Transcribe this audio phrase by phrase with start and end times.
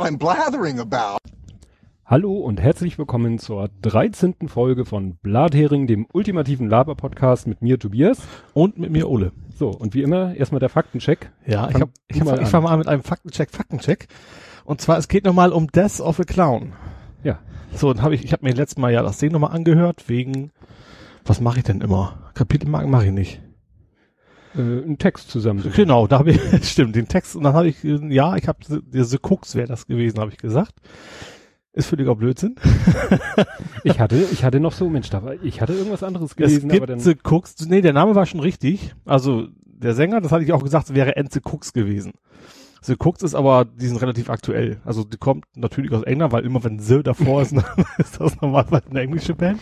[0.00, 1.18] what I'm blathering about.
[2.06, 4.48] Hallo und herzlich willkommen zur 13.
[4.48, 8.22] Folge von Blathering, dem ultimativen Laber-Podcast mit mir Tobias.
[8.54, 9.32] Und mit mir Ole.
[9.54, 11.30] So, und wie immer erstmal der Faktencheck.
[11.46, 12.46] Ja, ich, Fang hab, ich, mal ich an.
[12.46, 14.08] fange mal an mit einem Faktencheck, Faktencheck.
[14.64, 16.72] Und zwar, es geht nochmal um Death of a Clown.
[17.22, 17.38] Ja.
[17.74, 20.50] So, dann habe ich, ich habe mir letztes Mal ja das Ding nochmal angehört, wegen,
[21.26, 22.30] was mache ich denn immer?
[22.32, 23.42] Kapitelmarken mache ich nicht.
[24.54, 25.64] Äh, einen Text zusammen.
[25.74, 28.58] Genau, da habe ich, stimmt, den Text, und dann habe ich, äh, ja, ich habe,
[28.68, 30.74] der The Cooks wäre das gewesen, habe ich gesagt.
[31.72, 32.56] Ist völliger Blödsinn.
[33.82, 36.70] Ich hatte, ich hatte noch so, Mensch, da war, ich hatte irgendwas anderes Es gelesen,
[36.70, 37.00] aber gibt dann.
[37.00, 38.94] The Cooks, nee, der Name war schon richtig.
[39.06, 42.12] Also, der Sänger, das hatte ich auch gesagt, wäre Ence Cooks gewesen.
[42.82, 44.80] The Cooks ist aber, die sind relativ aktuell.
[44.84, 47.52] Also die kommt natürlich aus England, weil immer wenn The davor ist,
[47.98, 49.60] ist das normalerweise eine englische Band.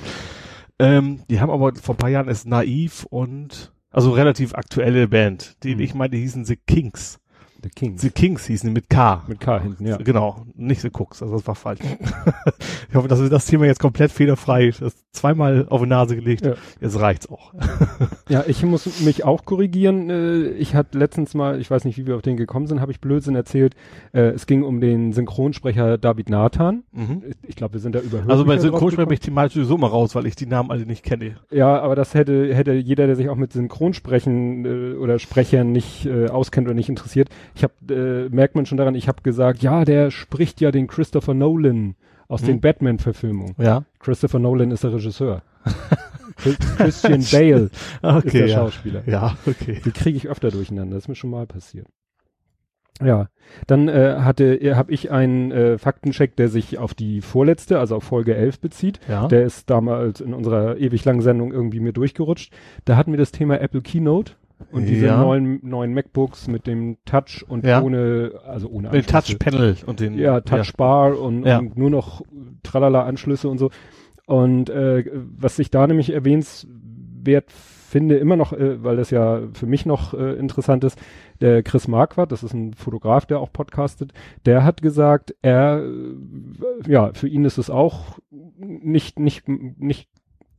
[0.78, 5.56] Ähm, die haben aber vor ein paar Jahren ist Naiv und also relativ aktuelle Band.
[5.64, 5.80] Die Mhm.
[5.80, 7.18] ich meine, die hießen The Kings.
[7.62, 8.00] The Kings.
[8.02, 9.24] The Kings hießen mit K.
[9.26, 9.96] mit K hinten, ja.
[9.96, 11.80] Genau, nicht The Cooks, also das war falsch.
[12.88, 16.46] ich hoffe, dass wir das Thema jetzt komplett fehlerfrei, das zweimal auf die Nase gelegt.
[16.46, 16.54] Ja.
[16.80, 17.52] Jetzt reicht's auch.
[18.30, 20.10] Ja, ich muss mich auch korrigieren.
[20.10, 22.92] Äh, Ich hatte letztens mal, ich weiß nicht, wie wir auf den gekommen sind, habe
[22.92, 23.74] ich Blödsinn erzählt.
[24.12, 26.82] Äh, Es ging um den Synchronsprecher David Nathan.
[27.46, 30.14] Ich glaube, wir sind da über Also bei Synchronsprecher bin ich thematisch sowieso mal raus,
[30.14, 31.36] weil ich die Namen alle nicht kenne.
[31.50, 36.06] Ja, aber das hätte, hätte jeder, der sich auch mit Synchronsprechen äh, oder Sprechern nicht
[36.08, 37.30] auskennt oder nicht interessiert.
[37.54, 37.72] Ich habe,
[38.28, 41.94] äh, merkt man schon daran, ich habe gesagt, ja, der spricht ja den Christopher Nolan
[42.28, 42.46] aus Hm.
[42.48, 43.54] den Batman-Verfilmungen.
[43.58, 43.84] Ja.
[44.00, 45.42] Christopher Nolan ist der Regisseur.
[46.36, 48.54] Chris- Christian Bale ist Okay, der ja.
[48.58, 49.02] Schauspieler.
[49.06, 49.80] Ja, okay.
[49.84, 50.94] Die kriege ich öfter durcheinander.
[50.94, 51.86] Das ist mir schon mal passiert.
[53.04, 53.28] Ja,
[53.68, 57.94] dann äh, hatte, äh, habe ich einen äh, Faktencheck, der sich auf die vorletzte, also
[57.96, 58.98] auf Folge 11 bezieht.
[59.08, 59.28] Ja.
[59.28, 62.52] Der ist damals in unserer ewig langen Sendung irgendwie mir durchgerutscht.
[62.86, 64.32] Da hatten wir das Thema Apple Keynote
[64.72, 65.22] und diese Ja.
[65.22, 67.82] neuen, neuen MacBooks mit dem Touch und Ja.
[67.82, 69.10] ohne, also ohne Anschlüsse.
[69.38, 70.18] Touchpanel und den.
[70.18, 71.58] Ja, Touchbar und, Ja.
[71.58, 72.22] und nur noch
[72.62, 73.70] tralala Anschlüsse und so.
[74.26, 79.64] Und äh, was ich da nämlich erwähnenswert finde, immer noch, äh, weil das ja für
[79.66, 80.98] mich noch äh, interessant ist,
[81.40, 84.12] der Chris Marquardt, das ist ein Fotograf, der auch podcastet,
[84.44, 90.10] der hat gesagt, er, äh, ja, für ihn ist es auch nicht, nicht, nicht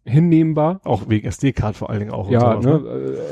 [0.09, 2.27] hinnehmbar, Auch wegen SD-Card vor allen Dingen auch.
[2.27, 2.89] und ja, sowas, ne,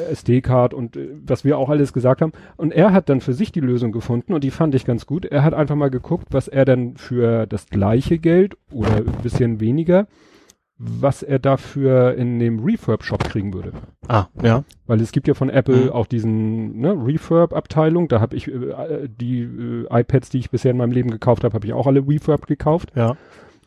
[0.07, 2.31] äh, SD-Card und äh, was wir auch alles gesagt haben.
[2.55, 5.25] Und er hat dann für sich die Lösung gefunden und die fand ich ganz gut.
[5.25, 9.59] Er hat einfach mal geguckt, was er dann für das gleiche Geld oder ein bisschen
[9.59, 10.07] weniger,
[10.79, 13.71] was er dafür in dem Refurb-Shop kriegen würde.
[14.07, 14.63] Ah, ja.
[14.85, 15.89] Weil es gibt ja von Apple Mhm.
[15.91, 18.07] auch diesen ne, Refurb-Abteilung.
[18.09, 21.53] Da habe ich äh, die äh, iPads, die ich bisher in meinem Leben gekauft habe,
[21.55, 22.91] habe ich auch alle Refurb gekauft.
[22.95, 23.17] Ja.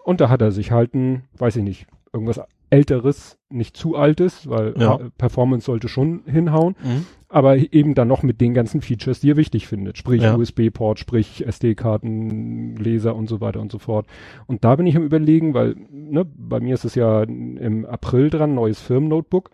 [0.04, 2.40] Und da hat er sich halt ein, weiß ich nicht, irgendwas
[2.70, 4.98] älteres, nicht zu altes, weil Ja.
[5.18, 7.06] Performance sollte schon hinhauen, Mhm.
[7.28, 9.98] aber eben dann noch mit den ganzen Features, die er wichtig findet.
[9.98, 10.36] Sprich Ja.
[10.36, 14.06] USB-Port, sprich SD-Karten, Laser und so weiter und so fort.
[14.46, 18.30] Und da bin ich am überlegen, weil ne, bei mir ist es ja im April
[18.30, 19.50] dran, neues Firmennotebook.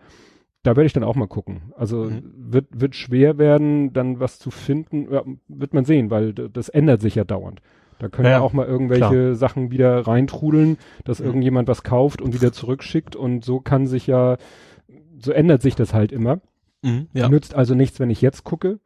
[0.63, 1.71] Da werde ich dann auch mal gucken.
[1.77, 2.23] Also Mhm.
[2.37, 5.07] wird, wird schwer werden, dann was zu finden.
[5.11, 7.61] Ja, wird man sehen, weil das ändert sich ja dauernd.
[7.99, 12.51] Da können ja, auch mal irgendwelche Sachen wieder reintrudeln, dass irgendjemand was kauft und wieder
[12.51, 14.37] zurückschickt und so kann sich ja,
[15.19, 16.39] so ändert sich das halt immer.
[16.83, 17.07] Mhm.
[17.13, 17.27] Ja.
[17.27, 18.79] Nützt also nichts, wenn ich jetzt gucke,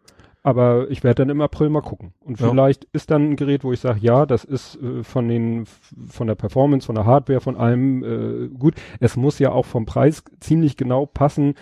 [0.44, 2.13] aber ich werde dann im April mal gucken.
[2.19, 2.50] Und Ja.
[2.50, 5.66] vielleicht ist dann ein Gerät, wo ich sage, ja, das ist äh, von den
[6.07, 8.75] von der Performance, von der Hardware, von allem äh, gut.
[9.00, 11.53] Es muss ja auch vom Preis ziemlich genau passen,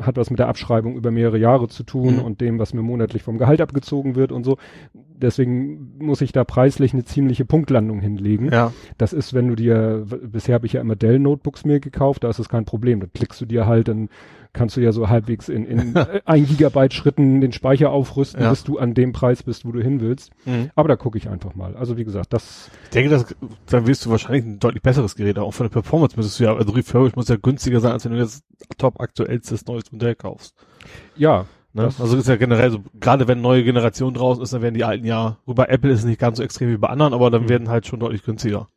[0.00, 2.22] hat was mit der Abschreibung über mehrere Jahre zu tun Mhm.
[2.22, 4.56] und dem, was mir monatlich vom Gehalt abgezogen wird und so.
[4.94, 8.50] Deswegen muss ich da preislich eine ziemliche Punktlandung hinlegen.
[8.52, 8.72] Ja.
[8.98, 12.38] Das ist, wenn du dir, bisher habe ich ja immer Dell-Notebooks mir gekauft, da ist
[12.40, 13.00] es kein Problem.
[13.00, 14.08] Da klickst du dir halt, dann
[14.52, 18.50] kannst du ja so halbwegs in, in äh, ein Gigabyte Schritten den Speicher aufrüsten, Ja.
[18.50, 20.30] bis du an dem Preis bist, wo du hin willst.
[20.44, 20.70] Mhm.
[20.74, 21.74] Aber da gucke ich einfach mal.
[21.76, 23.34] Also wie gesagt, das, Ich denke, das,
[23.66, 25.38] dann wirst du wahrscheinlich ein deutlich besseres Gerät.
[25.38, 28.12] Auch von der Performance müsstest du ja, also Refurbished muss ja günstiger sein, als wenn
[28.12, 28.44] du jetzt
[28.78, 30.54] top aktuellstes neues Modell kaufst.
[31.16, 31.84] ja, Ne?
[31.84, 35.06] Also ist ja generell so, gerade wenn neue Generation draußen ist, dann werden die alten
[35.06, 37.48] ja, wobei Apple ist nicht ganz so extrem wie bei anderen, aber dann Mhm.
[37.48, 38.68] werden halt schon deutlich günstiger.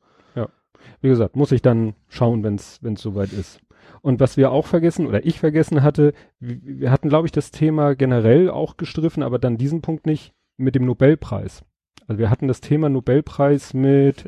[1.02, 3.60] wie gesagt, muss ich dann schauen, wenn es soweit ist.
[4.06, 7.96] Und was wir auch vergessen oder ich vergessen hatte, wir, hatten, glaube ich, das Thema
[7.96, 11.64] generell auch gestriffen, aber dann diesen Punkt nicht mit dem Nobelpreis.
[12.06, 14.24] Also wir hatten das Thema Nobelpreis mit,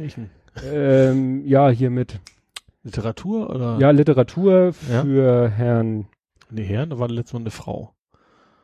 [0.73, 2.19] ähm, ja, hier mit,
[2.81, 3.77] Literatur oder?
[3.79, 5.03] ja, Literatur Ja.
[5.03, 6.07] für Herrn,
[6.49, 7.93] Nee, Herren, da war letztes Mal eine Frau.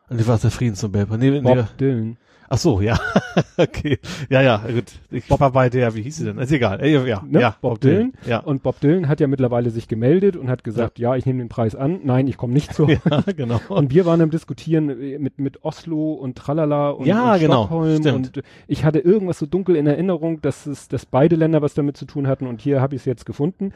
[0.10, 1.20] Und die war der Friedensnobelpreis.
[1.20, 1.64] Nee, Bob nee.
[1.80, 2.18] Dylan.
[2.50, 3.00] Ach so, ja.
[3.58, 4.00] okay.
[4.30, 4.92] Ja, ja, gut.
[5.12, 6.38] Ich war bei der, wie hieß sie denn?
[6.38, 6.82] Ist egal.
[6.82, 7.42] Äh, ja, Ne?
[7.42, 8.14] ja, Bob Dylan.
[8.28, 8.40] Ja.
[8.40, 11.50] Und Bob Dylan hat ja mittlerweile sich gemeldet und hat gesagt, ja, ich nehme den
[11.50, 12.02] Preis an.
[12.04, 12.88] Nein, ich komme nicht zu.
[13.10, 13.60] ja, genau.
[13.70, 17.66] Und wir waren am Diskutieren äh, mit, mit Oslo und Tralala und, Ja, und genau.
[17.66, 18.38] Stockholm Stimmt.
[18.38, 21.98] und ich hatte irgendwas so dunkel in Erinnerung, dass es, dass beide Länder was damit
[21.98, 23.72] zu tun hatten und hier habe ich es jetzt gefunden,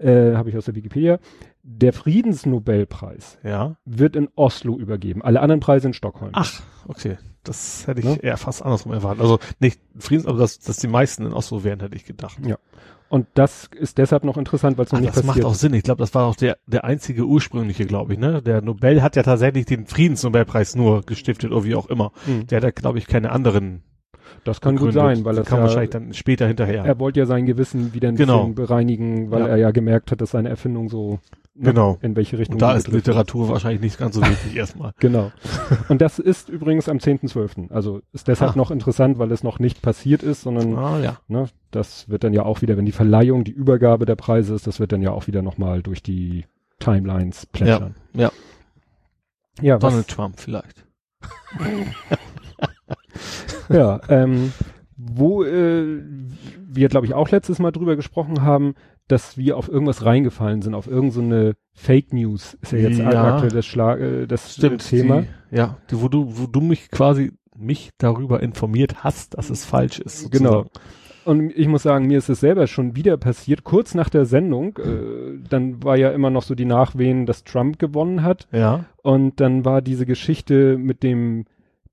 [0.00, 1.18] äh, habe ich aus der Wikipedia.
[1.62, 3.76] Der Friedensnobelpreis Ja.
[3.84, 6.30] wird in Oslo übergeben, alle anderen Preise in Stockholm.
[6.34, 7.18] Ach, okay.
[7.44, 8.16] Das hätte ich Ne?
[8.22, 9.22] eher fast andersrum erwartet.
[9.22, 12.38] Also nicht Friedens, aber dass, dass die meisten in Oslo wären, hätte ich gedacht.
[12.46, 12.56] Ja.
[13.08, 15.56] Und das ist deshalb noch interessant, weil es noch Ach, nicht das passiert macht auch.
[15.56, 15.74] Sinn.
[15.74, 18.40] Ich glaube, das war auch der, der einzige ursprüngliche, glaube ich, ne?
[18.42, 22.12] Der Nobel hat ja tatsächlich den Friedensnobelpreis nur gestiftet oder wie auch immer.
[22.26, 22.46] Hm.
[22.46, 23.82] Der hat ja, glaube ich, keine anderen.
[24.44, 25.16] Das kann gut gegründet.
[25.16, 26.84] sein, weil das das kam ja, wahrscheinlich dann später hinterher.
[26.84, 28.38] er wollte ja sein Gewissen wieder ein Genau.
[28.40, 29.48] bisschen bereinigen, weil Ja.
[29.48, 31.18] er ja gemerkt hat, dass seine Erfindung so
[31.54, 31.98] ne, Genau.
[32.00, 32.88] in welche Richtung Und da ist.
[32.88, 34.92] Literatur wahrscheinlich nicht ganz so wichtig erstmal.
[35.00, 35.30] Genau.
[35.88, 37.70] Und das ist übrigens am 10.12.
[37.70, 38.56] Also ist deshalb Ah.
[38.56, 41.18] noch interessant, weil es noch nicht passiert ist, sondern Ah, ja.
[41.28, 44.66] ne, das wird dann ja auch wieder, wenn die Verleihung, die Übergabe der Preise ist,
[44.66, 46.44] das wird dann ja auch wieder nochmal durch die
[46.78, 47.94] Timelines plätschern.
[48.14, 48.30] ja.
[49.60, 50.86] Ja, Donald was, Trump vielleicht.
[53.68, 54.52] ja ähm,
[55.02, 56.02] wo äh,
[56.68, 58.74] wir, glaube ich, auch letztes Mal drüber gesprochen haben,
[59.08, 63.34] dass wir auf irgendwas reingefallen sind, auf irgendeine so Fake News, ist ja jetzt Ja.
[63.34, 65.22] aktuell das, Schlag, äh, das äh, Thema.
[65.50, 69.64] Die, ja, die, wo du, wo du mich quasi mich darüber informiert hast, dass es
[69.64, 70.20] falsch ist.
[70.20, 70.44] sozusagen.
[70.44, 70.66] Genau.
[71.24, 74.78] Und ich muss sagen, mir ist es selber schon wieder passiert, kurz nach der Sendung,
[74.78, 78.48] äh, dann war ja immer noch so die Nachwehen, dass Trump gewonnen hat.
[78.52, 78.84] Ja.
[79.02, 81.44] Und dann war diese Geschichte mit dem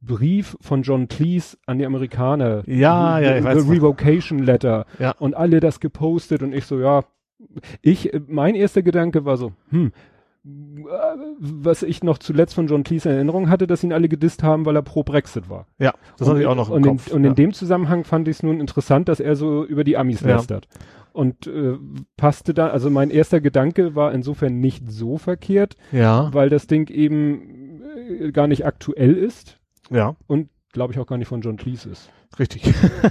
[0.01, 2.63] Brief von John Cleese an die Amerikaner.
[2.67, 3.71] Ja, ja, ich weiß The.
[3.71, 4.85] Revocation Letter.
[4.99, 5.11] Ja.
[5.19, 7.03] Und alle das gepostet und ich so, ja,
[7.81, 9.91] ich, äh, mein erster Gedanke war so, hm,
[10.45, 10.81] äh,
[11.39, 14.65] was ich noch zuletzt von John Cleese in Erinnerung hatte, dass ihn alle gedisst haben,
[14.65, 15.67] weil er pro Brexit war.
[15.79, 17.07] Ja, das hatte ich auch noch im und Kopf.
[17.07, 17.29] In, und ja.
[17.29, 20.35] in dem Zusammenhang fand ich es nun interessant, dass er so über die Amis Ja.
[20.35, 20.67] lästert.
[21.11, 21.77] Und äh,
[22.15, 26.91] passte da, also mein erster Gedanke war insofern nicht so verkehrt, ja, weil das Ding
[26.91, 27.81] eben
[28.21, 29.56] äh, gar nicht aktuell ist
[29.89, 32.09] ja, und glaube ich auch gar nicht von John Cleese ist.
[32.37, 32.63] richtig.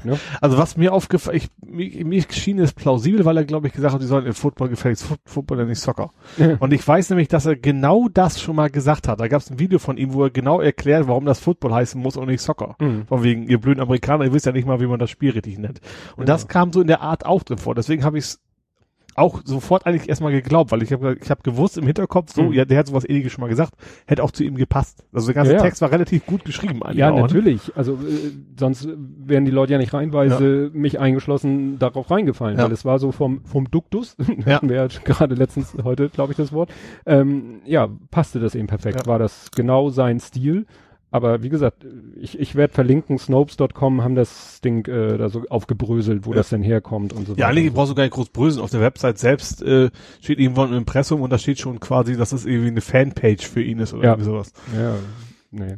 [0.05, 0.19] Ne?
[0.41, 3.95] Also was mir aufgefallen, ich, mir, mir schien es plausibel, weil er, glaube ich, gesagt
[3.95, 6.13] hat, die sollen in Football gefälligst Foot, Football nicht Soccer.
[6.61, 9.19] Und ich weiß nämlich, dass er genau das schon mal gesagt hat.
[9.19, 12.01] Da gab es ein Video von ihm, wo er genau erklärt, warum das Football heißen
[12.01, 12.77] muss und nicht Soccer.
[12.79, 13.07] Mhm.
[13.07, 15.59] Von wegen, ihr blöden Amerikaner, ihr wisst ja nicht mal, wie man das Spiel richtig
[15.59, 15.81] nennt.
[16.17, 17.75] Und das kam so in der Art auch drin vor.
[17.75, 18.41] Deswegen habe ich es
[19.17, 22.53] auch sofort eigentlich erstmal geglaubt, weil ich habe ich hab gewusst im Hinterkopf, so, Mhm.
[22.53, 23.73] ja, der hat sowas ähnliches schon mal gesagt,
[24.07, 25.05] hätte auch zu ihm gepasst.
[25.13, 25.63] Also der ganze Ja, ja.
[25.65, 26.99] Text war relativ gut geschrieben eigentlich.
[26.99, 27.23] Ja, auch, ne?
[27.23, 27.73] natürlich.
[27.77, 32.65] Also äh, sonst wären die Leute ja nicht reinweise, mich eingeschlossen, darauf reingefallen, Ja.
[32.65, 34.17] weil es war so vom, vom Duktus,
[34.47, 34.55] Ja.
[34.57, 36.71] hatten wir ja gerade letztens, heute glaube ich das Wort,
[37.07, 39.07] ähm, ja, passte das eben perfekt, Ja.
[39.11, 40.67] war das genau sein Stil.
[41.17, 41.85] Aber wie gesagt,
[42.21, 46.37] ich, ich werde verlinken, Snopes.com haben das Ding äh, da so aufgebröselt, wo Ja.
[46.37, 48.63] das denn herkommt und so Ja, eigentlich brauchst du gar nicht groß bröseln.
[48.63, 49.91] Auf der Website selbst äh,
[50.21, 53.63] steht irgendwo ein Impressum und da steht schon quasi, dass es irgendwie eine Fanpage für
[53.63, 54.11] ihn ist oder Ja.
[54.13, 54.53] irgendwie sowas.
[54.77, 54.95] Ja,
[55.51, 55.77] nee.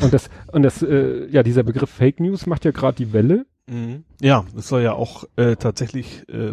[0.00, 3.46] Und das, und das, äh, ja, dieser Begriff Fake News macht ja gerade die Welle.
[4.20, 6.52] Ja, das soll ja auch äh, tatsächlich, äh,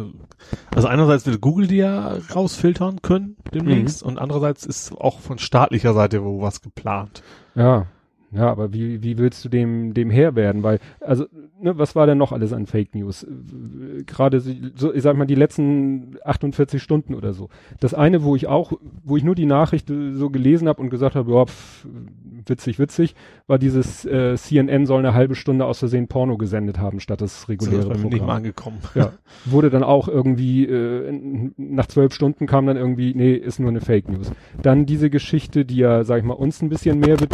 [0.73, 5.93] also einerseits will Google die ja rausfiltern können demnächst und andererseits ist auch von staatlicher
[5.93, 7.21] Seite wo was geplant.
[7.53, 7.87] Ja,
[8.33, 10.63] ja, aber wie, wie willst du dem, dem Herr werden?
[10.63, 11.25] Weil, also,
[11.59, 13.27] ne, was war denn noch alles an Fake News?
[14.05, 17.49] Gerade so, ich sag mal, die letzten 48 Stunden oder so.
[17.79, 18.73] Das eine, wo ich auch,
[19.03, 21.85] wo ich nur die Nachricht so gelesen habe und gesagt habe, ja, pf,
[22.45, 23.15] witzig, witzig,
[23.47, 27.41] war dieses äh, CNN soll eine halbe Stunde aus Versehen Porno gesendet haben, statt das
[27.41, 28.37] Das reguläre ist bei mir nicht mal Programm.
[28.37, 28.77] angekommen.
[28.95, 29.13] Ja,
[29.45, 33.81] wurde dann auch irgendwie, äh, nach zwölf Stunden kam dann irgendwie, nee, ist nur eine
[33.81, 34.31] Fake News.
[34.61, 37.17] Dann diese Geschichte, die ja, sag ich mal, uns ein bisschen mehr.
[37.17, 37.27] Du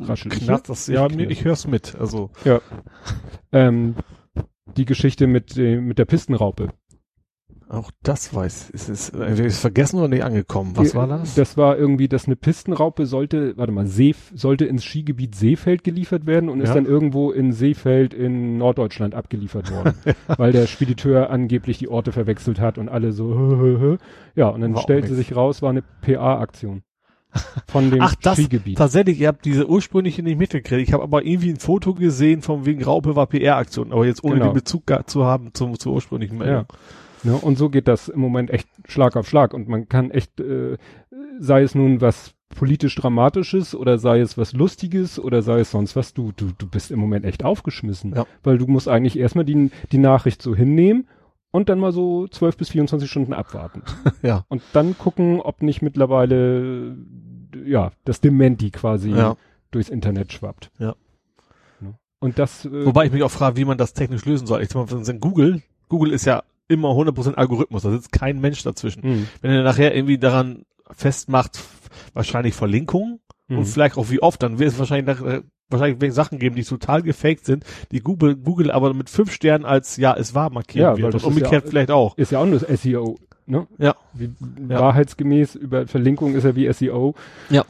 [0.00, 1.30] Raschel ich knarzt das, ja, Ich knirsch.
[1.32, 1.96] ich hör's mit.
[1.98, 2.60] Also Ja.
[3.52, 3.94] ähm,
[4.76, 6.68] die Geschichte mit, äh, mit der Pistenraupe.
[7.68, 10.72] auch das weiß, ist es äh, ist vergessen oder nicht angekommen.
[10.76, 11.34] Was war das?
[11.36, 16.26] Das war irgendwie, dass eine Pistenraupe sollte, warte mal, See, sollte ins Skigebiet Seefeld geliefert
[16.26, 16.74] werden und ist Ja.
[16.74, 19.94] dann irgendwo in Seefeld in Norddeutschland abgeliefert worden,
[20.36, 23.98] weil der Spediteur angeblich die Orte verwechselt hat und alle so,
[24.34, 26.82] ja, und dann War stellte sich raus, war eine PA-Aktion
[27.68, 28.78] von dem Ach, das- Skigebiet.
[28.78, 30.88] Tatsächlich, ihr habt diese ursprüngliche nicht mitgekriegt.
[30.88, 34.34] Ich habe aber irgendwie ein Foto gesehen von wegen Raupe war PR-Aktion, aber jetzt ohne
[34.36, 34.46] Genau.
[34.48, 36.66] den Bezug zu haben zum, zur ursprünglichen Meldung.
[37.22, 39.52] Ne, und so geht das im Moment echt Schlag auf Schlag.
[39.52, 40.78] Und man kann echt, äh,
[41.38, 45.94] sei es nun was politisch Dramatisches oder sei es was Lustiges oder sei es sonst
[45.96, 48.14] was, du, du, du bist im Moment echt aufgeschmissen.
[48.16, 48.26] Ja.
[48.42, 51.06] Weil du musst eigentlich erstmal die, die Nachricht so hinnehmen
[51.52, 53.82] und dann mal so 12 bis 24 Stunden abwarten.
[54.22, 54.44] Ja.
[54.48, 56.96] Und dann gucken, ob nicht mittlerweile
[57.64, 59.36] ja, das Dementi quasi Ja.
[59.70, 60.70] durchs Internet schwappt.
[60.78, 60.94] Ja.
[61.80, 61.94] Ne?
[62.20, 64.62] Und das, äh, Wobei ich mich auch frage, wie man das technisch lösen soll.
[64.62, 68.62] Ich sag mal, wenn Google, Google ist ja immer 100% Algorithmus, da sitzt kein Mensch
[68.62, 69.00] dazwischen.
[69.02, 71.58] mh, Wenn er nachher irgendwie daran festmacht,
[72.14, 73.58] wahrscheinlich Verlinkungen mh.
[73.58, 76.64] und vielleicht auch wie oft, dann wird es wahrscheinlich nach, äh, wahrscheinlich Sachen geben, die
[76.64, 80.82] total gefaked sind, die Google, Google aber mit fünf Sternen als ja, es war markiert
[80.82, 81.14] Ja, wird.
[81.14, 82.16] das Und ist ja- umgekehrt vielleicht auch.
[82.18, 83.66] ist ja auch nur das SEO, ne?
[83.78, 83.94] Ja.
[84.12, 84.30] Wie,
[84.68, 84.80] Ja.
[84.80, 87.14] Wahrheitsgemäß über Verlinkung ist ja wie SEO.
[87.50, 87.64] Ja.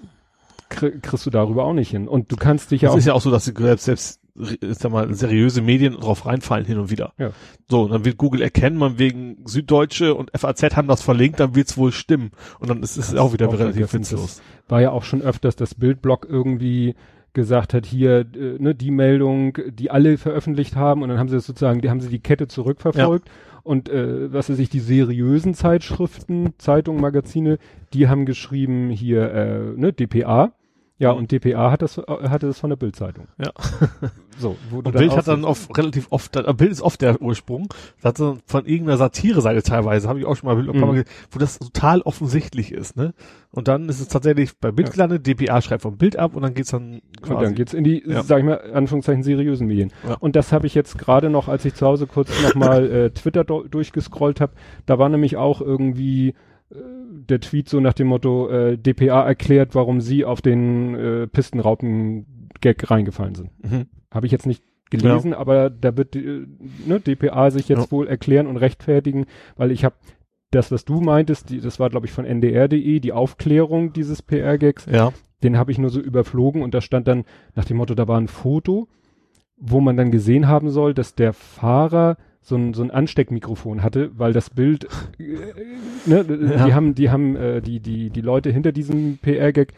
[0.71, 2.07] Krie- kriegst du darüber auch nicht hin.
[2.09, 4.21] Und du kannst dich ja Das auch, ist ja auch so, dass sie selbst,
[4.61, 7.13] sag mal, seriöse Medien drauf reinfallen hin und wieder.
[7.19, 7.31] Ja.
[7.69, 11.57] So, und dann wird Google erkennen, man wegen Süddeutsche und FAZ haben das verlinkt, dann
[11.57, 12.31] wird's wohl stimmen.
[12.61, 14.41] Und dann ist es auch wieder relativ witzlos.
[14.69, 16.95] war ja auch schon öfters, dass Bildblog irgendwie
[17.33, 21.37] gesagt hat, hier, äh, ne, die Meldung, die alle veröffentlicht haben und dann haben sie
[21.37, 23.29] das sozusagen, die haben sie die Kette zurückverfolgt
[23.63, 27.59] und äh, was weiß ich, die seriösen Zeitschriften, Zeitungen, Magazine,
[27.93, 30.53] die haben geschrieben hier, äh, ne, DPA.
[31.01, 33.27] Ja, und DPA hat das, äh, hatte das von der Bildzeitung.
[33.39, 33.51] Ja.
[34.39, 37.69] So, wo Und Bild hat dann oft, relativ oft, äh, Bild ist oft der Ursprung.
[37.97, 40.81] Das hat so von irgendeiner Satire-Seite teilweise, habe ich auch schon mal Bild, Mhm.
[40.81, 43.13] Mal gesehen, wo das total offensichtlich ist, ne?
[43.51, 44.93] Und dann ist es tatsächlich bei Bild Ja.
[44.93, 48.03] gelandet, DPA schreibt vom Bild ab und dann geht's dann Und dann geht's in die,
[48.07, 48.23] Ja.
[48.23, 49.93] sag ich mal, Anführungszeichen seriösen Medien.
[50.07, 50.17] Ja.
[50.21, 53.45] Und das habe ich jetzt gerade noch, als ich zu Hause kurz nochmal äh, Twitter
[53.45, 54.53] do durchgescrollt habe,
[54.87, 56.35] da war nämlich auch irgendwie
[56.73, 62.91] der Tweet so nach dem Motto, äh, DPA erklärt, warum sie auf den äh, Pistenraupen-Gag
[62.91, 63.51] reingefallen sind.
[63.63, 63.87] Mhm.
[64.11, 66.47] Habe ich jetzt nicht gelesen, aber da wird äh,
[66.87, 67.91] ne, DPA sich jetzt Ja.
[67.91, 69.95] wohl erklären und rechtfertigen, weil ich habe
[70.51, 74.87] das, was du meintest, die, das war glaube ich von ndr.de, die Aufklärung dieses PR-Gags,
[74.87, 75.13] Ja.
[75.45, 77.25] den habe ich nur so überflogen und da stand dann
[77.55, 78.89] nach dem Motto, da war ein Foto,
[79.57, 84.11] wo man dann gesehen haben soll, dass der Fahrer so ein, so ein Ansteckmikrofon hatte,
[84.17, 84.85] weil das Bild,
[85.19, 85.25] äh,
[86.07, 86.25] ne,
[86.57, 86.67] Ja.
[86.67, 89.73] die haben, die haben, äh, die, die, die Leute hinter diesem PR-Gag,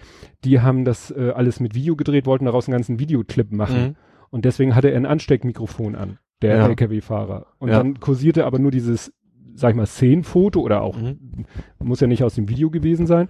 [0.45, 3.83] die haben das äh, alles mit Video gedreht, wollten daraus einen ganzen Videoclip machen.
[3.83, 3.95] Mhm.
[4.31, 6.69] Und deswegen hatte er ein Ansteckmikrofon an, der Ja.
[6.69, 7.47] LKW-Fahrer.
[7.59, 7.79] Und Ja.
[7.79, 9.13] dann kursierte aber nur dieses,
[9.55, 11.45] sag ich mal, Szenenfoto oder auch, Mhm.
[11.83, 13.27] muss ja nicht aus dem Video gewesen sein.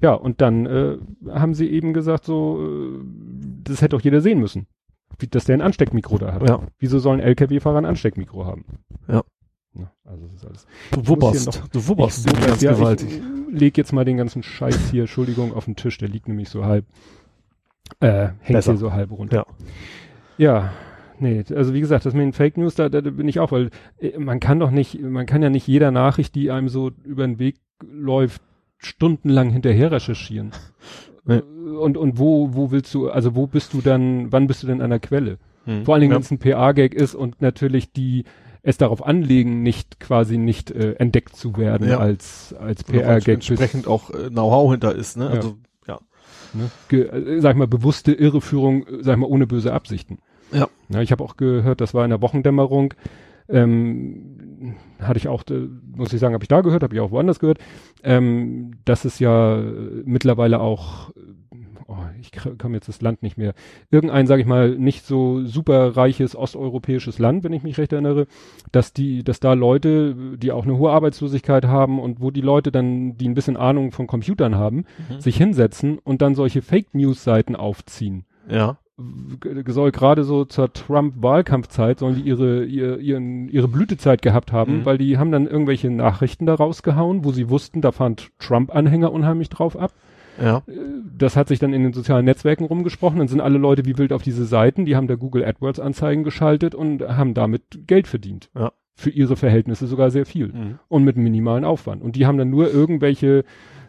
[0.00, 0.96] Ja, und dann äh,
[1.28, 3.04] haben sie eben gesagt, so, äh,
[3.64, 4.66] das hätte doch jeder sehen müssen,
[5.22, 6.48] wie, dass der ein Ansteckmikro da hat.
[6.48, 6.62] Ja.
[6.78, 8.64] Wieso soll ein LKW-Fahrer ein Ansteckmikro haben?
[9.08, 9.22] Ja.
[9.74, 10.66] Ja, also das ist alles.
[10.90, 11.62] Du wubberst.
[11.72, 12.26] Du wubberst.
[12.26, 13.08] Ich, ganz ja, gewaltig.
[13.08, 16.48] ich leg jetzt mal den ganzen Scheiß hier, Entschuldigung, auf den Tisch, der liegt nämlich
[16.48, 16.86] so halb,
[18.00, 18.72] äh, hängt Besser.
[18.72, 19.36] hier so halb runter.
[19.36, 19.46] Ja.
[20.38, 20.72] Ja,
[21.18, 23.70] nee, also wie gesagt, das mit den Fake News, da, da bin ich auch, weil
[23.98, 27.26] äh, man kann doch nicht, man kann ja nicht jeder Nachricht, die einem so über
[27.26, 28.42] den Weg läuft,
[28.78, 30.52] stundenlang hinterher recherchieren.
[31.30, 31.38] Nee.
[31.38, 34.66] Äh, Und, und wo, wo willst du, also wo bist du dann, wann bist du
[34.66, 35.38] denn an der Quelle?
[35.66, 35.84] Mhm.
[35.84, 36.16] Vor allen Dingen, ja.
[36.16, 38.24] wenn es ein PA-Gag ist und natürlich die
[38.62, 41.98] es darauf anlegen, nicht quasi nicht äh, entdeckt zu werden Ja.
[41.98, 43.34] als, als PR-Gag.
[43.36, 45.24] entsprechend auch äh, Know-how hinter ist, ne?
[45.24, 45.30] Ja.
[45.30, 45.56] Also,
[45.86, 45.98] ja.
[46.52, 50.18] ne, ge, äh, sag ich mal, bewusste Irreführung, äh, sag ich mal, ohne böse Absichten.
[50.52, 50.68] Ja.
[50.90, 52.92] ja ich habe auch gehört, das war in der Wochendämmerung,
[53.48, 55.42] ähm, hatte ich auch,
[55.96, 57.58] muss ich sagen, habe ich da gehört, habe ich auch woanders gehört,
[58.02, 59.58] ähm, dass es ja
[60.04, 61.12] mittlerweile auch,
[62.20, 63.54] ich komme jetzt das Land nicht mehr,
[63.90, 68.26] irgendein, sage ich mal, nicht so super reiches osteuropäisches Land, wenn ich mich recht erinnere,
[68.72, 72.70] dass die, dass da Leute, die auch eine hohe Arbeitslosigkeit haben und wo die Leute
[72.72, 75.20] dann, die ein bisschen Ahnung von Computern haben, Mhm.
[75.20, 78.24] sich hinsetzen und dann solche Fake News Seiten aufziehen.
[78.48, 78.78] Ja.
[79.66, 84.84] Soll gerade so zur Trump-Wahlkampfzeit sollen die ihre, ihr, ihren, ihre Blütezeit gehabt haben, Mhm.
[84.84, 89.48] weil die haben dann irgendwelche Nachrichten da rausgehauen, wo sie wussten, da fahren Trump-Anhänger unheimlich
[89.48, 89.92] drauf ab.
[90.40, 90.62] Ja.
[91.16, 93.18] Das hat sich dann in den sozialen Netzwerken rumgesprochen.
[93.18, 96.24] Dann sind alle Leute wie wild auf diese Seiten, die haben da Google AdWords Anzeigen
[96.24, 98.50] geschaltet und haben damit Geld verdient.
[98.56, 98.72] Ja.
[98.94, 100.78] Für ihre Verhältnisse sogar sehr viel Mhm.
[100.88, 102.02] und mit minimalen Aufwand.
[102.02, 103.44] Und die haben dann nur irgendwelche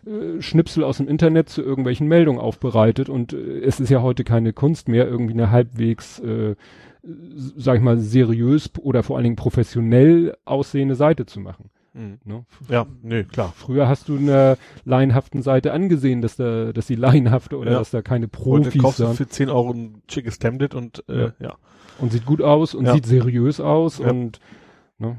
[0.05, 4.23] äh, Schnipsel aus dem Internet zu irgendwelchen Meldungen aufbereitet und äh, es ist ja heute
[4.23, 6.55] keine Kunst mehr, irgendwie eine halbwegs, äh,
[7.03, 11.69] sag ich mal, seriös oder vor allen Dingen professionell aussehende Seite zu machen.
[11.93, 12.19] Mhm.
[12.23, 12.45] Ne?
[12.69, 13.53] Ja, nee, klar.
[13.55, 17.79] Früher hast du einer laienhaften Seite angesehen, dass da, dass sie laienhafte oder Ja.
[17.79, 21.33] dass da keine Profis kaufst du für 10 Euro ein schickes Template und äh, Ja.
[21.39, 21.55] ja.
[21.99, 22.93] und sieht gut aus und Ja.
[22.93, 24.09] sieht seriös aus Ja.
[24.09, 24.39] und
[24.99, 25.17] ne?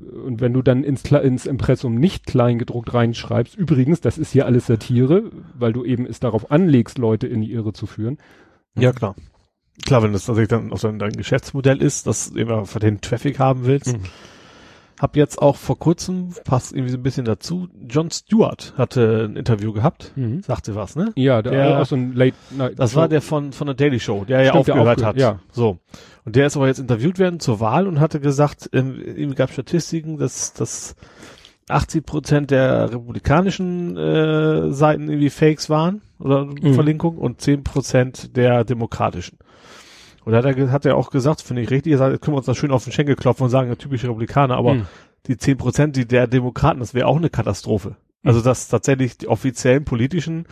[0.00, 4.66] Und wenn du dann ins, ins Impressum nicht kleingedruckt reinschreibst, übrigens, das ist hier alles
[4.66, 8.18] Satire, weil du eben es darauf anlegst, Leute in die Irre zu führen.
[8.74, 9.14] Ja, klar.
[9.86, 13.00] Klar, wenn das tatsächlich dann auch so dein Geschäftsmodell ist, dass du immer für den
[13.00, 13.96] Traffic haben willst.
[13.96, 14.02] Mhm.
[15.00, 19.36] Hab jetzt auch vor kurzem, passt irgendwie so ein bisschen dazu, John Stewart hatte ein
[19.36, 20.12] Interview gehabt.
[20.16, 20.42] Mhm.
[20.42, 21.12] Sagte was, ne?
[21.16, 22.78] Ja, der, Der- auch so ein Late Night.
[22.78, 25.16] Das war der von, von der Daily Show, der ja Stimmt, der aufgehört aufge- hat.
[25.16, 25.40] ja.
[25.50, 25.78] So.
[26.24, 29.50] Und der ist aber jetzt interviewt werden zur Wahl und hatte gesagt, ähm, ihm gab
[29.50, 30.94] Statistiken, dass, dass
[31.68, 36.74] 80 Prozent der republikanischen äh, Seiten irgendwie Fakes waren oder Mhm.
[36.74, 39.38] Verlinkung und 10 Prozent der demokratischen.
[40.24, 42.34] Und da hat er, hat er auch gesagt, finde ich richtig, er sagt, jetzt können
[42.34, 44.86] wir uns da schön auf den Schenkel klopfen und sagen, ja, typische Republikaner, aber Mhm.
[45.26, 47.96] die 10 Prozent die der Demokraten, das wäre auch eine Katastrophe.
[48.24, 50.46] Also dass tatsächlich die offiziellen politischen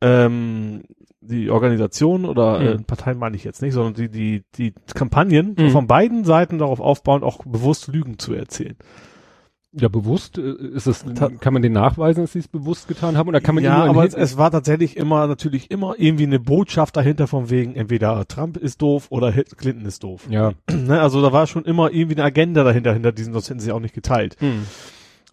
[0.00, 0.82] ähm,
[1.20, 2.84] die Organisation oder äh, Mhm.
[2.84, 5.70] Parteien meine ich jetzt nicht, sondern die die die Kampagnen Mhm.
[5.70, 8.76] von beiden Seiten darauf aufbauen, auch bewusst Lügen zu erzählen.
[9.78, 11.04] Ja, bewusst, äh, ist es,
[11.40, 14.06] kann man den nachweisen, dass sie es bewusst getan haben oder kann man ja, aber
[14.06, 18.56] es, es war tatsächlich immer natürlich immer irgendwie eine Botschaft dahinter von wegen entweder Trump
[18.56, 20.26] ist doof oder Clinton ist doof.
[20.30, 20.52] ja.
[20.72, 23.72] Ne, also da war schon immer irgendwie eine Agenda dahinter hinter diesen, sonst hätten sie
[23.72, 24.36] auch nicht geteilt.
[24.40, 24.62] Hm.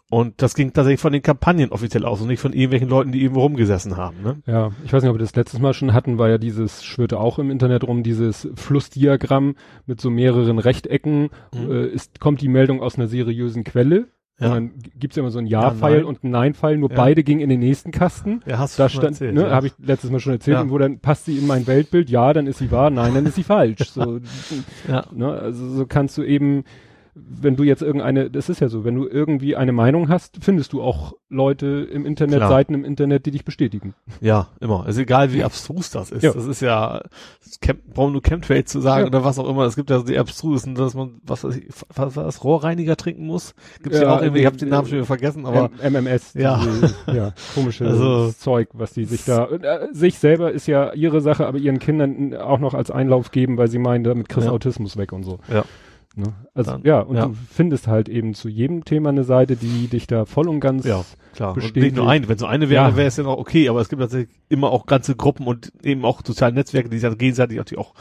[0.09, 3.21] Und das ging tatsächlich von den Kampagnen offiziell aus und nicht von irgendwelchen Leuten, die
[3.23, 4.17] irgendwo rumgesessen haben.
[4.23, 4.41] Ne?
[4.45, 7.19] Ja, ich weiß nicht, ob wir das letztes Mal schon hatten, war ja dieses, schwirrte
[7.19, 9.55] auch im Internet rum, dieses Flussdiagramm
[9.87, 11.71] mit so mehreren Rechtecken, Mhm.
[11.71, 14.07] äh, ist, kommt die Meldung aus einer seriösen Quelle.
[14.39, 14.47] Ja.
[14.47, 16.05] Und dann gibt's ja immer so Ja, Ja-Pfeil nein.
[16.05, 16.95] und einen Nein-Pfeil, nur Ja.
[16.95, 18.41] beide gingen in den nächsten Kasten.
[18.47, 19.51] Ja, hast Da schon stand, erzählt, ne, ja.
[19.51, 20.61] habe ich letztes Mal schon erzählt, Ja.
[20.61, 23.25] und wo dann passt sie in mein Weltbild, ja, dann ist sie wahr, nein, dann
[23.27, 23.77] ist sie falsch.
[23.93, 24.19] So,
[24.87, 25.05] Ja.
[25.13, 26.63] ne, also so kannst du eben,
[27.15, 30.73] wenn du jetzt irgendeine, das ist ja so, wenn du irgendwie eine Meinung hast, findest
[30.73, 32.49] du auch Leute im Internet, Klar.
[32.49, 33.93] Seiten im Internet, die dich bestätigen.
[34.21, 34.87] Ja, immer.
[34.87, 36.23] Ist egal, wie abstrus das ist.
[36.23, 36.33] Ja.
[36.33, 37.01] Das ist ja,
[37.93, 39.07] brauchen nur Chemtrails zu sagen Ja.
[39.07, 39.63] oder was auch immer.
[39.65, 43.53] Es gibt ja die abstrusen, dass man, was weiß ich, was, was Rohrreiniger trinken muss.
[43.83, 45.93] Gibt's ja, Ja, auch irgendwie, ich habe äh, den Namen schon wieder vergessen, aber M
[45.93, 46.61] MMS, Ja.
[46.63, 51.21] diese, ja, komisches Also- Zeug, was die sich da, äh, sich selber ist ja ihre
[51.21, 54.53] Sache, aber ihren Kindern auch noch als Einlauf geben, weil sie meinen, damit kriegst Ja.
[54.53, 55.39] Autismus weg und so.
[55.51, 55.63] Ja.
[56.15, 56.33] Ne?
[56.53, 57.25] Also, Dann- ja, und ja.
[57.27, 60.85] du findest halt eben zu jedem Thema eine Seite, die dich da voll und ganz,
[60.85, 61.03] ja,
[61.33, 61.49] klar.
[61.49, 61.83] Und bestätigt.
[61.83, 62.27] nicht nur eine.
[62.29, 62.95] Wenn so eine wäre, Ja.
[62.95, 66.05] wäre es ja noch okay, aber es gibt tatsächlich immer auch ganze Gruppen und eben
[66.05, 67.93] auch soziale Netzwerke, die sich dann gegenseitig natürlich auch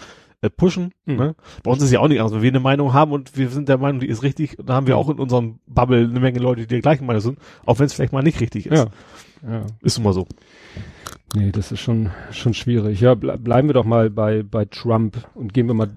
[0.42, 0.90] äh, pushen.
[1.06, 1.16] Mhm.
[1.16, 1.34] Ne?
[1.62, 2.34] Bei uns ist ja auch nicht anders.
[2.34, 4.86] Wenn wir eine Meinung haben und wir sind der Meinung, die ist richtig, dann haben
[4.88, 7.86] wir auch in unserem Bubble eine Menge Leute, die der gleichen Meinung sind, auch wenn
[7.86, 8.76] es vielleicht mal nicht richtig ist.
[8.78, 9.50] ja.
[9.50, 9.62] ja.
[9.80, 10.26] Ist immer so.
[11.34, 13.00] Nee, das ist schon, schon schwierig.
[13.00, 15.88] Ja, ble bleiben wir doch mal bei, bei Trump und gehen wir mal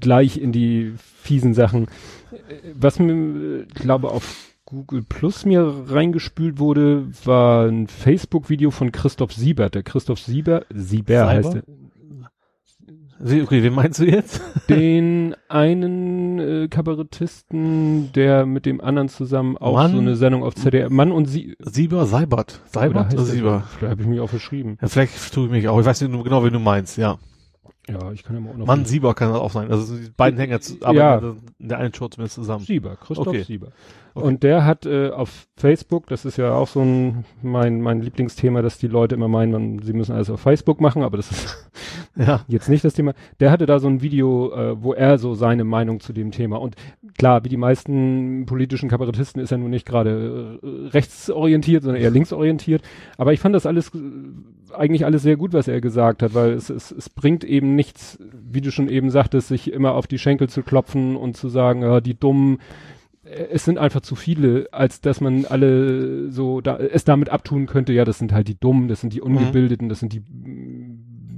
[0.00, 1.84] gleich in die fiesen Sachen.
[2.32, 8.92] Äh, Was mir, äh, glaube auf Google Plus mir reingespült wurde, war ein Facebook-Video von
[8.92, 9.74] Christoph Siebert.
[9.74, 11.28] Der Christoph Sieber, Sieber Seiber?
[11.28, 11.62] heißt er.
[13.20, 14.42] Wie, okay, wen meinst du jetzt?
[14.68, 19.92] Den einen äh, Kabarettisten, der mit dem anderen zusammen auch Mann.
[19.92, 22.60] so eine Sendung auf ZDF, Mann und sie, Sieber, Seibert.
[22.66, 23.64] Seibert oder, Sieber?
[23.78, 24.78] Vielleicht habe ich mich auch verschrieben.
[24.82, 25.78] Ja, vielleicht tue ich mich auch.
[25.78, 27.18] Ich weiß nicht genau, wen du meinst, ja.
[27.88, 28.66] Ja, ich kann ja mal auch noch.
[28.66, 29.70] Mann, Sieber kann das auch sein.
[29.70, 31.18] Also die beiden hängen jetzt aber Ja.
[31.58, 32.64] in der einen Show zumindest zusammen.
[32.64, 33.42] Sieber, Christoph Okay.
[33.42, 33.68] Sieber.
[34.14, 34.26] Okay.
[34.26, 38.62] Und der hat äh, auf Facebook, das ist ja auch so ein mein mein Lieblingsthema,
[38.62, 41.70] dass die Leute immer meinen, man, sie müssen alles auf Facebook machen, aber das ist
[42.16, 42.44] Ja.
[42.48, 43.14] jetzt nicht das Thema.
[43.40, 46.60] Der hatte da so ein Video, äh, wo er so seine Meinung zu dem Thema
[46.60, 46.76] und
[47.18, 52.10] klar, wie die meisten politischen Kabarettisten ist er nun nicht gerade äh, rechtsorientiert, sondern eher
[52.10, 52.82] linksorientiert.
[53.18, 53.98] Aber ich fand das alles äh,
[54.74, 58.18] eigentlich alles sehr gut, was er gesagt hat, weil es, es, es bringt eben nichts,
[58.32, 61.82] wie du schon eben sagtest, sich immer auf die Schenkel zu klopfen und zu sagen,
[61.82, 62.58] ja, die dummen
[63.24, 67.66] äh, es sind einfach zu viele, als dass man alle so da, es damit abtun
[67.66, 70.22] könnte, ja, das sind halt die Dummen, das sind die Ungebildeten, das sind die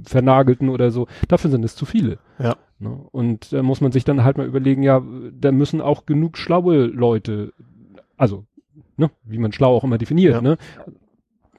[0.07, 1.07] Vernagelten oder so.
[1.27, 2.19] Dafür sind es zu viele.
[2.39, 2.55] Ja.
[2.79, 2.89] Ne?
[3.11, 5.01] Und da muss man sich dann halt mal überlegen, ja,
[5.39, 7.53] da müssen auch genug schlaue Leute,
[8.17, 8.45] also,
[8.97, 10.41] ne, wie man schlau auch immer definiert, Ja.
[10.41, 10.57] ne?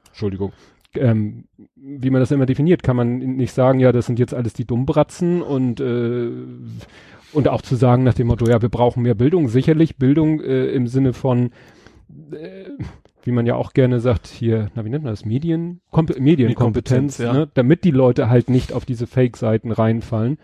[0.09, 0.53] Entschuldigung.
[0.95, 1.45] Ähm,
[1.77, 4.65] wie man das immer definiert, kann man nicht sagen, ja, das sind jetzt alles die
[4.65, 6.31] Dummbratzen und äh,
[7.35, 10.69] und auch zu sagen nach dem Motto, ja, wir brauchen mehr Bildung, sicherlich Bildung äh,
[10.69, 11.51] im Sinne von,
[12.33, 12.65] äh,
[13.29, 17.19] wie man ja auch gerne sagt, hier, na wie nennt man das, Medien, Kom Medienkompetenz,
[17.19, 17.35] ja.
[17.35, 17.51] ne?
[17.53, 20.39] damit die Leute halt nicht auf diese Fake-Seiten reinfallen.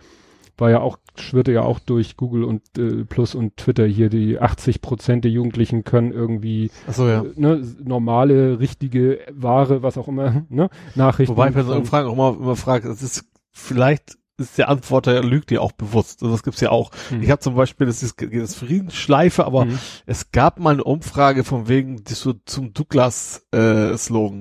[0.59, 4.38] War ja auch, schwirrte ja auch durch Google und äh, Plus und Twitter hier, die
[4.38, 7.23] 80 Prozent der Jugendlichen können irgendwie Achso, ja.
[7.23, 11.35] äh, ne, normale, richtige, wahre, was auch immer, ne, Nachrichten.
[11.35, 15.23] Wobei ich bei so Umfragen auch immer, immer frage, es ist vielleicht ist der Antworter
[15.23, 16.23] lügt dir auch bewusst.
[16.23, 16.90] Also das gibt's ja auch.
[17.11, 17.23] Hm.
[17.23, 19.79] Ich habe zum Beispiel, das ist das Friedensschleife, aber Mhm.
[20.07, 23.97] es gab mal eine Umfrage von wegen so zum Douglas äh,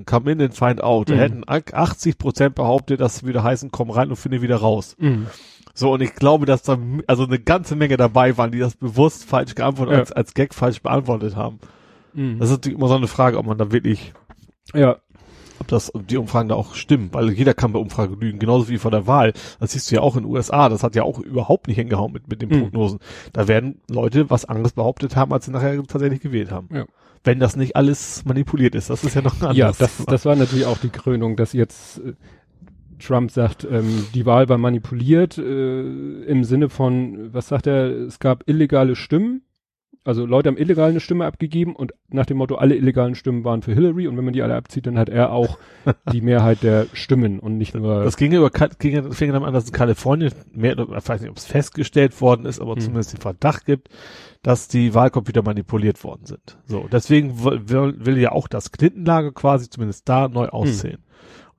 [0.05, 1.09] come in and find out.
[1.09, 1.19] Da Mhm.
[1.19, 4.95] hätten 80 Prozent behauptet, dass würde heißen, komm rein und finde wieder raus.
[4.99, 5.27] Mhm.
[5.75, 6.77] So, und ich glaube, dass da
[7.07, 9.99] also eine ganze Menge dabei waren, die das bewusst falsch geantwortet, Ja.
[9.99, 11.59] als, als Gag falsch beantwortet haben.
[12.13, 12.39] Mhm.
[12.39, 14.13] Das ist natürlich immer so eine Frage, ob man da wirklich,
[14.73, 14.97] ja,
[15.59, 18.69] ob das, ob die Umfragen da auch stimmen, weil jeder kann bei Umfragen lügen, genauso
[18.69, 19.33] wie vor der Wahl.
[19.59, 22.11] Das siehst du ja auch in den USA, das hat ja auch überhaupt nicht hingehauen
[22.13, 22.61] mit, mit den Mhm.
[22.61, 22.99] Prognosen.
[23.33, 26.69] Da werden Leute was anderes behauptet haben, als sie nachher tatsächlich gewählt haben.
[26.73, 26.85] Ja.
[27.23, 30.11] Wenn das nicht alles manipuliert ist, das ist ja noch ein Ja, anderes das, Thema.
[30.11, 32.13] das war natürlich auch die Krönung, dass jetzt äh,
[32.99, 38.19] Trump sagt, ähm, die Wahl war manipuliert äh, im Sinne von, was sagt er, es
[38.19, 39.41] gab illegale Stimmen
[40.05, 43.61] Also Leute haben illegal eine Stimme abgegeben und nach dem Motto, alle illegalen Stimmen waren
[43.61, 45.57] für Hillary und wenn man die alle abzieht, dann hat er auch
[46.11, 48.03] die Mehrheit der Stimmen und nicht nur.
[48.03, 51.37] Das ging über ging, fing dann an, dass in Kalifornien, mehr, ich weiß nicht, ob
[51.37, 52.81] es festgestellt worden ist, aber hm.
[52.81, 53.89] zumindest den Verdacht gibt,
[54.41, 56.57] dass die Wahlcomputer manipuliert worden sind.
[56.65, 60.51] So, deswegen will, will ja auch das Clinton-Lager quasi zumindest da neu hm.
[60.51, 61.02] aussehen.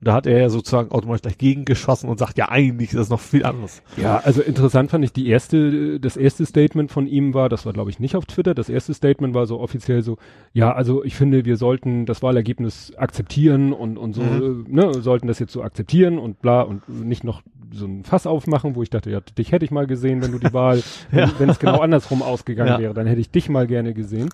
[0.05, 3.19] Da hat er ja sozusagen automatisch gleich gegengeschossen und sagt, ja, eigentlich ist das noch
[3.19, 3.81] viel anderes.
[3.97, 7.73] Ja, also interessant fand ich die erste, das erste Statement von ihm war, das war
[7.73, 10.17] glaube ich nicht auf Twitter, das erste Statement war so offiziell so,
[10.53, 14.67] ja, also ich finde, wir sollten das Wahlergebnis akzeptieren und, und so, mhm.
[14.69, 17.41] ne, sollten das jetzt so akzeptieren und bla und nicht noch
[17.71, 20.37] so ein Fass aufmachen, wo ich dachte, ja, dich hätte ich mal gesehen, wenn du
[20.37, 21.31] die Wahl, ja.
[21.39, 22.79] wenn es genau andersrum ausgegangen ja.
[22.79, 24.29] wäre, dann hätte ich dich mal gerne gesehen.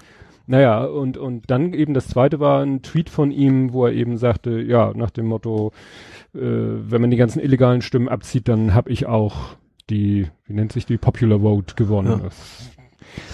[0.52, 4.18] Naja, und, und dann eben das zweite war ein Tweet von ihm, wo er eben
[4.18, 5.72] sagte, ja, nach dem Motto,
[6.36, 9.56] äh, wenn man die ganzen illegalen Stimmen abzieht, dann habe ich auch
[9.90, 12.12] die, wie nennt sich die, Popular Vote gewonnen.
[12.12, 12.18] Ja.
[12.18, 12.70] Das,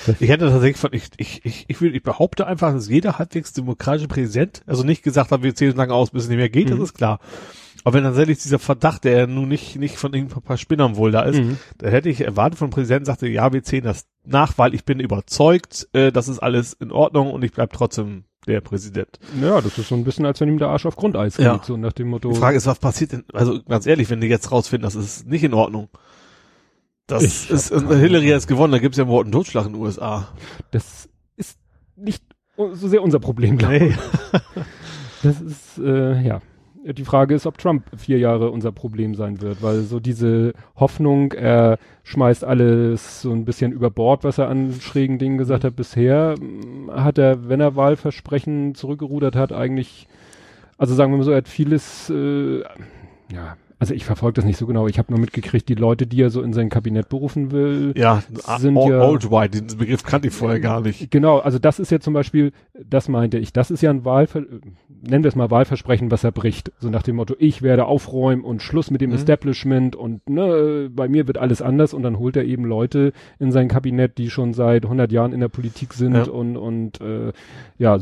[0.05, 3.17] das ich hätte tatsächlich von, ich, ich, ich, ich, will, ich behaupte einfach, dass jeder
[3.17, 6.37] halbwegs demokratische Präsident, also nicht gesagt hat, wir zählen so lange aus, bis es nicht
[6.37, 6.73] mehr geht, mhm.
[6.73, 7.19] das ist klar.
[7.87, 11.21] Aber wenn tatsächlich dieser Verdacht, der nun nicht, nicht von irgendein paar Spinnern wohl da
[11.21, 11.57] ist, mhm.
[11.77, 14.99] da hätte ich erwartet vom Präsidenten, sagte, ja, wir zählen das nach, weil ich bin
[14.99, 19.19] überzeugt, äh, das ist alles in Ordnung und ich bleib trotzdem der Präsident.
[19.41, 21.61] Ja, das ist so ein bisschen, als wenn ihm der Arsch auf Grundeis ja.
[21.63, 22.29] so nach dem Motto.
[22.33, 25.25] Die Frage ist, was passiert denn, also ganz ehrlich, wenn die jetzt rausfinden, das ist
[25.25, 25.87] nicht in Ordnung.
[27.05, 30.27] Das ich ist, Hillary hat gewonnen, da gibt's ja einen Totschlag in den USA.
[30.71, 31.57] Das ist
[31.95, 32.21] nicht
[32.57, 33.81] so sehr unser Problem, glaube ich.
[33.81, 34.41] Nee.
[35.23, 36.41] das ist, äh, ja
[36.93, 41.33] die Frage ist, ob Trump vier Jahre unser Problem sein wird, weil so diese Hoffnung,
[41.33, 45.75] er schmeißt alles so ein bisschen über Bord, was er an schrägen Dingen gesagt hat.
[45.75, 50.07] Bisher mm, hat er, wenn er Wahlversprechen zurückgerudert hat, eigentlich,
[50.77, 52.61] also sagen wir mal so, er hat vieles, äh,
[53.31, 54.87] ja, also ich verfolge das nicht so genau.
[54.87, 58.23] Ich habe nur mitgekriegt, die Leute, die er so in sein Kabinett berufen will, ja,
[58.57, 59.61] sind old, ja old white.
[59.61, 61.11] Den Begriff kannte ich vorher gar nicht.
[61.11, 62.51] Genau, also das ist ja zum Beispiel,
[62.83, 64.43] das meinte ich, das ist ja ein Wahlver
[65.01, 66.71] nennen wir es mal Wahlversprechen, was er bricht.
[66.79, 69.17] So nach dem Motto, ich werde aufräumen und Schluss mit dem mhm.
[69.17, 73.51] Establishment und ne, bei mir wird alles anders und dann holt er eben Leute in
[73.51, 76.23] sein Kabinett, die schon seit 100 Jahren in der Politik sind ja.
[76.23, 77.31] und und äh,
[77.77, 77.99] ja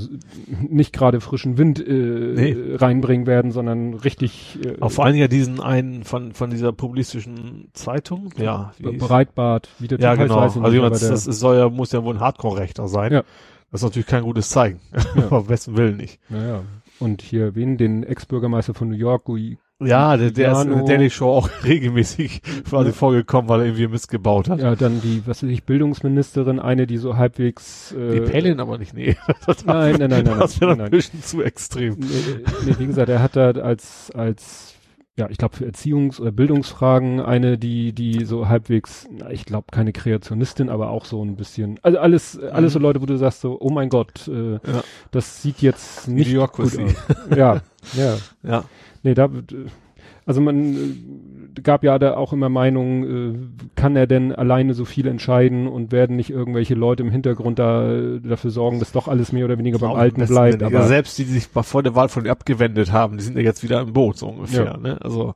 [0.67, 2.57] nicht gerade frischen Wind äh, nee.
[2.75, 4.59] reinbringen werden, sondern richtig.
[4.63, 9.69] Äh, Auch vor allen Dingen ja diesen einen von von dieser populistischen Zeitung, ja, Breitbart,
[9.80, 10.39] wie der ja, genau.
[10.39, 13.12] Also nicht, das, das soll ja muss ja wohl ein Hardcore-Rechter sein.
[13.12, 13.23] Ja.
[13.71, 14.80] Das ist natürlich kein gutes Zeichen.
[15.15, 15.28] Ja.
[15.32, 16.19] Auf besten Willen nicht.
[16.30, 16.62] Naja.
[16.99, 17.78] Und hier, wen?
[17.78, 21.49] Den Ex-Bürgermeister von New York, Gui ja, der, der ist in der Daily Show auch
[21.65, 22.93] regelmäßig quasi ja.
[22.93, 24.62] vorgekommen, weil er irgendwie Mist gebaut hat.
[24.62, 27.91] Ja, dann die, was weiß ich, Bildungsministerin, eine, die so halbwegs...
[27.91, 29.17] Äh, die Pellin aber nicht, nee.
[29.65, 30.39] Nein, nein, nein, nein.
[30.39, 31.95] Das wäre ein bisschen zu extrem.
[31.99, 32.08] Nee,
[32.65, 34.74] nee, wie gesagt, er hat da als, als
[35.17, 39.93] ja, ich glaube für Erziehungs- oder Bildungsfragen eine, die, die so halbwegs, ich glaube keine
[39.93, 42.84] Kreationistin, aber auch so ein bisschen, also alles, alles so mhm.
[42.84, 44.84] Leute, wo du sagst so, oh mein Gott, äh, ja.
[45.12, 46.78] das sieht jetzt nicht gut aus.
[47.36, 47.62] Ja,
[47.93, 48.17] ja.
[48.43, 48.65] Ja.
[49.04, 49.30] Nee, da,
[50.25, 50.78] also man äh,
[51.63, 55.91] gab ja da auch immer Meinungen, äh, kann er denn alleine so viel entscheiden und
[55.91, 59.58] werden nicht irgendwelche Leute im Hintergrund da äh, dafür sorgen, dass doch alles mehr oder
[59.58, 60.63] weniger beim Alten bleibt.
[60.63, 63.44] Aber selbst die, die sich vor der Wahl von ihm abgewendet haben, die sind ja
[63.44, 64.65] jetzt wieder im Boot, so ungefähr.
[64.65, 64.78] Ja.
[64.78, 65.02] Ne?
[65.02, 65.36] Also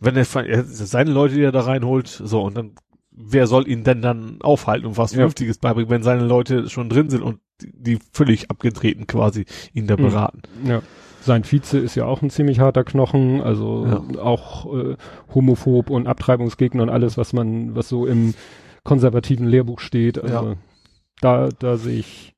[0.00, 2.72] wenn er, seine Leute, die er da reinholt, so und dann
[3.16, 5.18] wer soll ihn denn dann aufhalten und was ja.
[5.18, 9.86] Vernünftiges beibringen, wenn seine Leute schon drin sind und die, die völlig abgetreten quasi ihn
[9.86, 10.04] da hm.
[10.04, 10.42] beraten.
[10.64, 10.82] Ja.
[11.24, 14.20] Sein Vize ist ja auch ein ziemlich harter Knochen, also ja.
[14.20, 14.96] auch äh,
[15.34, 18.34] homophob und Abtreibungsgegner und alles, was man, was so im
[18.82, 20.22] konservativen Lehrbuch steht.
[20.22, 20.54] Also ja.
[21.20, 22.34] da, da sehe ich.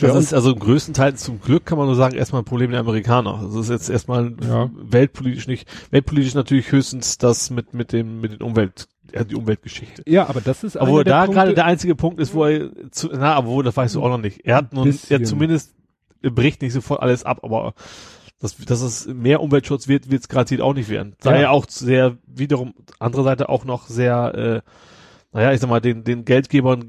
[0.00, 2.70] Das ist also im größten Teil zum Glück kann man nur sagen, erstmal ein Problem
[2.70, 3.40] der Amerikaner.
[3.42, 4.68] Das ist jetzt erstmal ja.
[4.74, 10.02] weltpolitisch nicht, weltpolitisch natürlich höchstens das mit, mit dem, mit den Umwelt, ja, die Umweltgeschichte.
[10.06, 13.08] Ja, aber das ist Aber wo da gerade der einzige Punkt ist, wo er zu,
[13.12, 14.44] na, aber wo, das weißt du auch noch nicht.
[14.44, 15.74] Er hat nun, er zumindest
[16.20, 17.74] bricht nicht sofort alles ab, aber
[18.40, 21.14] dass, dass es mehr Umweltschutz wird, wird es gerade auch nicht werden.
[21.20, 21.42] Da ja.
[21.42, 24.70] er auch sehr, wiederum, andere Seite auch noch sehr, äh,
[25.32, 26.84] naja, ich sag mal, den, den Geldgebern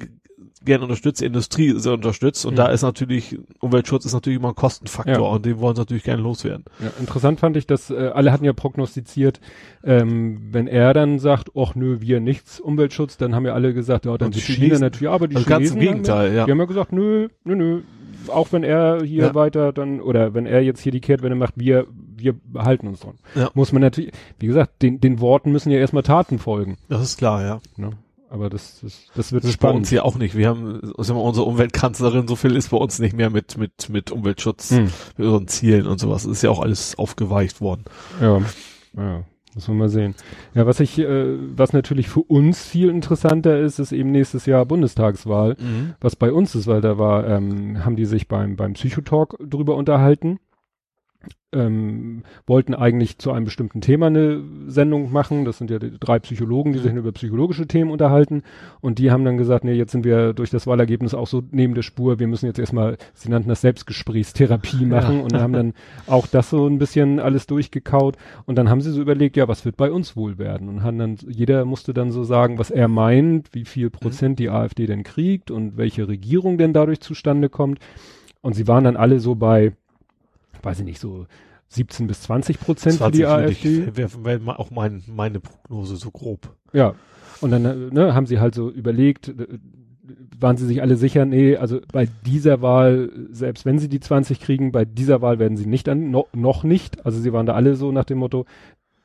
[0.67, 2.57] gern unterstützt, die Industrie sehr unterstützt und mhm.
[2.57, 5.33] da ist natürlich, Umweltschutz ist natürlich immer ein Kostenfaktor ja.
[5.35, 6.65] und den wollen sie natürlich gerne loswerden.
[6.79, 9.39] Ja, interessant fand ich, dass äh, alle hatten ja prognostiziert,
[9.83, 14.05] ähm, wenn er dann sagt, ach nö, wir nichts Umweltschutz, dann haben ja alle gesagt,
[14.05, 16.35] ja, dann die, die China natürlich, ja, aber die also Chinesen ganz im Gegenteil, haben
[16.35, 16.45] ja.
[16.45, 17.81] Die haben ja gesagt, nö, nö, nö,
[18.27, 19.35] auch wenn er hier ja.
[19.35, 23.15] weiter dann, oder wenn er jetzt hier die Kehrtwende macht, wir, wir behalten uns dran.
[23.35, 23.49] Ja.
[23.53, 26.77] Muss man natürlich, wie gesagt, den, den Worten müssen ja erstmal Taten folgen.
[26.89, 27.61] Das ist klar, ja.
[27.75, 27.91] Ne?
[28.29, 29.73] Aber das, das, das wird das spannend.
[29.73, 30.35] bei uns hier auch nicht.
[30.35, 33.89] Wir haben, sagen wir, unsere Umweltkanzlerin, so viel ist bei uns nicht mehr mit, mit,
[33.89, 34.89] mit Umweltschutz, hm.
[35.17, 36.23] mit unseren Zielen und sowas.
[36.23, 37.85] Das ist ja auch alles aufgeweicht worden.
[38.19, 38.41] Ja,
[38.97, 39.23] ja.
[39.57, 40.13] Muss man mal sehen.
[40.53, 44.67] Ja, was ich, äh, was natürlich für uns viel interessanter ist, ist eben nächstes Jahr
[44.67, 45.57] Bundestagswahl.
[45.59, 45.95] Mhm.
[45.99, 49.75] Was bei uns ist, weil da war, ähm, haben die sich beim, beim Psychotalk drüber
[49.75, 50.37] unterhalten.
[51.53, 55.45] Ähm, wollten eigentlich zu einem bestimmten Thema eine Sendung machen.
[55.45, 58.43] Das sind ja die drei Psychologen, die sich über psychologische Themen unterhalten.
[58.81, 61.73] Und die haben dann gesagt, nee, jetzt sind wir durch das Wahlergebnis auch so neben
[61.73, 62.19] der Spur.
[62.19, 65.23] Wir müssen jetzt erstmal, sie nannten das Selbstgesprächstherapie machen Ja.
[65.23, 65.73] und haben dann
[66.05, 68.17] auch das so ein bisschen alles durchgekaut.
[68.45, 70.67] Und dann haben sie so überlegt, ja, was wird bei uns wohl werden?
[70.67, 74.49] Und haben dann, jeder musste dann so sagen, was er meint, wie viel Prozent die
[74.49, 77.79] AfD denn kriegt und welche Regierung denn dadurch zustande kommt.
[78.41, 79.73] Und sie waren dann alle so bei,
[80.63, 81.25] weiß ich nicht, so
[81.69, 84.23] 17 bis 20 Prozent für die 20 würde AfD.
[84.23, 86.55] Wäre auch mein, meine Prognose so grob.
[86.73, 86.95] Ja.
[87.41, 89.59] Und dann ne, haben sie halt so überlegt, äh,
[90.39, 94.39] waren sie sich alle sicher, nee, also bei dieser Wahl, selbst wenn sie die 20
[94.39, 97.05] kriegen, bei dieser Wahl werden sie nicht an, no, noch nicht.
[97.05, 98.45] Also sie waren da alle so nach dem Motto,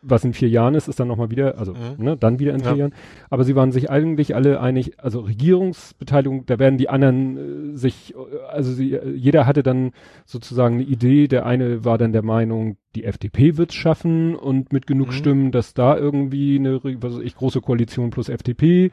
[0.05, 2.05] was in vier Jahren ist, ist dann nochmal wieder, also Mhm.
[2.05, 2.77] ne, dann wieder in vier Ja.
[2.77, 2.95] Jahren.
[3.31, 8.15] Aber sie waren sich eigentlich alle einig, also Regierungsbeteiligung, da werden die anderen äh, sich,
[8.15, 9.93] äh, also sie, äh, jeder hatte dann
[10.27, 11.29] sozusagen eine Idee.
[11.29, 15.12] Der eine war dann der Meinung, die FDP wird's schaffen und mit genug Mhm.
[15.12, 18.91] Stimmen, dass da irgendwie eine, was weiß ich, große Koalition plus FDP.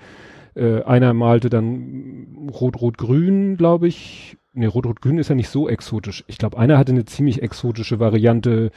[0.56, 4.38] Äh, einer malte dann Rot-Rot-Grün, glaube ich.
[4.54, 6.24] Nee, Rot-Rot-Grün ist ja nicht so exotisch.
[6.28, 8.72] Ich glaube, einer hatte eine ziemlich exotische Variante.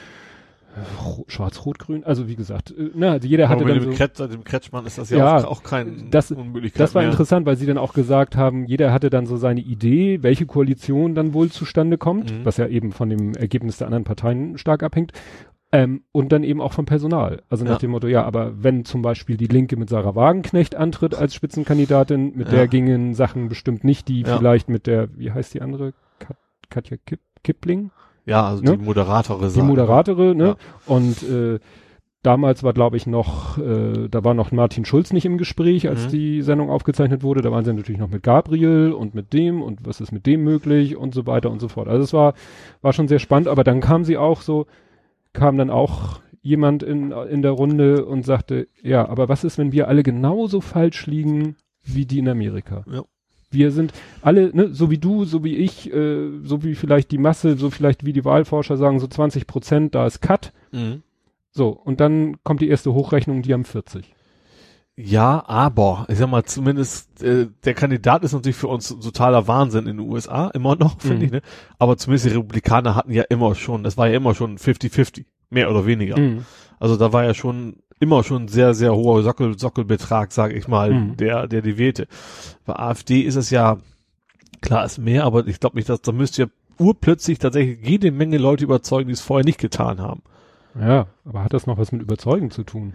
[1.05, 2.05] Ro- Schwarz-Rot-Grün.
[2.05, 4.45] Also wie gesagt, äh, na, also jeder hatte Aber mit dann dem, so, Kretsch, dem
[4.45, 7.11] Kretschmann ist das ja, Ja, auch, auch kein das- Unmöglichkeit das war mehr.
[7.11, 11.15] interessant, weil sie dann auch gesagt haben, jeder hatte dann so seine Idee, welche Koalition
[11.15, 12.45] dann wohl zustande kommt, Mhm.
[12.45, 15.13] was ja eben von dem Ergebnis der anderen Parteien stark abhängt.
[15.75, 17.43] Ähm, und dann eben auch vom Personal.
[17.49, 17.79] Also nach Ja.
[17.79, 22.33] dem Motto, ja, aber wenn zum Beispiel die Linke mit Sarah Wagenknecht antritt als Spitzenkandidatin,
[22.37, 22.57] mit Ja.
[22.57, 24.37] der gingen Sachen bestimmt nicht, die Ja.
[24.37, 25.95] vielleicht mit der, wie heißt die andere?
[26.19, 26.37] Kat
[26.69, 27.91] Katja Kipp Kippling?
[28.25, 28.79] Ja, also Ne?
[28.79, 30.47] die Moderatore Die Moderatere, ne?
[30.49, 30.57] Ja.
[30.87, 31.59] Und äh,
[32.23, 36.07] damals war, glaube ich, noch, äh, da war noch Martin Schulz nicht im Gespräch, als
[36.07, 36.11] Mhm.
[36.11, 37.43] die Sendung aufgezeichnet wurde.
[37.43, 40.45] Da waren sie natürlich noch mit Gabriel und mit dem und was ist mit dem
[40.45, 41.89] möglich und so weiter und so fort.
[41.89, 42.35] Also es war,
[42.81, 44.67] war schon sehr spannend, aber dann kam sie auch so,
[45.33, 49.73] kam dann auch jemand in, in der Runde und sagte, ja, aber was ist, wenn
[49.73, 52.85] wir alle genauso falsch liegen wie die in Amerika?
[52.93, 53.03] Ja.
[53.53, 57.19] Wir sind alle, ne, so wie du, so wie ich, äh, so wie vielleicht die
[57.19, 60.53] Masse, so vielleicht wie die Wahlforscher sagen, so 20 Prozent, da ist Cut.
[60.73, 61.03] Mhm.
[61.51, 64.15] So, und dann kommt die erste Hochrechnung, die haben 40.
[64.97, 69.87] Ja, aber ich sag mal, zumindest äh, der Kandidat ist natürlich für uns totaler Wahnsinn
[69.87, 71.23] in den USA, immer noch, finde Mhm.
[71.25, 71.43] ich, ne?
[71.79, 75.71] Aber zumindest die Republikaner hatten ja immer schon, das war ja immer schon 50-50, mehr
[75.71, 76.19] oder weniger.
[76.19, 76.45] Mhm.
[76.79, 80.93] Also da war ja schon immer schon sehr, sehr hoher Sockel, Sockelbetrag, sage ich mal,
[80.93, 81.17] Mhm.
[81.17, 82.07] der, der die wählte.
[82.67, 83.79] Bei AfD ist es ja,
[84.61, 88.39] klar ist mehr, aber ich glaube nicht, dass da müsste ja urplötzlich tatsächlich jede Menge
[88.39, 90.23] Leute überzeugen, die es vorher nicht getan haben.
[90.79, 92.95] Ja, aber hat das noch was mit Überzeugen zu tun?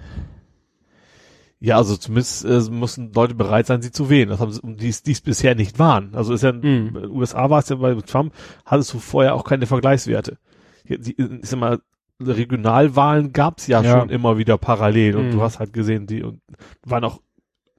[1.60, 4.30] Ja, also zumindest äh, müssen Leute bereit sein, sie zu wählen.
[4.30, 6.14] Das haben sie, um die es bisher nicht waren.
[6.14, 8.34] Also ist ja, in den USA war es ja bei Trump,
[8.66, 10.38] hattest du vorher auch keine Vergleichswerte.
[10.88, 11.80] Die, ich sag mal,
[12.20, 14.00] Regionalwahlen gab's ja, Ja.
[14.00, 15.32] schon immer wieder parallel und Mhm.
[15.32, 16.42] du hast halt gesehen, die und
[16.86, 17.22] waren auch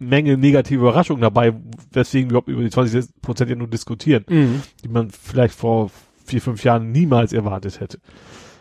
[0.00, 1.54] Menge negative Überraschungen dabei,
[1.92, 4.62] weswegen wir überhaupt über die 20 Prozent ja nur diskutieren, Mhm.
[4.84, 5.90] die man vielleicht vor
[6.24, 7.98] vier, fünf Jahren niemals erwartet hätte.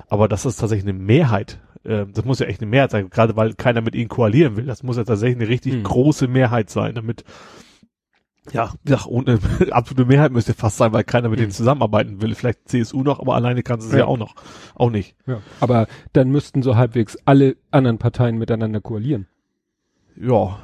[0.09, 1.59] Aber das ist tatsächlich eine Mehrheit.
[1.85, 4.65] Ähm, das muss ja echt eine Mehrheit sein, gerade weil keiner mit ihnen koalieren will.
[4.65, 5.83] Das muss ja tatsächlich eine richtig Mhm.
[5.83, 7.23] große Mehrheit sein, damit
[8.53, 9.39] ja, ja, ohne
[9.71, 11.43] absolute Mehrheit müsste fast sein, weil keiner mit Mhm.
[11.43, 12.33] denen zusammenarbeiten will.
[12.35, 13.99] Vielleicht CSU noch, aber alleine kann sie es ja.
[13.99, 14.05] Ja.
[14.05, 14.35] auch noch.
[14.75, 15.15] Auch nicht.
[15.25, 15.41] Ja.
[15.59, 19.27] Aber dann müssten so halbwegs alle anderen Parteien miteinander koalieren.
[20.15, 20.59] Ja.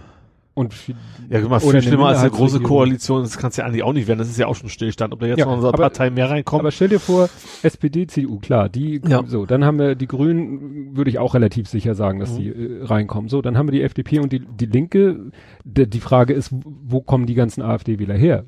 [0.55, 0.93] Und fi-
[1.31, 2.59] Ja, guck mal, viel schlimmer als eine große.
[2.59, 4.19] Koalition, das kann es ja eigentlich auch nicht werden.
[4.19, 5.11] Das ist ja auch schon Stillstand.
[5.11, 6.59] Ob da jetzt Ja, noch unsere aber- Partei mehr reinkommt.
[6.59, 7.27] aber stell dir vor,
[7.63, 9.23] SPD, CDU, klar, die, Ja.
[9.25, 12.37] so, dann haben wir die Grünen, würde ich auch relativ sicher sagen, dass Mhm.
[12.37, 13.29] die äh, reinkommen.
[13.29, 15.31] So, dann haben wir die FDP und die, die Linke.
[15.63, 18.43] D die Frage ist, wo kommen die ganzen AfD-Wähler her?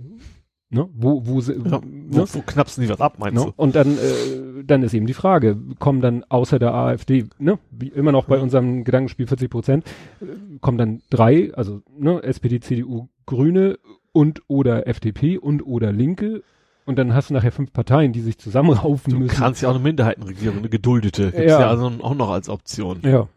[0.76, 0.90] Ne?
[0.94, 1.82] Wo, wo, ja, ne?
[2.10, 3.54] wo, wo knappst du die was ab, meinst Ne?
[3.56, 7.88] Und dann, äh, dann ist eben die Frage, kommen dann außer der AfD, ne, wie
[7.88, 8.44] immer noch bei Ja.
[8.44, 9.86] unserem Gedankenspiel 40 Prozent,
[10.22, 10.26] äh,
[10.60, 13.80] kommen dann drei, also ne, SPD, CDU, Grüne
[14.12, 16.44] und oder FDP und oder Linke
[16.86, 19.18] und dann hast du nachher fünf Parteien, die sich zusammenraufen du?
[19.18, 19.36] Du müssen.
[19.36, 21.62] kannst ja auch eine Minderheitenregierung, eine geduldete, gibt's Ja.
[21.62, 23.00] ja, also auch noch als Option.
[23.04, 23.28] Ja.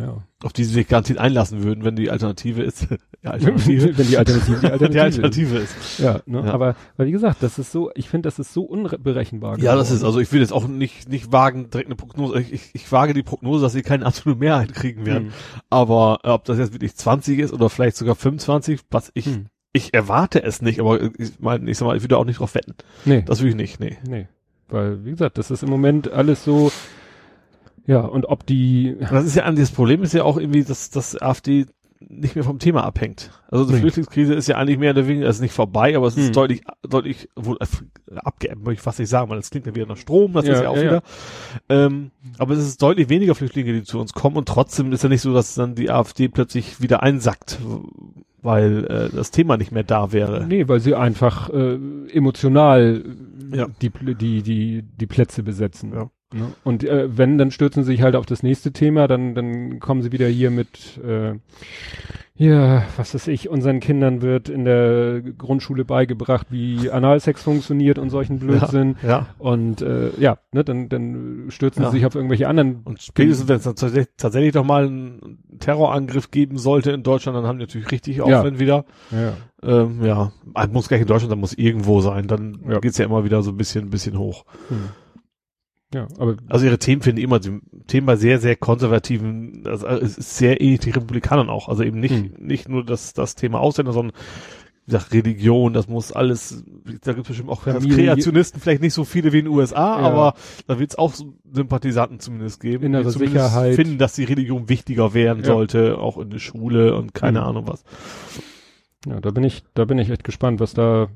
[0.00, 0.22] Ja.
[0.42, 2.86] Auf die sie sich garantiert einlassen würden, wenn die Alternative ist.
[3.22, 3.96] ja, Alternative.
[3.96, 5.76] Wenn die Alternative die Alternative, die Alternative ist.
[5.76, 5.98] ist.
[5.98, 6.44] Ja, ne?
[6.44, 6.52] Ja.
[6.52, 9.58] aber weil wie gesagt, das ist so, ich finde, das ist so unberechenbar.
[9.58, 12.40] Ja, das ist, also ich will jetzt auch nicht, nicht wagen, direkt eine Prognose.
[12.40, 15.26] Ich, ich, ich wage die Prognose, dass sie keine absolute Mehrheit kriegen werden.
[15.26, 15.32] Hm.
[15.70, 19.46] Aber äh, ob das jetzt wirklich 20 ist oder vielleicht sogar 25, was ich, Hm.
[19.72, 22.54] ich erwarte es nicht, aber ich meine, ich sag mal, ich würde auch nicht drauf
[22.54, 22.74] wetten.
[23.04, 23.22] Nee.
[23.22, 23.96] Das will ich nicht, nee.
[24.08, 24.28] Nee.
[24.68, 26.72] Weil, wie gesagt, das ist im Moment alles so,
[27.86, 28.96] Ja, und ob die.
[29.10, 31.66] Das ist ja das Problem ist ja auch irgendwie, dass dass AfD
[32.06, 33.30] nicht mehr vom Thema abhängt.
[33.50, 33.80] Also die Nee.
[33.80, 36.32] Flüchtlingskrise ist ja eigentlich mehr oder weniger, es ist nicht vorbei, aber es ist Hm.
[36.34, 39.86] deutlich, deutlich wohl äh, abgeebbt, möchte ich fast nicht sagen, weil das klingt ja wieder
[39.86, 40.88] nach Strom, das Ja, ist ja auch ja, ja.
[40.90, 41.02] wieder.
[41.70, 45.08] Ähm, aber es ist deutlich weniger Flüchtlinge, die zu uns kommen und trotzdem ist ja
[45.08, 47.58] nicht so, dass dann die AfD plötzlich wieder einsackt,
[48.42, 50.44] weil äh, das Thema nicht mehr da wäre.
[50.46, 51.78] Nee, weil sie einfach äh,
[52.12, 53.02] emotional
[53.54, 53.66] Ja.
[53.80, 55.92] die, die, die, die Plätze besetzen.
[55.94, 56.10] Ja.
[56.34, 56.48] Ne?
[56.64, 60.02] Und äh, wenn, dann stürzen sie sich halt auf das nächste Thema, dann, dann kommen
[60.02, 61.34] sie wieder hier mit, äh,
[62.36, 68.10] ja, was weiß ich, unseren Kindern wird in der Grundschule beigebracht, wie Analsex funktioniert und
[68.10, 68.96] solchen Blödsinn.
[69.06, 69.28] Ja.
[69.38, 71.90] Und äh, ja, ne, dann, dann stürzen Ja.
[71.90, 72.80] sie sich auf irgendwelche anderen.
[72.84, 77.38] Und spätestens, wenn es dann tatsächlich, tatsächlich doch mal einen Terrorangriff geben sollte in Deutschland,
[77.38, 78.24] dann haben die natürlich richtig Ja.
[78.24, 78.84] Aufwind wieder.
[79.12, 79.34] Ja.
[79.62, 82.26] Ähm, ja, Ah, muss gar nicht in Deutschland, dann muss irgendwo sein.
[82.26, 82.80] Dann Ja.
[82.80, 84.44] geht's ja immer wieder so ein bisschen, ein bisschen hoch.
[84.68, 84.76] Hm.
[85.94, 89.86] Ja, aber Also ihre Themen finde ich immer, die Themen bei sehr, sehr konservativen, also
[89.86, 91.68] es ist sehr ähnlich die Republikanern auch.
[91.68, 92.32] Also eben nicht, Hm.
[92.38, 94.16] nicht nur das, das Thema Ausländer, sondern
[94.86, 96.62] wie gesagt, Religion, das muss alles,
[97.04, 99.98] da gibt es bestimmt auch Familie- Kreationisten, vielleicht nicht so viele wie in den USA,
[100.00, 100.04] Ja.
[100.06, 100.34] aber
[100.66, 101.14] da wird es auch
[101.50, 103.76] Sympathisanten zumindest geben, Innere die zumindest Sicherheit.
[103.76, 105.52] finden, dass die Religion wichtiger werden Ja.
[105.52, 107.46] sollte, auch in der Schule und keine Mhm.
[107.46, 107.84] Ahnung was.
[109.06, 111.08] ja, da bin ich, da bin ich echt gespannt, was da,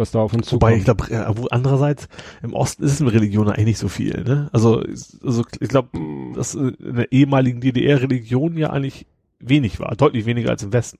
[0.00, 1.08] was da auf uns Wobei ich zukommt.
[1.10, 2.08] glaube, wo- andererseits
[2.42, 4.24] im Osten ist es mit Religion eigentlich nicht so viel.
[4.24, 4.48] Ne?
[4.52, 4.82] Also,
[5.24, 5.90] also ich glaube,
[6.34, 9.06] dass äh, in der ehemaligen DDR Religion ja eigentlich
[9.38, 10.98] wenig war, deutlich weniger als im Westen.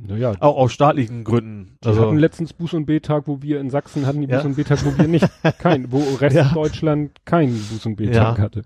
[0.00, 1.76] Naja, Auch aus staatlichen Gründen.
[1.82, 4.38] Die Also hatten letztens Buß- und B-Tag, wo wir in Sachsen hatten die Ja.
[4.40, 5.26] Buß- und B-Tag, wo wir nicht,
[5.58, 6.52] kein, wo Rest Ja.
[6.54, 8.44] Deutschland keinen Buß- und B-Tag Ja.
[8.44, 8.62] hatte.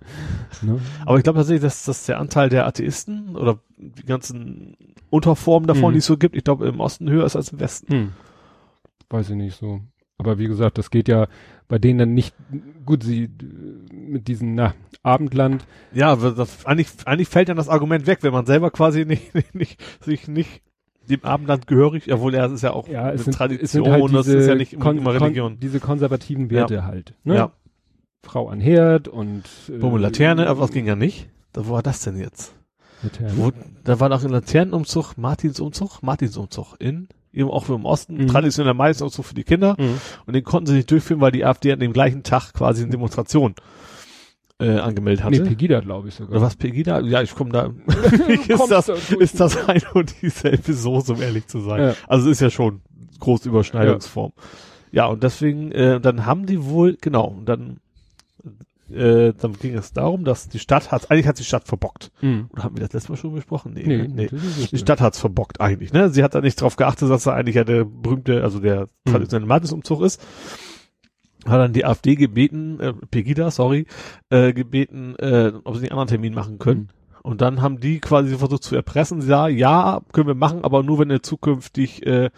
[0.60, 0.78] Ne?
[1.06, 4.76] aber ich glaube tatsächlich, dass, dass der Anteil der Atheisten oder die ganzen
[5.08, 5.92] Unterformen davon, Mhm.
[5.94, 7.92] die es so gibt, ich glaube im Osten höher ist als im Westen.
[7.94, 8.12] Hm.
[9.12, 9.80] Weiß ich nicht so.
[10.16, 11.28] Aber wie gesagt, das geht ja
[11.68, 12.34] bei denen dann nicht,
[12.86, 18.06] gut, sie, äh, mit diesem, na, Abendland, Ja, das, eigentlich, eigentlich fällt dann das Argument
[18.06, 20.62] weg, wenn man selber quasi nicht, nicht, nicht sich nicht
[21.08, 23.86] dem Abendland gehörig, obwohl er ist ja auch ja, eine es sind, Tradition, es sind
[23.86, 25.58] halt diese, das ist ja nicht immer, immer Religion.
[25.60, 27.14] diese konservativen Werte halt.
[27.24, 27.34] Ne?
[27.34, 27.52] Ja.
[28.22, 31.28] Frau an Herd und äh, Bumme Laterne, aber was ging ja nicht?
[31.52, 32.54] Da, wo war das denn jetzt?
[33.34, 33.50] Wo,
[33.82, 38.28] da war doch ein Laternenumzug, Martinsumzug, Martinsumzug in, eben auch im Osten, Mhm.
[38.28, 39.74] traditioneller Martinsumzug für die Kinder.
[39.78, 39.98] Mhm.
[40.26, 42.90] Und den konnten sie nicht durchführen, weil die AfD an dem gleichen Tag quasi eine
[42.90, 43.54] Demonstration
[44.60, 45.42] äh, angemeldet hatte.
[45.42, 46.32] Nee, Pegida, glaube ich sogar.
[46.32, 47.00] Oder was, Pegida?
[47.00, 47.70] Ja, ich komme da.
[48.48, 51.80] Ist, das, ist das ein und dieselbe Soße, um ehrlich zu sein.
[51.82, 51.94] Ja.
[52.06, 52.80] Also es ist ja schon
[53.18, 54.32] große Überschneidungsform.
[54.92, 57.78] Ja, und deswegen, äh, dann haben die wohl, genau, und dann,
[58.94, 62.10] äh, dann ging es darum, dass die Stadt hat, eigentlich hat die Stadt verbockt.
[62.20, 62.48] Mhm.
[62.52, 63.72] Oder haben wir das letztes Mal schon besprochen?
[63.74, 64.08] Nee, Nee, ne?
[64.14, 64.28] nee.
[64.70, 66.10] Die Stadt hat's verbockt eigentlich, ne?
[66.10, 69.10] Sie hat da nicht drauf geachtet, dass da eigentlich ja der berühmte, also der Mhm.
[69.10, 70.20] traditionelle Martinsumzug ist.
[71.44, 73.86] Hat dann die AfD gebeten, äh, Pegida, sorry,
[74.30, 76.80] äh, gebeten, äh, ob sie einen anderen Termin machen können.
[76.80, 76.88] Mhm.
[77.24, 79.20] Und dann haben die quasi versucht zu erpressen.
[79.20, 82.30] Sie sagen, ja, können wir machen, aber nur wenn ihr zukünftig äh,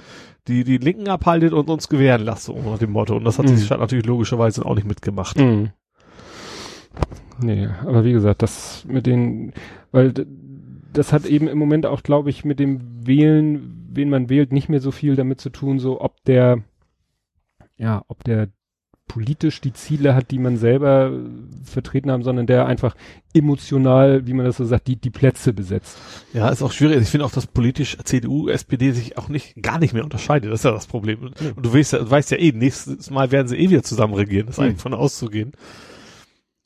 [0.47, 3.17] die, die Linken abhaltet und uns gewähren lasst, so nach dem Motto.
[3.17, 3.57] Und das hat Mhm.
[3.57, 5.39] die Stadt natürlich logischerweise auch nicht mitgemacht.
[5.39, 5.71] Mhm.
[7.41, 9.53] Nee, aber wie gesagt, das mit den,
[9.91, 10.13] weil
[10.93, 14.69] das hat eben im Moment auch, glaube ich, mit dem Wählen, wen man wählt, nicht
[14.69, 16.63] mehr so viel damit zu tun, so ob der,
[17.77, 18.49] ja, ob der
[19.07, 22.97] politisch die Ziele hat, die man selber äh, vertreten haben, sondern der einfach
[23.35, 25.99] emotional, wie man das so sagt, die, die Plätze besetzt.
[26.33, 27.03] Ja, ist auch schwierig.
[27.03, 30.51] Ich finde auch, dass politisch CDU, SPD sich auch nicht, gar nicht mehr unterscheidet.
[30.51, 31.19] Das ist ja das Problem.
[31.23, 34.47] Und du weißt weißt ja eh, nächstes Mal werden sie eh wieder zusammen regieren.
[34.47, 34.69] Das ist Mhm.
[34.69, 35.53] eigentlich von auszugehen.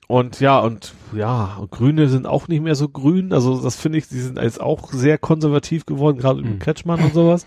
[0.08, 3.32] Und ja, und ja, Grüne sind auch nicht mehr so grün.
[3.34, 6.50] Also das finde ich, die sind jetzt auch sehr konservativ geworden, gerade Mhm.
[6.52, 7.44] mit Kretschmann und sowas.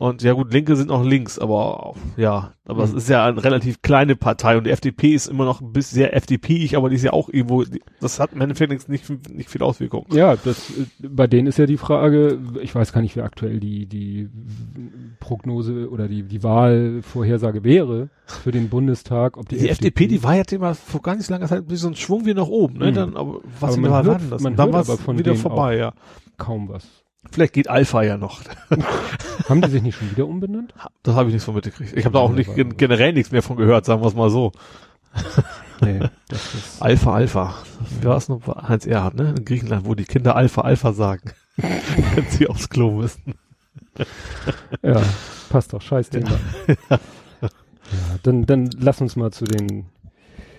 [0.00, 2.98] Und ja gut, Linke sind auch links, aber ja, aber es Mhm.
[2.98, 6.14] ist ja eine relativ kleine Partei und die FDP ist immer noch ein bisschen sehr
[6.14, 7.64] FDP-ig, aber die ist ja auch irgendwo,
[8.00, 10.06] das hat im Endeffekt nicht, nicht, viel Auswirkung.
[10.12, 13.86] Ja, das, bei denen ist ja die Frage, ich weiß gar nicht, wie aktuell die,
[13.86, 14.28] die
[15.18, 20.36] Prognose oder die, die Wahlvorhersage wäre für den Bundestag, ob die, Die, FDP, die war
[20.36, 22.46] ja immer vor gar nicht so langer Zeit ein bisschen so ein Schwung wie nach
[22.46, 22.90] oben, ne?
[22.90, 22.94] Mhm.
[22.94, 24.42] Dann, aber was Aber man hört- warten lassen.
[24.44, 25.92] man Dann war es wieder vorbei, ja.
[26.36, 26.86] kaum was.
[27.30, 28.40] Vielleicht geht Alpha ja noch.
[29.48, 30.74] Haben die sich nicht schon wieder umbenannt?
[31.02, 31.96] Das habe ich nicht von mitgekriegt.
[31.96, 34.30] Ich habe da auch Ja, nicht generell nichts mehr von gehört, sagen wir es mal
[34.30, 34.52] so.
[35.80, 37.54] Nee, das ist, Alpha, Alpha.
[38.00, 38.40] Wie war es noch?
[38.68, 39.32] Heinz Erhard, ne?
[39.38, 41.30] In Griechenland, wo die Kinder Alpha, Alpha sagen.
[41.56, 43.36] Wenn sie aufs Klo müssen.
[44.82, 45.00] ja,
[45.50, 46.32] passt doch, scheiß Thema.
[46.90, 46.98] Ja.
[48.24, 49.86] dann, dann lass uns mal zu den,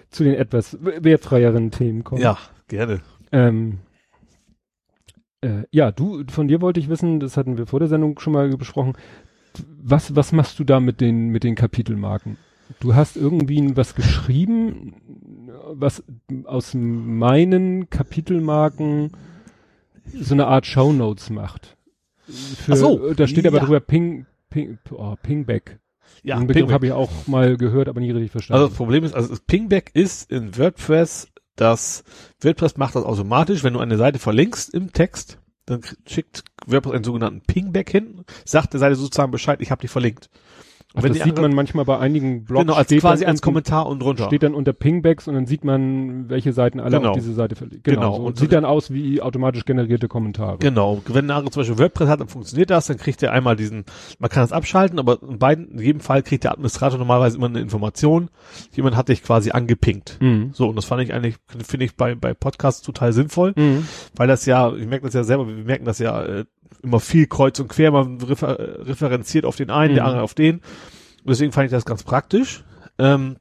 [0.10, 2.22] zu den etwas wertfreieren Themen kommen.
[2.22, 2.38] Ja,
[2.70, 3.02] gerne.
[3.34, 3.80] Ähm,
[5.42, 8.34] äh, ja, du, von dir wollte ich wissen, das hatten wir vor der Sendung schon
[8.34, 8.94] mal besprochen.
[9.82, 12.38] Was, was machst du da mit den, mit den Kapitelmarken?
[12.80, 14.94] Du hast irgendwie was geschrieben,
[15.72, 16.04] was
[16.46, 19.12] aus meinen Kapitelmarken
[20.14, 21.78] so eine Art Shownotes macht.
[22.28, 23.64] Für, Ach so, da steht aber ja.
[23.64, 25.80] drüber Ping, Ping, oh, Pingback.
[26.22, 26.74] Ja, Den Begriff Pingback.
[26.74, 28.62] habe ich auch mal gehört, aber nie richtig verstanden.
[28.62, 31.29] Also das Problem ist, also Pingback ist in WordPress,
[31.60, 32.04] das
[32.42, 37.04] WordPress macht das automatisch, wenn du eine Seite verlinkst im Text, dann schickt WordPress einen
[37.04, 40.30] sogenannten Pingback hin, sagt der Seite sozusagen Bescheid, ich habe dich verlinkt.
[40.96, 42.62] Ach, das sieht andere- man manchmal bei einigen Blogs.
[42.66, 44.26] genau, als steht quasi als unten- Kommentar und drunter.
[44.26, 47.10] Steht dann unter Pingbacks und dann sieht man, welche Seiten alle Genau.
[47.12, 47.84] auf diese Seite verlinkt.
[47.84, 48.00] Genau.
[48.00, 48.12] Genau.
[48.16, 48.22] So.
[48.22, 50.58] Und Und sieht dann aus wie automatisch generierte Kommentare.
[50.60, 53.86] Genau, wenn anderer zum Beispiel WordPress hat, dann funktioniert das, dann kriegt er einmal diesen,
[54.18, 57.48] man kann das abschalten, aber in beiden, in jedem Fall kriegt der Administrator normalerweise immer
[57.50, 58.30] eine Information,
[58.74, 60.18] jemand hat dich quasi angepinkt.
[60.20, 60.50] Mhm.
[60.54, 61.36] So, und das fand ich eigentlich,
[61.68, 63.86] finde ich bei, bei Podcasts total sinnvoll, Mhm.
[64.16, 66.46] weil das ja, ich merke das ja selber, wir merken das ja äh,
[66.84, 68.58] immer viel kreuz und quer, man refer
[68.88, 70.08] referenziert auf den einen, der Mhm.
[70.10, 70.58] andere auf den.
[70.58, 72.64] Und deswegen fand ich das ganz praktisch.
[72.98, 73.38] Ähm,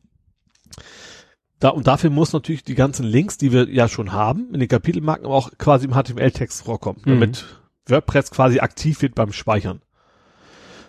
[1.61, 4.69] da, und dafür muss natürlich die ganzen Links, die wir ja schon haben, in den
[4.69, 7.11] Kapitelmarken aber auch quasi im HTML-Text vorkommen, Mhm.
[7.11, 7.45] damit
[7.87, 9.81] WordPress quasi aktiv wird beim Speichern.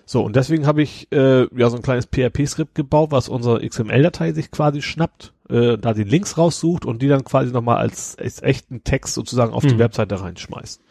[0.05, 4.33] So, und deswegen habe ich äh, ja so ein kleines PHP-Skript gebaut, was unsere XML-Datei
[4.33, 8.41] sich quasi schnappt, äh, da die Links raussucht und die dann quasi nochmal als, als
[8.41, 9.79] echten Text sozusagen auf die Mhm.
[9.79, 10.81] Webseite reinschmeißt.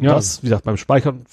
[0.00, 0.14] Ja.
[0.14, 1.24] Das, wie gesagt, beim Speichern,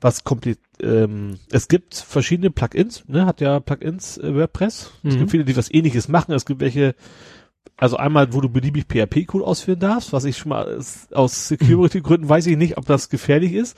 [0.00, 4.90] was komplett, ähm, es gibt verschiedene Plugins, ne, hat ja Plugins äh, WordPress.
[5.04, 5.18] Es Mhm.
[5.18, 6.32] gibt viele, die was ähnliches machen.
[6.32, 6.94] Es gibt welche,
[7.76, 10.78] also einmal, wo du beliebig PHP-Code ausführen darfst, was ich schon mal
[11.12, 13.76] aus- Security-Gründen weiß ich nicht, ob das gefährlich ist.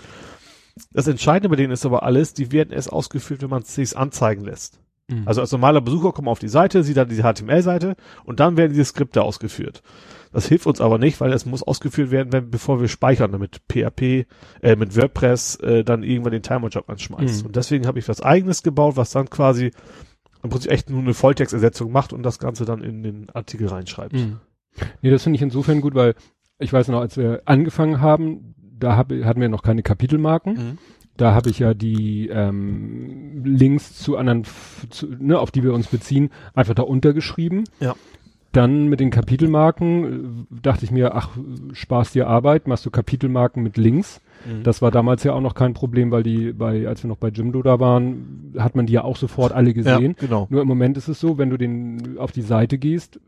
[0.93, 3.97] Das Entscheidende bei denen ist aber alles, die werden erst ausgeführt, wenn man es sich
[3.97, 4.79] anzeigen lässt.
[5.09, 5.23] Mhm.
[5.27, 8.57] Also als normaler Besucher kommt man auf die Seite, sieht dann diese HTML-Seite und dann
[8.57, 9.83] werden diese Skripte ausgeführt.
[10.35, 13.63] Das hilft uns aber nicht, weil es muss ausgeführt werden, wenn, bevor wir speichern, damit
[13.71, 14.27] PHP,
[14.63, 17.43] äh, mit WordPress äh, dann irgendwann den Timer-Job anschmeißt.
[17.43, 17.47] Mhm.
[17.47, 19.71] Und deswegen habe ich was eigenes gebaut, was dann quasi
[20.43, 24.15] im Prinzip echt nur eine Volltextersetzung macht und das Ganze dann in den Artikel reinschreibt.
[24.15, 24.41] Mhm.
[25.03, 26.17] Nee, das finde ich insofern gut, weil
[26.59, 30.53] ich weiß noch, als wir angefangen haben, da hab, hatten wir noch keine Kapitelmarken.
[30.55, 30.79] Mhm.
[31.17, 34.43] Da habe ich ja die ähm, Links zu anderen,
[34.91, 37.65] zu, ne, auf die wir uns beziehen, einfach da untergeschrieben.
[37.79, 37.95] Ja.
[38.55, 41.31] Dann mit den Kapitelmarken äh, dachte ich mir, ach,
[41.73, 44.21] Spaß dir Arbeit, machst du Kapitelmarken mit Links.
[44.47, 44.63] Mhm.
[44.63, 47.29] Das war damals ja auch noch kein Problem, weil die bei, als wir noch bei
[47.29, 50.15] Jimdo da waren, hat man die ja auch sofort alle gesehen.
[50.19, 50.47] Ja, genau.
[50.51, 53.19] Nur im Moment ist es so, wenn du den auf die Seite gehst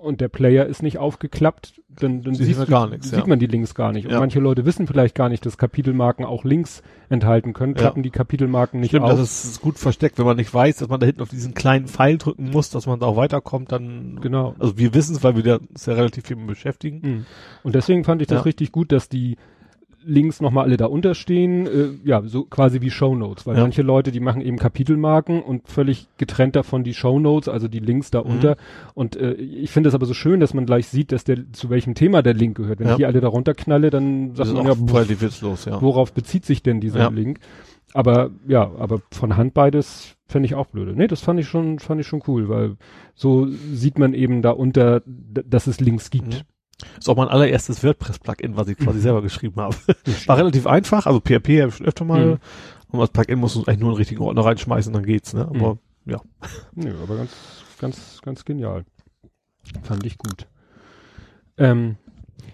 [0.00, 3.26] und der Player ist nicht aufgeklappt, dann, dann Sieht man gar nichts, sieht ja.
[3.26, 4.04] man die Links gar nicht.
[4.06, 4.20] Und Ja.
[4.20, 7.80] manche Leute wissen vielleicht gar nicht, dass Kapitelmarken auch Links enthalten können, Ja.
[7.80, 9.18] klappen die Kapitelmarken nicht Stimmt, auf.
[9.18, 11.86] das ist gut versteckt, wenn man nicht weiß, dass man da hinten auf diesen kleinen
[11.86, 14.54] Pfeil drücken muss, dass man da auch weiterkommt, dann genau.
[14.58, 17.00] Also wir wissen es, weil wir da ja relativ viel mit beschäftigen.
[17.02, 17.26] Mhm.
[17.62, 18.42] Und deswegen fand ich das Ja.
[18.42, 19.36] richtig gut, dass die
[20.06, 23.62] Links nochmal alle da unterstehen, äh, ja, so quasi wie Shownotes, weil Ja.
[23.62, 28.10] manche Leute, die machen eben Kapitelmarken und völlig getrennt davon die Shownotes, also die Links
[28.12, 28.30] da Mhm.
[28.30, 28.56] unter.
[28.94, 31.70] Und äh, ich finde es aber so schön, dass man gleich sieht, dass der zu
[31.70, 32.78] welchem Thema der Link gehört.
[32.78, 32.92] Wenn Ja.
[32.92, 35.82] ich die alle da runterknalle, dann Das sagt man ja, voll die witzlos, ja.
[35.82, 37.08] worauf bezieht sich denn dieser Ja.
[37.08, 37.40] Link?
[37.92, 40.92] Aber ja, aber von Hand beides fände ich auch blöde.
[40.94, 42.76] Nee, das fand ich schon, fand ich schon cool, weil
[43.14, 46.28] so sieht man eben da unter, dass es Links gibt.
[46.28, 46.40] Mhm.
[46.98, 49.74] Ist auch mein allererstes WordPress-Plugin, was ich quasi selber geschrieben habe.
[50.26, 52.26] War relativ einfach, also PHP habe ich schon öfter mal.
[52.26, 52.38] Mhm.
[52.90, 55.48] Und als Plugin musst du eigentlich nur einen richtigen Ordner reinschmeißen, dann geht's, ne?
[55.48, 56.20] Aber ja.
[56.74, 57.32] Nö, aber ganz,
[57.78, 58.84] ganz, ganz genial.
[59.82, 60.46] Fand ich gut.
[61.58, 61.96] Ähm,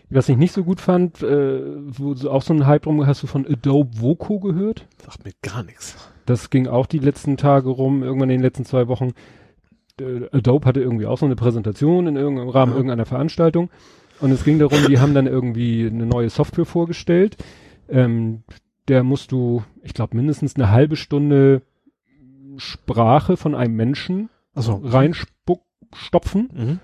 [0.08, 3.22] was ich nicht so gut fand, äh, wo so auch so ein Hype rum, hast
[3.22, 4.86] du von Adobe Voco gehört?
[5.04, 5.96] Sagt mir gar nichts.
[6.26, 9.12] Das ging auch die letzten Tage rum, irgendwann in den letzten zwei Wochen.
[10.00, 12.76] Äh, Adobe hatte irgendwie auch so eine Präsentation in irgendeinem Rahmen Ja.
[12.76, 13.70] irgendeiner Veranstaltung.
[14.22, 17.36] Und es ging darum, die haben dann irgendwie eine neue Software vorgestellt.
[17.88, 18.44] Ähm,
[18.88, 21.62] der musst du, ich glaube, mindestens eine halbe Stunde
[22.56, 24.80] Sprache von einem Menschen Achso.
[24.84, 26.48] reinstopfen.
[26.54, 26.78] Mhm.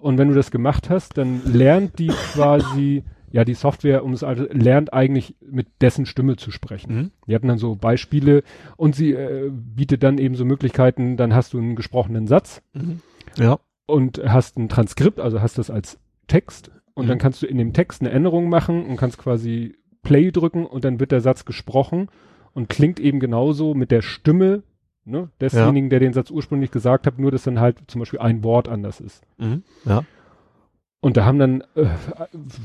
[0.00, 4.22] Und wenn du das gemacht hast, dann lernt die quasi, ja, die Software, um es
[4.22, 6.94] also, lernt eigentlich mit dessen Stimme zu sprechen.
[6.94, 7.10] Mhm.
[7.26, 8.42] Die hatten dann so Beispiele
[8.76, 13.00] und sie äh, bietet dann eben so Möglichkeiten, dann hast du einen gesprochenen Satz Mhm.
[13.36, 13.58] Ja.
[13.86, 17.08] und hast ein Transkript, also hast das als Text und Mhm.
[17.10, 20.84] dann kannst du in dem Text eine Änderung machen und kannst quasi Play drücken und
[20.84, 22.08] dann wird der Satz gesprochen
[22.54, 24.62] und klingt eben genauso mit der Stimme
[25.04, 28.42] ne, desjenigen, der den Satz ursprünglich gesagt hat, nur dass dann halt zum Beispiel ein
[28.44, 29.22] Wort anders ist.
[29.38, 29.62] Mhm.
[29.84, 30.02] Ja.
[31.00, 31.86] Und da haben dann, äh,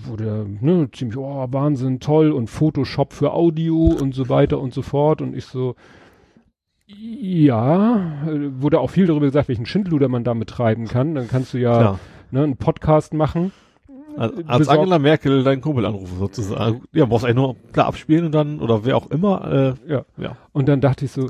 [0.06, 4.82] wurde ne, ziemlich, oh, Wahnsinn, toll und Photoshop für Audio und so weiter und so
[4.82, 5.22] fort.
[5.22, 5.76] Und ich so,
[6.88, 8.24] ja,
[8.60, 11.16] wurde auch viel darüber gesagt, welchen Schindluder man damit treiben kann.
[11.16, 12.00] Dann kannst du ja
[12.32, 13.52] ne, einen Podcast machen.
[14.18, 16.82] Als, Äh, als besorgt- Angela Merkel deinen Kumpel anrufen sozusagen.
[16.94, 20.06] Ja, brauchst eigentlich nur klar abspielen und dann, oder wer auch immer, äh, Ja.
[20.18, 20.38] ja.
[20.52, 21.30] Und dann dachte ich so,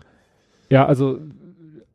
[0.70, 1.20] ja, also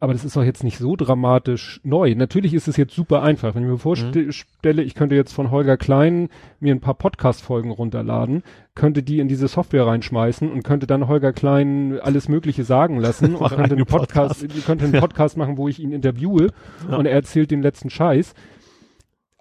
[0.01, 2.15] aber das ist doch jetzt nicht so dramatisch neu.
[2.15, 3.57] Natürlich ist es jetzt super einfach.
[3.57, 6.29] Wenn ich mir vorstelle, ich könnte jetzt von Holger Klein
[6.61, 8.45] mir ein paar Podcast-Folgen runterladen,
[8.77, 13.35] könnte die in diese Software reinschmeißen und könnte dann Holger Klein alles Mögliche sagen lassen
[13.35, 14.67] und könnte einen Podcast, Podcast.
[14.67, 16.51] könnte einen Podcast machen, wo ich ihn interviewe
[16.89, 16.97] ja.
[16.97, 18.35] und er erzählt den letzten Scheiß.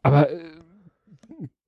[0.01, 0.39] Aber äh,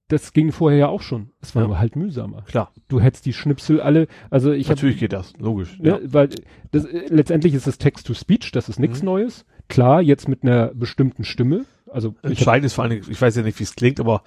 [0.09, 1.29] das ging vorher ja auch schon.
[1.39, 1.67] Es war ja.
[1.67, 2.41] aber halt mühsamer.
[2.41, 2.73] Klar.
[2.87, 5.79] Du hättest die Schnipsel alle, also ich Natürlich hab, geht das, logisch.
[5.79, 5.99] Ne, ja.
[6.03, 6.29] Weil
[6.71, 9.05] das, äh, letztendlich ist es Text-to-Speech, das ist nichts mhm.
[9.05, 9.45] Neues.
[9.69, 11.65] Klar, jetzt mit einer bestimmten Stimme.
[11.91, 14.23] Also entscheidend ist vor allen Dingen, ich weiß ja nicht, wie es klingt, aber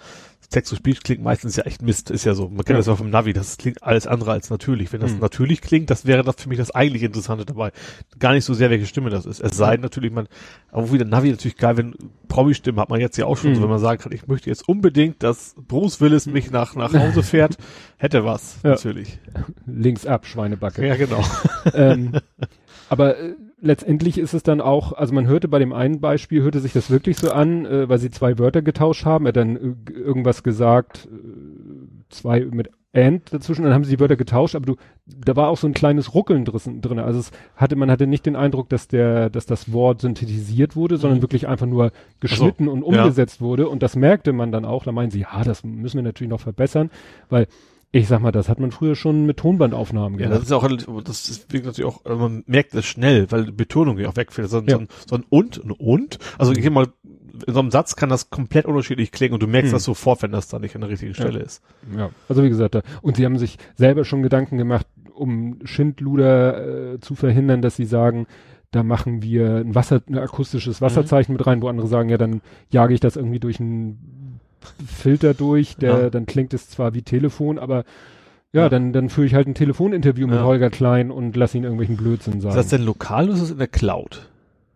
[0.52, 2.48] Text-to-Speech klingt meistens ja echt Mist, ist ja so.
[2.48, 2.76] Man kennt ja.
[2.76, 4.92] das auch vom Navi, das klingt alles andere als natürlich.
[4.92, 5.20] Wenn das mhm.
[5.20, 7.72] natürlich klingt, das wäre das für mich das eigentlich Interessante dabei.
[8.18, 9.40] Gar nicht so sehr, welche Stimme das ist.
[9.40, 10.28] Es sei denn natürlich, man,
[10.70, 11.94] aber wieder Navi natürlich geil, wenn
[12.28, 13.54] Promi-Stimme hat man jetzt ja auch schon, mhm.
[13.56, 16.92] so, wenn man sagen kann, ich möchte jetzt unbedingt, dass Bruce Willis mich nach, nach
[16.92, 17.56] Hause fährt,
[17.96, 18.70] hätte was, ja.
[18.70, 19.18] natürlich.
[19.66, 20.86] Links ab, Schweinebacke.
[20.86, 21.24] Ja, genau.
[21.74, 22.12] ähm,
[22.88, 26.60] aber äh, letztendlich ist es dann auch, also man hörte bei dem einen Beispiel, hörte
[26.60, 29.56] sich das wirklich so an, äh, weil sie zwei Wörter getauscht haben, er hat dann
[29.56, 34.66] äh, irgendwas gesagt, äh, zwei mit and dazwischen, dann haben sie die Wörter getauscht, aber
[34.66, 36.98] du, da war auch so ein kleines Ruckeln drin.
[36.98, 40.98] Also es hatte, man hatte nicht den Eindruck, dass der, dass das Wort synthetisiert wurde,
[40.98, 41.22] sondern mhm.
[41.22, 43.46] wirklich einfach nur geschnitten also, und umgesetzt ja.
[43.46, 43.68] wurde.
[43.68, 44.84] Und das merkte man dann auch.
[44.84, 46.90] Da meinen sie, ja, das müssen wir natürlich noch verbessern,
[47.30, 47.46] weil
[47.94, 50.32] ich sag mal, das hat man früher schon mit Tonbandaufnahmen gemacht.
[50.32, 53.52] Ja, das ist auch, das ist natürlich auch, also man merkt das schnell, weil die
[53.52, 54.48] Betonung ja auch wegfällt.
[54.48, 54.76] So, ja.
[54.76, 56.18] so, ein, so ein und, ein und.
[56.38, 56.86] Also ich geh mal,
[57.46, 59.76] in so einem Satz kann das komplett unterschiedlich klingen und du merkst hm.
[59.76, 61.44] das sofort, wenn das da nicht an der richtigen Stelle ja.
[61.44, 61.62] ist.
[61.94, 66.94] Ja, also wie gesagt, da, und sie haben sich selber schon Gedanken gemacht, um Schindluder
[66.94, 68.26] äh, zu verhindern, dass sie sagen,
[68.70, 71.36] da machen wir ein Wasser, ein akustisches Wasserzeichen mhm.
[71.36, 72.40] mit rein, wo andere sagen, ja, dann
[72.70, 74.21] jage ich das irgendwie durch ein
[74.86, 76.10] Filter durch, der, ja.
[76.10, 77.84] dann klingt es zwar wie Telefon, aber
[78.52, 78.68] ja, ja.
[78.68, 80.34] dann, dann führe ich halt ein Telefoninterview ja.
[80.34, 82.56] mit Holger Klein und lass ihn irgendwelchen Blödsinn sagen.
[82.56, 84.28] Ist das denn lokal oder ist das in der Cloud?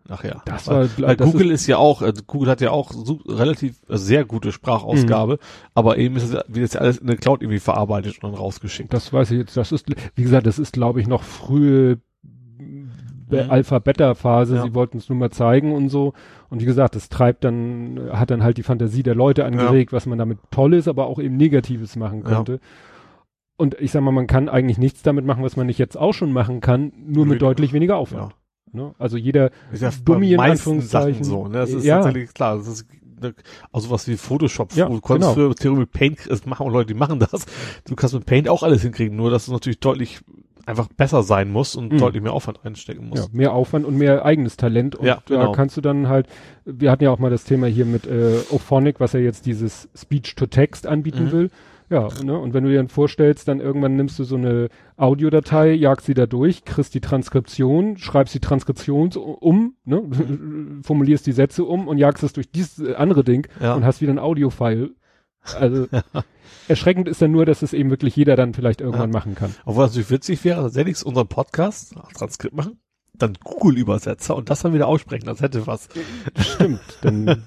[0.09, 0.41] Nachher.
[0.45, 3.19] Das war, weil das Google ist, ist, ja auch, also Google hat ja auch so
[3.27, 5.39] relativ also sehr gute Sprachausgabe, mhm.
[5.73, 8.93] aber eben ist es, wird jetzt alles in der Cloud irgendwie verarbeitet und dann rausgeschickt.
[8.93, 11.97] Das weiß ich jetzt, das ist, wie gesagt, das ist glaube ich noch frühe
[13.29, 13.51] mhm.
[13.51, 14.55] Alpha-Beta-Phase.
[14.55, 14.63] Ja.
[14.63, 16.13] Sie wollten es nur mal zeigen und so.
[16.49, 19.95] Und wie gesagt, das treibt dann, hat dann halt die Fantasie der Leute angeregt, ja.
[19.95, 22.53] was man damit Tolles, aber auch eben Negatives machen könnte.
[22.53, 22.59] Ja.
[23.57, 26.13] Und ich sag mal, man kann eigentlich nichts damit machen, was man nicht jetzt auch
[26.13, 28.35] schon machen kann, nur mit deutlich weniger Aufwand.
[28.71, 28.93] Ne?
[28.99, 31.23] Also jeder ja Dummi in Anführungszeichen.
[31.23, 31.59] so, ne?
[31.59, 31.95] Das ist ja.
[31.95, 32.57] tatsächlich klar.
[32.57, 32.85] Das ist
[33.19, 33.33] ne,
[33.71, 35.53] also was wie Photoshop, ja, du konntest genau.
[35.53, 37.45] Theorie mit Paint, es machen Leute, die machen das.
[37.85, 40.19] Du kannst mit Paint auch alles hinkriegen, nur dass du natürlich deutlich
[40.67, 41.97] einfach besser sein muss und mhm.
[41.97, 43.19] deutlich mehr Aufwand einstecken muss.
[43.19, 44.95] Ja, mehr Aufwand und mehr eigenes Talent.
[44.95, 45.47] Und ja, genau.
[45.47, 46.27] da kannst du dann halt,
[46.65, 49.89] wir hatten ja auch mal das Thema hier mit äh, Ophonic, was ja jetzt dieses
[49.95, 51.31] Speech-to-Text anbieten mhm.
[51.31, 51.49] will.
[51.89, 52.37] Ja, ne?
[52.37, 56.13] und wenn du dir dann vorstellst, dann irgendwann nimmst du so eine Audiodatei, jagst sie
[56.13, 60.01] da durch, kriegst die Transkription, schreibst die Transkription um, ne?
[60.01, 60.81] Mhm.
[60.83, 63.73] formulierst die Sätze um und jagst es durch dieses andere Ding ja.
[63.73, 64.95] und hast wieder ein Audio-File.
[65.57, 65.87] Also
[66.67, 69.17] erschreckend ist dann nur, dass es eben wirklich jeder dann vielleicht irgendwann ja.
[69.17, 69.53] machen kann.
[69.65, 72.79] Obwohl das natürlich witzig wäre, tatsächlich unseren Podcast, Transkript machen,
[73.17, 75.89] dann Google-Übersetzer und das dann wieder aussprechen, das hätte was.
[76.37, 77.37] Stimmt, dann äh,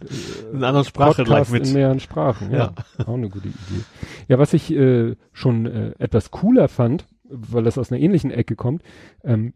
[0.53, 1.67] in einer Sprache gleich mit.
[1.67, 2.75] in mehreren Sprachen, ja.
[2.99, 3.07] ja.
[3.07, 3.85] Auch eine gute Idee.
[4.29, 8.57] Ja, was ich äh, schon äh, etwas cooler fand, weil das aus einer ähnlichen Ecke
[8.57, 8.83] kommt,
[9.23, 9.55] ähm,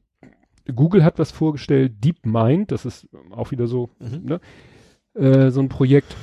[0.73, 4.25] Google hat was vorgestellt, DeepMind, das ist auch wieder so, mhm.
[4.25, 4.41] ne,
[5.15, 6.17] äh, so ein Projekt,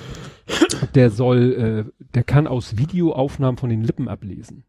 [0.95, 4.63] der soll, äh, der kann aus Videoaufnahmen von den Lippen ablesen.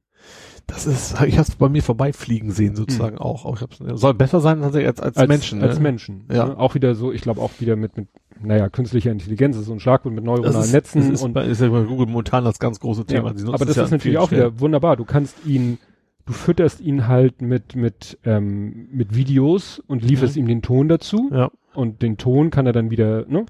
[0.67, 3.23] Das ist, ich habe es bei mir vorbeifliegen sehen sozusagen hm.
[3.23, 3.45] auch.
[3.45, 5.63] auch ich hab's, soll besser sein als, als, als Menschen.
[5.63, 5.83] Als ne?
[5.83, 6.25] Menschen.
[6.33, 6.47] Ja.
[6.47, 6.59] Ne?
[6.59, 8.09] Auch wieder so, ich glaube auch wieder mit, mit,
[8.41, 11.03] naja, künstlicher Intelligenz ist so ein Schlagwort mit neuronalen ist, Netzen.
[11.03, 13.35] Das ist, und, bei, ist ja bei Google momentan das ganz große Thema.
[13.35, 14.97] Ja, aber das ja ist natürlich auch wieder wunderbar.
[14.97, 15.79] Du kannst ihn,
[16.27, 20.43] du fütterst ihn halt mit, mit, ähm, mit Videos und lieferst mhm.
[20.43, 21.31] ihm den Ton dazu.
[21.33, 21.51] Ja.
[21.75, 23.47] Und den Ton kann er dann wieder ne,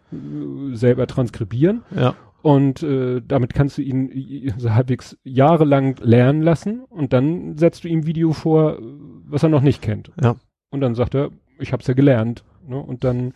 [0.73, 1.83] selber transkribieren.
[1.95, 2.15] Ja.
[2.43, 7.89] Und äh, damit kannst du ihn so halbwegs jahrelang lernen lassen und dann setzt du
[7.89, 8.79] ihm Video vor,
[9.27, 10.11] was er noch nicht kennt.
[10.21, 10.35] Ja.
[10.71, 12.43] Und dann sagt er, ich hab's ja gelernt.
[12.67, 12.77] Ne?
[12.79, 13.33] Und dann,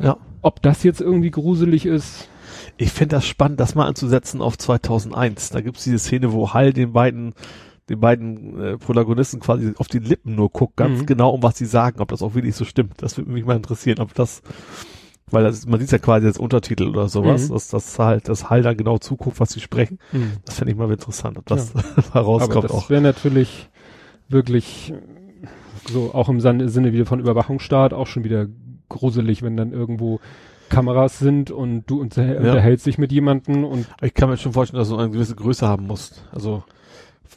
[0.00, 0.16] ja.
[0.42, 2.28] ob das jetzt irgendwie gruselig ist.
[2.76, 5.50] Ich finde das spannend, das mal anzusetzen auf 2001.
[5.50, 7.34] Da gibt's diese Szene, wo Hall den beiden
[7.88, 11.06] den beiden äh, Protagonisten quasi auf die Lippen nur guckt, ganz mhm.
[11.06, 12.94] genau, um was sie sagen, ob das auch wirklich so stimmt.
[13.02, 14.42] Das würde mich mal interessieren, ob das,
[15.30, 17.54] weil das, man sieht ja quasi als Untertitel oder sowas, mhm.
[17.54, 19.98] dass das halt, das Hall dann genau zuguckt, was sie sprechen.
[20.12, 20.34] Mhm.
[20.44, 21.82] Das fände ich mal interessant, ob das ja.
[22.12, 22.80] herauskommt Aber das auch.
[22.82, 23.68] Das wäre natürlich
[24.28, 24.94] wirklich
[25.90, 28.46] so auch im Sinne wieder von Überwachungsstaat auch schon wieder
[28.88, 30.20] gruselig, wenn dann irgendwo
[30.68, 32.90] Kameras sind und du unterhältst ja.
[32.90, 35.86] dich mit jemandem und ich kann mir schon vorstellen, dass du eine gewisse Größe haben
[35.86, 36.26] musst.
[36.32, 36.62] Also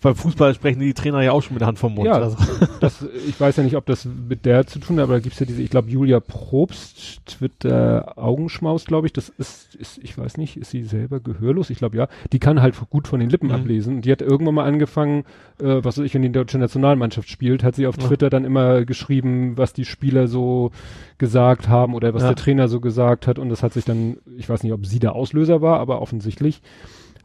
[0.01, 2.07] beim Fußball sprechen die Trainer ja auch schon mit der Hand vom Mund.
[2.07, 2.37] Ja, also.
[2.79, 5.39] das, ich weiß ja nicht, ob das mit der zu tun hat, aber da gibt's
[5.39, 10.37] ja diese, ich glaube, Julia Probst, Twitter Augenschmaus, glaube ich, das ist, ist, ich weiß
[10.37, 11.69] nicht, ist sie selber gehörlos?
[11.69, 12.07] Ich glaube ja.
[12.31, 13.55] Die kann halt gut von den Lippen Mhm.
[13.55, 13.95] ablesen.
[13.97, 15.23] Und die hat irgendwann mal angefangen,
[15.59, 18.07] äh, was weiß ich, wenn die deutsche Nationalmannschaft spielt, hat sie auf Ja.
[18.07, 20.71] Twitter dann immer geschrieben, was die Spieler so
[21.17, 22.29] gesagt haben oder was Ja.
[22.29, 23.39] der Trainer so gesagt hat.
[23.39, 26.61] Und das hat sich dann, ich weiß nicht, ob sie der Auslöser war, aber offensichtlich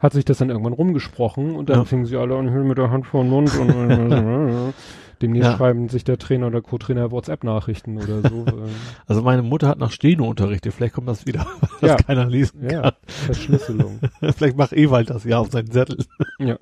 [0.01, 1.85] hat sich das dann irgendwann rumgesprochen und dann Ja.
[1.85, 4.73] fingen sie alle an, mit der Hand vor den Mund und
[5.21, 5.57] demnächst Ja.
[5.57, 8.45] schreiben sich der Trainer oder Co-Trainer WhatsApp-Nachrichten oder so.
[8.47, 8.69] ähm,
[9.05, 11.45] also meine Mutter hat nach Steno unterrichtet, vielleicht kommt das wieder,
[11.81, 11.95] was Ja.
[11.97, 12.93] keiner lesen ja, kann.
[13.05, 13.99] Verschlüsselung.
[14.35, 16.03] vielleicht macht Ewald das ja auf seinen Zettel.
[16.39, 16.57] ja.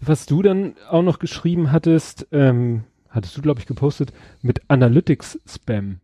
[0.00, 6.00] Was du dann auch noch geschrieben hattest, ähm, hattest du, glaube ich, gepostet, mit Analytics-Spam.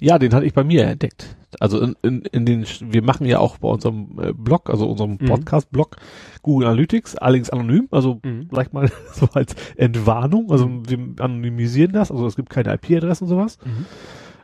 [0.00, 1.36] Ja, den hatte ich bei mir entdeckt.
[1.60, 5.18] Also in, in, in den, wir machen ja auch bei unserem äh, Blog, also unserem
[5.20, 5.26] Mhm.
[5.26, 5.96] Podcast-Blog
[6.42, 8.46] Google Analytics, allerdings anonym, also Mhm.
[8.50, 13.30] vielleicht mal so als Entwarnung, also wir anonymisieren das, also es gibt keine IP-Adressen und
[13.30, 13.58] sowas.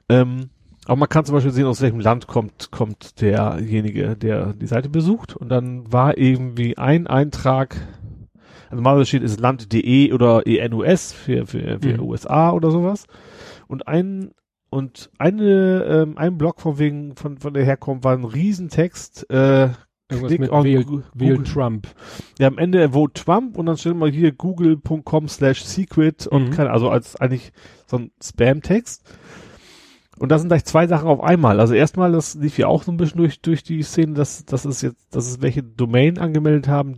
[0.08, 0.50] Ähm,
[0.86, 4.88] aber man kann zum Beispiel sehen, aus welchem Land kommt, kommt derjenige, der die Seite
[4.88, 5.36] besucht.
[5.36, 7.76] Und dann war irgendwie ein Eintrag,
[8.70, 12.00] also normalerweise steht es Land.de oder ENUS für, für, für Mhm.
[12.00, 13.06] USA oder sowas.
[13.68, 14.30] Und ein,
[14.70, 19.68] und eine, ähm, ein Blog von wegen, von, von der herkommt, war ein Riesentext, äh,
[20.12, 21.42] Irgendwas Click mit Wähl, Google- Wähl.
[21.44, 21.86] Trump.
[22.40, 26.50] ja, am Ende Vote Trump und dann steht mal hier google.com slash secret und Mhm.
[26.50, 27.52] keine, also als eigentlich
[27.86, 29.04] so ein Spam-Text.
[30.18, 31.60] Und da sind gleich zwei Sachen auf einmal.
[31.60, 34.64] Also erstmal, das lief ja auch so ein bisschen durch, durch die Szene, dass, dass
[34.64, 36.96] es jetzt, dass es welche Domain angemeldet haben,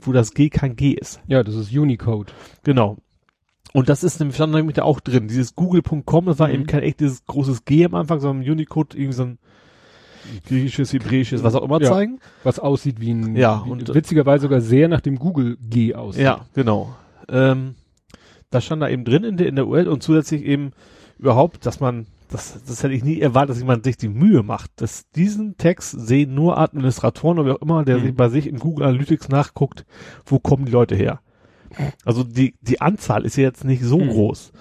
[0.00, 1.20] wo das G kein G ist.
[1.26, 2.32] Ja, das ist Unicode.
[2.62, 2.96] Genau.
[3.74, 5.28] Und das ist nämlich, stand nämlich da auch drin.
[5.28, 6.54] Dieses google.com, das war Mhm.
[6.54, 9.38] eben kein echtes großes G am Anfang, sondern Unicode, irgendwie so ein
[10.46, 11.88] griechisches, hebräisches, was auch immer Ja.
[11.90, 12.20] zeigen.
[12.44, 16.22] Was aussieht wie ein, Ja, wie, und- witzigerweise sogar sehr nach dem Google G aussieht.
[16.24, 16.94] Ja, genau.
[17.28, 17.74] Ähm,
[18.50, 20.72] das stand da eben drin in der, in der URL und zusätzlich eben
[21.18, 24.70] überhaupt, dass man, das, das hätte ich nie erwartet, dass jemand sich die Mühe macht,
[24.76, 28.02] dass diesen Text sehen nur Administratoren oder wer auch immer, der Mhm.
[28.02, 29.86] sich bei sich in Google Analytics nachguckt,
[30.26, 31.20] wo kommen die Leute her.
[32.04, 34.08] Also die, die Anzahl ist ja jetzt nicht so Mhm.
[34.10, 34.52] groß.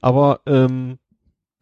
[0.00, 0.98] Aber ähm,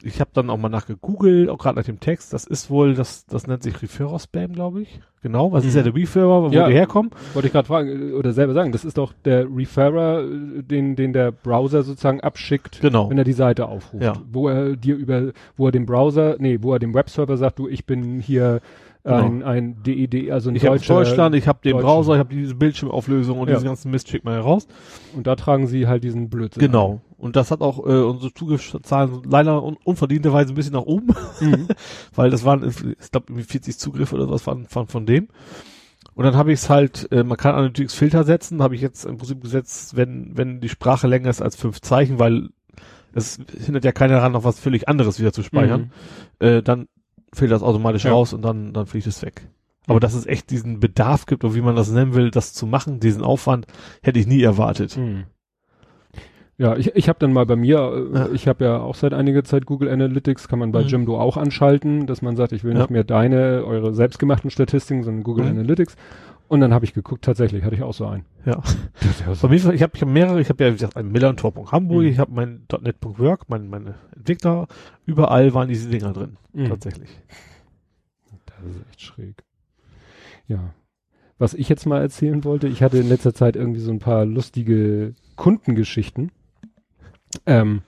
[0.05, 3.24] ich habe dann auch mal nachgegoogelt, auch gerade nach dem Text, das ist wohl, das,
[3.26, 5.00] das nennt sich Referrer-Spam, glaube ich.
[5.22, 5.76] Genau, was ist Mhm.
[5.78, 6.66] ja der Referrer, wo Ja.
[6.66, 7.12] die herkommen?
[7.34, 11.30] Wollte ich gerade fragen oder selber sagen, das ist doch der Referrer, den, den der
[11.30, 13.09] Browser sozusagen abschickt, Genau.
[13.11, 14.03] wenn er die Seite aufruft.
[14.03, 14.14] Ja.
[14.28, 17.68] Wo er dir über, wo er dem Browser, nee, wo er dem Webserver sagt, du,
[17.68, 18.61] ich bin hier
[19.05, 19.46] ein, Genau.
[19.46, 20.94] ein DED, also ein Ich habe deutscher.
[20.94, 23.55] Deutschland, ich habe den Deutsche- Browser, ich habe diese Bildschirmauflösung und Ja.
[23.55, 24.66] diesen ganzen Mist schickt man heraus.
[25.16, 26.61] Und da tragen sie halt diesen Blödsinn.
[26.61, 27.00] Genau.
[27.18, 31.09] Und das hat auch äh, unsere Zugriffszahlen leider un unverdienterweise ein bisschen nach oben,
[31.40, 31.50] an.
[31.50, 31.68] Mhm.
[32.14, 35.28] weil das waren, ich glaube, irgendwie 40 Zugriffe oder was waren, waren von dem.
[36.14, 39.05] Und dann habe ich es halt, äh, man kann Analytics Filter setzen, habe ich jetzt
[39.07, 42.50] im Prinzip gesetzt, wenn, wenn die Sprache länger ist als fünf Zeichen, weil
[43.14, 45.92] es hindert ja keiner daran, noch was völlig anderes wieder zu speichern,
[46.38, 46.88] äh, dann
[47.35, 48.12] filtert das automatisch Ja.
[48.12, 49.49] raus und dann, dann fliegt es weg.
[49.89, 52.66] Aber dass es echt diesen Bedarf gibt, oder wie man das nennen will, das zu
[52.66, 53.66] machen, diesen Aufwand,
[54.03, 54.97] hätte ich nie erwartet.
[54.97, 55.24] Mhm.
[56.59, 58.28] Ja, ich, ich habe dann mal bei mir, äh, Ja.
[58.33, 60.89] ich habe ja auch seit einiger Zeit Google Analytics, kann man bei Mhm.
[60.89, 62.80] Jimdo auch anschalten, dass man sagt, ich will Ja.
[62.80, 65.53] nicht mehr deine, eure selbstgemachten Statistiken, sondern Google Mhm.
[65.59, 65.97] Analytics.
[66.49, 68.24] Und dann habe ich geguckt, tatsächlich hatte ich auch so einen.
[68.45, 68.61] Ja.
[69.40, 72.09] Bei mir, ich habe hab mehrere, ich habe ja wie gesagt einen Millantor.hamburg, Mhm.
[72.09, 74.66] ich habe mein .NET.work, mein, meine Entwickler,
[75.07, 76.68] überall waren diese Dinger drin, Mhm.
[76.68, 77.09] tatsächlich.
[78.47, 79.43] Das ist echt schräg.
[80.47, 80.74] Ja.
[81.38, 84.24] Was ich jetzt mal erzählen wollte, ich hatte in letzter Zeit irgendwie so ein paar
[84.26, 86.30] lustige Kundengeschichten.
[87.47, 87.80] Ähm,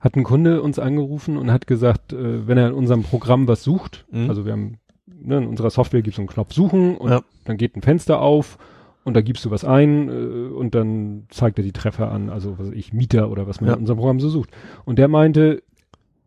[0.00, 3.62] hat ein Kunde uns angerufen und hat gesagt, äh, wenn er in unserem Programm was
[3.62, 4.28] sucht, Mhm.
[4.28, 7.22] also wir haben, ne, in unserer Software gibt es einen Knopf suchen und Ja.
[7.44, 8.58] dann geht ein Fenster auf
[9.04, 10.12] und da gibst du was ein äh,
[10.54, 13.68] und dann zeigt er die Treffer an, also was weiß ich, Mieter oder was man
[13.70, 13.74] Ja.
[13.74, 14.50] in unserem Programm so sucht.
[14.84, 15.62] Und der meinte,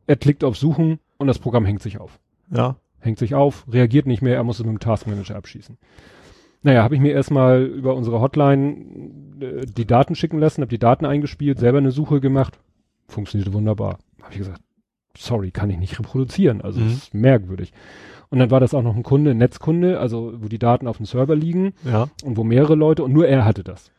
[0.07, 2.19] er klickt auf Suchen und das Programm hängt sich auf
[2.51, 2.75] Ja.
[2.99, 5.77] hängt sich auf, reagiert nicht mehr, er muss es mit dem Taskmanager abschießen.
[6.63, 8.75] Naja, habe ich mir erstmal über unsere Hotline
[9.39, 12.57] äh, die Daten schicken lassen, habe die Daten eingespielt, selber eine Suche gemacht,
[13.07, 13.99] funktionierte wunderbar.
[14.23, 14.61] Habe ich gesagt,
[15.15, 16.87] sorry, kann ich nicht reproduzieren, also Mhm.
[16.87, 17.71] ist merkwürdig.
[18.35, 20.97] Und dann war das auch noch ein Kunde, ein Netzkunde, also wo die Daten auf
[20.97, 22.09] dem Server liegen Ja.
[22.25, 23.91] und wo mehrere Leute und nur er hatte das.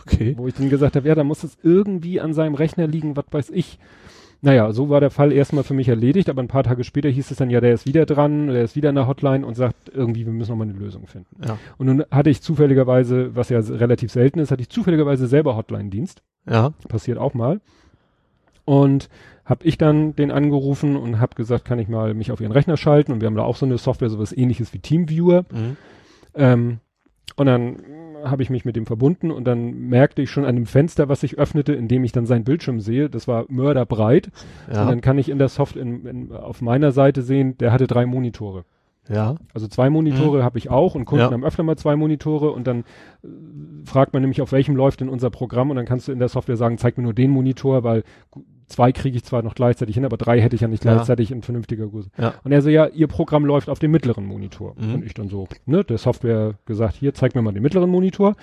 [0.00, 0.32] Okay.
[0.38, 3.26] Wo ich dann gesagt habe, ja, da muss es irgendwie an seinem Rechner liegen, was
[3.30, 3.78] weiß ich.
[4.40, 7.30] Naja, so war der Fall erstmal für mich erledigt, aber ein paar Tage später hieß
[7.30, 9.90] es dann, ja, der ist wieder dran, der ist wieder in der Hotline und sagt
[9.92, 11.36] irgendwie, wir müssen noch mal eine Lösung finden.
[11.46, 11.58] Ja.
[11.76, 16.22] Und nun hatte ich zufälligerweise, was ja relativ selten ist, hatte ich zufälligerweise selber Hotline-Dienst.
[16.48, 16.70] Ja.
[16.88, 17.60] Passiert auch mal.
[18.64, 19.10] Und
[19.46, 22.76] habe ich dann den angerufen und habe gesagt, kann ich mal mich auf ihren Rechner
[22.76, 25.44] schalten und wir haben da auch so eine Software, sowas ähnliches wie Teamviewer.
[25.50, 25.76] Mhm.
[26.34, 26.78] Ähm,
[27.36, 27.76] und dann
[28.24, 31.20] habe ich mich mit dem verbunden und dann merkte ich schon an dem Fenster, was
[31.20, 34.30] sich öffnete, in dem ich dann seinen Bildschirm sehe, das war mörderbreit.
[34.72, 34.82] Ja.
[34.82, 37.86] Und dann kann ich in der Soft in, in, auf meiner Seite sehen, der hatte
[37.86, 38.64] drei Monitore.
[39.08, 39.36] ja.
[39.54, 41.30] Also zwei Monitore habe ich auch und Kunden Ja.
[41.30, 42.80] haben öfter mal zwei Monitore und dann
[43.22, 43.28] äh,
[43.84, 46.28] fragt man nämlich, auf welchem läuft denn unser Programm und dann kannst du in der
[46.28, 48.02] Software sagen, zeig mir nur den Monitor, weil
[48.66, 50.94] zwei kriege ich zwar noch gleichzeitig hin, aber drei hätte ich ja nicht Ja.
[50.94, 52.10] gleichzeitig in vernünftiger Größe.
[52.18, 52.34] Ja.
[52.44, 54.74] Und er so, ja, ihr Programm läuft auf dem mittleren Monitor.
[54.78, 54.94] Mhm.
[54.94, 58.34] Und ich dann so, ne, der Software gesagt, hier, zeig mir mal den mittleren Monitor.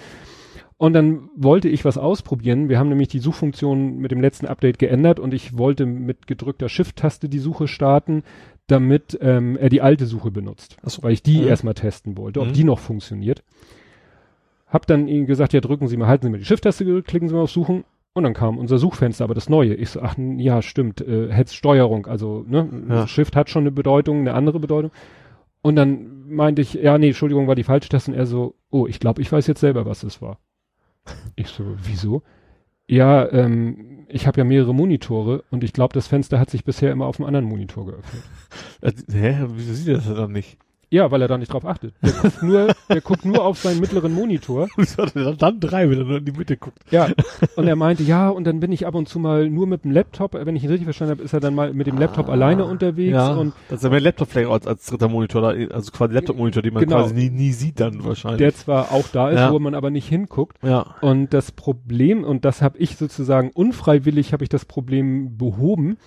[0.78, 2.68] Und dann wollte ich was ausprobieren.
[2.68, 6.68] Wir haben nämlich die Suchfunktion mit dem letzten Update geändert und ich wollte mit gedrückter
[6.68, 8.24] Shift-Taste die Suche starten,
[8.68, 10.78] damit ähm, er die alte Suche benutzt.
[10.84, 11.04] So.
[11.04, 11.48] Weil ich die Mhm.
[11.48, 12.54] erstmal testen wollte, ob Mhm.
[12.54, 13.44] die noch funktioniert.
[14.68, 17.28] Hab dann ihm gesagt, ja, drücken Sie mal, halten Sie mal die Shift-Taste, gedrückt, klicken
[17.30, 17.84] Sie mal auf Suchen.
[18.14, 19.74] Und dann kam unser Suchfenster, aber das neue.
[19.74, 23.08] Ich so, ach ja, stimmt, äh, Hetz Steuerung, also ne, Ja.
[23.08, 24.92] Shift hat schon eine Bedeutung, eine andere Bedeutung.
[25.64, 28.12] Und dann meinte ich, ja, nee, Entschuldigung, war die falsche Taste.
[28.12, 30.40] Und er so, oh, ich glaube, ich weiß jetzt selber, was es war.
[31.36, 32.22] Ich so, wieso?
[32.88, 36.92] Ja, ähm, ich habe ja mehrere Monitore und ich glaube, das Fenster hat sich bisher
[36.92, 38.24] immer auf einem anderen Monitor geöffnet.
[38.82, 39.46] Äh, Hä?
[39.56, 40.58] Wieso sieht das dann nicht?
[40.94, 41.96] Ja, weil er da nicht drauf achtet.
[42.04, 44.68] Der guckt nur, der guckt nur auf seinen mittleren Monitor.
[45.40, 46.78] Dann drei, wenn er nur in die Mitte guckt?
[46.92, 47.10] Ja.
[47.56, 49.92] Und er meinte, ja, und dann bin ich ab und zu mal nur mit dem
[49.92, 52.34] Laptop, wenn ich ihn richtig verstanden habe, ist er dann mal mit dem Laptop Ah,
[52.34, 55.92] alleine unterwegs Ja, und das ist ja mehr Laptop vielleicht als, als dritter Monitor, also
[55.92, 56.98] quasi Laptop-Monitor, den man Genau.
[56.98, 58.38] quasi nie, nie sieht dann wahrscheinlich.
[58.38, 59.52] der zwar auch da ist, Ja.
[59.52, 60.58] wo man aber nicht hinguckt.
[60.62, 60.94] ja.
[61.02, 65.98] Und das Problem, und das habe ich sozusagen unfreiwillig, habe ich das Problem behoben,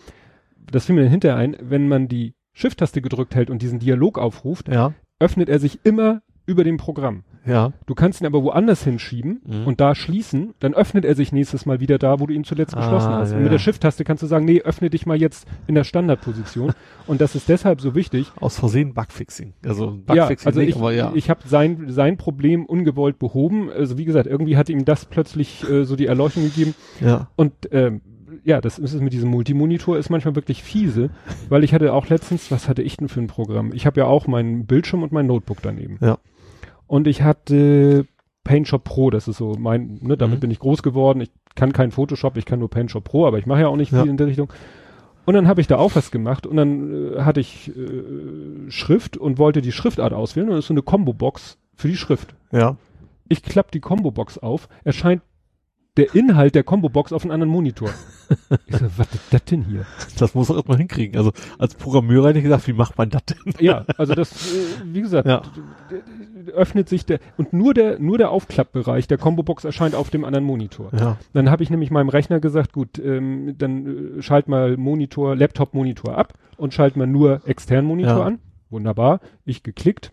[0.71, 4.19] das fiel mir dann hinterher ein, wenn man die Shift-Taste gedrückt hält und diesen Dialog
[4.19, 4.95] aufruft, Ja.
[5.21, 7.25] öffnet er sich immer über dem Programm.
[7.45, 7.73] Ja.
[7.87, 9.67] Du kannst ihn aber woanders hinschieben Mhm.
[9.67, 12.75] und da schließen, dann öffnet er sich nächstes Mal wieder da, wo du ihn zuletzt
[12.77, 13.31] Ah, geschlossen hast.
[13.33, 13.63] ja, und mit der ja.
[13.65, 16.73] Shift-Taste kannst du sagen, nee, öffne dich mal jetzt in der Standardposition.
[17.07, 18.33] und das ist deshalb so wichtig.
[18.41, 19.53] Aus Versehen Bugfixing.
[19.65, 21.13] Also Ja, Bugfixing also nicht, ich, aber ja.
[21.15, 23.71] ich habe sein, sein Problem ungewollt behoben.
[23.71, 26.75] Also wie gesagt, irgendwie hat ihm das plötzlich äh, so die Erleuchtung gegeben.
[27.01, 27.29] ja.
[27.37, 28.01] Und ähm,
[28.45, 31.11] ja, das ist es mit diesem Multimonitor ist manchmal wirklich fiese,
[31.49, 33.73] weil ich hatte auch letztens, was hatte ich denn für ein Programm?
[33.73, 35.99] Ich habe ja auch meinen Bildschirm und mein Notebook daneben.
[36.01, 36.19] Ja.
[36.87, 38.07] Und ich hatte
[38.45, 40.41] PaintShop Pro, das ist so mein, ne, damit Mhm.
[40.41, 41.21] bin ich groß geworden.
[41.21, 43.91] Ich kann kein Photoshop, ich kann nur PaintShop Pro, aber ich mache ja auch nicht
[43.93, 44.03] Ja.
[44.03, 44.53] viel in der Richtung.
[45.25, 49.17] Und dann habe ich da auch was gemacht und dann äh, hatte ich äh, Schrift
[49.17, 52.35] und wollte die Schriftart auswählen und das ist so eine Combo-Box für die Schrift.
[52.53, 52.77] Ja.
[53.29, 55.23] Ich klappe die Combo-Box auf, erscheint
[55.97, 57.91] der Inhalt der Combo-Box auf einem anderen Monitor.
[58.67, 59.87] ich so, was ist das denn hier?
[60.19, 61.17] Das muss man erstmal hinkriegen.
[61.17, 63.39] Also als Programmierer hätte ich gesagt, wie macht man das denn?
[63.61, 65.43] Ja, also das, äh, wie gesagt, Ja.
[66.55, 70.45] öffnet sich der, und nur der, nur der Aufklappbereich der Combo-Box erscheint auf dem anderen
[70.45, 70.91] Monitor.
[70.99, 71.17] Ja.
[71.33, 76.17] Dann habe ich nämlich meinem Rechner gesagt, gut, ähm, dann äh, schalt mal Monitor, Laptop-Monitor
[76.19, 78.25] ab und schalt mal nur externen Monitor Ja.
[78.25, 78.39] an.
[78.71, 79.21] Wunderbar.
[79.45, 80.13] Ich geklickt,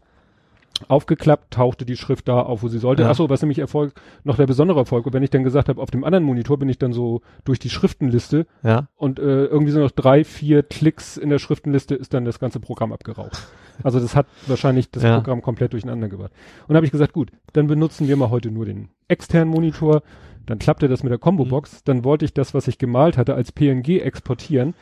[0.89, 3.03] aufgeklappt, tauchte die Schrift da auf, wo sie sollte.
[3.03, 3.09] Ja.
[3.09, 5.05] Achso, was nämlich Erfolg, noch der besondere Erfolg.
[5.05, 7.59] Und wenn ich dann gesagt habe, auf dem anderen Monitor bin ich dann so durch
[7.59, 8.87] die Schriftenliste Ja.
[8.95, 12.59] und äh, irgendwie so noch drei, vier Klicks in der Schriftenliste ist dann das ganze
[12.59, 13.47] Programm abgeraucht.
[13.83, 15.15] Also das hat wahrscheinlich das Ja.
[15.15, 16.31] Programm komplett durcheinander gebracht.
[16.67, 20.03] Und habe ich gesagt, gut, dann benutzen wir mal heute nur den externen Monitor.
[20.45, 21.83] Dann klappte das mit der Combo-Box.
[21.85, 24.73] Dann wollte ich das, was ich gemalt hatte, als PNG exportieren.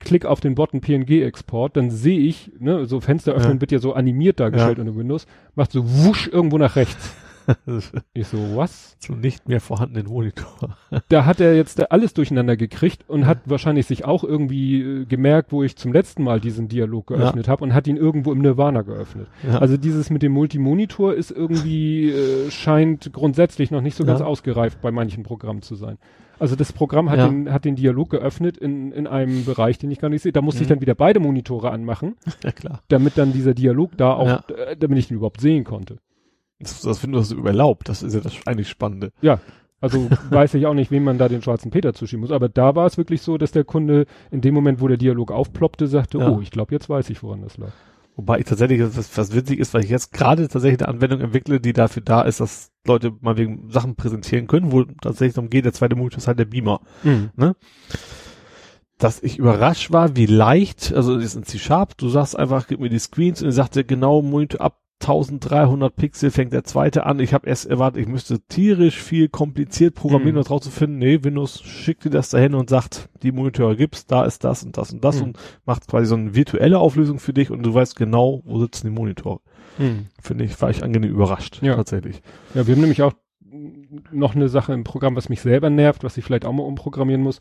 [0.00, 3.60] Klick auf den Button PNG-Export, dann sehe ich, ne, so Fenster öffnen Ja.
[3.60, 4.84] wird ja so animiert dargestellt Ja.
[4.84, 5.26] unter Windows,
[5.56, 7.14] macht so wusch irgendwo nach rechts.
[8.14, 8.96] Ich so, was?
[8.98, 10.76] Zum nicht mehr vorhandenen Monitor.
[11.08, 15.52] da hat er jetzt alles durcheinander gekriegt und hat wahrscheinlich sich auch irgendwie äh, gemerkt,
[15.52, 18.82] wo ich zum letzten Mal diesen Dialog geöffnet habe und hat ihn irgendwo im Nirvana
[18.82, 19.28] geöffnet.
[19.46, 19.58] Ja.
[19.58, 24.26] Also dieses mit dem Multimonitor ist irgendwie, äh, scheint grundsätzlich noch nicht so ganz Ja.
[24.26, 25.98] ausgereift bei manchen Programmen zu sein.
[26.40, 27.28] Also das Programm hat, Ja.
[27.28, 30.30] den, hat den Dialog geöffnet in, in einem Bereich, den ich gar nicht sehe.
[30.32, 30.74] Da musste ich Mhm.
[30.74, 32.80] dann wieder beide Monitore anmachen, ja klar.
[32.88, 34.44] damit dann dieser Dialog da auch, Ja.
[34.54, 35.98] äh, damit ich ihn überhaupt sehen konnte.
[36.60, 37.88] Das, das Windows überlaubt.
[37.88, 39.12] Das ist ja das eigentlich Spannende.
[39.80, 42.32] Also weiß ich auch nicht, wem man da den schwarzen Peter zuschieben muss.
[42.32, 45.30] Aber da war es wirklich so, dass der Kunde in dem Moment, wo der Dialog
[45.30, 46.30] aufploppte, sagte, Ja.
[46.30, 47.70] oh, ich glaube, jetzt weiß ich, woran das lag.
[48.16, 51.60] Wobei ich tatsächlich, was, was witzig ist, weil ich jetzt gerade tatsächlich eine Anwendung entwickle,
[51.60, 55.64] die dafür da ist, dass Leute mal wegen Sachen präsentieren können, wo tatsächlich darum geht,
[55.64, 56.80] der zweite Monitor ist halt der Beamer.
[58.98, 62.80] Dass ich überrascht war, wie leicht, also das ist ein C-Sharp, du sagst einfach, gib
[62.80, 67.06] mir die Screens und er sagt dir genau Monitor ab 1300 Pixel fängt der zweite
[67.06, 67.20] an.
[67.20, 70.38] Ich habe erst erwartet, ich müsste tierisch viel kompliziert programmieren, Mhm.
[70.38, 70.98] um das rauszufinden.
[70.98, 74.76] Nee, Windows schickt dir das dahin und sagt, die Monitore gibt's, da ist das und
[74.76, 75.22] das und das Mhm.
[75.28, 78.88] und macht quasi so eine virtuelle Auflösung für dich und du weißt genau, wo sitzen
[78.88, 79.40] die Monitore.
[80.20, 81.76] Finde ich, war ich angenehm überrascht, Ja.
[81.76, 82.20] tatsächlich.
[82.54, 83.12] Ja, wir haben nämlich auch
[84.12, 87.22] noch eine Sache im Programm, was mich selber nervt, was ich vielleicht auch mal umprogrammieren
[87.22, 87.38] muss.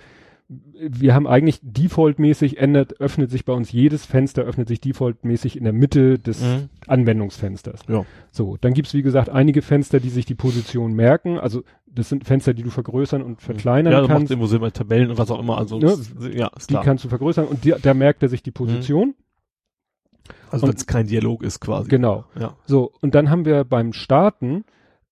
[0.49, 5.65] Wir haben eigentlich defaultmäßig ändert, öffnet sich bei uns jedes Fenster, öffnet sich defaultmäßig in
[5.65, 6.69] der Mitte des Mhm.
[6.87, 7.81] Anwendungsfensters.
[7.89, 8.05] Ja.
[8.31, 11.37] So, dann gibt's wie gesagt einige Fenster, die sich die Position merken.
[11.37, 14.31] Also das sind Fenster, die du vergrößern und verkleinern Ja, du machst kannst.
[14.31, 15.57] irgendwo Sinn Tabellen und was auch immer.
[15.57, 16.83] Also, ja, ist Die klar.
[16.83, 19.15] kannst du vergrößern und die, da merkt er sich die Position.
[20.51, 21.89] also und- wenn es kein Dialog ist quasi.
[21.89, 22.23] Genau.
[22.39, 22.55] Ja.
[22.65, 24.63] So, und dann haben wir beim Starten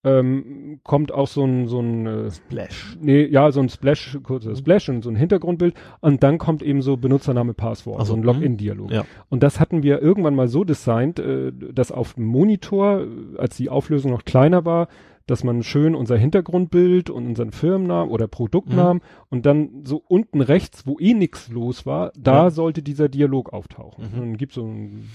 [0.06, 2.96] ähm, kommt auch so ein, so ein äh, Splash.
[3.00, 6.80] Nee, ja, so ein Splash, kurzer Splash und so ein Hintergrundbild und dann kommt eben
[6.80, 8.26] so Benutzername, Passwort, Ach so, ein mhm.
[8.26, 8.92] Login-Dialog.
[8.92, 9.04] Ja.
[9.28, 13.56] Und das hatten wir irgendwann mal so designt, äh, dass auf dem Monitor, äh, als
[13.56, 14.86] die Auflösung noch kleiner war,
[15.26, 20.86] dass man schön unser Hintergrundbild und unseren Firmennamen oder Produktnamen und dann so unten rechts,
[20.86, 22.50] wo eh nix los war, da Ja.
[22.50, 24.04] sollte dieser Dialog auftauchen.
[24.14, 24.20] Mhm.
[24.22, 25.08] Und, gibt so ein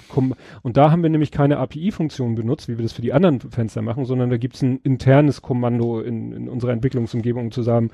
[0.64, 3.82] und da haben wir nämlich keine API-Funktion benutzt, wie wir das für die anderen Fenster
[3.82, 7.90] machen, sondern da gibt's ein internes Kommando in, in unserer Entwicklungsumgebung, um zu sagen,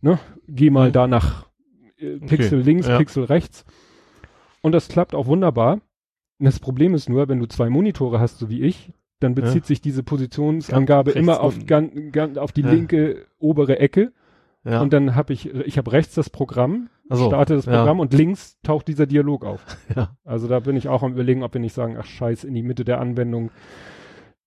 [0.00, 0.18] ne,
[0.48, 0.92] geh mal Mhm.
[0.94, 1.46] da nach
[1.98, 2.98] äh, Pixel links, ja.
[2.98, 3.64] Pixel rechts.
[4.62, 5.74] Und das klappt auch wunderbar.
[6.38, 9.42] Und das Problem ist nur, wenn du zwei Monitore hast, so wie ich, dann Ja.
[9.42, 12.70] bezieht sich diese Positionsangabe Ganz immer auf, gan, gan, auf die Ja.
[12.70, 14.12] linke obere Ecke.
[14.64, 14.80] Ja.
[14.82, 17.76] Und dann habe ich, ich habe rechts das Programm, Also, starte das ja.
[17.78, 19.64] Programm und links taucht dieser Dialog auf.
[19.96, 20.16] Ja.
[20.24, 22.62] Also da bin ich auch am überlegen, ob wir nicht sagen, ach scheiß, in die
[22.64, 23.50] Mitte der Anwendung.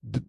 [0.02, 0.20] D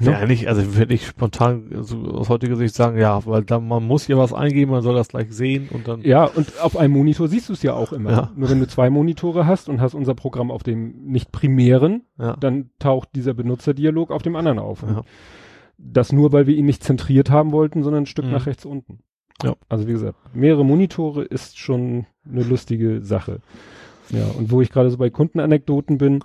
[0.00, 3.86] Ja, nicht, also würde ich spontan also aus heutiger Sicht sagen, ja, weil da man
[3.86, 6.02] muss hier was eingeben, man soll das gleich sehen und dann.
[6.02, 8.10] Ja, und auf einem Monitor siehst du es ja auch immer.
[8.10, 8.32] Ja.
[8.36, 12.36] Nur wenn du zwei Monitore hast und hast unser Programm auf dem nicht primären, Ja.
[12.38, 14.82] dann taucht dieser Benutzerdialog auf dem anderen auf.
[14.82, 15.02] Ja.
[15.78, 18.32] Das nur, weil wir ihn nicht zentriert haben wollten, sondern ein Stück Mhm.
[18.32, 19.00] nach rechts unten.
[19.42, 19.54] Ja.
[19.68, 23.40] Also wie gesagt, mehrere Monitore ist schon eine lustige Sache.
[24.10, 26.20] Ja, und wo ich gerade so bei Kundenanekdoten bin,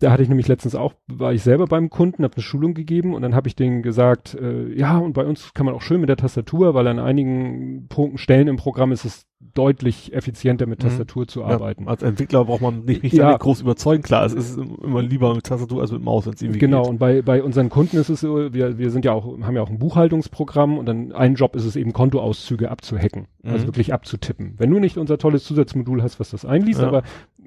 [0.00, 3.14] da hatte ich nämlich letztens auch, war ich selber beim Kunden, habe eine Schulung gegeben
[3.14, 6.00] und dann habe ich denen gesagt, äh, ja, und bei uns kann man auch schön
[6.00, 10.78] mit der Tastatur, weil an einigen Punkten, Stellen im Programm ist es deutlich effizienter mit
[10.82, 10.88] Mhm.
[10.88, 11.86] Tastatur zu Ja, arbeiten.
[11.86, 13.36] als Entwickler braucht man nicht, nicht Ja.
[13.36, 14.02] groß überzeugen.
[14.02, 16.90] Klar, es ist immer lieber mit Tastatur als mit Maus, wenn es irgendwie Genau, geht.
[16.90, 19.62] und bei, bei unseren Kunden ist es so, wir, wir sind ja auch, haben ja
[19.62, 23.66] auch ein Buchhaltungsprogramm und dann ein Job ist es eben Kontoauszüge abzuhacken, also Mhm.
[23.68, 24.54] wirklich abzutippen.
[24.56, 26.88] Wenn du nicht unser tolles Zusatzmodul hast, was das einliest, Ja.
[26.88, 27.02] aber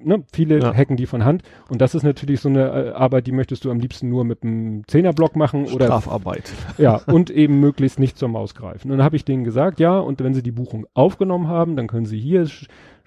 [0.08, 0.74] ne, viele Ja.
[0.76, 3.72] hacken die von Hand und das ist natürlich so eine äh, Arbeit, die möchtest du
[3.72, 6.52] am liebsten nur mit einem Zehnerblock machen oder Strafarbeit.
[6.78, 8.90] ja, und eben möglichst nicht zur Maus greifen.
[8.92, 11.88] Und dann habe ich denen gesagt, ja, und wenn sie die Buchung aufgenommen haben, dann
[11.88, 12.48] können sie hier,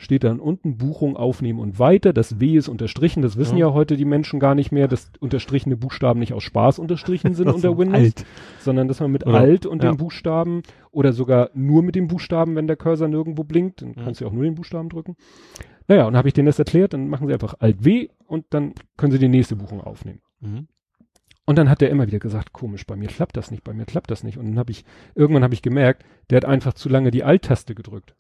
[0.03, 2.15] steht dann unten Buchung aufnehmen und weiter.
[2.15, 3.69] Das W ist unterstrichen, das wissen Ja.
[3.69, 7.49] ja, heute die Menschen gar nicht mehr, dass unterstrichene Buchstaben nicht aus Spaß unterstrichen sind
[7.55, 8.25] unter Windows, alt.
[8.61, 9.91] sondern dass man mit Oder- Alt und ja.
[9.93, 13.95] den Buchstaben oder sogar nur mit dem Buchstaben, wenn der Cursor nirgendwo blinkt, dann Mhm.
[14.05, 15.17] kannst du auch nur den Buchstaben drücken.
[15.87, 18.73] Naja, und habe ich denen das erklärt, dann machen sie einfach Alt W und dann
[18.97, 20.21] können sie die nächste Buchung aufnehmen.
[20.41, 20.67] Mhm.
[21.47, 23.85] Und dann hat er immer wieder gesagt, komisch, bei mir klappt das nicht, bei mir
[23.85, 24.39] klappt das nicht.
[24.39, 24.85] Und dann habe ich,
[25.15, 28.15] irgendwann habe ich gemerkt, der hat einfach zu lange die Alt-Taste gedrückt.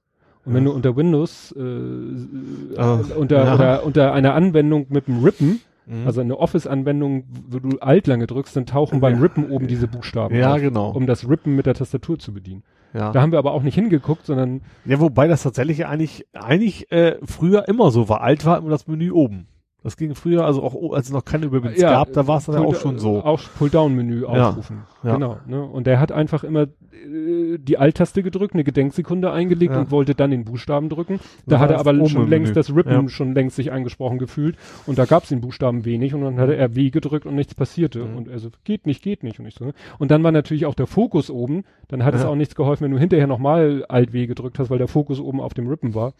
[0.50, 3.54] Und wenn du unter Windows, äh, Ah, unter, ja.
[3.54, 6.06] oder unter einer Anwendung mit dem Rippen, Mhm.
[6.06, 9.20] also eine Office-Anwendung, wo du Alt lange drückst, dann tauchen beim.
[9.20, 10.90] Rippen oben diese Buchstaben ja, auf, genau.
[10.90, 12.62] um das Rippen mit der Tastatur zu bedienen.
[12.94, 13.10] ja.
[13.12, 17.16] Da haben wir aber auch nicht hingeguckt, sondern ja, wobei das tatsächlich eigentlich, eigentlich äh,
[17.24, 18.20] früher immer so war.
[18.20, 19.46] Alt war immer das Menü oben.
[19.82, 22.44] Das ging früher, also auch als es noch keine Überbins Ja, gab, da war es
[22.44, 23.22] dann ja auch schon so.
[23.24, 24.82] Auch Pull-Down-Menü Ja, aufrufen.
[25.02, 25.14] ja.
[25.14, 25.38] Genau.
[25.46, 25.62] Ne?
[25.62, 29.80] Und der hat einfach immer äh, die Alt-Taste gedrückt, eine Gedenksekunde eingelegt Ja.
[29.80, 31.18] und wollte dann den Buchstaben drücken.
[31.46, 33.08] Da war hat er aber schon längst das Rippen Ja.
[33.08, 34.56] schon längst sich angesprochen gefühlt.
[34.86, 37.54] Und da gab es den Buchstaben wenig und dann hatte er W gedrückt und nichts
[37.54, 38.04] passierte.
[38.04, 38.16] Mhm.
[38.18, 39.40] Und er so, geht nicht, geht nicht.
[39.40, 39.72] Und ich so, ne?
[39.98, 41.64] Und dann war natürlich auch der Fokus oben.
[41.88, 42.28] Dann hat es Ja.
[42.28, 45.40] auch nichts geholfen, wenn du hinterher nochmal Alt W gedrückt hast, weil der Fokus oben
[45.40, 46.12] auf dem Rippen war.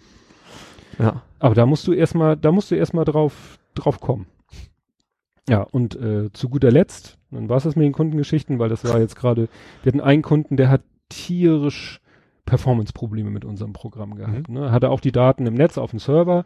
[0.98, 1.22] Ja.
[1.38, 4.26] Aber da musst du erstmal, da musst du erstmal drauf, drauf kommen.
[5.48, 8.84] Ja, und äh, zu guter Letzt, dann war es das mit den Kundengeschichten, weil das
[8.84, 9.48] war jetzt gerade,
[9.82, 12.00] wir hatten einen Kunden, der hat tierisch
[12.46, 14.48] Performance-Probleme mit unserem Programm gehabt.
[14.48, 14.70] Ne?
[14.70, 16.44] Hatte auch die Daten im Netz auf dem Server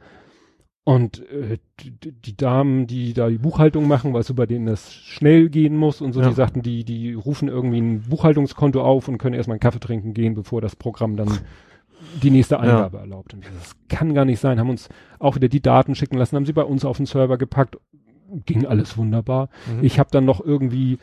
[0.84, 4.92] und äh, die, die Damen, die da die Buchhaltung machen, weißt du, bei denen das
[4.94, 6.28] schnell gehen muss und so, Ja.
[6.28, 10.12] die sagten, die, die rufen irgendwie ein Buchhaltungskonto auf und können erstmal einen Kaffee trinken
[10.14, 11.28] gehen, bevor das Programm dann
[12.22, 13.34] die nächste Eingabe erlaubt.
[13.34, 14.58] Und das kann gar nicht sein.
[14.58, 14.88] Haben uns
[15.18, 17.78] auch wieder die Daten schicken lassen, haben sie bei uns auf den Server gepackt.
[18.46, 19.48] Ging alles wunderbar.
[19.66, 19.84] Mhm.
[19.84, 20.98] Ich habe dann noch irgendwie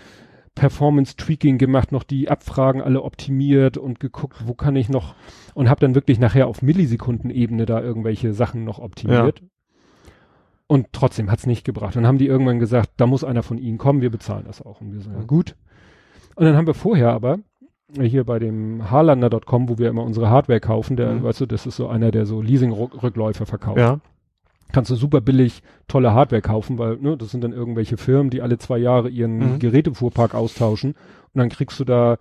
[0.55, 5.15] Performance-Tweaking gemacht, noch die Abfragen alle optimiert und geguckt, wo kann ich noch
[5.53, 9.41] und habe dann wirklich nachher auf Millisekundenebene da irgendwelche Sachen noch optimiert.
[10.67, 11.95] Und trotzdem hat's nicht gebracht.
[11.95, 14.81] Dann haben die irgendwann gesagt, da muss einer von ihnen kommen, wir bezahlen das auch.
[14.81, 15.27] Und wir so, ja Mhm.
[15.27, 15.55] gut.
[16.35, 17.39] Und dann haben wir vorher aber
[17.99, 21.23] hier bei dem Harlander.com, wo wir immer unsere Hardware kaufen, der, Mhm.
[21.23, 23.99] weißt du, das ist so einer, der so Leasing-Rückläufer verkauft Ja.
[24.71, 28.41] kannst du super billig tolle Hardware kaufen, weil ne, das sind dann irgendwelche Firmen, die
[28.41, 29.59] alle zwei Jahre ihren Mhm.
[29.59, 32.17] Gerätefuhrpark austauschen und dann kriegst du da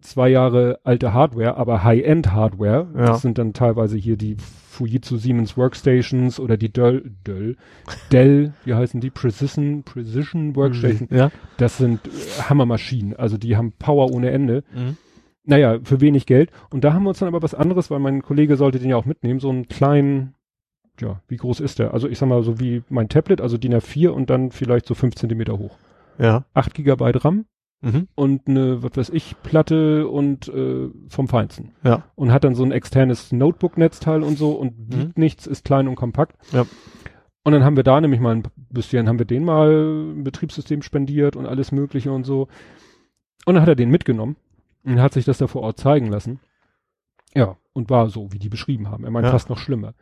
[0.00, 2.88] zwei Jahre alte Hardware, aber High-End-Hardware.
[2.96, 3.06] Ja.
[3.06, 7.56] Das sind dann teilweise hier die Fujitsu Siemens Workstations oder die Dell, Dell,
[8.10, 9.10] Dell, wie heißen die?
[9.10, 11.08] Precision, Precision Workstation.
[11.12, 11.30] Ja.
[11.58, 12.10] Das sind äh,
[12.48, 13.14] Hammermaschinen.
[13.14, 14.64] Also die haben Power ohne Ende.
[14.74, 14.96] Mhm.
[15.44, 16.50] Naja, für wenig Geld.
[16.70, 18.96] Und da haben wir uns dann aber was anderes, weil mein Kollege sollte den ja
[18.96, 20.34] auch mitnehmen, so einen kleinen,
[21.00, 21.92] ja, wie groß ist der?
[21.94, 24.94] Also ich sag mal so wie mein Tablet, also DIN A4 und dann vielleicht so
[24.94, 25.76] fünf Zentimeter hoch.
[26.18, 26.44] Ja.
[26.54, 27.46] 8 Gigabyte RAM
[27.84, 28.06] Mhm.
[28.14, 31.72] und eine, was weiß ich, Platte und äh, vom Feinsten.
[31.82, 32.04] Ja.
[32.14, 35.96] Und hat dann so ein externes Notebook-Netzteil und so und wiegt nichts, ist klein und
[35.96, 36.36] kompakt.
[36.52, 36.64] Ja.
[37.42, 40.82] Und dann haben wir da nämlich mal ein bisschen, haben wir den mal ein Betriebssystem
[40.82, 42.46] spendiert und alles mögliche und so.
[43.46, 44.36] Und dann hat er den mitgenommen
[44.84, 46.40] und hat sich das da vor Ort zeigen lassen.
[47.34, 49.04] Ja, und war so, wie die beschrieben haben.
[49.04, 49.32] Er meint Ja.
[49.32, 49.94] fast noch schlimmer.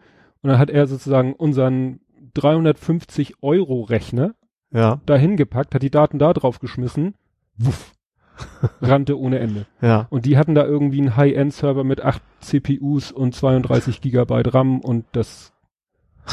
[0.43, 2.01] Und dann hat er sozusagen unseren
[2.35, 4.35] 350 Euro Rechner
[4.73, 5.01] Ja.
[5.07, 7.15] dahin gepackt, hat die Daten da drauf geschmissen,
[7.57, 7.93] wuff,
[8.81, 9.67] rannte ohne Ende.
[9.81, 10.07] Ja.
[10.11, 15.05] Und die hatten da irgendwie einen High-End-Server mit 8 CPUs und 32 Gigabyte RAM und
[15.13, 15.53] das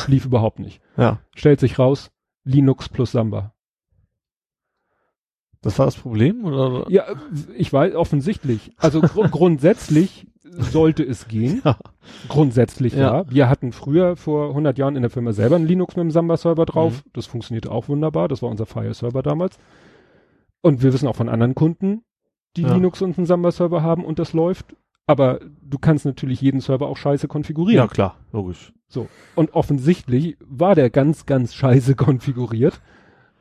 [0.07, 0.81] lief überhaupt nicht.
[0.95, 1.19] Ja.
[1.35, 2.11] Stellt sich raus,
[2.43, 3.53] Linux plus Samba.
[5.67, 6.85] Das war das Problem, oder?
[6.87, 7.03] Ja,
[7.57, 8.71] ich weiß, offensichtlich.
[8.77, 11.61] Also gru grundsätzlich sollte es gehen.
[11.65, 11.77] Ja.
[12.29, 13.17] Grundsätzlich ja.
[13.17, 13.29] Ja.
[13.29, 16.65] Wir hatten früher vor 100 Jahren in der Firma selber einen Linux mit dem Samba-Server
[16.65, 17.03] drauf.
[17.05, 17.09] Mhm.
[17.11, 18.29] Das funktionierte auch wunderbar.
[18.29, 19.59] Das war unser Fire-Server damals.
[20.61, 22.03] Und wir wissen auch von anderen Kunden,
[22.55, 22.73] die Ja.
[22.73, 24.73] Linux und einen Samba-Server haben und das läuft.
[25.05, 27.83] Aber du kannst natürlich jeden Server auch scheiße konfigurieren.
[27.83, 28.71] Ja, klar, logisch.
[29.35, 32.79] Und offensichtlich war der ganz, ganz scheiße konfiguriert.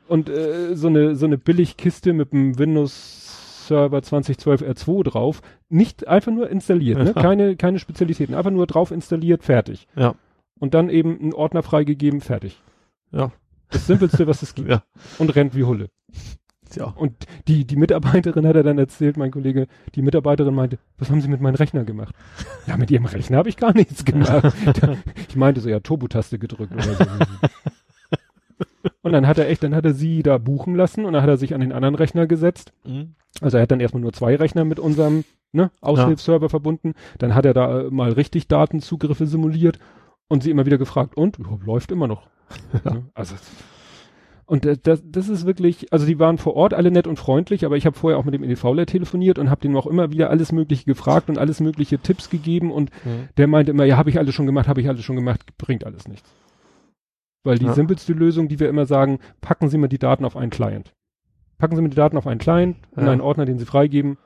[0.07, 6.07] Und äh, so eine so eine Billigkiste mit einem Windows Server 2012 R2 drauf, nicht
[6.07, 7.13] einfach nur installiert, ne?
[7.15, 7.21] Ja.
[7.21, 9.87] keine keine Spezialitäten, einfach nur drauf installiert, fertig.
[9.95, 10.15] Ja.
[10.59, 12.61] Und dann eben einen Ordner freigegeben, fertig.
[13.11, 13.31] Ja.
[13.69, 14.69] Das simpelste, was es gibt.
[14.69, 14.83] Ja.
[15.19, 15.89] Und rennt wie Hulle.
[16.69, 16.85] Tja.
[16.85, 17.13] Und
[17.47, 21.27] die die Mitarbeiterin hat er dann erzählt, mein Kollege, die Mitarbeiterin meinte, was haben Sie
[21.27, 22.13] mit meinem Rechner gemacht?
[22.65, 24.53] Ja, mit Ihrem Rechner habe ich gar nichts gemacht.
[25.29, 27.05] ich meinte so, ja, Turbo-Taste gedrückt oder so.
[29.07, 31.29] Und dann hat er echt, dann hat er sie da buchen lassen und dann hat
[31.29, 32.73] er sich an den anderen Rechner gesetzt.
[32.85, 33.15] Mhm.
[33.41, 36.93] Also er hat dann erstmal nur zwei Rechner mit unserem ne, Aushilfsserver verbunden.
[37.17, 39.79] Dann hat er da äh, mal richtig Datenzugriffe simuliert
[40.27, 41.37] und sie immer wieder gefragt, und?
[41.37, 42.27] Ja, läuft immer noch.
[42.85, 43.01] Ja.
[43.13, 43.35] Also
[44.45, 47.65] und äh, das, das ist wirklich, also die waren vor Ort alle nett und freundlich,
[47.65, 50.29] aber ich habe vorher auch mit dem EDVler telefoniert und habe dem auch immer wieder
[50.29, 53.27] alles Mögliche gefragt und alles mögliche Tipps gegeben und Mhm.
[53.35, 55.85] der meinte immer, ja, habe ich alles schon gemacht, habe ich alles schon gemacht, bringt
[55.85, 56.33] alles nichts.
[57.47, 57.73] Weil die Ja.
[57.73, 60.93] simpelste Lösung, die wir immer sagen, packen Sie mal die Daten auf einen Client.
[61.57, 63.11] Packen Sie mir die Daten auf einen Client, in Ja.
[63.11, 64.17] einen Ordner, den Sie freigeben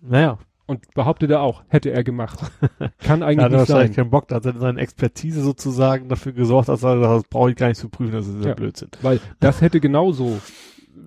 [0.00, 0.38] Naja.
[0.66, 2.38] und behauptet er auch, hätte er gemacht.
[3.00, 4.04] Kann Er eigentlich hatte nicht wahrscheinlich sein.
[4.04, 7.56] keinen Bock, da hat seine Expertise sozusagen dafür gesorgt, dass er hat, das brauche ich
[7.56, 8.54] gar nicht zu prüfen, das ist ja Ja.
[8.54, 8.88] Blödsinn.
[9.02, 10.38] Weil das hätte genauso.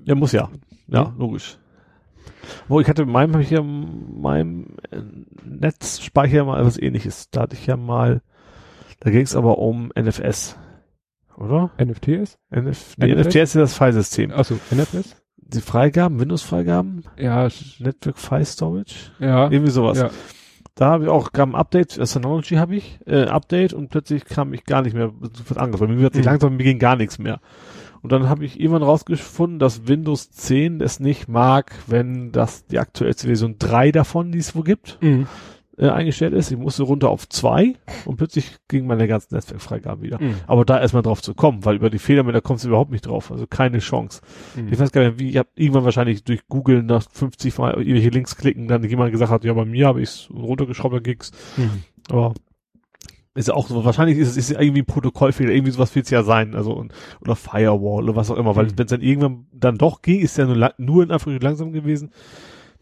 [0.03, 0.49] Ja, muss ja.
[0.88, 1.17] Ja, Mhm.
[1.19, 1.57] logisch.
[2.67, 4.75] Wo ich hatte in meinem, ich ja in meinem
[5.45, 7.29] Netzspeicher mal etwas ähnliches.
[7.31, 8.21] Da hatte ich ja mal,
[8.99, 10.57] da ging es aber um NFS.
[11.38, 11.71] Oder?
[11.84, 12.38] NFTs?
[12.51, 13.13] NF, nee?
[13.15, 14.31] NFS ist das File-System.
[14.31, 15.15] Achso, NFS?
[15.38, 17.47] Die Freigaben, Windows-Freigaben, Ja,
[17.79, 19.51] Network File Storage, ja.
[19.51, 19.99] irgendwie sowas.
[19.99, 20.09] Ja.
[20.75, 24.53] Da habe ich auch, kam ein Update, Synology habe ich, äh, Update und plötzlich kam
[24.53, 25.11] ich gar nicht mehr
[25.55, 26.31] anderes, weil mir wird sich Mhm.
[26.31, 27.39] langsam, mir ging gar nichts mehr.
[28.01, 32.79] Und dann habe ich irgendwann rausgefunden, dass Windows 10 es nicht mag, wenn das die
[32.79, 35.27] aktuellste Version 3 davon, die es wo gibt, Mhm.
[35.78, 36.51] Äh, eingestellt ist.
[36.51, 37.74] Ich musste runter auf 2
[38.05, 40.21] und plötzlich ging meine ganzen Netzwerkfreigaben wieder.
[40.21, 40.36] Mhm.
[40.47, 43.32] Aber da erstmal drauf zu kommen, weil über die Fehlermeldung kommst du überhaupt nicht drauf.
[43.32, 44.21] Also keine Chance.
[44.55, 44.71] Mhm.
[44.71, 48.09] Ich weiß gar nicht, wie, ich habe irgendwann wahrscheinlich durch Google nach 50 Mal irgendwelche
[48.09, 51.32] Links klicken, dann jemand gesagt hat, ja, bei mir habe ich es runtergeschraubt, dann ging's.
[51.57, 51.84] Mhm.
[52.09, 52.34] Aber
[53.36, 56.11] ist ja auch so, wahrscheinlich ist es ist irgendwie ein Protokollfehler, irgendwie sowas wird es
[56.11, 58.74] ja sein, also und, oder Firewall oder was auch immer, weil Mhm.
[58.78, 62.11] wenn es dann irgendwann dann doch ging, ist ja nur, nur in Anführungszeichen langsam gewesen,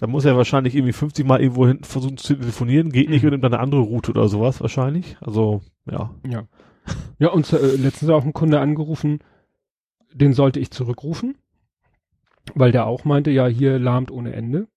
[0.01, 3.27] dann muss er wahrscheinlich irgendwie 50 Mal irgendwo hin versuchen zu telefonieren, geht nicht Mhm.
[3.27, 6.13] und nimmt dann eine andere Route oder sowas wahrscheinlich, also ja.
[6.27, 6.47] Ja.
[7.19, 9.19] Ja, uns äh, letztens auch ein Kunde angerufen,
[10.13, 11.35] den sollte ich zurückrufen,
[12.55, 14.67] weil der auch meinte, ja, hier lahmt ohne Ende.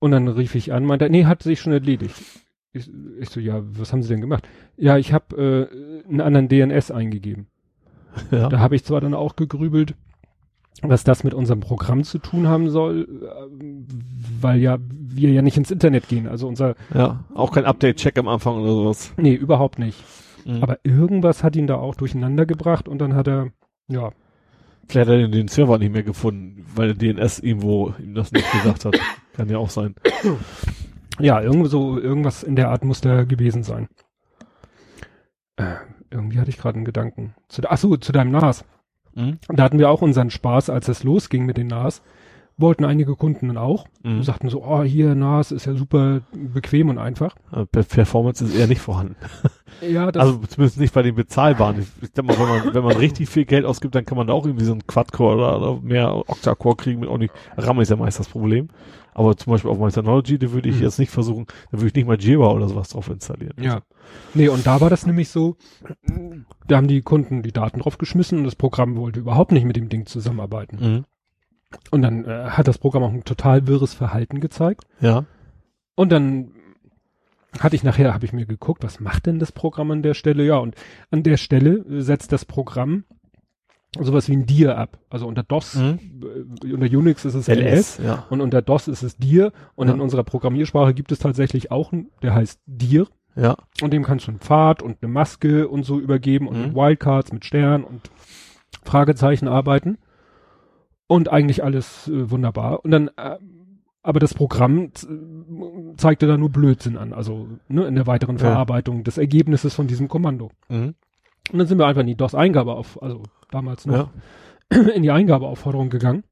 [0.00, 2.20] Und dann rief ich an, meinte, er, nee, hat sich schon erledigt.
[2.72, 2.90] Ich,
[3.20, 4.48] ich so, ja, was haben Sie denn gemacht?
[4.76, 7.46] Ja, ich habe äh, einen anderen DNS eingegeben.
[8.32, 8.48] ja.
[8.48, 9.94] Da habe ich zwar dann auch gegrübelt,
[10.82, 13.64] was das mit unserem Programm zu tun haben soll, äh,
[14.40, 16.26] weil ja wir ja nicht ins Internet gehen.
[16.26, 19.12] Also unser, Ja, auch kein Update-Check am Anfang oder sowas.
[19.16, 20.02] nee, überhaupt nicht.
[20.44, 20.62] Mhm.
[20.62, 23.48] Aber irgendwas hat ihn da auch durcheinander gebracht und dann hat er,
[23.88, 24.10] ja,
[24.88, 28.50] Vielleicht hat er den Server nicht mehr gefunden, weil der DNS irgendwo ihm das nicht
[28.50, 28.98] gesagt hat.
[29.34, 29.94] Kann ja auch sein.
[31.20, 33.88] Ja, irgendwo so, irgendwas in der Art muss da gewesen sein.
[35.56, 35.76] Äh,
[36.10, 37.34] irgendwie hatte ich gerade einen Gedanken.
[37.48, 38.64] Zu, ach so, zu deinem NAS.
[39.14, 39.38] Mhm.
[39.48, 42.02] Da hatten wir auch unseren Spaß, als es losging mit den NAS.
[42.58, 43.86] wollten einige Kunden dann auch.
[44.04, 44.22] Mhm.
[44.22, 47.34] Sagten so, oh, hier, NAS ist ja super bequem und einfach.
[47.50, 49.16] Äh, Per- Performance ist eher nicht vorhanden.
[49.80, 51.80] Ja, das, Also zumindest nicht bei den bezahlbaren.
[51.80, 54.26] Ich, ich denke mal, wenn man, wenn man richtig viel Geld ausgibt, dann kann man
[54.26, 57.32] da auch irgendwie so einen Quad-Core oder, oder mehr Octa-Core kriegen mit auch nicht.
[57.56, 58.68] RAM ist ja meist das Problem.
[59.14, 60.82] Aber zum Beispiel auf meiner Technology, da würde ich Mhm.
[60.82, 63.54] jetzt nicht versuchen, da würde ich nicht mal Jira oder sowas drauf installieren.
[63.62, 63.82] ja.
[64.34, 65.56] Nee, und da war das nämlich so,
[66.68, 69.88] da haben die Kunden die Daten draufgeschmissen und das Programm wollte überhaupt nicht mit dem
[69.88, 70.76] Ding zusammenarbeiten.
[70.80, 71.04] Mhm.
[71.90, 74.84] Und dann äh, hat das Programm auch ein total wirres Verhalten gezeigt.
[75.00, 75.24] Ja.
[75.94, 76.50] Und dann
[77.58, 80.44] hatte ich nachher, habe ich mir geguckt, was macht denn das Programm an der Stelle?
[80.44, 80.74] Ja, und
[81.10, 83.04] an der Stelle setzt das Programm
[84.00, 84.98] sowas wie ein Dir ab.
[85.10, 85.98] Also unter DOS, Mhm.
[86.64, 87.98] äh, unter Unix ist es LS.
[87.98, 88.26] ja.
[88.30, 89.52] Und unter DOS ist es Dir.
[89.74, 89.94] Und Ja.
[89.94, 93.06] in unserer Programmiersprache gibt es tatsächlich auch einen, der heißt Dir.
[93.36, 93.56] Ja.
[93.82, 96.62] Und dem kannst du einen Pfad und eine Maske und so übergeben und Mhm.
[96.68, 98.10] mit Wildcards, mit Stern und
[98.84, 99.98] Fragezeichen arbeiten.
[101.06, 102.84] Und eigentlich alles äh, wunderbar.
[102.84, 103.36] Und dann, äh,
[104.02, 104.90] aber das Programm
[105.96, 108.46] zeigte da nur Blödsinn an, also ne, in der weiteren Ja.
[108.46, 110.50] Verarbeitung des Ergebnisses von diesem Kommando.
[110.68, 110.94] Mhm.
[111.50, 114.10] Und dann sind wir einfach in die DOS-Eingabe auf, also damals noch,
[114.72, 114.80] Ja.
[114.94, 116.24] in die Eingabeaufforderung gegangen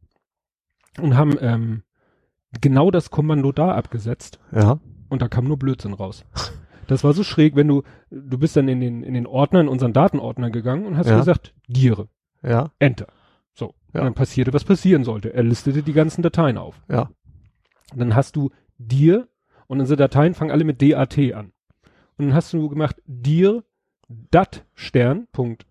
[1.01, 1.83] und haben ähm,
[2.61, 4.81] genau das Kommando da abgesetzt Ja.
[5.09, 6.25] und da kam nur Blödsinn raus.
[6.87, 9.69] Das war so schräg, wenn du, du bist dann in den, in den Ordner, in
[9.69, 11.19] unseren Datenordner gegangen und hast Ja.
[11.19, 12.09] gesagt, Diere,
[12.43, 12.71] Ja.
[12.79, 13.07] Enter.
[13.55, 13.75] So.
[13.93, 14.01] Ja.
[14.01, 15.33] Und dann passierte, was passieren sollte.
[15.35, 16.81] Er listete die ganzen Dateien auf.
[16.89, 17.11] Ja.
[17.93, 19.29] Und dann hast du dir
[19.67, 21.53] und unsere Dateien fangen alle mit DAT an.
[22.17, 23.63] Und dann hast du gemacht dir
[24.31, 25.67] dat Stern, Punkt,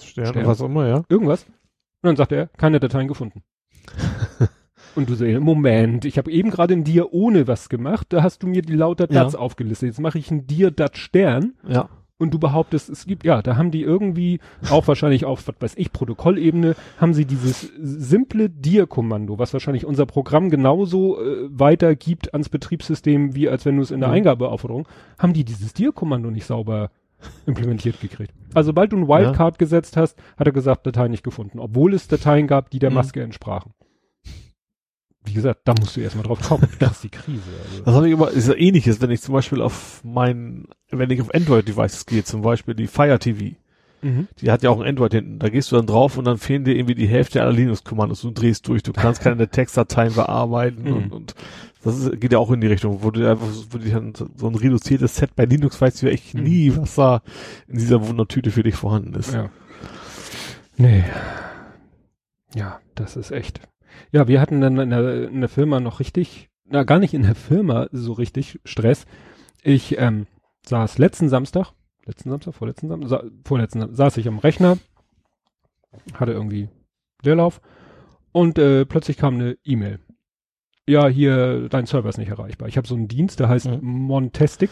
[0.00, 0.46] Stern, Stern.
[0.46, 1.02] was auch immer, ja.
[1.08, 1.44] irgendwas.
[1.44, 3.42] Und dann sagt er, keine Dateien gefunden.
[4.94, 8.42] und du so, Moment, ich habe eben gerade ein dir ohne was gemacht, da hast
[8.42, 9.22] du mir die lauter Ja.
[9.24, 9.88] Dats aufgelistet.
[9.88, 11.88] Jetzt mache ich ein dir dat Stern Ja.
[12.18, 15.72] und du behauptest, es gibt, ja, da haben die irgendwie, auch wahrscheinlich auf, was weiß
[15.76, 22.48] ich, Protokollebene, haben sie dieses simple dir-Kommando, was wahrscheinlich unser Programm genauso äh, weitergibt ans
[22.48, 24.14] Betriebssystem, wie als wenn du es in der Mhm.
[24.16, 24.86] Eingabeaufforderung,
[25.18, 26.90] haben die dieses dir-Kommando nicht sauber
[27.46, 28.32] implementiert gekriegt.
[28.54, 32.08] Also sobald du ein Wildcard gesetzt hast, hat er gesagt, Datei nicht gefunden, obwohl es
[32.08, 32.94] Dateien gab, die der Mhm.
[32.96, 33.72] Maske entsprachen.
[35.24, 36.66] Wie gesagt, da musst du erstmal drauf kommen.
[36.78, 37.42] Das ist die Krise.
[37.70, 37.82] Also.
[37.84, 41.20] Das habe ich immer, ist ja ähnliches, wenn ich zum Beispiel auf mein, wenn ich
[41.20, 43.56] auf Android-Devices gehe, zum Beispiel die Fire TV,
[44.00, 44.28] Mhm.
[44.40, 46.62] die hat ja auch ein Android hinten, da gehst du dann drauf und dann fehlen
[46.62, 50.92] dir irgendwie die Hälfte aller Linux-Kommandos, du drehst durch, du kannst keine Textdateien bearbeiten Mhm.
[50.96, 51.34] und, und
[51.84, 54.48] das ist, geht ja auch in die Richtung, wo du einfach, wo du dann so
[54.48, 56.42] ein reduziertes Set bei Linux weißt du ja echt Mhm.
[56.42, 57.22] nie, was da
[57.66, 59.32] in dieser Wundertüte für dich vorhanden ist.
[59.34, 59.50] Ja.
[60.76, 61.04] Nee.
[62.54, 63.60] Ja, das ist echt.
[64.12, 67.22] Ja, wir hatten dann in der, in der Firma noch richtig, na gar nicht in
[67.22, 69.06] der Firma so richtig Stress.
[69.62, 70.26] Ich ähm,
[70.66, 71.72] saß letzten Samstag,
[72.06, 74.78] letzten Samstag, vorletzten Samstag, sa vorletzten Samstag, saß ich am Rechner,
[76.14, 76.68] hatte irgendwie
[77.22, 77.60] Leerlauf
[78.32, 79.98] und äh, plötzlich kam eine E-Mail.
[80.88, 82.68] Ja, hier, dein Server ist nicht erreichbar.
[82.68, 83.78] Ich habe so einen Dienst, der heißt Mhm.
[83.82, 84.70] Montastic.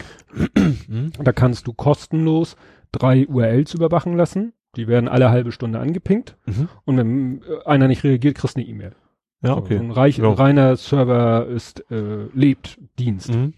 [0.88, 1.12] Mhm.
[1.22, 2.56] Da kannst du kostenlos
[2.92, 4.52] drei URLs überwachen lassen.
[4.76, 6.36] Die werden alle halbe Stunde angepinkt.
[6.46, 6.68] Mhm.
[6.84, 8.94] Und wenn äh, einer nicht reagiert, kriegst du eine E-Mail.
[9.42, 9.76] Ja, So, okay.
[9.78, 10.30] So ein reich, Ja.
[10.32, 13.30] reiner Server ist, äh, lebt Dienst.
[13.34, 13.52] Mhm.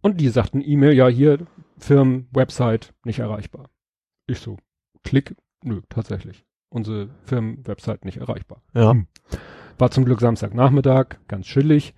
[0.00, 1.38] Und die sagten E-Mail, ja, hier,
[1.78, 3.68] Firmen-Website nicht erreichbar.
[4.26, 4.56] Ich so,
[5.04, 6.44] klick, nö, tatsächlich.
[6.70, 8.62] Unsere Firmen-Website nicht erreichbar.
[8.74, 8.92] Ja.
[8.92, 9.06] Hm.
[9.78, 11.94] War zum Glück Samstagnachmittag, ganz chillig.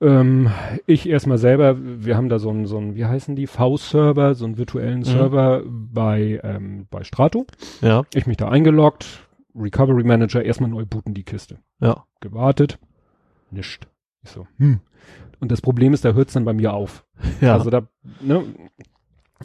[0.00, 0.50] Ähm,
[0.86, 4.44] ich erstmal selber, wir haben da so einen, so einen, wie heißen die, V-Server, so
[4.44, 5.04] einen virtuellen Mhm.
[5.04, 7.46] Server bei, ähm, bei Strato.
[7.80, 8.04] Ja.
[8.14, 11.58] Ich mich da eingeloggt, Recovery Manager, erstmal neu booten die Kiste.
[11.80, 12.04] Ja.
[12.20, 12.78] Gewartet,
[13.50, 13.86] nischt.
[14.22, 14.80] Ich so, hm.
[15.40, 17.04] Und das Problem ist, da hört's dann bei mir auf.
[17.40, 17.54] Ja.
[17.54, 17.88] Also da,
[18.20, 18.42] ne,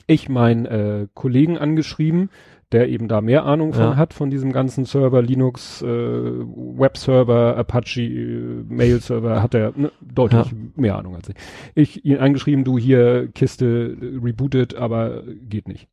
[0.08, 2.30] ich meinen äh, Kollegen angeschrieben,
[2.72, 3.96] der eben da mehr Ahnung von Ja.
[3.98, 10.52] hat, von diesem ganzen Server, Linux, äh, Webserver, Apache, äh, Mail-Server, hat er ne, deutlich
[10.52, 10.58] Ja.
[10.76, 11.36] mehr Ahnung als ich.
[11.76, 15.88] Ich ihn angeschrieben, du hier, Kiste rebootet, aber geht nicht.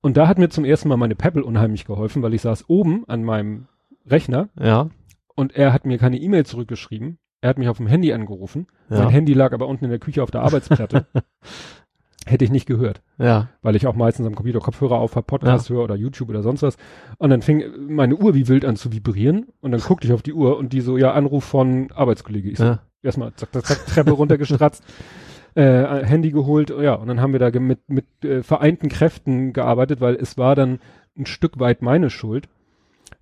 [0.00, 3.04] Und da hat mir zum ersten Mal meine Pebble unheimlich geholfen, weil ich saß oben
[3.08, 3.66] an meinem
[4.06, 4.90] Rechner ja.
[5.34, 7.18] und er hat mir keine E-Mail zurückgeschrieben.
[7.40, 8.66] Er hat mich auf dem Handy angerufen.
[8.90, 9.00] Ja.
[9.00, 11.06] Mein Handy lag aber unten in der Küche auf der Arbeitsplatte.
[12.26, 13.48] Hätte ich nicht gehört, Ja.
[13.60, 16.62] weil ich auch meistens am Computer Kopfhörer auf habe, Podcast höre oder YouTube oder sonst
[16.62, 16.76] was.
[17.18, 20.22] Und dann fing meine Uhr wie wild an zu vibrieren und dann guckte ich auf
[20.22, 22.48] die Uhr und die so, ja, Anruf von Arbeitskollege.
[22.50, 22.82] Ich so, Ja.
[23.02, 24.82] erstmal zack, zack, zack, Treppe runtergestratzt,
[25.54, 30.00] äh, Handy geholt, ja, und dann haben wir da mit, mit äh, vereinten Kräften gearbeitet,
[30.00, 30.78] weil es war dann
[31.18, 32.48] ein Stück weit meine Schuld.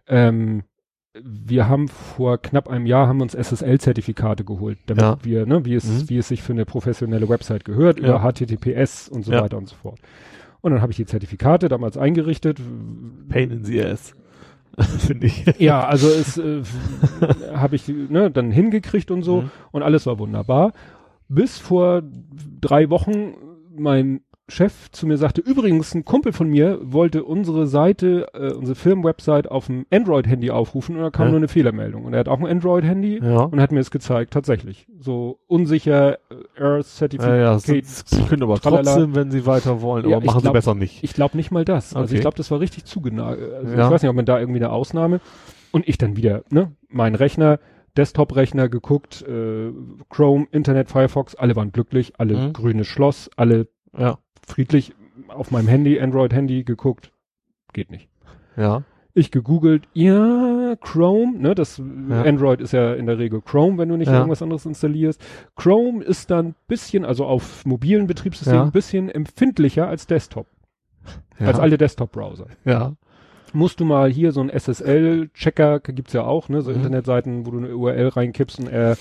[0.07, 0.63] Ähm,
[1.21, 5.19] wir haben vor knapp einem Jahr haben uns SSL-Zertifikate geholt, damit Ja.
[5.23, 6.09] wir, ne, wie es, Mhm.
[6.09, 8.09] wie es sich für eine professionelle Website gehört, Ja.
[8.09, 9.43] über HTTPS und so Ja.
[9.43, 9.99] weiter und so fort.
[10.63, 12.61] Und dann habe ich die Zertifikate damals eingerichtet.
[13.29, 14.15] Pain in the ass.
[15.01, 15.45] finde ich.
[15.59, 16.63] Ja, also es äh,
[17.55, 19.51] habe ich ne, dann hingekriegt und so Mhm.
[19.71, 20.73] und alles war wunderbar.
[21.29, 22.03] Bis vor
[22.61, 23.35] drei Wochen
[23.77, 24.21] mein
[24.53, 29.51] Chef zu mir sagte, übrigens ein Kumpel von mir wollte unsere Seite, äh, unsere Firmenwebsite
[29.51, 31.31] auf dem Android-Handy aufrufen und da kam Ja.
[31.31, 32.05] nur eine Fehlermeldung.
[32.05, 33.45] Und er hat auch ein Android-Handy Ja.
[33.45, 34.87] und hat mir es gezeigt, tatsächlich.
[34.99, 36.19] So unsicher, äh,
[36.61, 37.41] Ja, Certificate.
[37.41, 38.83] ja, sie, sie können aber Tralala.
[38.83, 41.03] trotzdem, wenn sie weiter wollen, Ja, aber ich machen sie glaub- besser nicht.
[41.03, 41.95] Ich glaube nicht mal das.
[41.97, 42.17] Also Okay.
[42.17, 43.53] ich glaube, das war richtig zugenagelt.
[43.55, 43.87] Also Ja.
[43.87, 45.21] ich weiß nicht, ob man da irgendwie eine Ausnahme.
[45.71, 47.59] Und ich dann wieder, ne, mein Rechner,
[47.97, 49.71] Desktop-Rechner geguckt, äh,
[50.09, 52.53] Chrome, Internet, Firefox, alle waren glücklich, alle Mhm.
[52.53, 53.69] grünes Schloss, alle
[53.99, 54.17] Ja,
[54.47, 54.95] friedlich
[55.29, 57.13] auf meinem Handy, Android-Handy geguckt,
[57.73, 58.09] geht nicht.
[58.57, 58.83] ja,
[59.15, 61.77] Ich gegoogelt, ja, Chrome, ne, das
[62.09, 62.23] Ja.
[62.23, 64.15] Android ist ja in der Regel Chrome, wenn du nicht Ja.
[64.17, 65.23] irgendwas anderes installierst.
[65.55, 68.65] Chrome ist dann bisschen, also auf mobilen Betriebssystemen, Ja.
[68.65, 70.47] ein bisschen empfindlicher als Desktop,
[71.39, 72.47] als alle Desktop-Browser.
[72.65, 72.95] ja,
[73.53, 76.77] musst du mal hier so ein SSL-Checker, gibt's ja auch, ne, so Mhm.
[76.79, 78.97] Internetseiten, wo du eine URL reinkippst und er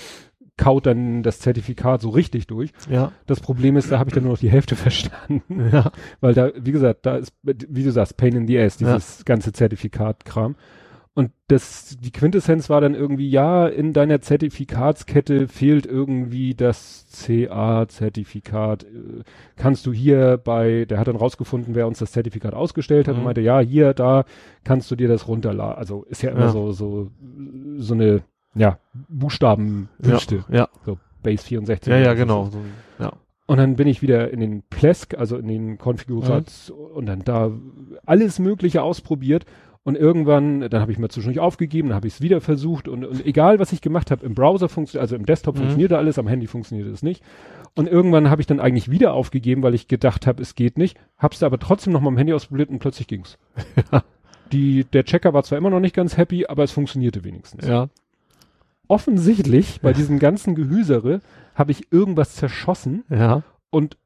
[0.62, 2.70] kaut dann das Zertifikat so richtig durch.
[2.88, 5.90] ja, Das Problem ist, da habe ich dann nur noch die Hälfte verstanden, ja,
[6.20, 9.52] weil da, wie gesagt, da ist, wie du sagst, Pain in the Ass, dieses ganze
[9.52, 10.54] Zertifikatkram.
[11.14, 18.86] Und das, die Quintessenz war dann irgendwie, ja, in deiner Zertifikatskette fehlt irgendwie das CA-Zertifikat.
[19.56, 23.20] Kannst du hier bei, der hat dann rausgefunden, wer uns das Zertifikat ausgestellt hat und
[23.20, 23.24] Mhm.
[23.26, 24.24] meinte, ja, hier, da
[24.64, 25.76] kannst du dir das runterladen.
[25.76, 26.48] Also ist ja immer Ja.
[26.50, 27.10] so, so,
[27.76, 28.22] so eine,
[28.54, 30.44] ja, Buchstabenwüste.
[30.50, 31.90] ja, So Base 64.
[31.92, 32.58] ja, ja, genau, so,
[32.98, 33.12] ja,
[33.46, 37.50] Und dann bin ich wieder in den Plesk, also in den Konfigurations und dann da
[38.04, 39.44] alles Mögliche ausprobiert.
[39.84, 43.04] Und irgendwann, dann habe ich mal zwischendurch aufgegeben, dann habe ich es wieder versucht und,
[43.04, 45.58] und egal was ich gemacht habe, im Browser funktioniert, also im Desktop Mhm.
[45.60, 47.20] funktionierte alles, am Handy funktionierte es nicht.
[47.74, 50.96] Und irgendwann habe ich dann eigentlich wieder aufgegeben, weil ich gedacht habe, es geht nicht.
[51.18, 53.38] Hab's aber trotzdem noch mal am Handy ausprobiert und plötzlich ging's.
[54.52, 57.66] Die, der Checker war zwar immer noch nicht ganz happy, aber es funktionierte wenigstens.
[57.66, 57.88] ja,
[58.92, 61.20] Offensichtlich bei diesem ganzen Gehüsere
[61.54, 63.96] habe ich irgendwas zerschossen ja, und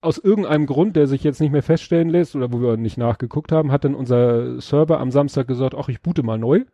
[0.00, 3.52] aus irgendeinem Grund, der sich jetzt nicht mehr feststellen lässt oder wo wir nicht nachgeguckt
[3.52, 6.64] haben, hat dann unser Server am Samstag gesagt, ach, ich boote mal neu.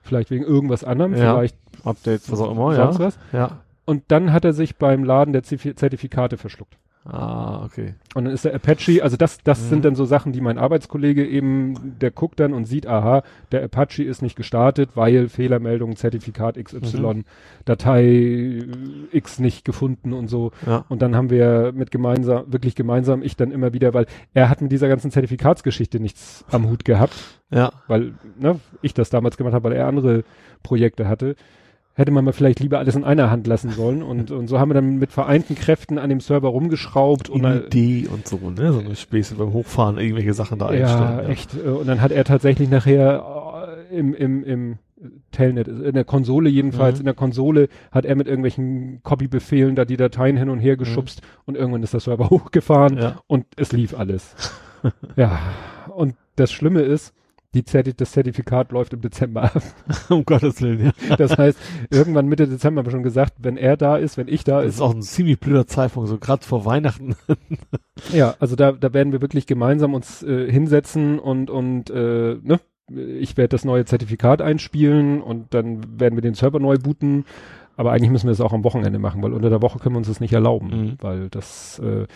[0.00, 1.34] Vielleicht wegen irgendwas anderem, Ja.
[1.34, 3.18] vielleicht Updates, was auch immer, ja, was.
[3.32, 6.78] ja, Und dann hat er sich beim Laden der Zertif- Zertifikate verschluckt.
[7.08, 9.68] Ah, okay, Und dann ist der Apache, also das, das Mhm.
[9.68, 13.22] sind dann so Sachen, die mein Arbeitskollege eben, der guckt dann und sieht, aha,
[13.52, 17.24] der Apache ist nicht gestartet, weil Fehlermeldung, Zertifikat XY, Mhm.
[17.64, 18.62] Datei
[19.12, 20.52] X nicht gefunden und so.
[20.66, 24.48] ja, Und dann haben wir mit gemeinsam, wirklich gemeinsam, ich dann immer wieder, weil er
[24.48, 27.14] hat mit dieser ganzen Zertifikatsgeschichte nichts am Hut gehabt,
[27.50, 30.24] ja, weil ne, ich das damals gemacht habe, weil er andere
[30.62, 31.36] Projekte hatte.
[31.98, 34.02] Hätte man mal vielleicht lieber alles in einer Hand lassen sollen.
[34.02, 37.64] Und, und so haben wir dann mit vereinten Kräften an dem Server rumgeschraubt und dann,
[37.66, 41.30] Idee und so, ne, so eine Späße beim Hochfahren, irgendwelche Sachen da ja, einstellen.
[41.30, 41.54] echt.
[41.56, 44.78] äh, Und dann hat er tatsächlich nachher äh, im, im, im
[45.30, 47.00] Telnet, in der Konsole jedenfalls, Mhm.
[47.00, 51.22] in der Konsole hat er mit irgendwelchen Copy-Befehlen da die Dateien hin und her geschubst
[51.46, 54.34] und irgendwann ist der Server hochgefahren Ja, und es lief alles.
[55.16, 55.38] ja,
[55.94, 57.14] und das Schlimme ist,
[57.56, 59.62] die Zerti das Zertifikat läuft im Dezember ab.
[60.10, 61.16] um Gottes Willen, ja.
[61.16, 61.58] Das heißt,
[61.90, 64.68] irgendwann Mitte Dezember haben wir schon gesagt, wenn er da ist, wenn ich da Das
[64.68, 64.74] ist.
[64.76, 67.16] ist auch ein ziemlich blöder Zeitpunkt, so gerade vor Weihnachten.
[68.12, 72.60] Ja, also da, da werden wir wirklich gemeinsam uns äh, hinsetzen und, und äh, ne,
[72.88, 77.24] ich werde das neue Zertifikat einspielen und dann werden wir den Server neu booten.
[77.78, 79.98] Aber eigentlich müssen wir das auch am Wochenende machen, weil unter der Woche können wir
[79.98, 80.92] uns das nicht erlauben, Mhm.
[81.00, 82.06] weil das, äh, äh,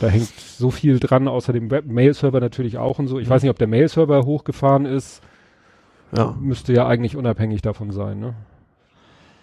[0.00, 3.18] da hängt so viel dran, außer dem Mail-Server natürlich auch und so.
[3.18, 3.30] Ich Mhm.
[3.30, 5.22] weiß nicht, ob der Mail-Server hochgefahren ist,
[6.16, 6.34] Ja.
[6.40, 8.34] müsste ja eigentlich unabhängig davon sein, ne?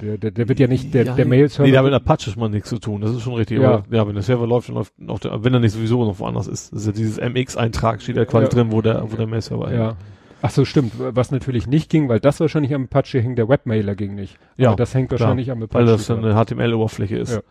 [0.02, 1.68] Der, der, der wird ja nicht, der, Ja, der Mail-Server.
[1.68, 3.60] Nee, da hat mit Apache schon mal nichts zu tun, das ist schon richtig.
[3.62, 3.76] Ja.
[3.76, 6.18] Aber, ja, wenn der Server läuft, dann läuft auf der, wenn er nicht sowieso noch
[6.20, 6.74] woanders ist.
[6.74, 8.50] Das ist ja dieses MX-Eintrag, steht da quasi Ja.
[8.50, 9.96] drin, wo der, wo der Mail-Server hängt.
[10.45, 10.91] Ach so, stimmt.
[10.98, 14.38] Was natürlich nicht ging, weil das wahrscheinlich am Apache hing, der Webmailer ging nicht.
[14.57, 15.22] Ja, aber das hängt klar.
[15.22, 15.80] wahrscheinlich am Apache.
[15.80, 17.32] Weil das eine HTML-Oberfläche ist.
[17.36, 17.41] Ja.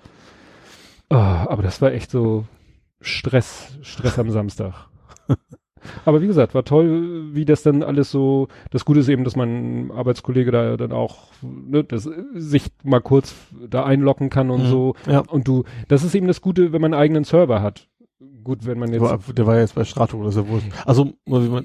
[1.08, 2.44] Ah, aber das war echt so
[3.00, 4.74] Stress, Stress am Samstag.
[6.04, 9.36] aber wie gesagt, war toll, wie das dann alles so, das Gute ist eben, dass
[9.36, 13.34] mein Arbeitskollege da dann auch, ne, das, sich mal kurz
[13.68, 14.68] da einloggen kann und Mhm.
[14.68, 14.94] so.
[15.08, 15.20] Ja.
[15.20, 17.88] Und du, das ist eben das Gute, wenn man einen eigenen Server hat.
[18.44, 20.60] Gut, wenn man Der jetzt war, der war jetzt bei Strato, ja wohl.
[20.86, 21.12] Also,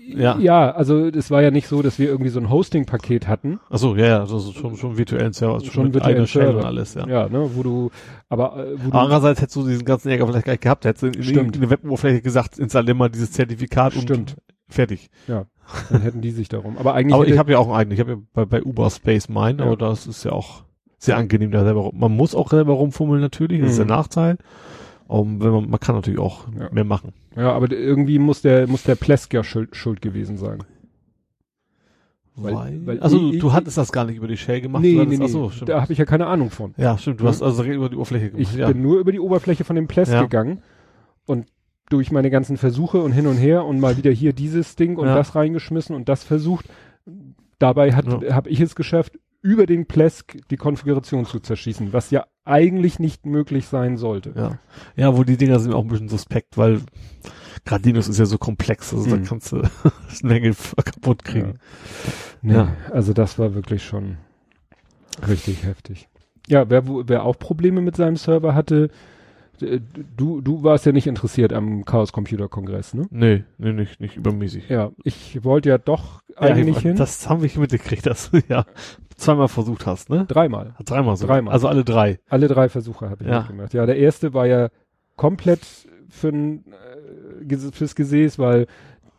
[0.08, 0.38] ja.
[0.40, 3.60] Ja, also es war ja nicht so, dass wir irgendwie so ein Hosting-Paket hatten.
[3.70, 6.28] Ach so, ja, ja, also so schon, schon virtuellen Server, also Schon schon mit eigener
[6.28, 7.08] Shell und alles, ja.
[7.08, 7.90] Ja, ne, wo du,
[8.30, 11.04] aber äh, wo du, andererseits hättest du diesen ganzen Ärger vielleicht gar nicht gehabt, hättest
[11.04, 11.58] du in Stimmt.
[11.58, 14.12] eine Weboberfläche gesagt, installier mal dieses Zertifikat Stimmt.
[14.12, 14.36] und
[14.68, 15.10] fertig.
[15.28, 16.78] dann hätten die sich darum.
[16.78, 17.94] Aber eigentlich Aber ich habe ja auch einen eigenen.
[17.96, 19.66] Ich habe ja bei, bei Uber Space Mine, Ja.
[19.66, 20.64] aber das ist ja auch
[21.00, 22.00] sehr angenehm, da selber rum.
[22.00, 23.90] Man muss auch selber rumfummeln natürlich, das ist der Mhm.
[23.92, 24.38] Nachteil.
[25.08, 26.70] Um, wenn man, man kann natürlich auch Ja.
[26.72, 27.14] mehr machen.
[27.36, 30.60] ja, aber irgendwie muss der, muss der Plesk ja schuld, schuld gewesen sein.
[32.36, 34.84] Weil, weil also ich- du, hattest das gar nicht über die Shell gemacht.
[34.84, 35.24] Nee, nee, nee.
[35.26, 35.70] Ach so, stimmt.
[35.70, 36.76] da habe ich ja keine Ahnung von.
[36.78, 37.20] Ja, stimmt.
[37.20, 37.30] Du Ja.
[37.32, 38.42] hast also über die Oberfläche gemacht.
[38.42, 38.68] Ich ja.
[38.68, 40.22] bin nur über die Oberfläche von dem Pless Ja.
[40.22, 40.62] gegangen
[41.26, 41.48] und
[41.90, 45.08] durch meine ganzen Versuche und hin und her und mal wieder hier dieses Ding und
[45.08, 45.16] Ja.
[45.16, 46.66] das reingeschmissen und das versucht.
[47.60, 49.18] Dabei hat habe ich es geschafft,
[49.48, 54.34] über den Plesk die Konfiguration zu zerschießen, was ja eigentlich nicht möglich sein sollte.
[54.36, 54.60] Ja.
[54.98, 56.82] ja, wo die Dinger sind auch ein bisschen suspekt, weil
[57.66, 59.24] gerade Linux ist ja so komplex, also Mhm.
[59.24, 59.70] da kannst du eine
[60.24, 60.54] Menge
[60.84, 61.60] kaputt kriegen.
[62.42, 62.76] Nee, Ja.
[62.92, 64.18] Also das war wirklich schon
[65.28, 66.10] richtig heftig.
[66.48, 68.90] Ja, wer, wer auch Probleme mit seinem Server hatte,
[69.60, 73.08] du, du warst ja nicht interessiert am Chaos Computer Kongress, ne?
[73.10, 74.70] Nee, nee, nicht, nicht übermäßig.
[74.70, 76.96] Ja, ich wollte ja doch Ja, eigentlich ich- hin.
[76.96, 78.66] Das haben wir mitgekriegt, dass du ja
[79.18, 80.26] zweimal versucht hast, ne?
[80.28, 80.76] Dreimal.
[80.86, 81.28] Dreimal so.
[81.28, 81.54] Dreimal.
[81.54, 82.20] Also alle drei.
[82.30, 83.40] Alle drei Versuche habe ich Ja.
[83.40, 83.74] mitgemacht.
[83.74, 84.70] Ja, der erste war ja
[85.16, 85.62] komplett
[86.10, 86.60] für äh,
[87.44, 88.68] Ges- fürs Gesäß, weil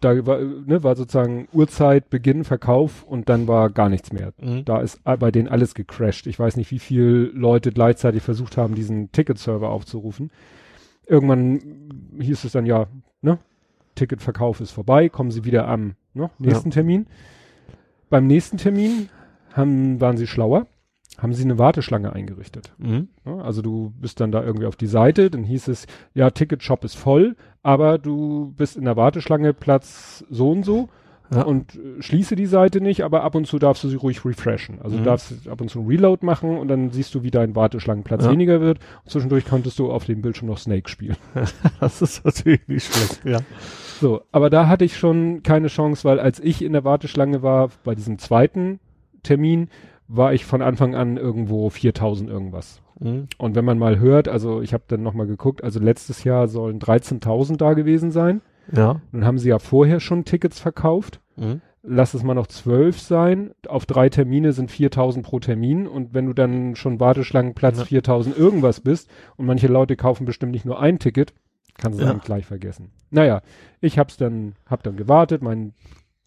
[0.01, 4.33] da war, äh, ne, war sozusagen Uhrzeit, Beginn, Verkauf und dann war gar nichts mehr.
[4.41, 4.65] Mhm.
[4.65, 6.27] Da ist bei denen alles gecrashed.
[6.29, 10.31] Ich weiß nicht, wie viele Leute gleichzeitig versucht haben, diesen Ticket-Server aufzurufen.
[11.07, 11.61] Irgendwann
[12.21, 12.87] hieß es dann ja,
[13.23, 13.39] ne,
[13.97, 17.07] Ticketverkauf ist vorbei, kommen Sie wieder am ne, nächsten Termin.
[18.11, 19.09] Beim nächsten Termin
[19.55, 20.67] haben, waren sie schlauer,
[21.19, 22.73] haben sie eine Warteschlange eingerichtet.
[22.79, 23.09] Mhm.
[23.25, 26.97] Also du bist dann da irgendwie auf die Seite, dann hieß es, ja, Ticketshop ist
[26.97, 30.89] voll, aber du bist in der Warteschlange Platz so und so
[31.31, 31.43] Ja.
[31.43, 34.79] und äh, schließe die Seite nicht, aber ab und zu darfst du sie ruhig refreshen.
[34.81, 35.01] Also Mhm.
[35.01, 38.25] du darfst ab und zu einen Reload machen und dann siehst du, wie dein Warteschlangenplatz
[38.25, 38.31] Ja.
[38.31, 38.79] weniger wird.
[39.05, 41.17] Und zwischendurch konntest du auf dem Bildschirm noch Snake spielen.
[41.81, 43.41] Das ist natürlich nicht schlecht, ja.
[44.01, 47.71] So, aber da hatte ich schon keine Chance, weil als ich in der Warteschlange war,
[47.85, 48.79] bei diesem zweiten
[49.23, 49.69] Termin,
[50.09, 52.81] war ich von Anfang an irgendwo 4000 irgendwas.
[52.99, 53.29] Mhm.
[53.39, 56.79] Und wenn man mal hört, also ich habe dann nochmal geguckt, also letztes Jahr sollen
[56.79, 58.41] 13.000 da gewesen sein.
[58.73, 59.01] Ja.
[59.13, 61.21] Nun haben sie ja vorher schon Tickets verkauft.
[61.37, 61.61] Mhm.
[61.83, 63.53] Lass es mal noch 12 sein.
[63.67, 65.87] Auf drei Termine sind 4.000 pro Termin.
[65.87, 67.85] Und wenn du dann schon Warteschlangenplatz Ja.
[68.01, 71.33] 4.000 irgendwas bist und manche Leute kaufen bestimmt nicht nur ein Ticket,
[71.79, 72.11] kannst du Ja.
[72.11, 72.91] dann gleich vergessen.
[73.11, 73.41] Naja,
[73.81, 75.41] ich hab's dann, hab dann gewartet.
[75.41, 75.73] Mein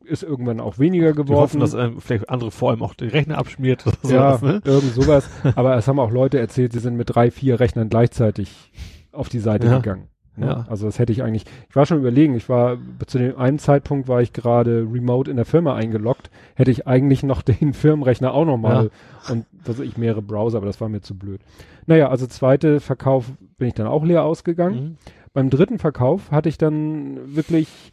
[0.05, 1.39] ist irgendwann auch weniger Wir geworden.
[1.39, 4.61] hoffen, dass ähm, vielleicht andere vor allem auch den Rechner abschmiert oder ja, sowas, ne?
[4.63, 5.29] irgend sowas.
[5.55, 8.71] Aber es haben auch Leute erzählt, sie sind mit drei, vier Rechnern gleichzeitig
[9.11, 9.77] auf die Seite Ja.
[9.77, 10.07] gegangen.
[10.37, 10.45] Ne?
[10.47, 10.65] Ja.
[10.69, 14.07] Also das hätte ich eigentlich, ich war schon überlegen, ich war, zu dem einen Zeitpunkt
[14.07, 18.45] war ich gerade remote in der Firma eingeloggt, hätte ich eigentlich noch den Firmenrechner auch
[18.45, 18.91] nochmal
[19.29, 21.41] und was ich, mehrere Browser, aber das war mir zu blöd.
[21.85, 24.83] Naja, also zweite Verkauf bin ich dann auch leer ausgegangen.
[24.83, 24.97] Mhm.
[25.33, 27.91] Beim dritten Verkauf hatte ich dann wirklich,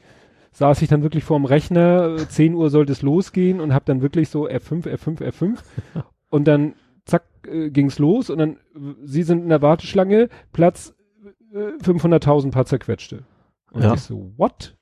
[0.59, 4.03] saß ich dann wirklich vorm Rechner, äh, 10 Uhr sollte es losgehen und habe dann
[4.03, 5.59] wirklich so F5, F5, F5
[6.31, 6.75] und dann
[7.05, 10.95] zack äh, ging's los und dann, äh, sie sind in der Warteschlange, Platz
[11.55, 13.23] äh, 500.000 paar zerquetschte.
[13.73, 13.95] Und Ja.
[13.95, 14.75] ich so, what?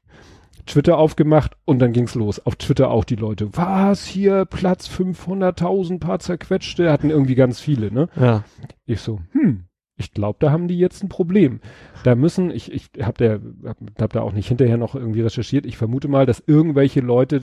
[0.65, 2.45] Twitter aufgemacht und dann ging's los.
[2.45, 7.93] Auf Twitter auch die Leute, was, hier Platz 500.000 paar zerquetschte, hatten irgendwie ganz viele,
[7.93, 8.09] ne?
[8.17, 8.43] Ja.
[8.87, 9.65] Ich so, hm,
[9.97, 11.61] ich glaube, da haben die jetzt ein Problem.
[12.05, 15.65] Da müssen, ich, ich habe der, hab, hab da auch nicht hinterher noch irgendwie recherchiert.
[15.67, 17.41] Ich vermute mal, dass irgendwelche Leute,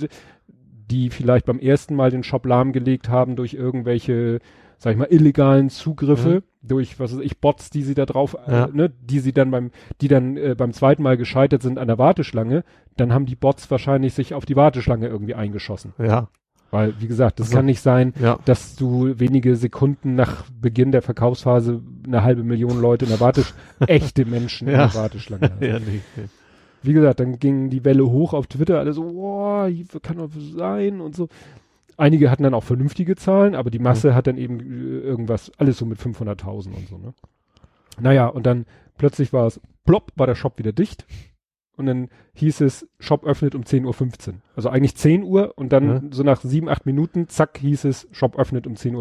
[0.92, 4.40] die vielleicht beim ersten Mal den Shop lahmgelegt haben durch irgendwelche,
[4.78, 8.66] sag ich mal, illegalen Zugriffe, durch, was weiß ich, Bots, die sie da drauf, Ja.
[8.66, 9.72] äh, ne, die sie dann beim,
[10.02, 12.64] die dann äh, beim zweiten Mal gescheitert sind an der Warteschlange,
[12.98, 15.94] dann haben die Bots wahrscheinlich sich auf die Warteschlange irgendwie eingeschossen.
[15.98, 16.30] Ja.
[16.74, 18.40] Weil, wie gesagt, das Also- kann nicht sein, Ja.
[18.46, 23.62] dass du wenige Sekunden nach Beginn der Verkaufsphase eine halbe Million Leute in der Warteschlange,
[23.88, 24.88] echte Menschen in Ja.
[24.88, 25.62] der Warteschlange hast.
[25.62, 26.02] Ja, nee.
[26.16, 26.24] nee.
[26.82, 30.30] Wie gesagt, dann ging die Welle hoch auf Twitter, alle so, boah, hier kann doch
[30.58, 31.30] sein und so.
[31.96, 35.78] Einige hatten dann auch vernünftige Zahlen, aber die Masse hat dann eben äh, irgendwas, alles
[35.78, 37.14] so mit 500.000 und so, ne?
[38.02, 38.66] Naja, und dann
[38.98, 41.06] plötzlich war es, plopp, war der Shop wieder dicht.
[41.76, 44.34] Und dann hieß es, Shop öffnet um 10.15 Uhr.
[44.56, 46.02] Also eigentlich 10 Uhr und dann Ja.
[46.12, 48.96] so nach sieben, acht Minuten, zack, hieß es, Shop öffnet um 10.15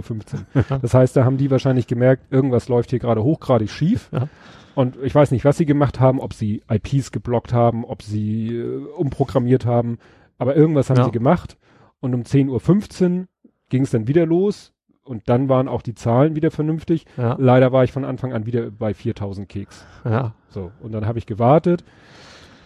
[0.54, 0.78] Uhr.
[0.80, 4.08] Das heißt, da haben die wahrscheinlich gemerkt, irgendwas läuft hier gerade hochgradig schief.
[4.12, 4.28] Ja.
[4.74, 8.56] Und ich weiß nicht, was sie gemacht haben, ob sie IPs geblockt haben, ob sie
[8.56, 9.98] äh, umprogrammiert haben,
[10.38, 11.04] aber irgendwas haben Ja.
[11.04, 11.58] sie gemacht.
[12.00, 13.26] Und um 10.15 Uhr
[13.68, 14.72] ging es dann wieder los
[15.04, 17.04] und dann waren auch die Zahlen wieder vernünftig.
[17.16, 19.84] Leider war ich von Anfang an wieder bei 4000 Keks.
[20.06, 20.34] Ja.
[20.48, 21.84] So, und dann habe ich gewartet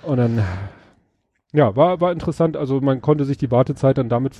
[0.07, 0.43] und dann,
[1.53, 2.57] ja, war, war interessant.
[2.57, 4.35] Also man konnte sich die Wartezeit dann damit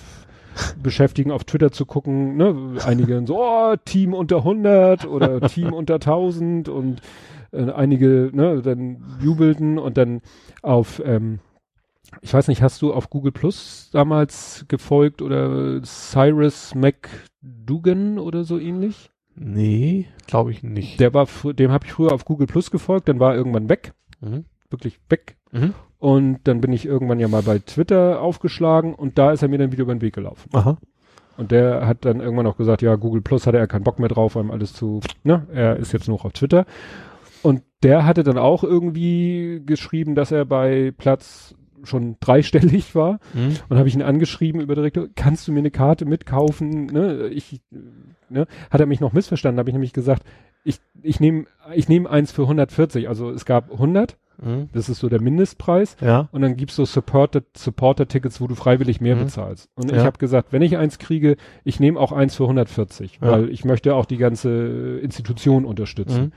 [0.83, 5.95] beschäftigen, auf Twitter zu gucken, ne, einige so, oh, Team unter 100 oder Team unter
[5.95, 7.01] 1000 und
[7.53, 10.23] äh, einige, ne, dann jubelten und dann
[10.63, 11.41] auf, ähm,
[12.23, 18.59] ich weiß nicht, hast du auf Google Plus damals gefolgt oder Cyrus McDougan oder so
[18.59, 19.11] ähnlich?
[19.35, 20.99] Nee, glaube ich nicht.
[21.01, 23.93] Der war, dem habe ich früher auf Google Plus gefolgt, dann war er irgendwann weg
[24.23, 24.47] Mhm.
[24.71, 25.36] wirklich weg.
[25.53, 25.75] Mhm.
[25.99, 29.59] Und dann bin ich irgendwann ja mal bei Twitter aufgeschlagen und da ist er mir
[29.59, 30.51] dann wieder über den Weg gelaufen.
[30.53, 30.77] Aha.
[31.37, 34.09] Und der hat dann irgendwann auch gesagt, ja, Google Plus hatte er keinen Bock mehr
[34.09, 36.67] drauf, weil ihm alles zu, ne, er ist jetzt nur noch auf Twitter.
[37.43, 41.55] Und der hatte dann auch irgendwie geschrieben, dass er bei Platz
[41.85, 43.21] schon dreistellig war.
[43.35, 43.57] Mhm.
[43.69, 46.87] Und habe ich ihn angeschrieben über direkt, kannst du mir eine Karte mitkaufen?
[46.87, 47.29] Ne?
[47.29, 47.61] Ich,
[48.29, 48.47] ne?
[48.71, 50.23] Hat er mich noch missverstanden, habe ich nämlich gesagt,
[50.65, 51.45] ich, ich nehme
[51.75, 53.09] ich nehm eins für 140.
[53.09, 54.69] Also es gab 100, Mhm.
[54.73, 55.97] das ist so der Mindestpreis.
[56.01, 56.29] Ja.
[56.33, 59.21] Und dann gibt's so Supported, Supporter-Tickets, wo du freiwillig mehr Mhm.
[59.25, 59.69] bezahlst.
[59.77, 59.99] Und Ja.
[59.99, 63.31] ich habe gesagt, wenn ich eins kriege, ich nehme auch eins für 140, Ja.
[63.33, 66.23] weil ich möchte auch die ganze Institution unterstützen.
[66.25, 66.33] Mhm.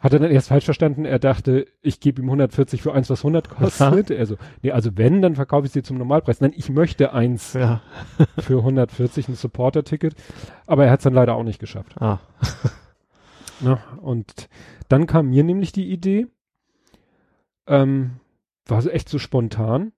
[0.00, 3.24] Hat er dann erst falsch verstanden, er dachte, ich gebe ihm 140 für eins, was
[3.24, 3.48] 100
[4.06, 4.12] kostet.
[4.12, 6.40] Also, nee, also wenn, dann verkaufe ich sie zum Normalpreis.
[6.40, 7.80] Nein, ich möchte eins Ja.
[8.38, 10.14] für 140, ein Supporter-Ticket.
[10.68, 12.00] Aber er hat es dann leider auch nicht geschafft.
[12.00, 12.18] Ah.
[13.60, 13.78] Ne?
[14.00, 14.48] Und
[14.88, 16.28] dann kam mir nämlich die Idee,
[17.68, 18.12] ähm,
[18.66, 19.92] war so echt so spontan,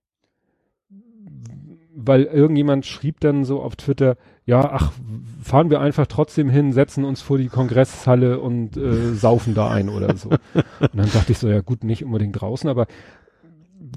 [1.93, 4.91] weil irgendjemand schrieb dann so auf Twitter, ja, ach,
[5.41, 9.89] fahren wir einfach trotzdem hin, setzen uns vor die Kongresshalle und äh, saufen da ein
[9.89, 10.29] oder so.
[10.29, 12.87] und dann dachte ich so, ja gut, nicht unbedingt draußen, aber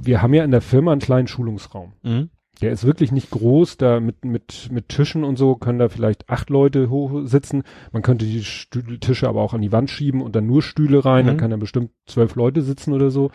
[0.02, 1.92] wir haben ja in der Firma einen kleinen Schulungsraum.
[2.02, 2.30] Mhm.
[2.62, 6.30] Der ist wirklich nicht groß, da mit, mit, mit Tischen und so können da vielleicht
[6.30, 7.64] acht Leute hoch sitzen.
[7.92, 11.04] Man könnte die Stühle, Tische aber auch an die Wand schieben und dann nur Stühle
[11.04, 11.40] rein, dann Mhm.
[11.40, 13.30] kann da bestimmt zwölf Leute sitzen oder so.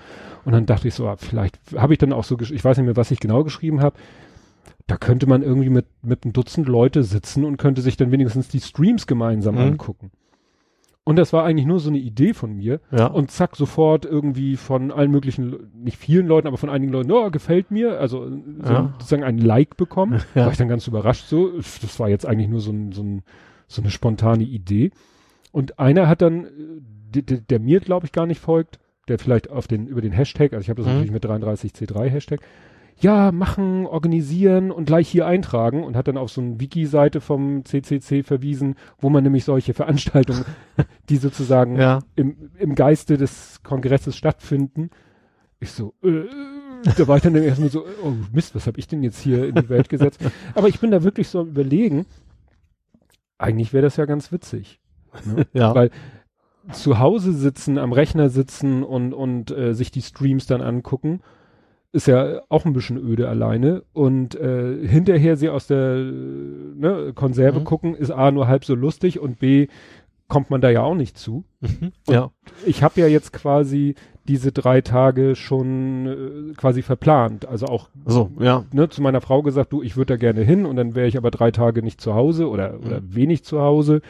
[0.45, 2.85] Und dann dachte ich so, ah, vielleicht habe ich dann auch so, ich weiß nicht
[2.85, 3.97] mehr, was ich genau geschrieben habe.
[4.87, 8.47] Da könnte man irgendwie mit, mit einem Dutzend Leute sitzen und könnte sich dann wenigstens
[8.47, 9.61] die Streams gemeinsam Mhm.
[9.61, 10.11] angucken.
[11.09, 12.81] Und das war eigentlich nur so eine Idee von mir.
[12.91, 13.07] Ja.
[13.07, 17.31] Und zack, sofort irgendwie von allen möglichen, nicht vielen Leuten, aber von einigen Leuten, oh,
[17.31, 18.29] gefällt mir, also äh,
[18.61, 18.93] so Ja.
[18.99, 20.21] sozusagen ein Like bekommen.
[20.35, 20.43] Ja.
[20.45, 21.51] War ich dann ganz überrascht so.
[21.57, 23.23] Das war jetzt eigentlich nur so, ein, so, ein,
[23.67, 24.91] so eine spontane Idee.
[25.51, 26.49] Und einer hat dann, äh,
[27.15, 28.77] der, der, der mir, glaube ich, gar nicht folgt,
[29.07, 30.93] der vielleicht auf den, über den Hashtag, also ich habe das Mhm.
[30.99, 32.41] natürlich mit 33C3 Hashtag,
[33.01, 37.63] ja, machen, organisieren und gleich hier eintragen und hat dann auf so eine Wiki-Seite vom
[37.63, 40.43] CCC verwiesen, wo man nämlich solche Veranstaltungen,
[41.09, 41.99] die sozusagen Ja.
[42.15, 44.89] im, im Geiste des Kongresses stattfinden.
[45.61, 46.23] Ich so, äh,
[46.97, 49.55] da war ich dann erstmal so, oh Mist, was habe ich denn jetzt hier in
[49.55, 50.19] die Welt gesetzt?
[50.55, 52.05] Aber ich bin da wirklich so am überlegen,
[53.37, 54.79] eigentlich wäre das ja ganz witzig.
[55.25, 55.45] Ne?
[55.53, 55.73] Ja.
[55.73, 55.91] Weil
[56.71, 61.21] zu Hause sitzen, am Rechner sitzen und, und äh, sich die Streams dann angucken,
[61.91, 63.83] ist ja auch ein bisschen öde alleine.
[63.93, 67.63] Und äh, hinterher sie aus der ne, Konserve Mhm.
[67.63, 69.67] gucken, ist A nur halb so lustig und B
[70.27, 71.43] kommt man da ja auch nicht zu.
[71.61, 71.91] Mhm.
[72.07, 72.29] Ja.
[72.65, 73.95] Ich habe ja jetzt quasi
[74.27, 77.47] diese drei Tage schon äh, quasi verplant.
[77.47, 78.63] Also auch So, ja.
[78.71, 81.17] ne, zu meiner Frau gesagt, du, ich würde da gerne hin und dann wäre ich
[81.17, 84.01] aber drei Tage nicht zu Hause oder, oder wenig zu Hause.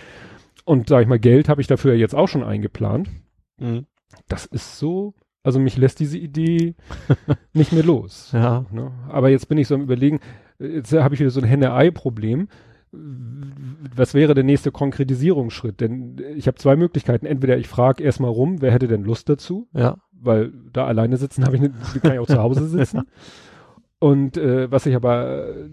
[0.66, 3.10] Und sag ich mal, Geld habe ich dafür jetzt auch schon eingeplant.
[3.58, 3.86] Mhm.
[4.28, 5.14] Das ist so,
[5.44, 6.76] also mich lässt diese Idee
[7.54, 8.32] nicht mehr los.
[8.34, 8.66] Ja.
[8.72, 8.92] Ne?
[9.08, 10.20] Aber jetzt bin ich so am überlegen,
[10.60, 12.48] jetzt habe ich wieder so ein Henne-Ei-Problem.
[12.92, 15.80] Was wäre der nächste Konkretisierungsschritt?
[15.80, 17.26] Denn ich habe zwei Möglichkeiten.
[17.26, 19.68] Entweder ich frage erstmal rum, wer hätte denn Lust dazu?
[19.74, 19.98] Ja.
[20.12, 23.04] weil da alleine sitzen habe ich nicht, kann ich auch zu Hause sitzen.
[24.00, 25.70] Und äh, was ich aber äh,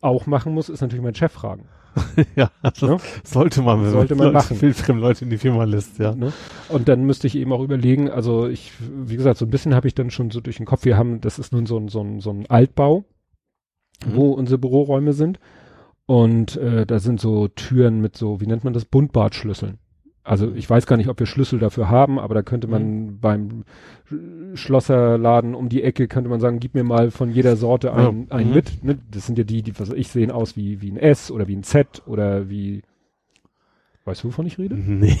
[0.00, 1.68] auch machen muss, ist natürlich meinen Chef fragen.
[2.36, 2.50] ja.
[2.62, 2.96] Also Ja.
[3.24, 4.60] sollte man, wenn Sollte man Leute, machen.
[4.62, 6.14] Wildfremde Leute in die Firma lässt, ja.
[6.14, 6.32] Ne?
[6.68, 9.86] Und dann müsste ich eben auch überlegen, also ich, wie gesagt, so ein bisschen habe
[9.88, 12.00] ich dann schon so durch den Kopf, wir haben, das ist nun so ein, so
[12.00, 13.04] ein, so ein Altbau,
[14.04, 14.16] Mhm.
[14.16, 15.38] wo unsere Büroräume sind.
[16.06, 19.78] Und äh, da sind so Türen mit so, wie nennt man das, Buntbartschlüsseln.
[20.26, 23.64] Also ich weiß gar nicht, ob wir Schlüssel dafür haben, aber da könnte man beim
[24.10, 28.26] Sch- Schlosserladen um die Ecke, könnte man sagen, gib mir mal von jeder Sorte ein,
[28.30, 28.36] Ja.
[28.36, 28.54] ein Mhm.
[28.54, 28.84] mit.
[28.84, 28.98] Ne?
[29.10, 31.54] Das sind ja die, die, was ich, sehen aus wie, wie ein S oder wie
[31.56, 32.80] ein Z oder wie,
[34.06, 34.74] weißt du, wovon ich rede?
[34.76, 35.16] Nee.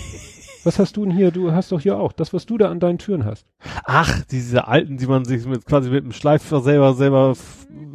[0.64, 1.30] Was hast du denn hier?
[1.30, 3.46] Du hast doch hier auch das, was du da an deinen Türen hast.
[3.84, 7.34] Ach, diese alten, die man sich mit quasi mit dem Schleifer selber selber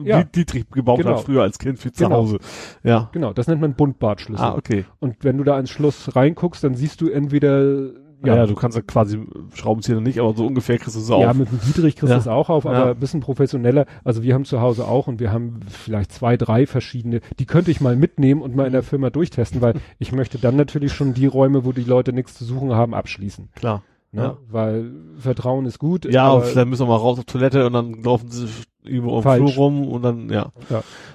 [0.03, 0.23] Ja.
[0.23, 1.17] Dietrich gebaut Genau.
[1.17, 2.17] hat früher als Kind für zu Genau.
[2.17, 2.39] Hause.
[2.83, 3.09] Ja.
[3.11, 4.45] Genau, das nennt man Buntbartschlüssel.
[4.45, 4.85] Ah, okay.
[4.99, 7.89] Und wenn du da ins Schloss reinguckst, dann siehst du entweder
[8.23, 9.19] Ja, ja, du kannst ja quasi
[9.53, 11.21] Schraubenzieher nicht, aber so ungefähr kriegst du es auf.
[11.21, 12.17] Ja, mit dem Dietrich kriegst du Ja.
[12.17, 12.91] es auch auf, aber Ja.
[12.91, 13.85] ein bisschen professioneller.
[14.03, 17.21] Also wir haben zu Hause auch und wir haben vielleicht zwei, drei verschiedene.
[17.39, 20.55] Die könnte ich mal mitnehmen und mal in der Firma durchtesten, weil ich möchte dann
[20.57, 23.49] natürlich schon die Räume, wo die Leute nichts zu suchen haben, abschließen.
[23.55, 23.83] Klar.
[24.11, 24.21] Ne?
[24.23, 24.37] Ja.
[24.49, 26.05] Weil Vertrauen ist gut.
[26.11, 28.47] Ja, aber, und dann müssen wir mal raus auf Toilette und dann laufen sie
[28.83, 29.53] über Falsch.
[29.53, 30.51] Flur rum und dann, ja.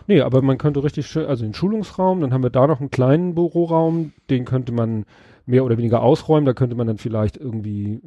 [0.06, 2.90] nee, aber man könnte richtig schön, also den Schulungsraum, dann haben wir da noch einen
[2.90, 5.06] kleinen Büroraum, den könnte man
[5.46, 8.00] mehr oder weniger ausräumen, da könnte man dann vielleicht irgendwie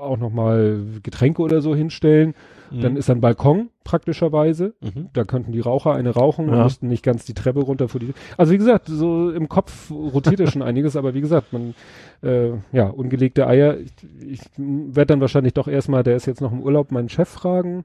[0.00, 2.34] auch nochmal Getränke oder so hinstellen.
[2.70, 2.80] Mhm.
[2.80, 4.74] Dann ist ein Balkon praktischerweise.
[4.80, 5.10] Mhm.
[5.12, 6.64] Da könnten die Raucher eine rauchen und Ja.
[6.64, 8.12] müssten nicht ganz die Treppe runter vor die.
[8.36, 11.74] Also wie gesagt, so im Kopf rotiert ja schon einiges, aber wie gesagt, man,
[12.22, 13.76] äh, ja, ungelegte Eier.
[13.78, 13.92] Ich,
[14.26, 17.84] ich werde dann wahrscheinlich doch erstmal, der ist jetzt noch im Urlaub, meinen Chef fragen,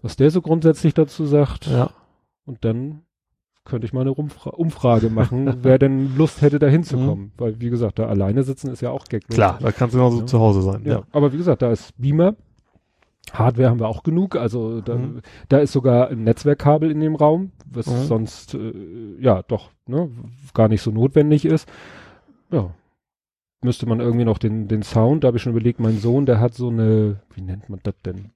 [0.00, 1.66] was der so grundsätzlich dazu sagt.
[1.66, 1.90] Ja.
[2.46, 3.02] Und dann
[3.64, 7.32] könnte ich mal eine Rumfra Umfrage machen, wer denn Lust hätte, da hinzukommen.
[7.36, 9.34] Weil, wie gesagt, da alleine sitzen ist ja auch gecklos.
[9.36, 10.26] Klar, da kannst du genauso Ja.
[10.26, 10.82] zu Hause sein.
[10.84, 10.92] Ja.
[10.92, 11.02] Ja.
[11.12, 12.34] Aber wie gesagt, da ist Beamer.
[13.32, 14.34] Hardware haben wir auch genug.
[14.36, 15.20] Also da, Mhm.
[15.48, 18.02] da ist sogar ein Netzwerkkabel in dem Raum, was Mhm.
[18.04, 18.72] sonst äh,
[19.20, 20.10] ja doch ne,
[20.54, 21.68] gar nicht so notwendig ist.
[22.50, 22.74] Ja.
[23.64, 26.40] Müsste man irgendwie noch den, den Sound, da habe ich schon überlegt, mein Sohn, der
[26.40, 28.32] hat so eine, wie nennt man das denn?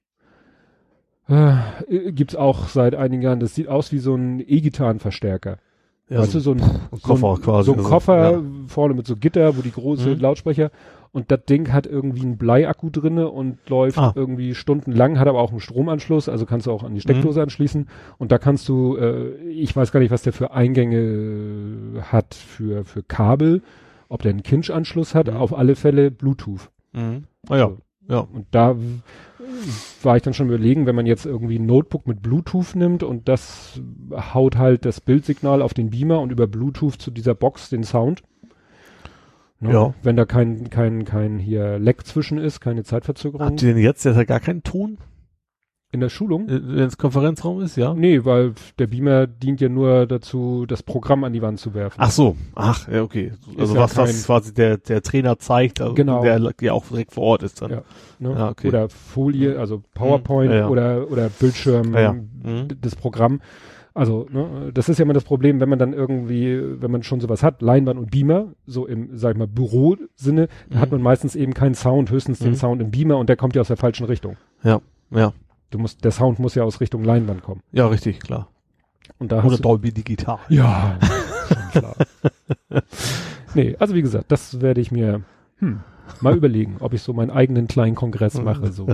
[1.29, 5.57] Äh, gibt's auch seit einigen Jahren, das sieht aus wie so ein E-Gitarrenverstärker.
[6.09, 7.65] Ja, weißt du, so ein, ein Koffer so ein, quasi.
[7.65, 8.41] So ein Also, Koffer ja.
[8.67, 10.19] vorne mit so Gitter, wo die große Mhm.
[10.21, 10.71] Lautsprecher
[11.11, 14.13] und das Ding hat irgendwie einen Bleiakku drinne und läuft Ah.
[14.15, 17.89] irgendwie stundenlang, hat aber auch einen Stromanschluss, also kannst du auch an die Steckdose anschließen
[18.19, 20.97] und da kannst du, äh, ich weiß gar nicht, was der für Eingänge
[21.97, 23.61] äh, hat für, für Kabel,
[24.07, 25.35] ob der einen Kinch-Anschluss hat, Mhm.
[25.35, 26.69] auf alle Fälle Bluetooth.
[26.93, 27.25] Mhm.
[27.49, 27.71] Ah ja,
[28.07, 28.19] ja.
[28.19, 28.75] Und da
[30.03, 33.27] war ich dann schon überlegen, wenn man jetzt irgendwie ein Notebook mit Bluetooth nimmt und
[33.27, 33.81] das
[34.33, 38.23] haut halt das Bildsignal auf den Beamer und über Bluetooth zu dieser Box den Sound.
[39.59, 39.73] Ne?
[39.73, 39.93] Ja.
[40.03, 43.45] Wenn da kein, kein, kein hier Leck zwischen ist, keine Zeitverzögerung.
[43.45, 44.97] Habt ihr denn jetzt, der hat ja gar keinen Ton,
[45.97, 46.47] In der Schulung?
[46.47, 47.95] äh, wenn es Konferenzraum ist, ja?
[47.95, 51.95] Nee, weil der Beamer dient ja nur dazu, das Programm an die Wand zu werfen.
[51.99, 53.31] Ach so, ach, ja, okay.
[53.57, 56.21] Also ja was, kein- was quasi der, der Trainer zeigt, also Genau.
[56.21, 57.71] der ja auch direkt vor Ort ist dann.
[57.71, 57.81] Ja.
[58.19, 58.29] Ne?
[58.31, 58.67] Ja, okay.
[58.67, 60.67] Oder Folie, also PowerPoint Ja, ja.
[60.69, 62.13] oder, oder Bildschirm, Ja, ja.
[62.13, 62.67] Mhm.
[62.79, 63.41] das Programm.
[63.95, 67.19] Also, ne, das ist ja immer das Problem, wenn man dann irgendwie, wenn man schon
[67.19, 70.81] sowas hat, Leinwand und Beamer, so im, sag ich mal, Bürosinne, dann Mhm.
[70.81, 72.55] hat man meistens eben keinen Sound, höchstens den Mhm.
[72.55, 74.37] Sound im Beamer und der kommt ja aus der falschen Richtung.
[74.63, 75.33] Ja, ja,
[75.69, 77.61] Du musst, der Sound muss ja aus Richtung Leinwand kommen.
[77.71, 78.47] ja, richtig, klar.
[79.19, 80.39] Und da Oder hast du, Dolby Digital.
[80.49, 80.97] ja,
[81.47, 81.95] schon klar.
[83.53, 85.23] nee, also wie gesagt, das werde ich mir,
[85.59, 85.81] hm,
[86.21, 88.87] mal überlegen, ob ich so meinen eigenen kleinen Kongress mache, so,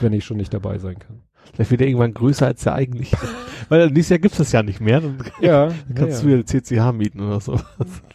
[0.00, 1.22] wenn ich schon nicht dabei sein kann.
[1.54, 3.12] Vielleicht wird er irgendwann größer als der eigentlich.
[3.68, 5.00] Weil nächstes Jahr gibt es das ja nicht mehr.
[5.00, 7.58] Dann Ja, kannst ja, du ja CCH mieten oder so.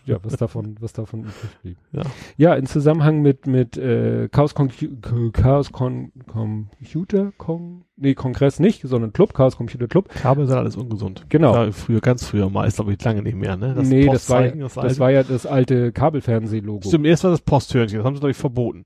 [0.06, 1.78] ja, was davon, was davon übrig blieb.
[1.92, 2.02] Ja.
[2.38, 8.82] ja, in Zusammenhang mit, mit äh, Chaos, Concu- Chaos Con Computer, Con nee, Kongress nicht,
[8.84, 10.10] sondern Club, Chaos Computer Club.
[10.10, 11.26] Kabel sind alles ungesund.
[11.30, 11.54] Genau.
[11.56, 13.76] Ja, früher, ganz früher mal, ist glaube ich lange nicht mehr, ne?
[13.84, 15.00] nee, das war, das, alte.
[15.00, 16.88] war ja das alte Kabelfernseh-Logo.
[16.88, 18.86] Stimmt, erst war das Posthörnchen, das haben sie glaube ich verboten.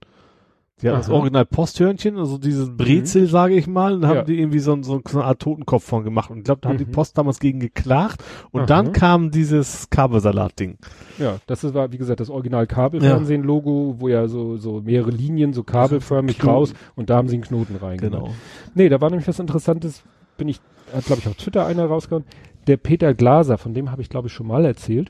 [0.82, 1.16] Die hatten das Aha.
[1.16, 4.24] Original Posthörnchen, also dieses Brezel, sage ich mal, und haben Ja.
[4.24, 6.30] die irgendwie so, so, so eine Art Totenkopf von gemacht.
[6.30, 6.92] Und ich glaube, da hat die Mhm.
[6.92, 8.22] Post damals gegen geklagt.
[8.52, 8.68] Und Aha.
[8.68, 10.78] dann kam dieses Kabelsalat-Ding.
[11.18, 15.54] Ja, das ist, war, wie gesagt, das Original Kabelfernsehen-Logo, wo ja so, so mehrere Linien,
[15.54, 16.54] so kabelförmig Knoten.
[16.56, 18.24] raus und da haben sie einen Knoten reingemacht.
[18.24, 18.34] Genau.
[18.74, 20.04] Nee, da war nämlich was Interessantes,
[20.38, 20.60] bin ich,
[20.94, 22.26] hat glaube ich auf Twitter einer rausgehauen.
[22.68, 25.10] Der Peter Glaser, von dem habe ich glaube ich schon mal erzählt.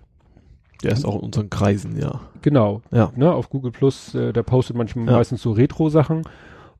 [0.85, 2.21] Der ist auch in unseren Kreisen, ja.
[2.41, 2.81] Genau.
[2.91, 3.11] Ja.
[3.15, 5.13] Ne, auf Google Plus, äh, der postet manchmal Ja.
[5.13, 6.23] meistens so Retro-Sachen.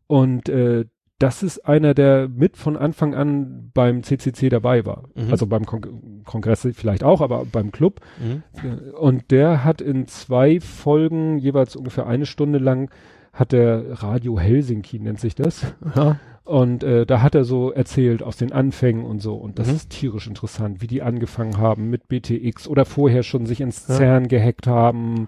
[0.08, 0.86] Und äh,
[1.18, 5.04] das ist einer, der mit von Anfang an beim CCC dabei war.
[5.16, 5.32] Mhm.
[5.32, 8.02] Also beim Kon Kongress vielleicht auch, aber beim Club.
[8.20, 8.44] Mhm.
[8.64, 12.92] Äh, Und der hat in zwei Folgen, jeweils ungefähr eine Stunde lang,
[13.32, 15.66] hat der Radio Helsinki, nennt sich das.
[15.96, 16.18] Ja.
[16.46, 19.34] Und äh, da hat er so erzählt aus den Anfängen und so.
[19.34, 19.76] Und das Mhm.
[19.76, 23.96] ist tierisch interessant, wie die angefangen haben mit BTX oder vorher schon sich ins Ja.
[23.96, 25.28] CERN gehackt haben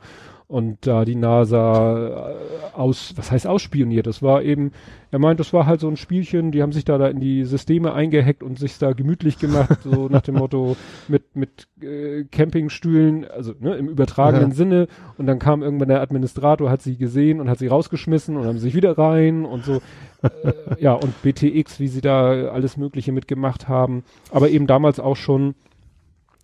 [0.49, 2.35] und da die NASA äh,
[2.73, 4.07] aus, was heißt ausspioniert?
[4.07, 4.71] Das war eben,
[5.11, 7.43] er meint, das war halt so ein Spielchen, die haben sich da, da in die
[7.43, 10.77] Systeme eingehackt und sich da gemütlich gemacht, so nach dem Motto
[11.09, 14.55] mit, mit äh, Campingstühlen, also ne, im übertragenen Ja.
[14.55, 14.87] Sinne.
[15.17, 18.59] Und dann kam irgendwann der Administrator, hat sie gesehen und hat sie rausgeschmissen und haben
[18.59, 19.81] sich wieder rein und so.
[20.23, 24.03] äh, ja, und BTX, wie sie da alles Mögliche mitgemacht haben.
[24.31, 25.55] Aber eben damals auch schon,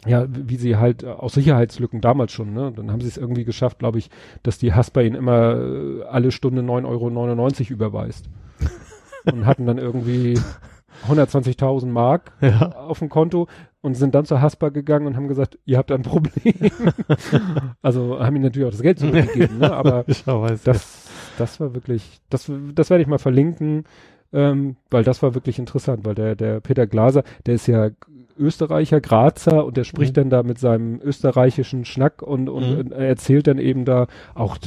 [0.06, 2.72] ja, wie sie halt äh, aus Sicherheitslücken damals schon, ne?
[2.76, 4.10] Dann haben sie es irgendwie geschafft, glaube ich,
[4.44, 8.26] dass die Haspa ihnen immer äh, alle Stunde 9,99 Euro überweist.
[9.32, 10.38] und hatten dann irgendwie
[11.08, 12.72] 120.000 Mark Ja.
[12.74, 13.48] auf dem Konto
[13.82, 16.54] und sind dann zur Haspa gegangen und haben gesagt, ihr habt ein Problem.
[17.82, 19.72] also haben ihnen natürlich auch das Geld zurückgegeben, ne?
[19.74, 20.64] Aber Ich weiß.
[20.64, 23.86] das, das war wirklich, das, das werde ich mal verlinken,
[24.32, 27.90] ähm, weil das war wirklich interessant, weil der, der Peter Glaser, der ist ja
[28.38, 30.22] Österreicher, Grazer und der spricht Mhm.
[30.22, 32.78] dann da mit seinem österreichischen Schnack und, und, Mhm.
[32.80, 34.58] und er erzählt dann eben da auch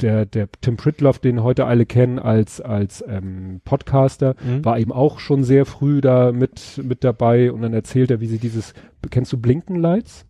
[0.00, 4.64] der, der Tim Pritloff, den heute alle kennen als, als ähm, Podcaster, Mhm.
[4.64, 8.26] war eben auch schon sehr früh da mit, mit dabei und dann erzählt er, wie
[8.26, 8.74] sie dieses,
[9.10, 10.24] kennst du Blinkenlights?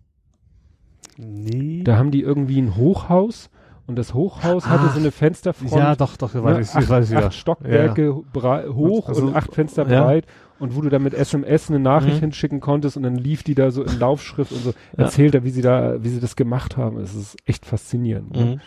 [1.16, 1.82] Nee.
[1.84, 3.50] Da haben die irgendwie ein Hochhaus
[3.86, 5.72] Und das Hochhaus Ah, hatte so eine Fensterfront.
[5.72, 7.26] Ja, doch, doch, ne, weiß ich, acht, weiß ich wieder.
[7.28, 10.04] acht Stockwerke brei- hoch Also, und acht Fenster ja.
[10.04, 10.26] breit.
[10.58, 12.20] Und wo du dann mit SMS eine Nachricht Mhm.
[12.20, 14.70] hinschicken konntest und dann lief die da so in Laufschrift und so.
[14.96, 15.04] Ja.
[15.04, 16.98] Erzählt er, wie sie da, wie sie das gemacht haben.
[16.98, 18.32] Es ist echt faszinierend.
[18.34, 18.44] Ne?
[18.44, 18.60] Mhm.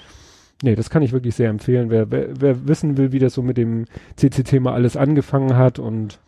[0.63, 1.89] Nee, das kann ich wirklich sehr empfehlen.
[1.89, 3.85] Wer, wer, wer wissen will, wie das so mit dem
[4.15, 6.19] CCC-Thema alles angefangen hat und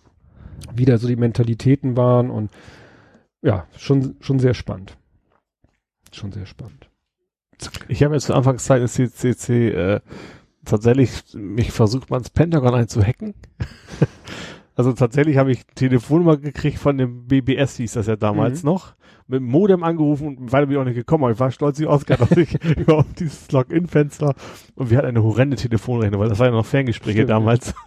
[0.74, 2.50] wie da so die Mentalitäten waren und
[3.42, 4.98] ja, schon, schon sehr spannend.
[6.12, 6.90] Schon sehr spannend.
[7.88, 10.00] Ich habe jetzt zur Anfangszeit des CCC äh,
[10.66, 13.34] tatsächlich mich versucht, mal ins Pentagon einzuhacken.
[14.76, 18.70] also tatsächlich habe ich Telefonnummer gekriegt von dem BBS, hieß das ja damals Mhm.
[18.70, 18.94] noch,
[19.28, 21.80] mit dem Modem angerufen und weiter bin ich auch nicht gekommen, aber ich war stolz
[21.80, 24.34] wie Oscar, dass ich überhaupt dieses Login-Fenster
[24.76, 27.74] und wir hatten eine horrende Telefonrechnung, weil das war ja noch Ferngespräche Stimmt, damals.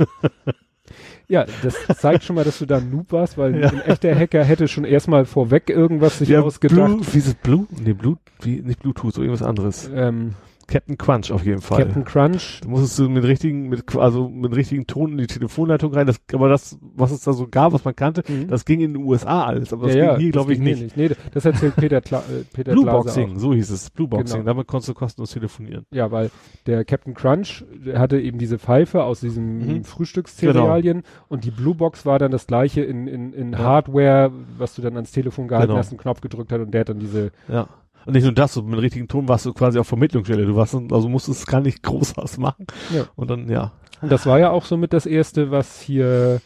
[1.29, 3.69] Ja, das zeigt schon mal, dass du da ein Noob warst, weil Ja.
[3.71, 6.77] ein echter Hacker hätte schon erstmal vorweg irgendwas sich Ja, ausgedacht.
[6.77, 7.67] Blue, wie ist es Blue?
[7.85, 9.91] Nee, Blue, wie, nicht Bluetooth, so irgendwas anderes.
[9.93, 10.35] Ähm,
[10.69, 11.85] Captain Crunch auf jeden Fall.
[11.85, 12.61] Captain Crunch.
[12.63, 16.07] Du musstest du mit richtigen, mit, also mit richtigen Ton in die Telefonleitung rein.
[16.07, 18.49] Das, aber das, was es da so gab, was man kannte, Mhm.
[18.49, 19.73] das ging in den USA alles.
[19.73, 20.97] Aber das ja, ging ja, hier, glaube ich, hier nicht.
[20.97, 23.41] Nee, das erzählt Peter, Kla äh, Peter Glaser Blueboxing, auch.
[23.41, 23.91] so hieß es.
[23.91, 24.41] Blueboxing.
[24.41, 24.47] Genau.
[24.53, 25.87] Damit konntest du kostenlos telefonieren.
[25.93, 26.31] Ja, weil
[26.67, 29.85] der Captain Crunch der hatte eben diese Pfeife aus diesen Mhm.
[29.85, 33.59] Frühstückscerealien und die Blue Box war dann das gleiche in, in, in Ja.
[33.59, 35.79] Hardware, was du dann ans Telefon gehalten Genau.
[35.79, 37.69] hast, einen Knopf gedrückt hat und der hat dann diese, Ja.
[38.07, 40.47] Und nicht nur das, so mit richtigen Ton warst du quasi auf Vermittlungsstelle.
[40.47, 42.67] Du warst, also musstest gar nicht groß was machen.
[42.95, 43.05] Ja.
[43.17, 43.73] Und dann, ja.
[44.01, 46.41] und das war ja auch somit das erste, was hier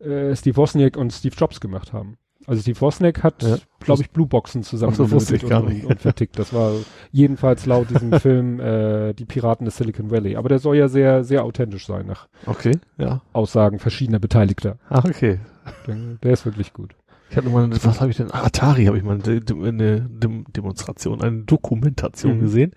[0.00, 2.16] äh, Steve Wozniak und Steve Jobs gemacht haben.
[2.46, 3.56] Also Steve Wozniak hat, Ja.
[3.80, 5.84] glaube ich, Blue Boxen zusammen so, wusste ich und, gar und, nicht.
[5.86, 6.38] und vertickt.
[6.38, 6.72] Das war
[7.10, 10.36] jedenfalls laut diesem Film äh, Die Piraten des Silicon Valley.
[10.36, 13.22] Aber der soll ja sehr, sehr authentisch sein, nach Okay, ja.
[13.32, 14.78] Aussagen verschiedener Beteiligter.
[14.90, 15.38] Ach, okay.
[15.86, 16.94] Der, der ist wirklich gut.
[17.30, 18.30] Ich hatte mal, was habe ich denn?
[18.32, 22.40] Atari habe ich mal eine, eine Dem Demonstration, eine Dokumentation Mhm.
[22.40, 22.72] gesehen.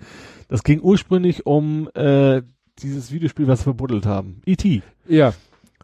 [0.48, 2.42] Das ging ursprünglich um äh,
[2.80, 4.42] dieses Videospiel, was sie verbuddelt haben.
[4.46, 4.82] E.T.
[5.08, 5.34] Ja,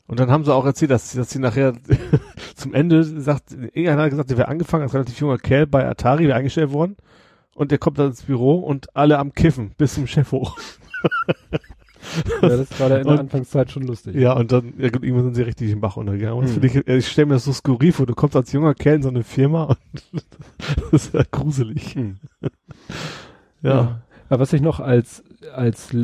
[0.08, 1.74] Und dann haben sie auch erzählt, dass, dass sie nachher
[2.56, 6.28] zum Ende sagt, irgendeiner hat gesagt, der wäre angefangen als relativ junger Kerl bei Atari,
[6.28, 6.96] wäre eingestellt worden.
[7.56, 10.58] Und der kommt dann ins Büro und alle am Kiffen bis zum Chef hoch.
[12.42, 14.16] ja das war da in der Und- Anfangszeit schon lustig.
[14.16, 16.38] Ja, und dann, ja gut, irgendwann sind sie richtig im Bach untergegangen.
[16.40, 16.64] Und das Hm.
[16.64, 19.10] ich, ich stelle mir das so skurril vor, du kommst als junger Kerl in so
[19.10, 19.78] eine Firma und
[20.92, 21.96] das ist ja gruselig.
[21.96, 22.18] Hm.
[23.62, 24.02] Ja.
[24.30, 25.24] Aber was ich noch als,
[25.54, 25.96] als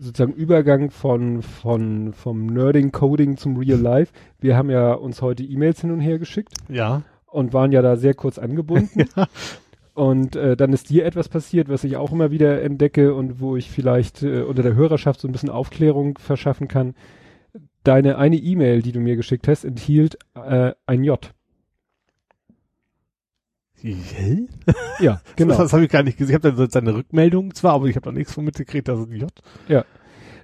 [0.00, 5.42] sozusagen Übergang von, von, vom Nerding Coding zum Real Life, wir haben ja uns heute
[5.42, 7.02] E-Mails hin und her geschickt Ja.
[7.26, 9.04] und waren ja da sehr kurz angebunden.
[9.94, 13.56] Und äh, dann ist dir etwas passiert, was ich auch immer wieder entdecke und wo
[13.56, 16.94] ich vielleicht äh, unter der Hörerschaft so ein bisschen Aufklärung verschaffen kann.
[17.84, 21.32] Deine eine E-Mail, die du mir geschickt hast, enthielt äh, ein J.
[23.74, 24.48] Hä?
[24.98, 25.58] Ja, genau.
[25.58, 26.36] Das habe ich gar nicht gesehen.
[26.36, 29.06] Ich habe dann seine Rückmeldung zwar, aber ich habe da nichts von mitgekriegt, dass es
[29.06, 29.32] ein J.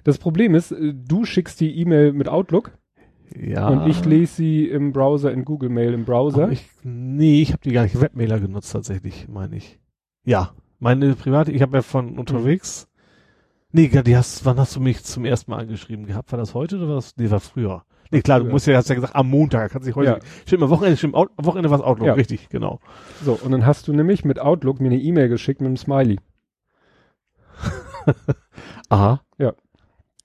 [0.03, 2.71] Das Problem ist, äh, du schickst die E-Mail mit Outlook
[3.39, 3.67] Ja.
[3.69, 6.43] und ich lese sie im Browser, in Google Mail im Browser.
[6.43, 9.79] Aber Ich, nee, ich habe die gar nicht Webmailer genutzt tatsächlich, meine ich.
[10.23, 10.51] Ja.
[10.79, 12.87] Meine private, ich habe ja von unterwegs.
[13.71, 16.31] Nee, die hast, wann hast du mich zum ersten Mal angeschrieben gehabt?
[16.31, 17.15] War das heute oder war das?
[17.17, 17.83] Nee, war früher.
[18.13, 20.19] Nee, klar, du musst ja, hast ja gesagt, am Montag, kannst dich heute, Ja.
[20.45, 22.13] stimmt, am Wochenende, stimmt, am Wochenende war es Outlook, Ja.
[22.15, 22.81] richtig, genau.
[23.23, 26.19] So, und dann hast du nämlich mit Outlook mir eine E-Mail geschickt mit einem Smiley.
[28.89, 29.21] Aha.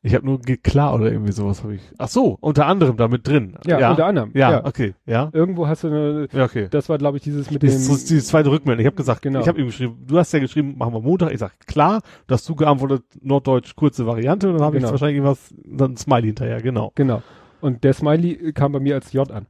[0.07, 0.11] Ja.
[0.11, 1.83] Ich habe nur klar oder irgendwie sowas habe ich.
[1.99, 3.57] Ach so, unter anderem da mit drin.
[3.67, 3.91] Ja, ja.
[3.91, 4.31] unter anderem.
[4.35, 4.65] Ja, Ja.
[4.65, 5.31] okay, ja.
[5.33, 6.69] Irgendwo hast du eine, Ja, okay.
[6.71, 8.81] das war glaube ich dieses mit Das dem, ist die zweite Rückmeldung.
[8.81, 9.41] Ich habe gesagt, Genau.
[9.41, 11.33] ich habe ihm geschrieben, du hast ja geschrieben, machen wir Montag.
[11.33, 14.49] Ich sag klar, du hast du geantwortet, Norddeutsch, kurze Variante.
[14.49, 14.89] Und dann habe Genau.
[14.89, 16.93] ich wahrscheinlich irgendwas, dann ein Smiley hinterher, genau.
[16.95, 17.23] genau.
[17.61, 19.47] Und der Smiley kam bei mir als J an.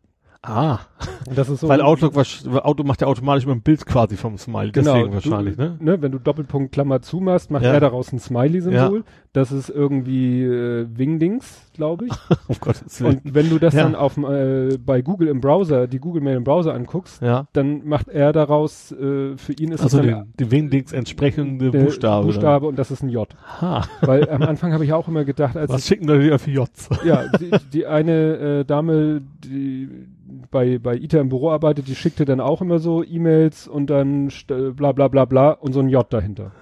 [0.48, 0.78] Ah,
[1.28, 1.68] Und das ist so.
[1.68, 5.12] weil Outlook, was, Outlook macht ja automatisch immer ein Bild quasi vom Smiley, Genau, deswegen
[5.14, 5.76] wahrscheinlich, du, ne?
[5.80, 6.00] ne?
[6.02, 7.72] Wenn du Doppelpunkt Klammer zumachst, macht Ja.
[7.72, 9.02] er daraus ein Smiley-Symbol.
[9.36, 12.12] Das ist irgendwie äh, Wingdings, glaube ich.
[12.48, 13.20] Um Gottes Willen.
[13.22, 13.82] Und wenn du das Ja.
[13.82, 17.46] dann auf äh, bei Google im Browser, die Google Mail im Browser anguckst, ja.
[17.52, 22.24] dann macht er daraus, äh, für ihn ist Also das den, den Wingdings entsprechende Buchstabe.
[22.24, 23.28] Buchstabe und das ist ein J.
[23.60, 23.84] Ha.
[24.00, 26.88] Weil am Anfang habe ich auch immer gedacht, als Was schicken Leute für Js?
[27.04, 29.90] ja, die, die eine äh, Dame, die
[30.50, 34.30] bei, bei ITA im Büro arbeitet, die schickte dann auch immer so E-Mails und dann
[34.74, 36.52] bla bla bla bla und so ein J dahinter.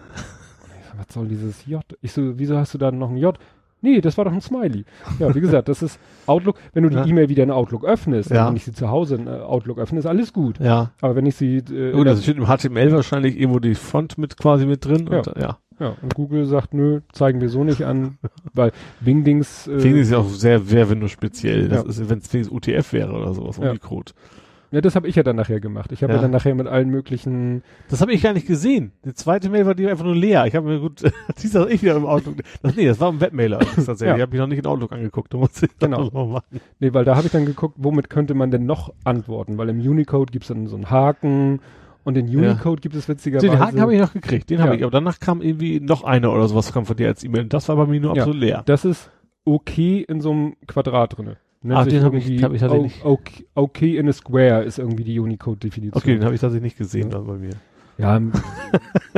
[0.96, 1.82] Was soll dieses J?
[2.02, 3.36] Ich so, wieso hast du da noch ein J?
[3.80, 4.86] Nee, das war doch ein Smiley.
[5.18, 6.56] Ja, wie gesagt, das ist Outlook.
[6.72, 7.04] Wenn du die Ja.
[7.04, 8.48] E-Mail wieder in Outlook öffnest, Ja.
[8.48, 10.58] wenn ich sie zu Hause in äh, Outlook öffne, ist alles gut.
[10.58, 10.92] Ja.
[11.02, 14.38] Aber wenn ich sie äh, Gut, das steht im HTML wahrscheinlich irgendwo die Font mit
[14.38, 15.06] quasi mit drin.
[15.10, 15.18] Ja.
[15.18, 15.58] Und, ja.
[15.80, 18.16] ja, und Google sagt, nö, zeigen wir so nicht an,
[18.54, 21.68] weil Wingdings äh, Wingdings ist ja auch sehr, sehr Windows speziell.
[21.68, 21.88] Das Ja.
[21.90, 23.58] ist, wenn es wenigstens UTF wäre oder sowas.
[23.58, 24.12] Unicode.
[24.14, 24.33] Ja,
[24.80, 25.92] das habe ich ja dann nachher gemacht.
[25.92, 26.16] Ich habe ja.
[26.18, 26.22] Ja.
[26.22, 27.62] dann nachher mit allen möglichen.
[27.88, 28.92] Das habe ich gar nicht gesehen.
[29.04, 30.46] Die zweite Mail war die einfach nur leer.
[30.46, 31.02] Ich habe mir gut,
[31.36, 32.36] siehst du, ich wieder im Outlook.
[32.62, 33.58] Das, nee, das war ein Webmailer.
[33.58, 34.08] Das ist tatsächlich.
[34.10, 34.16] Ja.
[34.16, 35.32] Ich habe mich noch nicht in Outlook angeguckt.
[35.32, 36.10] Du musst ich Genau.
[36.12, 36.60] noch machen.
[36.80, 39.58] Nee, weil da habe ich dann geguckt, womit könnte man denn noch antworten?
[39.58, 41.60] Weil im Unicode gibt's dann so einen Haken
[42.04, 43.48] und den Unicode gibt es witzigerweise.
[43.48, 44.50] Den Haken habe ich noch gekriegt.
[44.50, 44.64] Den Ja.
[44.64, 44.82] habe ich.
[44.82, 47.44] Aber danach kam irgendwie noch einer oder sowas kam von dir als E-Mail.
[47.46, 48.22] Das war bei mir nur Ja.
[48.22, 48.62] absolut leer.
[48.66, 49.10] Das ist
[49.46, 51.36] okay in so einem Quadrat drinne.
[51.72, 54.78] Ah, sich den hab ich- hab ich tatsächlich o- okay, okay in a square ist
[54.78, 55.96] irgendwie die Unicode-Definition.
[56.02, 57.18] Okay, den habe ich tatsächlich nicht gesehen Ja.
[57.18, 57.50] dann bei mir.
[57.96, 58.20] Ja,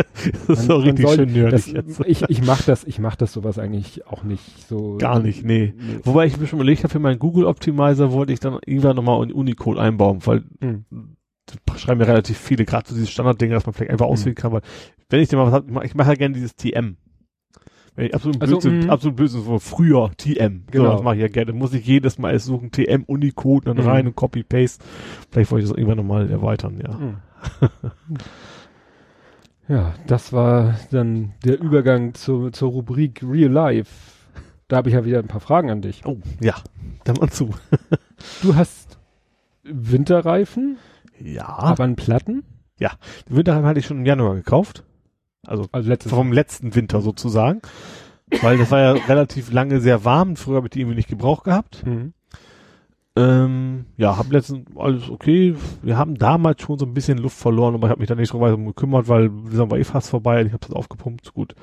[0.49, 2.01] Das ist Man- man richtig soll- schön nerdig jetzt.
[2.07, 4.97] ich, ich mach das, ich das sowas eigentlich auch nicht so.
[4.99, 5.73] Gar nicht, nee.
[5.77, 5.99] Nee.
[6.05, 9.23] Wobei ich mir schon überlegt habe, für meinen Google Optimizer wollte ich dann irgendwann nochmal
[9.25, 10.85] in Unicode einbauen, weil Hm.
[11.65, 14.13] da schreiben ja relativ viele, gerade so diese Standarddinge, dass man vielleicht einfach Mhm.
[14.13, 14.63] auswählen kann, weil
[15.09, 16.97] wenn ich dir mal was hab, ich mach- ich mache ja gerne dieses TM.
[17.97, 18.91] Wenn ich absolut Also, Blödsinn, mhm.
[18.91, 20.65] absolut Blödsinn, so früher TM.
[20.71, 20.85] Genau.
[20.85, 21.53] So, das mache ich ja gerne.
[21.53, 23.91] Muss ich jedes Mal erst suchen, TM Unicode, dann Mhm.
[23.91, 24.85] rein und Copy-Paste.
[25.31, 26.99] Vielleicht wollte ich das irgendwann nochmal erweitern, ja.
[26.99, 27.17] Hm.
[29.69, 33.91] ja, das war dann der Übergang zu, zur Rubrik Real Life.
[34.69, 36.03] Da habe ich ja wieder ein paar Fragen an dich.
[36.05, 36.55] Oh, ja.
[37.05, 37.51] Dann mal zu.
[38.43, 38.99] Du hast
[39.63, 40.79] Winterreifen,
[41.21, 41.47] Ja.
[41.49, 42.45] aber einen Platten?
[42.81, 44.85] Den Winterreifen hatte ich schon im Januar gekauft.
[45.49, 47.61] Also Also letztes vom letzten Winter sozusagen.
[48.43, 50.37] Weil das war ja relativ lange sehr warm.
[50.37, 51.85] Früher habe ich die irgendwie nicht gebraucht gehabt.
[51.87, 52.13] Mhm.
[53.19, 55.55] Ähm, ja, hab letztens alles okay.
[55.83, 58.31] Wir haben damals schon so ein bisschen Luft verloren, aber ich habe mich da nicht
[58.31, 60.43] so weiter gekümmert, weil der Sommer war eh fast vorbei.
[60.43, 61.33] Ich habe das aufgepumpt.
[61.33, 61.55] Gut.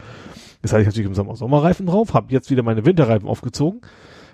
[0.64, 3.82] Jetzt hatte ich natürlich im Sommer Sommerreifen drauf, habe jetzt wieder meine Winterreifen aufgezogen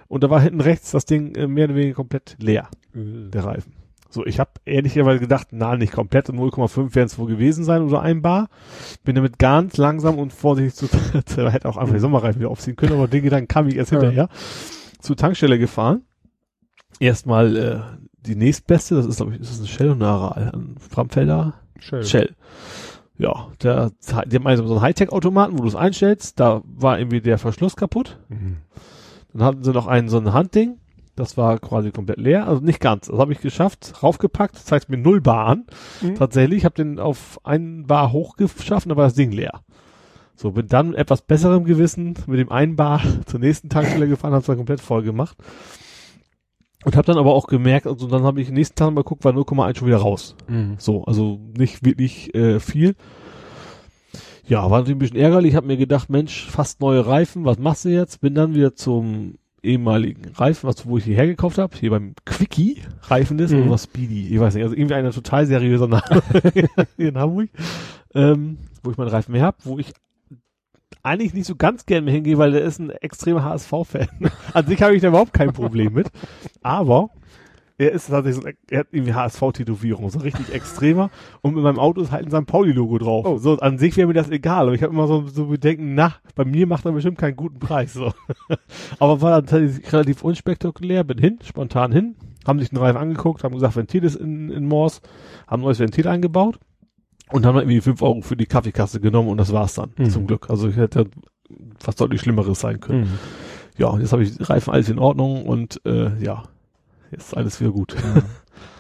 [0.07, 3.43] und da war hinten rechts das Ding äh, mehr oder weniger komplett leer, Äh, der
[3.43, 3.73] Reifen.
[4.11, 8.01] So, ich habe ehrlicherweise gedacht, na, nicht komplett, 0,5 werden es wohl gewesen sein oder
[8.01, 8.49] ein Bar.
[9.03, 10.73] Bin damit ganz langsam und vorsichtig
[11.25, 13.91] zu, hätte auch einfach die Sommerreifen wieder aufziehen können, aber den Gedanken kam ich erst
[13.91, 13.99] Ja.
[13.99, 14.29] hinterher.
[14.99, 16.01] Zur Tankstelle gefahren.
[16.99, 17.79] Erstmal äh,
[18.25, 20.51] die nächstbeste, das ist glaube ich, ist das ein Shell und Aral?
[20.53, 21.53] Ein Framfelder?
[21.77, 22.03] Shell.
[22.03, 22.35] Shell.
[23.17, 23.91] Ja, der,
[24.27, 27.75] die haben also so einen Hightech-Automaten, wo du es einstellst, da war irgendwie der Verschluss
[27.75, 28.17] kaputt.
[28.29, 28.57] Mhm.
[29.33, 30.77] Dann hatten sie noch einen so ein Handding.
[31.19, 32.47] Das war quasi komplett leer.
[32.47, 33.07] Also nicht ganz.
[33.07, 34.01] Das habe ich geschafft.
[34.01, 34.55] Raufgepackt.
[34.55, 35.65] Zeigt mir null Bar an.
[36.01, 36.15] Mhm.
[36.15, 36.59] Tatsächlich.
[36.59, 39.61] Ich habe den auf einen Bar hochgeschafft, dann war das Ding leer.
[40.35, 44.31] So, bin dann mit etwas besserem Gewissen mit dem einen Bar zur nächsten Tankstelle gefahren,
[44.31, 45.37] habe es dann komplett voll gemacht.
[46.85, 49.25] Und habe dann aber auch gemerkt, also dann habe ich den nächsten Tag mal geguckt,
[49.25, 50.37] war 0,1 schon wieder raus.
[50.47, 50.75] Mhm.
[50.77, 52.95] So, also nicht wirklich äh, viel.
[54.47, 55.51] Ja, war natürlich ein bisschen ärgerlich.
[55.51, 58.21] Ich habe mir gedacht, Mensch, fast neue Reifen, was machst du jetzt?
[58.21, 62.81] Bin dann wieder zum ehemaligen Reifen, was, wo ich hierher gekauft habe, hier beim Quickie
[63.03, 63.61] Reifen ist Mhm.
[63.63, 66.21] oder was Speedy, ich weiß nicht, also irgendwie einer total seriöser Name
[66.97, 67.49] hier in Hamburg,
[68.13, 69.91] ähm, wo ich meinen Reifen mehr hab, wo ich
[71.03, 74.07] eigentlich nicht so ganz gern mehr hingehe, weil der ist ein extremer HSV-Fan.
[74.53, 76.09] An sich habe ich da überhaupt kein Problem mit,
[76.61, 77.09] aber
[77.79, 81.09] er ist tatsächlich so, er hat irgendwie HSV-Tätowierung, so richtig extremer.
[81.41, 82.45] Und mit meinem Auto ist halt ein St.
[82.45, 83.25] Pauli-Logo drauf.
[83.25, 83.37] Oh.
[83.37, 86.13] So, an sich wäre mir das egal, aber ich habe immer so, so Bedenken, na,
[86.35, 87.93] bei mir macht er bestimmt keinen guten Preis.
[87.93, 88.11] So.
[88.99, 92.15] aber war dann tatsächlich relativ unspektakulär, bin hin, spontan hin,
[92.45, 95.01] haben sich den Reifen angeguckt, haben gesagt, Ventil ist in, in Morse,
[95.47, 96.59] haben ein neues Ventil eingebaut
[97.31, 100.09] und haben dann irgendwie fünf Euro für die Kaffeekasse genommen und das war's dann, Mhm.
[100.09, 100.49] zum Glück.
[100.49, 101.05] Also ich hätte
[101.83, 103.01] was deutlich Schlimmeres sein können.
[103.01, 103.19] Mhm.
[103.77, 106.43] Ja, jetzt habe ich die Reifen alles in Ordnung und äh, ja,
[107.11, 107.95] ist alles wieder gut.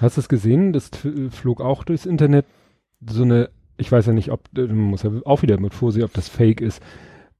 [0.01, 0.73] Hast du es gesehen?
[0.73, 0.91] Das
[1.31, 2.45] flog auch durchs Internet.
[3.07, 6.03] So eine, ich weiß ja nicht, ob, äh, man muss ja auch wieder mit Vorsicht,
[6.05, 6.81] ob das Fake ist.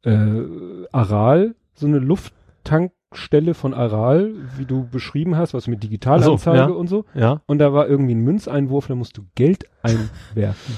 [0.03, 0.43] Äh,
[0.91, 6.65] Aral, so eine Lufttankstelle von Aral, wie du beschrieben hast, was mit Digitalanzeige so, ja.
[6.67, 7.05] und so.
[7.13, 7.41] Ja.
[7.45, 10.75] Und da war irgendwie ein Münzeinwurf, da musst du Geld einwerfen.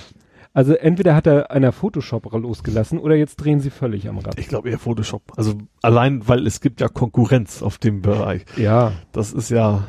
[0.53, 4.37] Also entweder hat er einer Photoshop losgelassen oder jetzt drehen sie völlig am Rad.
[4.37, 5.21] Ich glaube eher Photoshop.
[5.37, 8.43] Also allein, weil es gibt ja Konkurrenz auf dem Bereich.
[8.57, 9.85] Ja, Das ist ja,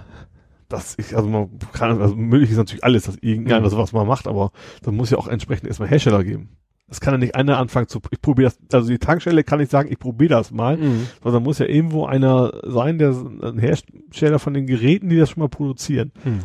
[0.73, 3.71] das ich, also man kann, also möglich ist natürlich alles, dass irgendeiner Mhm.
[3.71, 4.51] sowas mal macht, aber
[4.83, 6.51] da muss ja auch entsprechend erstmal Hersteller geben.
[6.89, 9.71] Es kann ja nicht einer anfangen zu, ich probiere das, also die Tankstelle kann ich
[9.71, 11.07] sagen, ich probiere das mal, mhm.
[11.23, 13.11] sondern muss ja irgendwo einer sein, der
[13.43, 16.13] ein Hersteller von den Geräten, die das schon mal produzieren.
[16.25, 16.41] Mhm.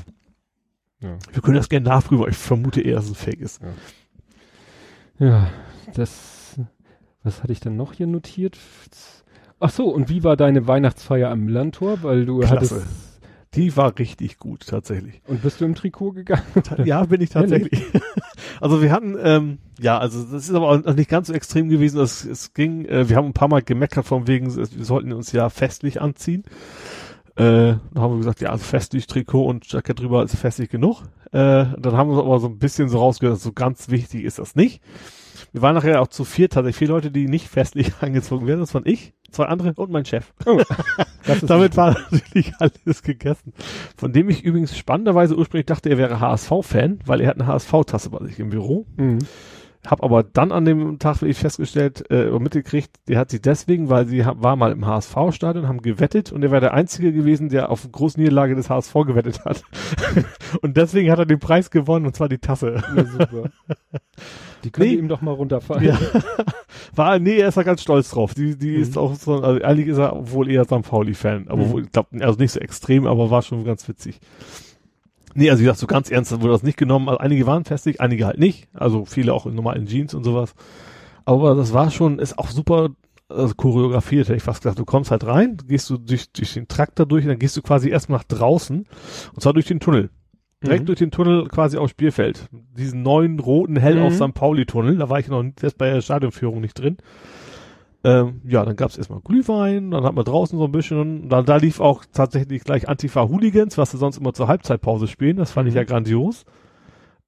[1.02, 1.18] Ja.
[1.32, 3.62] Wir können das gerne nachprüfen, aber ich vermute eher, dass es fake ist.
[5.20, 5.50] Ja,
[5.94, 6.60] das,
[7.24, 8.58] was hatte ich denn noch hier notiert?
[9.60, 12.04] Ach so, und wie war deine Weihnachtsfeier am Millantor?
[12.04, 12.56] Weil du Klasse.
[12.56, 12.76] hattest,
[13.58, 15.20] Die war richtig gut, tatsächlich.
[15.28, 16.44] und bist du im Trikot gegangen?
[16.86, 17.84] Ja, bin ich tatsächlich.
[18.62, 22.00] also wir hatten, ähm, ja, also das ist aber auch nicht ganz so extrem gewesen.
[22.00, 25.32] Es, es ging, äh, wir haben ein paar Mal gemeckert von wegen, wir sollten uns
[25.32, 26.44] ja festlich anziehen.
[27.36, 31.02] Äh, dann haben wir gesagt, ja, also festlich Trikot und Jackett drüber ist festlich genug.
[31.32, 34.40] Äh, dann haben wir uns aber so ein bisschen so rausgehört, so ganz wichtig ist
[34.40, 34.82] das nicht.
[35.54, 38.60] Wir waren nachher auch zu vier, tatsächlich vier Leute, die nicht festlich angezogen werden.
[38.60, 40.34] Das waren ich, zwei andere und mein Chef.
[40.46, 40.62] Oh,
[41.48, 43.54] Damit war natürlich alles gegessen.
[43.98, 48.10] Von dem ich übrigens spannenderweise ursprünglich dachte, er wäre HSV-Fan, weil er hat eine HSV-Tasse
[48.10, 48.86] bei sich im Büro.
[48.98, 49.20] Mhm.
[49.86, 54.06] Hab aber dann an dem Tag wirklich festgestellt, äh, mitgekriegt, der hat sie deswegen, weil
[54.06, 57.90] sie war mal im HSV-Stadion, haben gewettet und er war der Einzige gewesen, der auf
[57.90, 59.64] große Niederlage des HSV gewettet hat.
[60.62, 62.84] und deswegen hat er den Preis gewonnen und zwar die Tasse.
[62.96, 63.50] Ja, super.
[64.64, 64.96] Die können Nee.
[64.96, 65.84] ihm doch mal runterfallen.
[65.86, 65.98] Ja.
[66.96, 68.34] War, nee, er ist da ganz stolz drauf.
[68.34, 68.82] Die, die Mhm.
[68.82, 70.82] ist auch so, also eigentlich ist er wohl eher St.
[70.82, 71.72] Pauli-Fan, aber Mhm.
[71.72, 74.20] wohl, ich glaube, also nicht so extrem, aber war schon ganz witzig.
[75.36, 77.10] Nee, also wie gesagt, so ganz ernst wurde das nicht genommen.
[77.10, 78.68] Also einige waren festig, einige halt nicht.
[78.74, 80.56] Also viele auch in normalen Jeans und sowas.
[81.26, 82.90] Aber das war schon, ist auch super
[83.30, 84.80] also choreografiert, hätte ich fast gesagt.
[84.80, 87.58] Du kommst halt rein, gehst du durch, durch den Trakt da durch und dann gehst
[87.58, 88.86] du quasi erstmal nach draußen
[89.34, 90.10] und zwar durch den Tunnel.
[90.64, 90.86] Direkt Mhm.
[90.88, 92.50] durch den Tunnel quasi aufs Spielfeld.
[92.52, 94.28] Diesen neuen roten Hell auf Mhm.
[94.30, 94.34] St.
[94.34, 96.98] Pauli-Tunnel, da war ich noch nicht, erst bei der Stadionführung nicht drin.
[98.04, 101.58] Ähm, ja, dann gab's erstmal Glühwein, dann hat man draußen so ein bisschen, da, da
[101.58, 105.74] lief auch tatsächlich gleich Antifa-Hooligans, was sie sonst immer zur Halbzeitpause spielen, das fand ich
[105.74, 105.78] Mhm.
[105.80, 106.46] ja grandios.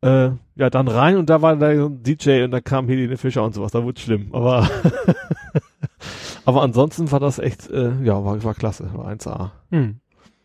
[0.01, 3.18] Äh, ja, dann rein und da war da so ein DJ und da kam Helene
[3.18, 4.69] Fischer und sowas, da wurde schlimm, aber
[6.45, 9.51] aber ansonsten war das echt, äh, ja, war, war klasse, war 1A.
[9.72, 9.99] Mhm.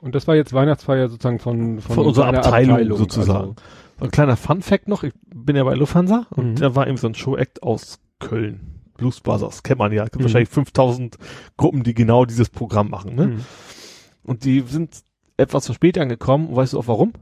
[0.05, 3.31] Und das war jetzt Weihnachtsfeier sozusagen von, Von unserer seiner Abteilung, sozusagen.
[3.39, 3.55] Also,
[3.98, 6.56] So ein kleiner Fun-Fact noch, ich bin ja bei Lufthansa und Mhm.
[6.56, 8.82] da war eben so ein Show-Act aus Köln.
[8.98, 10.05] Blues Brothers, kennt man ja.
[10.05, 10.24] Es gibt Mhm.
[10.26, 11.16] wahrscheinlich 5000
[11.56, 13.14] Gruppen, die genau dieses Programm machen.
[13.14, 13.26] Ne?
[13.28, 13.44] mhm.
[14.24, 15.02] Und die sind
[15.39, 16.48] etwas zu spät angekommen.
[16.48, 17.14] Und weißt du auch warum?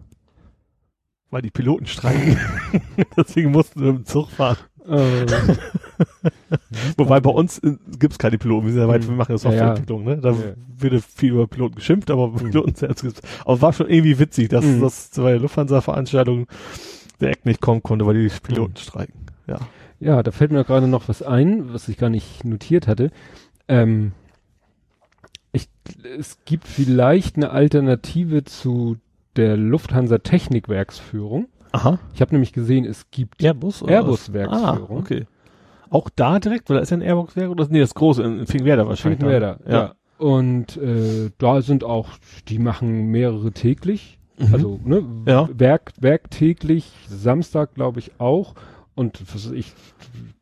[1.31, 2.37] Weil die Piloten streiken.
[3.17, 4.57] Deswegen mussten wir mit dem Zug fahren.
[4.89, 5.27] Äh,
[6.97, 8.67] Wobei bei uns äh, gibt's keine Piloten.
[8.67, 9.39] Wir sind ja weit, wir machen ja.
[9.39, 10.05] Softwareentwicklung.
[10.05, 10.19] Ne?
[10.19, 10.37] Da Ja.
[10.79, 12.37] würde viel über Piloten geschimpft, aber Mhm.
[12.51, 13.21] Piloten selbst gibt's.
[13.45, 14.81] Aber war schon irgendwie witzig, dass Mhm.
[14.81, 16.47] das bei der Lufthansa-Veranstaltung
[17.21, 18.77] der Act nicht kommen konnte, weil die Piloten Mhm.
[18.79, 19.15] streiken.
[19.47, 19.59] Ja.
[20.01, 23.11] Ja, da fällt mir gerade noch was ein, was ich gar nicht notiert hatte.
[23.69, 24.13] Ähm,
[25.53, 25.69] ich,
[26.19, 28.97] es gibt vielleicht eine Alternative zu
[29.37, 31.47] der Lufthansa Technikwerksführung.
[31.73, 31.99] Aha.
[32.15, 33.83] Ich habe nämlich gesehen, es gibt Airbus?
[33.83, 34.65] oder Airbus-Werksführung.
[34.65, 35.27] Ah, okay.
[35.91, 38.47] Auch da direkt, weil da ist ja ein Airbus-Werk oder nee, das große in, in
[38.47, 39.19] Finkenwerder wahrscheinlich.
[39.21, 39.73] Finkenwerder, ja.
[39.73, 39.95] Ja.
[40.19, 42.09] Und äh, da sind auch,
[42.49, 44.55] die machen mehrere täglich, Mhm.
[44.55, 45.49] also ne, Ja.
[45.53, 48.55] Werk, Werk täglich, Samstag glaube ich auch.
[48.95, 49.73] Und was weiß ich,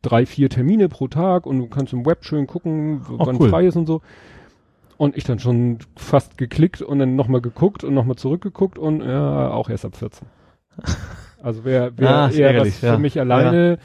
[0.03, 3.49] drei, vier Termine pro Tag und du kannst im Web schön gucken, Ach, wann cool.
[3.51, 4.01] frei ist und so.
[4.97, 9.51] Und ich dann schon fast geklickt und dann nochmal geguckt und nochmal zurückgeguckt und ja,
[9.51, 10.27] auch erst ab 14.
[11.43, 12.99] Also wäre wär Ah, eher was für ja.
[12.99, 13.79] mich alleine.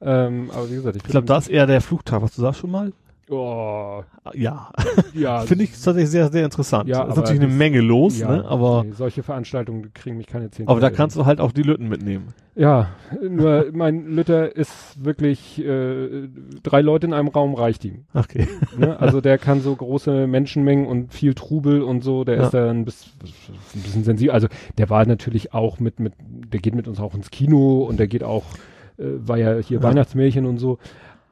[0.00, 2.22] Ähm, aber wie gesagt, ich, Ich glaube, da ist eher der Flugtag.
[2.22, 2.92] Was du sagst schon mal?
[3.30, 4.02] Oh,
[4.34, 4.70] Ja.
[5.14, 6.88] ja, Finde ich tatsächlich sehr, sehr interessant.
[6.88, 8.44] Ja, ist natürlich eine Menge los, ja, ne?
[8.44, 10.68] Aber, nee, solche Veranstaltungen kriegen mich keine zehn.
[10.68, 12.34] aber da kannst du halt auch die Lütten mitnehmen.
[12.54, 12.90] Ja,
[13.26, 16.28] nur mein Lütter ist wirklich äh,
[16.62, 18.04] drei Leute in einem Raum reicht ihm.
[18.12, 18.46] Okay.
[18.76, 18.96] Ne?
[19.00, 22.42] Also der kann so große Menschenmengen und viel Trubel und so, der Ja.
[22.44, 24.34] ist da ein bisschen, ein bisschen sensibel.
[24.34, 27.98] Also der war natürlich auch mit, mit, der geht mit uns auch ins Kino und
[27.98, 28.44] der geht auch,
[28.98, 29.82] äh, war ja hier Ja.
[29.84, 30.78] Weihnachtsmärchen und so.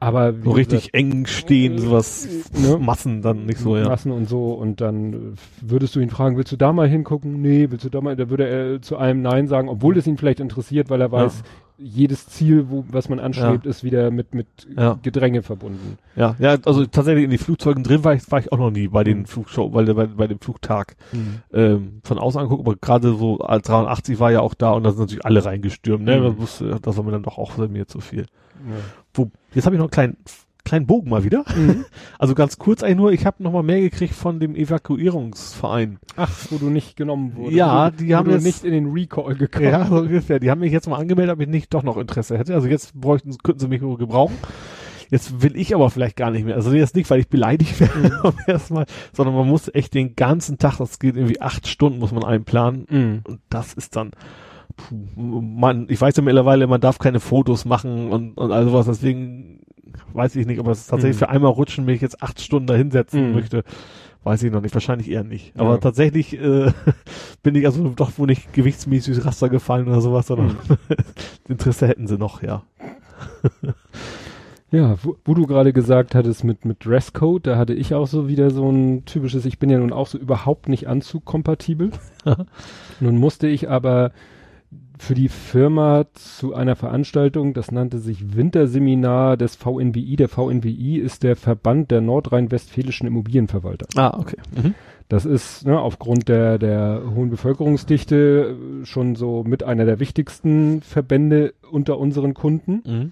[0.01, 2.27] Aber So richtig gesagt, eng stehen, sowas,
[2.59, 2.77] Ne?
[2.79, 3.87] Massen dann nicht so, ja.
[3.87, 5.17] Massen und so und dann äh,
[5.61, 7.39] würdest du ihn fragen, willst du da mal hingucken?
[7.41, 10.17] Nee, willst du da mal, da würde er zu allem Nein sagen, obwohl es ihn
[10.17, 11.43] vielleicht interessiert, weil er weiß,
[11.77, 14.99] jedes Ziel, wo, was man anstrebt, ist wieder mit, mit Ja.
[15.01, 15.97] Gedränge verbunden.
[16.15, 18.87] Ja, ja, also tatsächlich in die Flugzeugen drin war ich, war ich auch noch nie
[18.87, 19.25] bei den Mhm.
[19.25, 20.95] Flugshow, weil bei, bei dem Flugtag
[21.53, 24.91] ähm, von außen angucken, aber gerade so als 83 war ja auch da und da
[24.91, 26.19] sind natürlich alle reingestürmt, ne?
[26.19, 26.35] Mhm.
[26.39, 28.21] Das, das war mir dann doch auch mir zu viel.
[28.67, 28.75] Ja.
[29.13, 30.17] Wo, jetzt habe ich noch einen kleinen,
[30.63, 31.43] kleinen Bogen mal wieder.
[31.55, 31.85] Mhm.
[32.19, 35.97] Also ganz kurz eigentlich nur, ich habe noch mal mehr gekriegt von dem Evakuierungsverein.
[36.15, 37.57] Ach, wo du nicht genommen wurdest.
[37.57, 39.65] Ja, wo die wo haben du jetzt- nicht in den Recall gekommen.
[39.65, 40.39] Ja, so ungefähr.
[40.39, 42.53] Die haben mich jetzt mal angemeldet, ob ich nicht doch noch Interesse hätte.
[42.53, 44.37] Also jetzt bräuchten, könnten sie mich nur gebrauchen.
[45.09, 46.55] Jetzt will ich aber vielleicht gar nicht mehr.
[46.55, 50.77] Also jetzt nicht, weil ich beleidigt werde erstmal, sondern man muss echt den ganzen Tag,
[50.77, 52.85] das geht irgendwie acht Stunden, muss man einplanen.
[52.89, 53.21] Mhm.
[53.27, 54.11] Und das ist dann,
[55.15, 59.59] man, ich weiß ja mittlerweile, man darf keine Fotos machen und, und all sowas, deswegen
[60.13, 61.19] weiß ich nicht, ob es tatsächlich Mhm.
[61.19, 63.33] für einmal rutschen, wenn ich jetzt acht Stunden da hinsetzen Mhm.
[63.35, 63.63] möchte.
[64.23, 65.53] Weiß ich noch nicht, wahrscheinlich eher nicht.
[65.59, 65.77] Aber Ja.
[65.77, 66.71] tatsächlich äh,
[67.43, 70.57] bin ich also doch wohl nicht gewichtsmäßig durchs Raster gefallen oder sowas, sondern
[71.49, 72.63] Interesse hätten sie noch, ja.
[74.71, 78.29] Ja, wo, wo du gerade gesagt hattest mit, mit Dresscode, da hatte ich auch so
[78.29, 81.91] wieder so ein typisches, ich bin ja nun auch so überhaupt nicht anzugkompatibel.
[83.01, 84.11] nun musste ich aber
[85.01, 90.15] für die Firma zu einer Veranstaltung, das nannte sich Winterseminar des VNBI.
[90.15, 93.87] Der VNBI ist der Verband der nordrhein-westfälischen Immobilienverwalter.
[93.95, 94.37] Ah, okay.
[94.55, 94.75] Mhm.
[95.09, 101.55] Das ist ne, aufgrund der, der hohen Bevölkerungsdichte schon so mit einer der wichtigsten Verbände
[101.71, 102.83] unter unseren Kunden.
[102.85, 103.11] Mhm.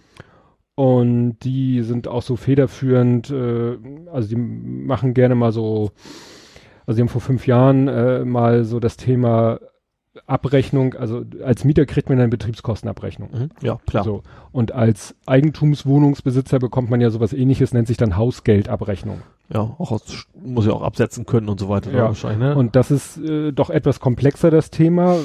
[0.75, 3.77] Und die sind auch so federführend, äh,
[4.13, 5.89] also die machen gerne mal so,
[6.85, 9.59] also die haben vor fünf Jahren äh, mal so das Thema
[10.29, 13.29] Abrechnung, also als Mieter kriegt man eine Betriebskostenabrechnung.
[13.31, 13.49] Mhm.
[13.61, 14.03] Ja, klar.
[14.03, 14.23] So.
[14.51, 19.21] Und als Eigentumswohnungsbesitzer bekommt man ja sowas ähnliches, nennt sich dann Hausgeldabrechnung.
[19.51, 21.91] Ja, auch aus, muss ja auch absetzen können und so weiter.
[21.91, 22.03] Ja.
[22.03, 22.55] wahrscheinlich, ne?
[22.55, 25.15] Und das ist äh, doch etwas komplexer, das Thema,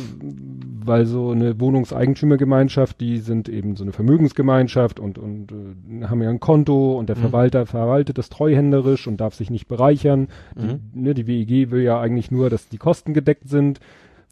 [0.83, 6.31] weil so eine Wohnungseigentümergemeinschaft, die sind eben so eine Vermögensgemeinschaft und, und äh, haben ja
[6.31, 7.21] ein Konto und der Mhm.
[7.21, 10.29] Verwalter verwaltet das treuhänderisch und darf sich nicht bereichern.
[10.57, 10.81] Mhm.
[10.95, 13.79] Die, ne, die WEG will ja eigentlich nur, dass die Kosten gedeckt sind.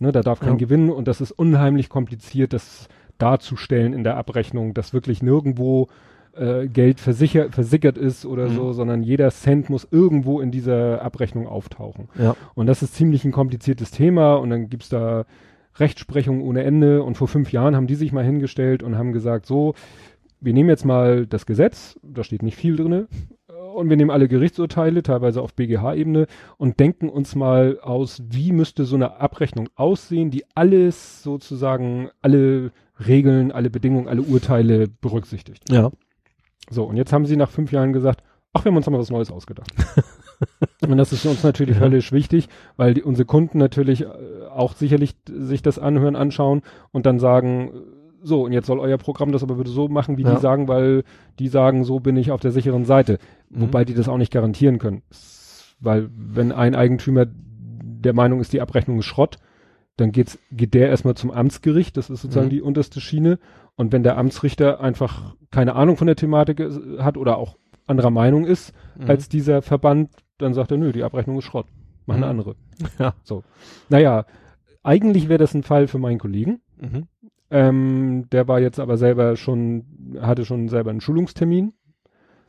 [0.03, 0.57] Ne, da darf kein Ja.
[0.57, 2.89] Gewinn und das ist unheimlich kompliziert, das
[3.19, 5.87] darzustellen in der Abrechnung, dass wirklich nirgendwo
[6.35, 8.55] äh, Geld versicher, versickert ist oder Mhm.
[8.57, 12.09] so, sondern jeder Cent muss irgendwo in dieser Abrechnung auftauchen.
[12.19, 12.35] ja.
[12.55, 15.24] Und das ist ziemlich ein kompliziertes Thema und dann gibt's da
[15.79, 19.47] Rechtsprechung ohne Ende und vor fünf Jahren haben die sich mal hingestellt und haben gesagt,
[19.47, 19.74] so,
[20.41, 23.07] wir nehmen jetzt mal das Gesetz, da steht nicht viel drinne,
[23.74, 26.27] und wir nehmen alle Gerichtsurteile, teilweise auf BGH-Ebene
[26.59, 32.73] und denken uns mal aus, wie müsste so eine Abrechnung aussehen, die alles sozusagen, alle
[33.07, 35.70] Regeln, alle Bedingungen, alle Urteile berücksichtigt.
[35.70, 35.90] Ja.
[36.70, 38.23] So, und jetzt haben sie nach fünf Jahren gesagt,
[38.53, 39.73] ach, wir haben uns mal was Neues ausgedacht.
[40.89, 41.82] und das ist für uns natürlich Ja.
[41.82, 44.07] höllisch wichtig, weil die, unsere Kunden natürlich äh,
[44.51, 46.62] auch sicherlich sich das anhören, anschauen
[46.93, 47.73] und dann sagen,
[48.23, 50.35] so, und jetzt soll euer Programm das aber bitte so machen, wie Ja.
[50.35, 51.03] die sagen, weil
[51.39, 53.19] die sagen, so bin ich auf der sicheren Seite.
[53.51, 53.62] Mhm.
[53.62, 55.03] Wobei die das auch nicht garantieren können.
[55.81, 59.39] Weil wenn ein Eigentümer der Meinung ist, die Abrechnung ist Schrott,
[59.97, 62.51] dann geht's, geht der erstmal zum Amtsgericht, das ist sozusagen Mhm.
[62.51, 63.39] die unterste Schiene.
[63.77, 68.11] Und wenn der Amtsrichter einfach keine Ahnung von der Thematik ist, hat oder auch anderer
[68.11, 69.11] Meinung ist Mhm.
[69.11, 71.66] als dieser Verband, dann sagt er, nö, die Abrechnung ist Schrott.
[72.07, 72.31] Mach eine Mhm.
[72.31, 72.55] andere.
[72.99, 73.15] Ja.
[73.23, 73.43] So.
[73.89, 74.24] Naja,
[74.82, 76.61] eigentlich wäre das ein Fall für meinen Kollegen.
[76.81, 77.07] Mhm.
[77.53, 79.85] Ähm, der war jetzt aber selber schon,
[80.20, 81.74] hatte schon selber einen Schulungstermin.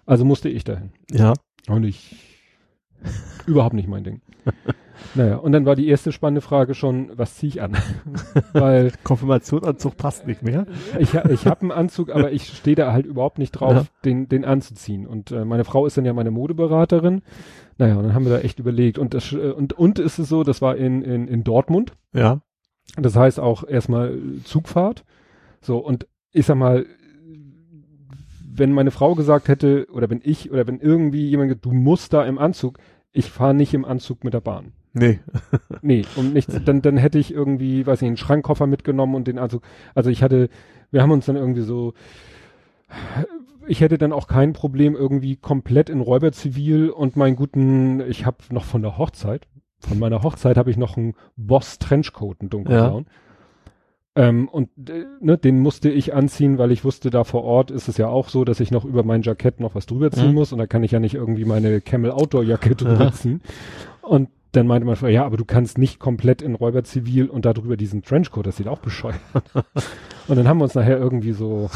[0.05, 0.91] Also musste ich dahin.
[1.11, 1.33] Ja.
[1.67, 2.15] Und ich,
[3.45, 4.21] überhaupt nicht mein Ding.
[5.15, 7.77] naja, und dann war die erste spannende Frage schon, was ziehe ich an?
[8.53, 10.65] Weil Konfirmationsanzug passt nicht mehr.
[10.99, 13.85] ich, ich habe einen Anzug, aber ich stehe da halt überhaupt nicht drauf, Ja.
[14.05, 15.05] den, den anzuziehen.
[15.07, 17.21] Und äh, meine Frau ist dann ja meine Modeberaterin.
[17.77, 18.97] Naja, und dann haben wir da echt überlegt.
[18.99, 21.93] Und, das, äh, und, und ist es so, das war in, in, in Dortmund.
[22.13, 22.41] Ja.
[22.97, 25.03] Das heißt auch erstmal Zugfahrt.
[25.61, 26.85] So, und ich sag mal,
[28.55, 32.13] wenn meine Frau gesagt hätte, oder wenn ich, oder wenn irgendwie jemand gesagt, du musst
[32.13, 32.77] da im Anzug,
[33.11, 34.73] ich fahre nicht im Anzug mit der Bahn.
[34.93, 35.19] Nee.
[35.85, 39.37] Nee, und nichts, dann, dann hätte ich irgendwie, weiß nicht, einen Schrankkoffer mitgenommen und den
[39.37, 39.63] Anzug.
[39.95, 40.49] Also ich hatte,
[40.91, 41.93] wir haben uns dann irgendwie so,
[43.67, 48.37] ich hätte dann auch kein Problem irgendwie komplett in Räuberzivil und meinen guten, ich habe
[48.51, 49.45] noch von der Hochzeit,
[49.87, 53.05] von meiner Hochzeit habe ich noch einen Boss Trenchcoat, einen dunkelblauen.
[54.15, 57.87] Ähm, und äh, ne, den musste ich anziehen, weil ich wusste, da vor Ort ist
[57.87, 60.35] es ja auch so, dass ich noch über mein Jackett noch was drüber ziehen Mhm.
[60.35, 63.11] muss und da kann ich ja nicht irgendwie meine Camel Outdoor Jacke drüber Ja.
[63.11, 63.41] ziehen.
[64.03, 68.03] Und dann meinte man, ja, aber du kannst nicht komplett in Räuberzivil und darüber diesen
[68.03, 69.19] Trenchcoat, das sieht auch bescheuert.
[70.27, 71.71] und dann haben wir uns nachher irgendwie so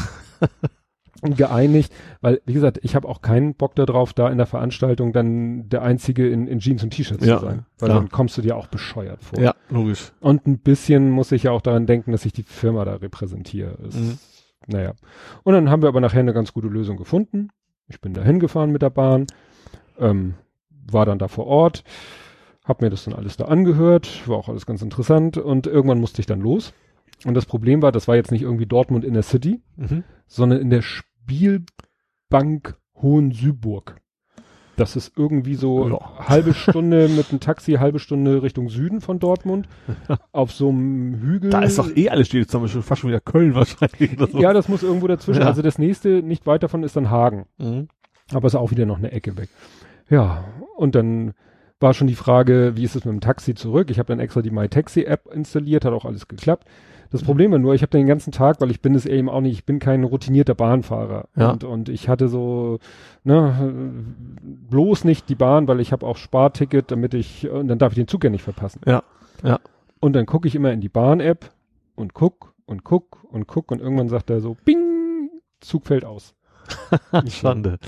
[1.22, 5.68] geeinigt, weil, wie gesagt, ich habe auch keinen Bock darauf, da in der Veranstaltung dann
[5.68, 7.66] der Einzige in, in Jeans und T-Shirts Ja, zu sein.
[7.78, 8.00] Weil klar.
[8.00, 9.40] dann kommst du dir auch bescheuert vor.
[9.40, 10.12] Ja, logisch.
[10.20, 13.76] Und ein bisschen muss ich ja auch daran denken, dass ich die Firma da repräsentiere.
[13.86, 14.18] Es, Mhm.
[14.66, 14.92] Naja.
[15.44, 17.48] Und dann haben wir aber nachher eine ganz gute Lösung gefunden.
[17.88, 19.26] Ich bin da hingefahren mit der Bahn,
[19.98, 20.34] ähm,
[20.90, 21.84] war dann da vor Ort,
[22.64, 26.20] hab mir das dann alles da angehört, war auch alles ganz interessant und irgendwann musste
[26.20, 26.74] ich dann los.
[27.24, 30.04] Und das Problem war, das war jetzt nicht irgendwie Dortmund in der City, Mhm.
[30.26, 30.82] sondern in der
[31.28, 33.96] Spielbank Hohensüburg.
[34.76, 36.28] Das ist irgendwie so Ja.
[36.28, 39.68] halbe Stunde mit einem Taxi, halbe Stunde Richtung Süden von Dortmund.
[40.32, 41.50] auf so einem Hügel.
[41.50, 44.12] Da ist doch eh alles steht jetzt haben wir schon fast schon wieder Köln wahrscheinlich.
[44.16, 44.38] oder so.
[44.38, 45.42] Ja, das muss irgendwo dazwischen.
[45.42, 45.48] Ja.
[45.48, 47.46] Also das nächste, nicht weit davon, ist dann Hagen.
[47.58, 47.88] Mhm.
[48.32, 49.48] Aber ist auch wieder noch eine Ecke weg.
[50.08, 50.44] Ja,
[50.76, 51.34] und dann
[51.80, 53.90] war schon die Frage, wie ist es mit dem Taxi zurück?
[53.90, 56.66] Ich habe dann extra die MyTaxi-App installiert, hat auch alles geklappt.
[57.10, 59.40] Das Problem war nur, ich habe den ganzen Tag, weil ich bin es eben auch
[59.40, 61.28] nicht, ich bin kein routinierter Bahnfahrer.
[61.36, 61.50] Ja.
[61.50, 62.78] Und, und ich hatte so,
[63.24, 64.04] ne,
[64.70, 67.96] bloß nicht die Bahn, weil ich habe auch Sparticket, damit ich, und dann darf ich
[67.96, 68.80] den Zug ja nicht verpassen.
[68.86, 69.02] Ja,
[69.42, 69.58] ja.
[70.00, 71.50] Und dann gucke ich immer in die Bahn-App
[71.94, 75.30] und guck und guck und guck und irgendwann sagt er so, bing,
[75.60, 76.34] Zug fällt aus.
[77.28, 77.78] Schande.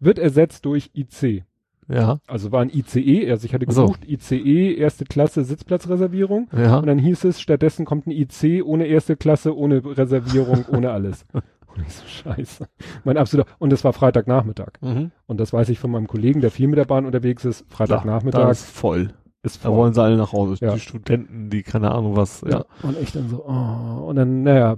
[0.00, 1.44] Wird ersetzt durch IC.
[1.88, 3.94] Ja, Also war ein ICE, also ich hatte Ach so.
[4.06, 6.48] ICE, erste Klasse Sitzplatzreservierung.
[6.56, 6.78] ja.
[6.78, 11.26] Und dann hieß es, stattdessen kommt ein IC ohne erste Klasse, ohne Reservierung, ohne alles.
[11.32, 11.42] Und
[11.86, 12.66] ich so, scheiße.
[13.04, 14.74] Mein absoluter, und es war Freitagnachmittag.
[14.80, 15.10] Mhm.
[15.26, 17.64] Und das weiß ich von meinem Kollegen, der viel mit der Bahn unterwegs ist.
[17.68, 19.10] Da Freitagnachmittag ist voll.
[19.42, 19.78] ist Da voll.
[19.78, 20.64] wollen sie alle nach Hause.
[20.64, 20.72] Ja.
[20.74, 22.42] Die Studenten, die keine Ahnung was.
[22.42, 22.50] Ja.
[22.50, 22.64] Ja.
[22.82, 24.06] Und ich dann so, oh.
[24.06, 24.76] Und dann, naja,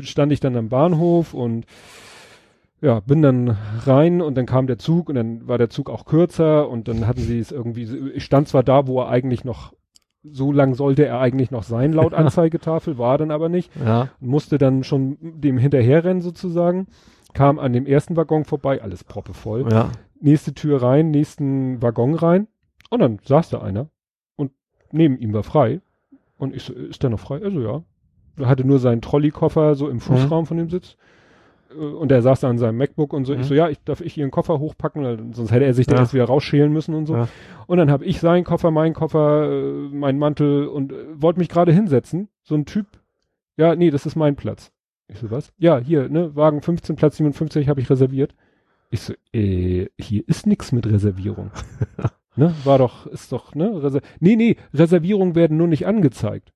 [0.00, 1.66] stand ich dann am Bahnhof und
[2.84, 3.56] ja, bin dann
[3.86, 7.06] rein und dann kam der Zug und dann war der Zug auch kürzer und dann
[7.06, 7.84] hatten sie es irgendwie,
[8.14, 9.72] ich stand zwar da, wo er eigentlich noch,
[10.22, 14.08] so lang sollte er eigentlich noch sein, laut Anzeigetafel, war dann aber nicht, Ja.
[14.20, 16.86] musste dann schon dem hinterherrennen sozusagen,
[17.32, 19.90] kam an dem ersten Waggon vorbei, alles proppevoll, Ja.
[20.20, 22.48] nächste Tür rein, nächsten Waggon rein
[22.90, 23.88] und dann saß da einer
[24.36, 24.50] und
[24.92, 25.80] neben ihm war frei
[26.36, 27.40] und ich so, ist der noch frei?
[27.42, 27.82] Also ja.
[28.36, 30.96] Er hatte nur seinen Trolleykoffer so im Fußraum von dem Sitz
[31.74, 33.34] und er saß da an seinem MacBook und so.
[33.34, 33.40] Mhm.
[33.40, 36.00] Ich so, ja, ich darf ich ihren Koffer hochpacken, sonst hätte er sich da Ja.
[36.00, 37.16] erst wieder rausschälen müssen und so.
[37.16, 37.28] Ja.
[37.66, 41.48] Und dann habe ich seinen Koffer, meinen Koffer, äh, meinen Mantel und äh, wollte mich
[41.48, 42.28] gerade hinsetzen.
[42.42, 42.86] So ein Typ,
[43.56, 44.70] ja, nee, das ist mein Platz.
[45.08, 45.52] Ich so, was?
[45.58, 48.34] Ja, hier, ne, Wagen 15, Platz 57 habe ich reserviert.
[48.90, 51.50] Ich so, äh, hier ist nix mit Reservierung.
[52.36, 56.52] ne, war doch, ist doch, ne, Reser nee, nee, Reservierungen werden nur nicht angezeigt.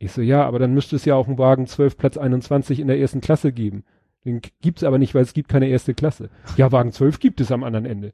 [0.00, 2.86] Ich so, ja, aber dann müsste es ja auch einen Wagen 12, Platz 21 in
[2.86, 3.84] der ersten Klasse geben.
[4.28, 6.28] Den gibt's aber nicht, weil es gibt keine erste Klasse.
[6.58, 8.12] Ja, Wagen 12 gibt es am anderen Ende.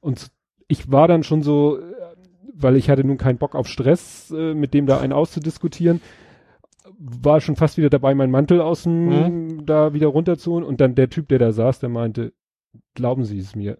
[0.00, 0.30] Und
[0.68, 1.82] ich war dann schon so, äh,
[2.54, 6.00] weil ich hatte nun keinen Bock auf Stress, äh, mit dem da einen auszudiskutieren,
[6.98, 10.64] war schon fast wieder dabei, meinen Mantel aus dem, da wieder runterzuholen.
[10.64, 12.32] Und dann der Typ, der da saß, der meinte,
[12.94, 13.78] glauben Sie es mir,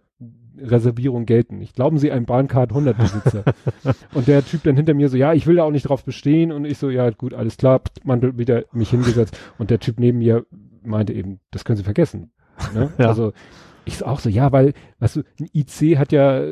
[0.58, 1.76] Reservierungen gelten nicht.
[1.76, 3.44] Glauben Sie einem Bahncard 100 Besitzer.
[4.14, 6.50] und der Typ dann hinter mir so, ja, ich will da auch nicht drauf bestehen.
[6.50, 9.38] Und ich so, ja, gut, alles klar, Mantel wieder mich hingesetzt.
[9.58, 10.44] Und der Typ neben mir
[10.82, 12.32] meinte eben, das können Sie vergessen.
[12.74, 12.90] Ne?
[12.98, 13.08] Ja.
[13.08, 13.32] Also,
[13.86, 16.42] ich auch so, ja, weil, weißt du, ein IC hat ja,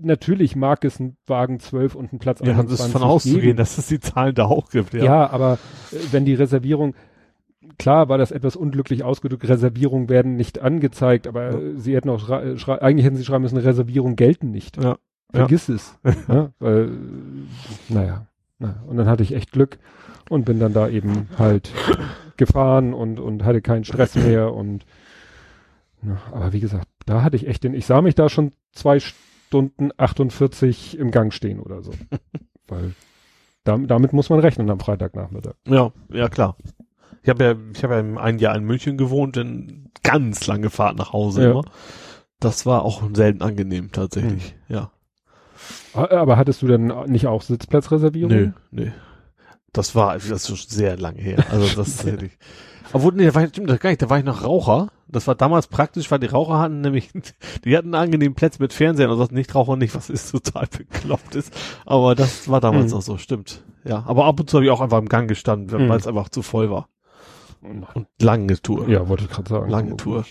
[0.00, 3.02] natürlich mag es einen Wagen 12 und einen Platz Ja, das ist von 21
[3.32, 5.04] auszugehen, dass es die Zahlen da auch gibt, ja.
[5.04, 5.58] Ja, aber
[5.92, 6.94] äh, wenn die Reservierung,
[7.76, 11.58] klar war das etwas unglücklich ausgedrückt, Reservierungen werden nicht angezeigt, aber Ja.
[11.58, 14.82] äh, sie hätten auch, eigentlich hätten sie schreiben müssen, Reservierungen gelten nicht.
[14.82, 14.96] Ja.
[15.32, 15.98] Vergiss es.
[16.28, 18.26] ja, weil, äh, naja,
[18.60, 19.78] naja, und dann hatte ich echt Glück
[20.30, 21.72] und bin dann da eben halt
[22.38, 24.84] gefahren und, und hatte keinen Stress mehr und,
[26.02, 28.98] na, aber wie gesagt, da hatte ich echt den, ich sah mich da schon zwei
[29.00, 31.92] Stunden 48 im Gang stehen oder so.
[32.68, 32.92] weil
[33.64, 35.54] dam- damit muss man rechnen am Freitagnachmittag.
[35.66, 36.56] Ja, ja klar.
[37.22, 40.96] Ich habe ja, ich habe ja ein Jahr in München gewohnt, in ganz lange Fahrt
[40.96, 41.50] nach Hause Ja.
[41.52, 41.62] immer.
[42.38, 44.54] Das war auch selten angenehm tatsächlich.
[44.68, 44.90] Ja.
[45.94, 48.30] Aber hattest du dann nicht auch Sitzplatzreservierung?
[48.30, 48.90] Nö, nö.
[49.72, 51.44] Das war, das ist schon sehr lange her.
[51.50, 52.38] Also das hätte ich.
[52.92, 54.88] Obwohl, nee, da war ich, stimmt das gar nicht, da war ich noch Raucher.
[55.08, 57.10] Das war damals praktisch, weil die Raucher hatten nämlich,
[57.64, 61.34] die hatten einen angenehmen Plätze mit Fernsehen und das Nichtraucher nicht, was ist total bekloppt
[61.34, 61.52] ist.
[61.84, 62.98] Aber das war damals Hm.
[62.98, 63.62] auch so, stimmt.
[63.84, 65.96] Ja, aber ab und zu habe ich auch einfach im Gang gestanden, weil Hm.
[65.96, 66.88] es einfach zu voll war.
[67.60, 67.86] Und
[68.20, 68.88] lange Tour.
[68.88, 69.70] Ja, wollte ich gerade sagen.
[69.70, 70.24] Lange Tour.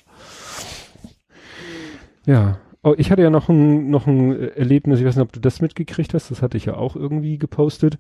[2.26, 2.58] Ja.
[2.84, 5.60] Oh, ich hatte ja noch ein, noch ein Erlebnis, ich weiß nicht, ob du das
[5.60, 7.98] mitgekriegt hast, das hatte ich ja auch irgendwie gepostet.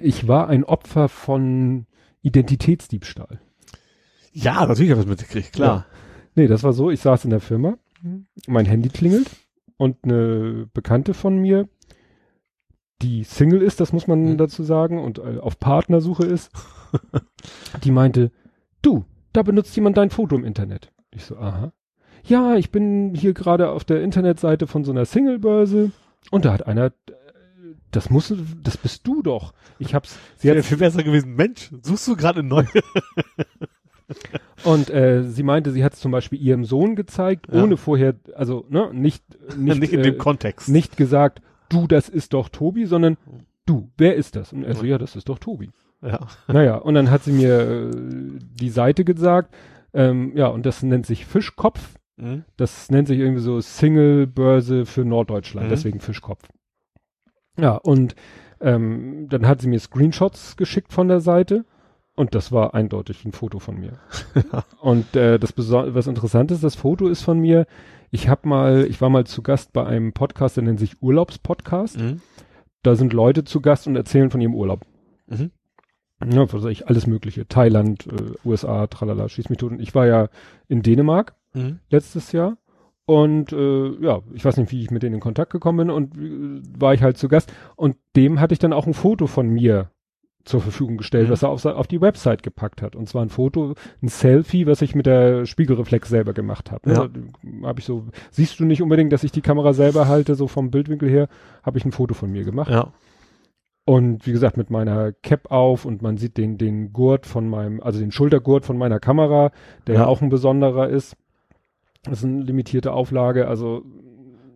[0.00, 1.86] Ich war ein Opfer von
[2.22, 3.40] Identitätsdiebstahl.
[4.32, 5.86] Ja, natürlich habe ich es mitgekriegt, klar.
[6.34, 7.76] Nee, das war so, ich saß in der Firma,
[8.48, 9.30] mein Handy klingelt
[9.76, 11.68] und eine Bekannte von mir,
[13.02, 14.38] die Single ist, das muss man Mhm.
[14.38, 16.50] dazu sagen, und äh, auf Partnersuche ist,
[17.84, 18.32] die meinte,
[18.82, 20.90] du, da benutzt jemand dein Foto im Internet.
[21.10, 21.72] Ich so, aha.
[22.24, 25.90] Ja, ich bin hier gerade auf der Internetseite von so einer Singlebörse
[26.30, 26.92] und da hat einer,
[27.96, 29.52] das muss, das bist du doch.
[29.78, 31.34] Ich hab's, sie Wäre hat, viel besser gewesen.
[31.34, 32.66] Mensch, suchst du gerade eine neue?
[34.64, 37.62] und äh, sie meinte, sie hat es zum Beispiel ihrem Sohn gezeigt, Ja.
[37.62, 39.24] ohne vorher, also ne, nicht,
[39.56, 40.68] nicht, Nicht in äh, dem Kontext.
[40.68, 43.16] nicht gesagt, du, das ist doch Tobi, sondern
[43.66, 44.52] du, wer ist das?
[44.52, 45.70] Und er so, ja, das ist doch Tobi.
[46.02, 46.20] Ja.
[46.48, 47.90] Naja, und dann hat sie mir äh,
[48.60, 49.54] die Seite gesagt,
[49.94, 51.94] ähm, ja, und das nennt sich Fischkopf.
[52.16, 52.44] Mhm.
[52.56, 55.70] Das nennt sich irgendwie so Single-Börse für Norddeutschland, Mhm.
[55.70, 56.42] deswegen Fischkopf.
[57.56, 58.14] Ja, und
[58.60, 61.64] ähm, dann hat sie mir Screenshots geschickt von der Seite
[62.16, 63.98] und das war eindeutig ein Foto von mir.
[64.80, 67.66] und äh, das Beso was interessant ist, das Foto ist von mir.
[68.10, 71.98] Ich habe mal, ich war mal zu Gast bei einem Podcast, der nennt sich Urlaubspodcast.
[71.98, 72.20] Mhm.
[72.82, 74.82] Da sind Leute zu Gast und erzählen von ihrem Urlaub.
[75.26, 75.50] Mhm.
[76.24, 77.48] Ja, was weiß ich, alles mögliche.
[77.48, 79.72] Thailand, äh, USA, tralala, schieß mich tot.
[79.72, 80.28] Und ich war ja
[80.68, 81.78] in Dänemark Mhm.
[81.88, 82.56] letztes Jahr.
[83.06, 86.16] Und äh, ja, ich weiß nicht, wie ich mit denen in Kontakt gekommen bin und
[86.16, 87.52] äh, war ich halt zu Gast.
[87.76, 89.90] Und dem hatte ich dann auch ein Foto von mir
[90.44, 91.32] zur Verfügung gestellt, Mhm.
[91.32, 92.96] was er auf, auf die Website gepackt hat.
[92.96, 96.90] Und zwar ein Foto, ein Selfie, was ich mit der Spiegelreflex selber gemacht habe.
[96.92, 97.08] Ja.
[97.66, 100.70] Habe ich so, siehst du nicht unbedingt, dass ich die Kamera selber halte, so vom
[100.70, 101.28] Bildwinkel her,
[101.62, 102.70] habe ich ein Foto von mir gemacht.
[102.70, 102.92] Ja.
[103.86, 107.82] Und wie gesagt, mit meiner Cap auf und man sieht den, den Gurt von meinem,
[107.82, 109.50] also den Schultergurt von meiner Kamera,
[109.86, 110.06] der Ja.
[110.06, 111.16] auch ein besonderer ist.
[112.04, 113.82] Das ist eine limitierte Auflage, also,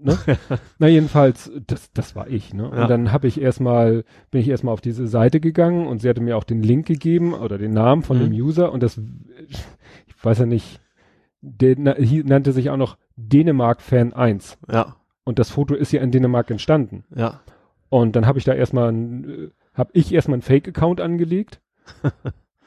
[0.03, 0.19] ne?
[0.79, 2.71] Na, jedenfalls, das, das war ich, ne?
[2.75, 2.83] Ja.
[2.83, 6.21] Und dann habe ich erstmal, bin ich erstmal auf diese Seite gegangen und sie hatte
[6.21, 8.23] mir auch den Link gegeben oder den Namen von Mhm.
[8.25, 9.01] dem User und das,
[9.49, 10.81] ich weiß ja nicht,
[11.41, 14.59] der na, hier nannte sich auch noch Dänemark-Fan 1.
[14.71, 17.05] Ja, Und das Foto ist ja in Dänemark entstanden.
[17.15, 17.41] ja.
[17.91, 21.63] Und dann habe ich da erstmal, äh, habe ich erstmal einen Fake-Account angelegt,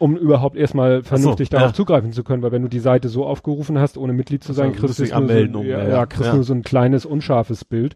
[0.01, 1.59] um überhaupt erstmal vernünftig ja.
[1.59, 4.51] darauf zugreifen zu können, weil wenn du die Seite so aufgerufen hast, ohne Mitglied zu
[4.51, 6.33] sein, kriegst du so, um- ja, ja, ja, kriegst ja.
[6.33, 7.95] nur so ein kleines, unscharfes Bild.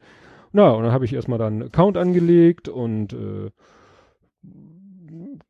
[0.51, 3.49] Na, und dann habe ich erstmal dann einen Account angelegt und äh,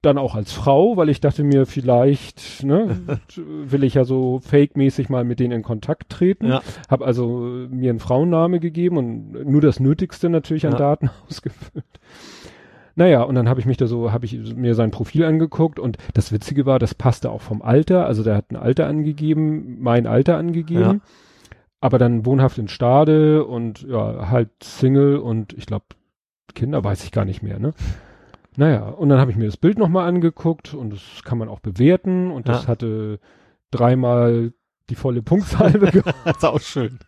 [0.01, 2.99] dann auch als Frau, weil ich dachte mir, vielleicht ne,
[3.35, 6.47] will ich ja so fake-mäßig mal mit denen in Kontakt treten.
[6.47, 6.61] Ja.
[6.89, 7.27] Hab also
[7.69, 10.77] mir einen Frauenname gegeben und nur das Nötigste natürlich an Ja.
[10.77, 11.83] Daten ausgefüllt.
[12.95, 15.97] Naja, und dann habe ich mich da so, habe ich mir sein Profil angeguckt und
[16.13, 20.07] das Witzige war, das passte auch vom Alter, also der hat ein Alter angegeben, mein
[20.07, 20.95] Alter angegeben, Ja.
[21.81, 25.85] aber dann wohnhaft in Stade und ja, halt Single und ich glaube,
[26.53, 27.73] Kinder weiß ich gar nicht mehr, ne?
[28.55, 31.59] Naja, und dann habe ich mir das Bild nochmal angeguckt und das kann man auch
[31.59, 32.67] bewerten und das Ja.
[32.69, 33.19] hatte
[33.71, 34.53] dreimal
[34.89, 36.15] die volle Punktzahl bekommen.
[36.23, 36.99] Das ist auch schön.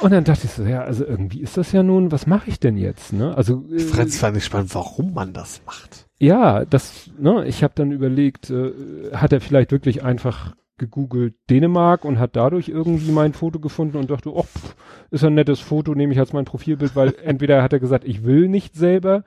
[0.00, 2.60] Und dann dachte ich so, ja, also irgendwie ist das ja nun, was mache ich
[2.60, 3.36] denn jetzt, ne?
[3.36, 6.06] Also äh, fand ich spannend, warum man das macht.
[6.18, 8.72] ja, das, ne, ich habe dann überlegt, äh,
[9.12, 14.10] hat er vielleicht wirklich einfach gegoogelt Dänemark und hat dadurch irgendwie mein Foto gefunden und
[14.10, 14.74] dachte, oh, pff,
[15.10, 18.24] ist ein nettes Foto, nehme ich als mein Profilbild, weil entweder hat er gesagt, ich
[18.24, 19.22] will nicht selber,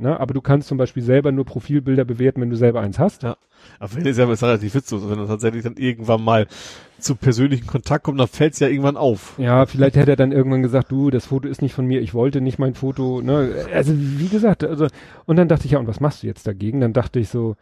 [0.00, 3.22] ne, aber du kannst zum Beispiel selber nur Profilbilder bewerten, wenn du selber eins hast.
[3.22, 3.36] Ja.
[3.78, 6.46] Aber wenn es ja ist relativ witzlos, wenn er tatsächlich dann irgendwann mal
[6.98, 9.34] zu persönlichen Kontakt kommt, dann fällt es ja irgendwann auf.
[9.38, 12.14] Ja, vielleicht hätte er dann irgendwann gesagt, du, das Foto ist nicht von mir, ich
[12.14, 13.66] wollte nicht mein Foto, ne?
[13.72, 14.86] Also wie gesagt, also
[15.26, 16.80] und dann dachte ich ja, und was machst du jetzt dagegen?
[16.80, 17.56] Dann dachte ich so,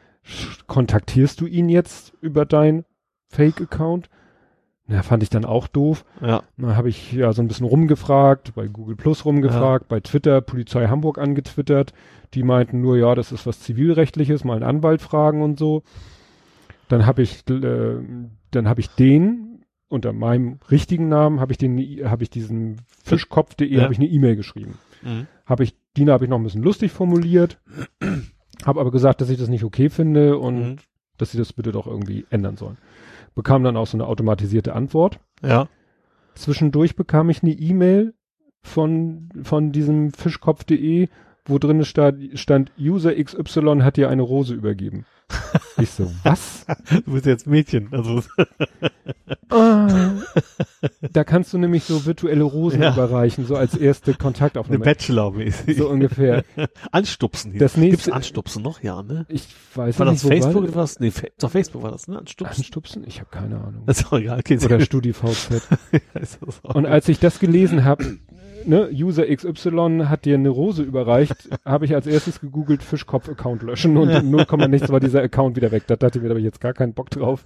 [0.67, 2.85] kontaktierst du ihn jetzt über dein
[3.29, 4.09] Fake-Account?
[4.91, 6.07] Na, fand ich dann auch doof.
[6.23, 6.43] Ja.
[6.57, 10.87] Dann habe ich ja so ein bisschen rumgefragt, bei Google Plus rumgefragt, bei Twitter, Polizei
[10.87, 11.93] Hamburg angetwittert.
[12.35, 15.83] Die meinten nur, ja, das ist was Zivilrechtliches, mal einen Anwalt fragen und so.
[16.89, 17.97] Dann habe ich, äh,
[18.51, 21.79] dann habe ich den unter meinem richtigen Namen habe ich den,
[22.11, 23.83] habe ich diesen Fischkopf.de Ja.
[23.85, 24.75] habe ich eine E-Mail geschrieben.
[25.03, 25.27] Mhm.
[25.47, 27.59] Habe ich, die habe ich noch ein bisschen lustig formuliert,
[28.67, 30.77] habe aber gesagt, dass ich das nicht okay finde und Mhm.
[31.17, 32.77] dass sie das bitte doch irgendwie ändern sollen.
[33.35, 35.21] Bekam dann auch so eine automatisierte Antwort.
[35.43, 35.69] Ja.
[36.35, 38.13] Zwischendurch bekam ich eine E-Mail
[38.63, 41.09] von, von diesem Fischkopf.de,
[41.49, 45.05] wo drin stand, stand, User XY hat dir eine Rose übergeben.
[45.79, 46.65] Ich so, was?
[47.05, 47.89] Du bist jetzt Mädchen.
[47.93, 48.23] Also
[49.51, 50.11] Ah,
[51.13, 52.93] da kannst du nämlich so virtuelle Rosen Ja.
[52.93, 54.85] überreichen, so als erste eine Kontaktaufnahme.
[54.85, 55.77] Bachelor-mäßig.
[55.79, 56.45] So ungefähr.
[56.93, 58.83] Anstupsen hieß Das nächste- Gibt's Anstupsen noch?
[58.83, 59.25] Ja, ne?
[59.29, 61.01] Ich weiß War nicht, das Facebook war was?
[61.01, 62.19] Nee, doch Facebook war das, ne?
[62.19, 62.57] Anstupsen.
[62.57, 63.05] Anstupsen?
[63.07, 63.83] Ich habe keine Ahnung.
[63.87, 64.39] Das ist auch egal.
[64.39, 65.63] Okay, Oder StudiVZ.
[66.15, 68.19] das auch- Und als ich das gelesen habe,
[68.67, 73.97] ne, User XY hat dir eine Rose überreicht, habe ich als erstes gegoogelt Fischkopf-Account löschen
[73.97, 75.85] und in 0, nichts war dieser Account wieder weg.
[75.87, 77.45] Da dachte ich mir, da habe ich jetzt gar keinen Bock drauf.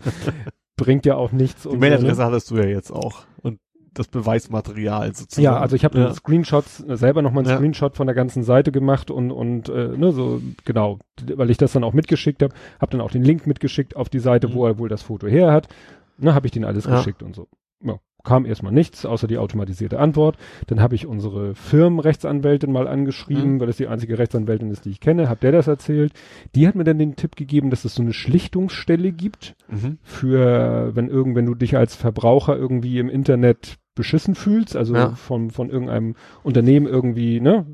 [0.77, 1.63] Bringt ja auch nichts.
[1.71, 2.27] Die Mailadresse so, ne?
[2.27, 3.25] hattest du ja jetzt auch.
[3.43, 3.59] Und
[3.95, 5.45] das Beweismaterial sozusagen.
[5.45, 6.15] Ja, also ich habe ja.
[6.15, 7.57] Screenshots, äh, selber nochmal einen Ja.
[7.59, 10.99] Screenshot von der ganzen Seite gemacht und, und äh, ne, so, genau,
[11.35, 14.19] weil ich das dann auch mitgeschickt habe, habe dann auch den Link mitgeschickt auf die
[14.21, 14.55] Seite, Mhm.
[14.55, 15.69] wo er wohl das Foto her hat.
[16.17, 16.97] Ne, habe ich den alles Ja.
[16.97, 17.49] geschickt und so.
[17.85, 20.37] Ja, kam erstmal nichts, außer die automatisierte Antwort.
[20.69, 23.61] Dann habe ich unsere Firmenrechtsanwältin mal angeschrieben, Mhm.
[23.61, 25.29] weil das die einzige Rechtsanwältin ist, die ich kenne.
[25.29, 26.13] Hab der das erzählt.
[26.55, 29.99] Die hat mir dann den Tipp gegeben, dass es so eine Schlichtungsstelle gibt Mhm.
[30.03, 35.11] für, wenn irgend, wenn du dich als Verbraucher irgendwie im Internet beschissen fühlst, also Ja.
[35.11, 37.67] von, von irgendeinem Unternehmen irgendwie, ne,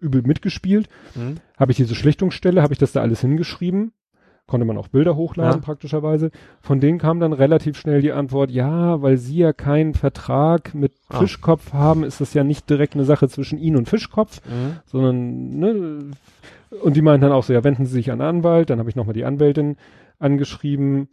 [0.00, 1.36] übel mitgespielt, Mhm.
[1.58, 3.92] habe ich diese Schlichtungsstelle, habe ich das da alles hingeschrieben,
[4.46, 5.64] konnte man auch Bilder hochladen Ja.
[5.64, 6.30] praktischerweise.
[6.60, 10.92] Von denen kam dann relativ schnell die Antwort, ja, weil sie ja keinen Vertrag mit
[11.08, 11.18] Ah.
[11.18, 14.76] Fischkopf haben, ist das ja nicht direkt eine Sache zwischen ihnen und Fischkopf, Mhm.
[14.86, 16.10] sondern, ne,
[16.82, 18.88] und die meinten dann auch so, ja, wenden Sie sich an einen Anwalt, dann habe
[18.90, 19.76] ich nochmal die Anwältin
[20.18, 21.08] angeschrieben,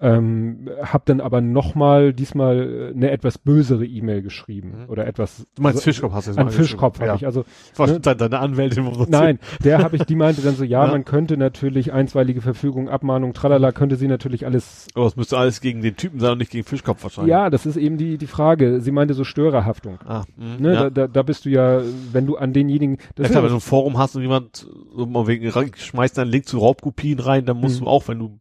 [0.00, 4.88] ähm, habe dann aber nochmal diesmal äh, eine etwas bösere E-Mail geschrieben Mhm.
[4.88, 7.44] oder etwas Du meinst Fischkopf hast du jetzt an Fischkopf habe ich, also
[7.76, 8.00] Das ne?
[8.00, 8.88] deine Anwältin.
[9.08, 10.90] nein, der habe ich, die meinte dann so, ja, Ja.
[10.90, 15.60] man könnte natürlich einstweilige Verfügung, Abmahnung, tralala, könnte sie natürlich alles Aber es müsste alles
[15.60, 17.30] gegen den Typen sein und nicht gegen Fischkopf wahrscheinlich.
[17.30, 18.80] ja, das ist eben die, die Frage.
[18.80, 19.98] Sie meinte so Störerhaftung.
[20.06, 20.80] Ah, mh, Ne, ja.
[20.84, 21.82] da, da, da bist du ja,
[22.12, 24.66] wenn du an denjenigen, ja das klar, wenn du ein Forum hast und jemand
[24.96, 27.84] so mal wegen schmeißt einen Link zu Raubkopien rein, dann musst Mhm.
[27.84, 28.38] du auch, wenn du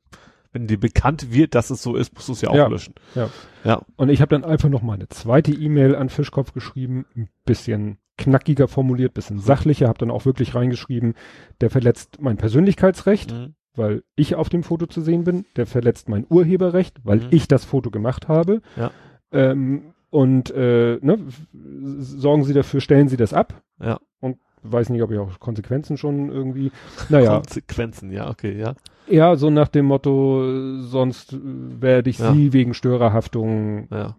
[0.52, 2.68] wenn dir bekannt wird, dass es so ist, musst du es ja auch Ja.
[2.68, 2.96] löschen.
[3.16, 3.30] Ja.
[3.64, 3.82] Ja.
[3.98, 7.98] Und ich habe dann einfach noch mal eine zweite E-Mail an Fischkopf geschrieben, ein bisschen
[8.18, 11.14] knackiger formuliert, bisschen sachlicher, habe dann auch wirklich reingeschrieben,
[11.62, 13.54] der verletzt mein Persönlichkeitsrecht, Mhm.
[13.76, 17.28] weil ich auf dem Foto zu sehen bin, der verletzt mein Urheberrecht, weil Mhm.
[17.32, 18.62] ich das Foto gemacht habe.
[18.76, 18.92] Ja.
[19.32, 21.20] Ähm, und äh, ne,
[22.00, 23.62] sorgen Sie dafür, stellen Sie das ab.
[23.82, 24.00] Ja.
[24.20, 26.72] Und weiß nicht, ob ich auch Konsequenzen schon irgendwie,
[27.10, 27.36] naja.
[27.36, 28.74] Konsequenzen, ja, okay, ja.
[29.08, 32.34] Ja, so nach dem Motto, sonst werde ich Ja.
[32.34, 33.88] sie wegen Störerhaftung.
[33.92, 34.16] Ja.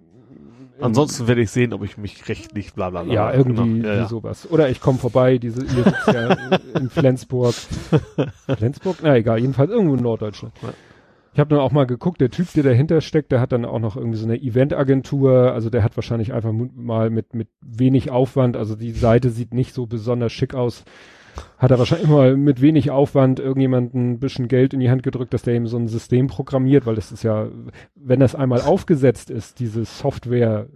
[0.81, 3.13] Ansonsten werde ich sehen, ob ich mich rechtlich bla bla bla.
[3.13, 3.89] Ja, irgendwie Genau.
[3.95, 4.09] ja.
[4.09, 4.51] sowas.
[4.51, 6.33] Oder ich komme vorbei, diese, ihr sitzt ja
[6.81, 7.55] in Flensburg.
[8.57, 8.97] Flensburg?
[9.03, 10.55] Na egal, jedenfalls irgendwo in Norddeutschland.
[10.63, 10.71] Ja.
[11.33, 13.79] Ich habe dann auch mal geguckt, der Typ, der dahinter steckt, der hat dann auch
[13.79, 18.57] noch irgendwie so eine Eventagentur, also der hat wahrscheinlich einfach mal mit, mit wenig Aufwand,
[18.57, 20.85] also die Seite sieht nicht so besonders schick aus,
[21.57, 25.33] hat er wahrscheinlich mal mit wenig Aufwand irgendjemanden ein bisschen Geld in die Hand gedrückt,
[25.33, 27.47] dass der ihm so ein System programmiert, weil das ist ja,
[27.95, 30.67] wenn das einmal aufgesetzt ist, diese Software,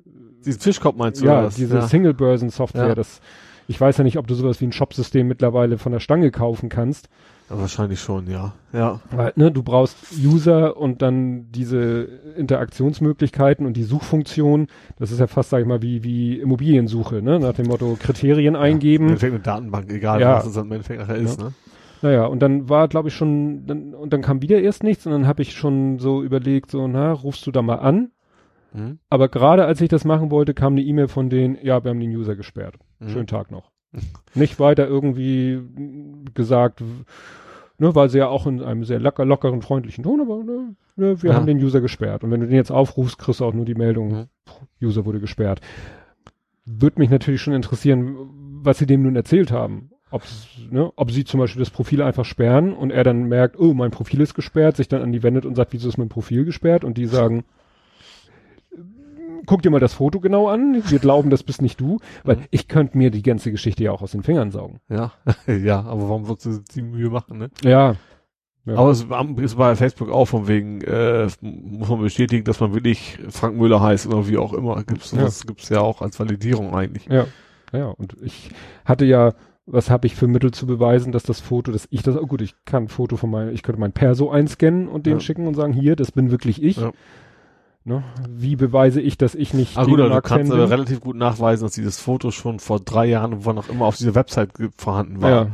[0.44, 1.26] Diesen Fischkopf meinst du?
[1.26, 1.82] ja, diese ja.
[1.88, 2.94] Single-Börsen-Software, Ja.
[2.94, 3.20] das,
[3.66, 6.68] ich weiß ja nicht, ob du sowas wie ein Shop-System mittlerweile von der Stange kaufen
[6.68, 7.08] kannst,
[7.50, 8.52] ja, wahrscheinlich schon, ja.
[8.72, 9.00] Ja.
[9.10, 14.68] weil, ne, du brauchst User und dann diese Interaktionsmöglichkeiten und die Suchfunktion,
[14.98, 18.54] das ist ja fast, sag ich mal, wie, wie Immobiliensuche, ne, nach dem Motto Kriterien
[18.54, 19.06] Im eingeben.
[19.08, 20.36] Endeffekt eine Datenbank, egal Ja.
[20.36, 21.52] was es im Endeffekt nachher ist, ne?
[22.02, 25.12] Naja, und dann war, glaube ich, schon, dann, und dann kam wieder erst nichts und
[25.12, 28.10] dann habe ich schon so überlegt, so, na, rufst du da mal an?
[28.74, 28.98] Mhm.
[29.08, 32.00] Aber gerade als ich das machen wollte, kam eine E-Mail von denen, ja, wir haben
[32.00, 32.74] den User gesperrt.
[32.98, 33.08] Mhm.
[33.08, 33.70] Schönen Tag noch.
[34.34, 35.60] Nicht weiter irgendwie
[36.34, 36.82] gesagt,
[37.78, 41.22] ne, weil sie ja auch in einem sehr locker, lockeren, freundlichen Ton, aber ne, ne,
[41.22, 41.36] wir Ja.
[41.36, 42.24] haben den User gesperrt.
[42.24, 44.26] Und wenn du den jetzt aufrufst, kriegst du auch nur die Meldung, Mhm.
[44.82, 45.60] User wurde gesperrt.
[46.66, 48.16] Würde mich natürlich schon interessieren,
[48.62, 49.90] was sie dem nun erzählt haben.
[50.10, 50.22] Ob,
[50.70, 53.90] ne, ob sie zum Beispiel das Profil einfach sperren und er dann merkt, oh, mein
[53.90, 56.84] Profil ist gesperrt, sich dann an die wendet und sagt, wieso ist mein Profil gesperrt?
[56.84, 57.44] Und die sagen,
[59.46, 62.42] guck dir mal das Foto genau an, wir glauben, das bist nicht du, weil Mhm.
[62.50, 64.80] ich könnte mir die ganze Geschichte ja auch aus den Fingern saugen.
[64.88, 65.12] Ja.
[65.46, 67.50] ja, aber warum würdest du die Mühe machen, ne?
[67.62, 67.96] Ja.
[68.66, 68.76] Ja.
[68.76, 72.72] Aber es war- ist bei Facebook auch von wegen, äh, muss man bestätigen, dass man
[72.72, 74.82] wirklich Frank Müller heißt oder wie auch immer.
[74.84, 77.04] Gibt's sowas, gibt's ja auch als Validierung eigentlich.
[77.06, 77.26] Ja,
[77.74, 78.50] ja, und ich
[78.86, 79.34] hatte ja,
[79.66, 82.40] was habe ich für Mittel zu beweisen, dass das Foto, dass ich das, oh gut,
[82.40, 85.20] ich kann ein Foto von meinem, ich könnte mein Perso einscannen und den Ja.
[85.20, 86.78] schicken und sagen, hier, das bin wirklich ich.
[86.78, 86.92] Ja.
[87.86, 88.02] Ne?
[88.26, 91.64] Wie beweise ich, dass ich nicht Ah gut, aber du kannst aber relativ gut nachweisen,
[91.64, 95.30] dass dieses Foto schon vor drei Jahren, wann auch immer auf dieser Website vorhanden war.
[95.30, 95.46] Ja.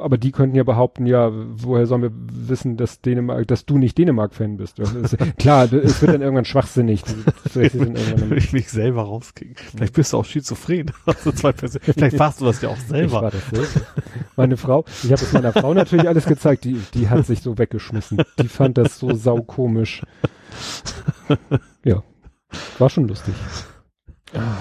[0.00, 3.98] Aber die könnten ja behaupten, ja, woher sollen wir wissen, dass Dänemark, dass du nicht
[3.98, 4.78] Dänemark-Fan bist?
[4.78, 7.02] Ist, klar, es wird dann irgendwann schwachsinnig.
[7.50, 9.56] Vielleicht ist dann irgendwann Will ich mich selber rauskriegen.
[9.56, 10.90] Vielleicht bist du auch schizophren.
[11.06, 11.52] Also zwei.
[11.52, 13.22] Vielleicht warst du das ja auch Ich selber.
[13.22, 13.86] war das selber.
[14.36, 17.58] Meine Frau, ich habe es meiner Frau natürlich alles gezeigt, die, die hat sich so
[17.58, 18.22] weggeschmissen.
[18.38, 20.02] Die fand das so saukomisch.
[21.84, 22.02] Ja,
[22.78, 23.34] war schon lustig.
[24.34, 24.58] Ah,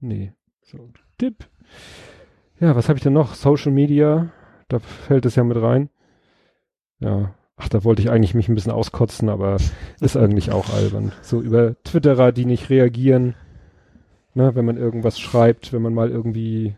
[0.00, 0.32] nee,
[0.62, 1.48] so, Tipp.
[2.60, 3.34] Ja, was habe ich denn noch?
[3.34, 4.28] Social Media,
[4.68, 5.88] da fällt es ja mit rein.
[6.98, 9.56] Ja, ach, da wollte ich eigentlich mich ein bisschen auskotzen, aber
[10.00, 11.12] ist eigentlich auch albern.
[11.22, 13.34] So über Twitterer, die nicht reagieren,
[14.34, 16.76] ne, wenn man irgendwas schreibt, wenn man mal irgendwie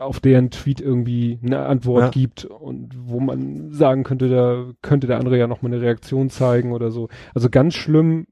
[0.00, 2.08] auf deren Tweet irgendwie eine Antwort Ja.
[2.10, 6.28] gibt und wo man sagen könnte, da könnte der andere ja noch mal eine Reaktion
[6.28, 7.08] zeigen oder so.
[7.34, 8.26] Also ganz schlimm,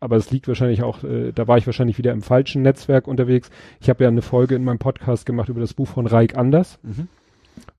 [0.00, 3.50] aber es liegt wahrscheinlich auch, äh, da war ich wahrscheinlich wieder im falschen Netzwerk unterwegs.
[3.80, 6.78] Ich habe ja eine Folge in meinem Podcast gemacht über das Buch von Reik Anders
[6.82, 7.08] Mhm.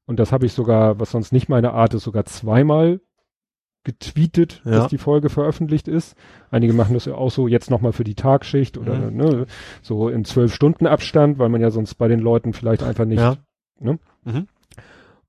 [0.06, 3.00] und das habe ich sogar, was sonst nicht meine Art ist, sogar zweimal
[3.86, 4.72] getweetet, Ja.
[4.72, 6.16] dass die Folge veröffentlicht ist.
[6.52, 9.18] Einige machen das ja auch so jetzt nochmal für die Tagschicht oder Mhm.
[9.18, 9.46] ne,
[9.82, 13.20] so in zwölf Stunden Abstand, weil man ja sonst bei den Leuten vielleicht einfach nicht.
[13.20, 13.38] Ja.
[13.80, 13.98] Ne?
[14.26, 14.48] Mhm.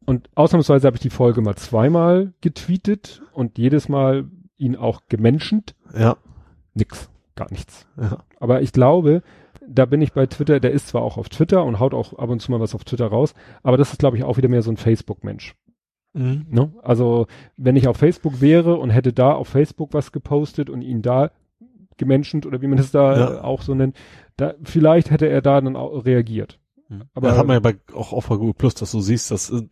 [0.05, 5.77] Und ausnahmsweise habe ich die Folge mal zweimal getweetet und jedes Mal ihn auch gemenschent.
[5.97, 6.17] Ja.
[6.75, 7.87] Nix, gar nichts.
[8.01, 8.19] Ja.
[8.39, 9.23] Aber ich glaube,
[9.67, 12.29] da bin ich bei Twitter, der ist zwar auch auf Twitter und haut auch ab
[12.31, 14.63] und zu mal was auf Twitter raus, aber das ist, glaube ich, auch wieder mehr
[14.63, 15.55] so ein Facebook-Mensch.
[16.13, 16.47] Mhm.
[16.49, 16.73] Ne?
[16.83, 17.27] Also,
[17.57, 21.31] wenn ich auf Facebook wäre und hätte da auf Facebook was gepostet und ihn da
[21.99, 23.45] gemenschent oder wie man das da Ja.
[23.45, 23.97] auch so nennt,
[24.37, 26.59] da, vielleicht hätte er da dann auch reagiert.
[26.89, 29.47] Aber Aber- das hat man ja bei, auch, bei Google Plus, dass du siehst, das
[29.49, 29.71] sind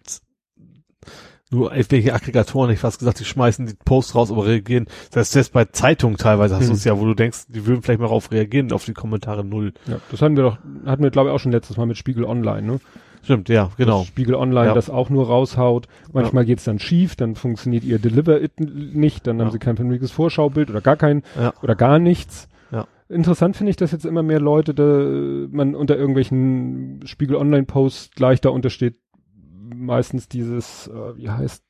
[1.51, 4.87] nur irgendwelche Aggregatoren, ich fast gesagt, die schmeißen die Posts raus, aber reagieren.
[5.11, 6.69] Das heißt, selbst bei Zeitungen teilweise hast Hm.
[6.71, 9.45] du es ja, wo du denkst, die würden vielleicht mal darauf reagieren, auf die Kommentare
[9.45, 9.73] null.
[9.87, 12.25] Ja, das hatten wir doch, hatten wir glaube ich auch schon letztes Mal mit Spiegel
[12.25, 12.81] Online, ne?
[13.23, 13.99] Stimmt, ja, genau.
[14.01, 14.75] Dass Spiegel Online Ja.
[14.75, 15.89] das auch nur raushaut.
[16.13, 19.53] Manchmal geht's dann schief, dann funktioniert ihr Deliver It nicht, dann haben Ja.
[19.53, 21.53] sie kein vernünftiges Vorschaubild oder gar kein Ja.
[21.63, 22.49] oder gar nichts.
[22.71, 22.87] Ja.
[23.09, 24.85] Interessant finde ich, dass jetzt immer mehr Leute, da,
[25.51, 28.97] man unter irgendwelchen Spiegel Online Posts gleich da untersteht
[29.75, 31.65] meistens dieses, äh, wie heißt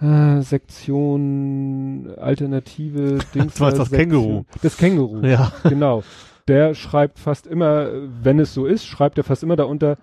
[0.00, 3.54] äh, Sektion alternative Dings.
[3.54, 4.44] Du meinst das Sektion- Känguru.
[4.62, 5.20] Das Känguru.
[5.26, 5.52] Ja.
[5.68, 6.02] Genau.
[6.48, 7.88] Der schreibt fast immer,
[8.22, 9.96] wenn es so ist, schreibt er fast immer darunter,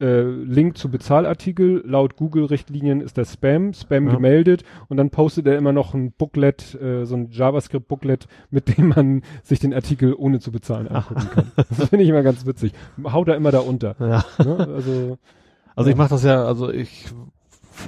[0.00, 4.14] äh, Link zu Bezahlartikel, laut Google-Richtlinien ist das Spam, Spam Ja.
[4.14, 8.88] gemeldet und dann postet er immer noch ein Booklet, äh, so ein JavaScript-Booklet, mit dem
[8.90, 11.50] man sich den Artikel ohne zu bezahlen angucken kann.
[11.56, 12.72] Das finde ich immer ganz witzig.
[13.04, 13.96] Haut er immer da unter.
[13.98, 14.24] Ja.
[14.44, 14.68] Ne?
[14.72, 15.18] Also,
[15.76, 15.94] Also Ja.
[15.94, 17.06] ich mache das ja, also ich,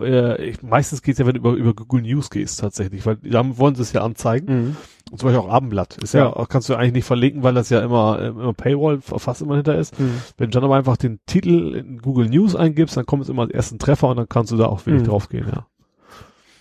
[0.00, 3.58] äh, ich meistens geht's ja, wenn du über, über Google News gehst tatsächlich, weil damit
[3.58, 4.46] wollen sie es ja anzeigen.
[4.68, 4.76] mhm.
[5.10, 5.96] Und zum Beispiel auch Abendblatt.
[6.02, 6.32] Ist ja, Ja.
[6.36, 9.54] auch- kannst du eigentlich nicht verlinken, weil das ja immer, äh, immer Paywall fast immer
[9.56, 9.98] hinter ist.
[9.98, 10.20] Mhm.
[10.36, 13.40] Wenn du dann aber einfach den Titel in Google News eingibst, dann kommt es immer
[13.42, 15.06] als ersten Treffer und dann kannst du da auch wenig Mhm.
[15.06, 15.66] draufgehen, ja.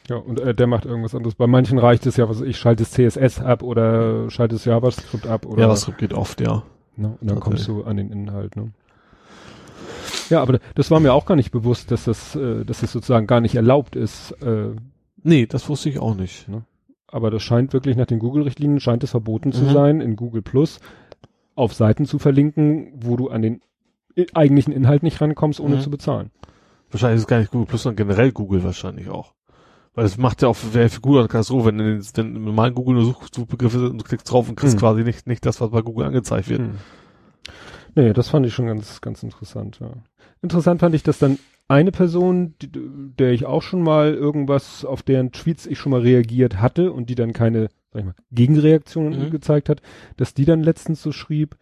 [0.10, 1.36] Ja, und äh, der macht irgendwas anderes.
[1.36, 5.28] Bei manchen reicht es ja, was ich schalte das CSS ab oder schalte das JavaScript
[5.28, 6.64] ab oder JavaScript geht oft, ja.
[6.96, 7.18] Ne?
[7.20, 8.56] Und dann kommst du an den Inhalt.
[8.56, 8.72] Ne?
[10.30, 13.28] Ja, aber das war mir auch gar nicht bewusst, dass das, äh, dass das sozusagen
[13.28, 14.32] gar nicht erlaubt ist.
[14.42, 14.76] Äh,
[15.24, 16.48] Nee, das wusste ich auch nicht.
[17.08, 19.70] aber das scheint wirklich nach den Google-Richtlinien scheint es verboten zu Mhm.
[19.74, 20.80] sein, in Google Plus
[21.56, 23.62] auf Seiten zu verlinken, wo du an den
[24.34, 25.82] eigentlichen Inhalt nicht rankommst, ohne Mhm.
[25.82, 26.32] zu bezahlen.
[26.92, 29.34] Wahrscheinlich ist es gar nicht Google Plus, sondern generell Google wahrscheinlich auch.
[29.96, 32.96] Weil es macht ja auch, wäre für Google eine Katastrophe, wenn, in den- normalen Google
[32.96, 34.80] nur Such- Suchbegriffe sind und du klickst drauf und kriegst Mhm.
[34.80, 36.60] quasi nicht, nicht das, was bei Google angezeigt wird.
[36.62, 36.72] Hm.
[37.96, 39.90] Nee, das fand ich schon ganz, ganz interessant, ja.
[40.42, 45.02] Interessant fand ich, dass dann eine Person, die, der ich auch schon mal irgendwas, auf
[45.04, 49.26] deren Tweets ich schon mal reagiert hatte und die dann keine, sag ich mal, Gegenreaktionen
[49.28, 49.32] Mhm.
[49.32, 49.82] gezeigt hat,
[50.16, 51.58] dass die dann letztens so schrieb,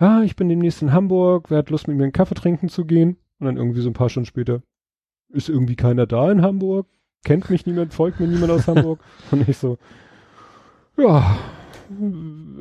[0.00, 2.84] ja, ich bin demnächst in Hamburg, wer hat Lust mit mir einen Kaffee trinken zu
[2.86, 3.16] gehen?
[3.38, 4.62] Und dann irgendwie so ein paar Stunden später,
[5.28, 6.86] ist irgendwie keiner da in Hamburg?
[7.24, 9.00] Kennt mich niemand, folgt mir niemand aus Hamburg?
[9.30, 9.78] Und ich so,
[10.96, 11.36] ja,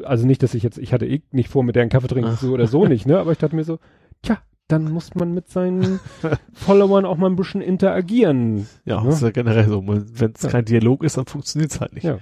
[0.04, 2.36] also nicht, dass ich jetzt, ich hatte eh nicht vor, mit der einen Kaffee trinken
[2.36, 3.18] so oder so nicht, ne?
[3.20, 3.80] Aber ich dachte mir so,
[4.22, 4.38] tja,
[4.72, 6.00] dann muss man mit seinen
[6.54, 8.68] Followern auch mal ein bisschen interagieren.
[8.86, 9.84] Ja, das ist ja generell so.
[9.86, 10.50] Wenn es Ja.
[10.50, 12.04] kein Dialog ist, dann funktioniert es halt nicht.
[12.04, 12.20] Ja.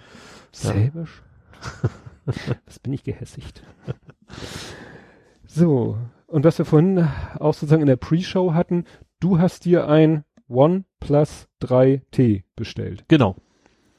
[0.52, 1.90] Selber sch-
[2.66, 3.64] Was bin ich gehässigt.
[5.48, 5.98] So,
[6.28, 7.08] und was wir vorhin
[7.40, 8.86] auch sozusagen in der Pre-Show hatten,
[9.20, 13.06] du hast dir ein OnePlus 3T bestellt.
[13.08, 13.36] Genau.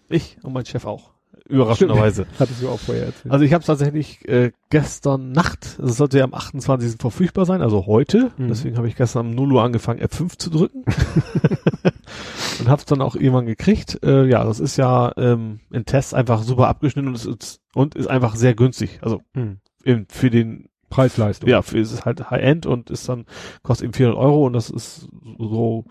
[0.09, 1.10] Ich und mein Chef auch.
[1.51, 2.27] Überraschenderweise.
[2.39, 3.32] Hattest du auch vorher erzählt.
[3.32, 7.01] Also ich habe es tatsächlich äh, gestern Nacht, also es sollte ja am 28.
[7.01, 8.31] verfügbar sein, also heute.
[8.36, 8.48] Mhm.
[8.48, 10.85] Deswegen habe ich gestern um 0 Uhr angefangen, F5 zu drücken.
[12.60, 13.98] und habe es dann auch irgendwann gekriegt.
[14.05, 18.09] Äh, ja, das ist ja ähm, in Tests einfach super abgeschnitten und ist, und ist
[18.09, 19.01] einfach sehr günstig.
[19.02, 19.59] Also Hm.
[19.85, 21.48] eben für den, Preis-Leistung.
[21.48, 23.24] ja, für es ist halt High-End und ist dann,
[23.62, 25.09] kostet eben 400 Euro und das ist
[25.39, 25.85] so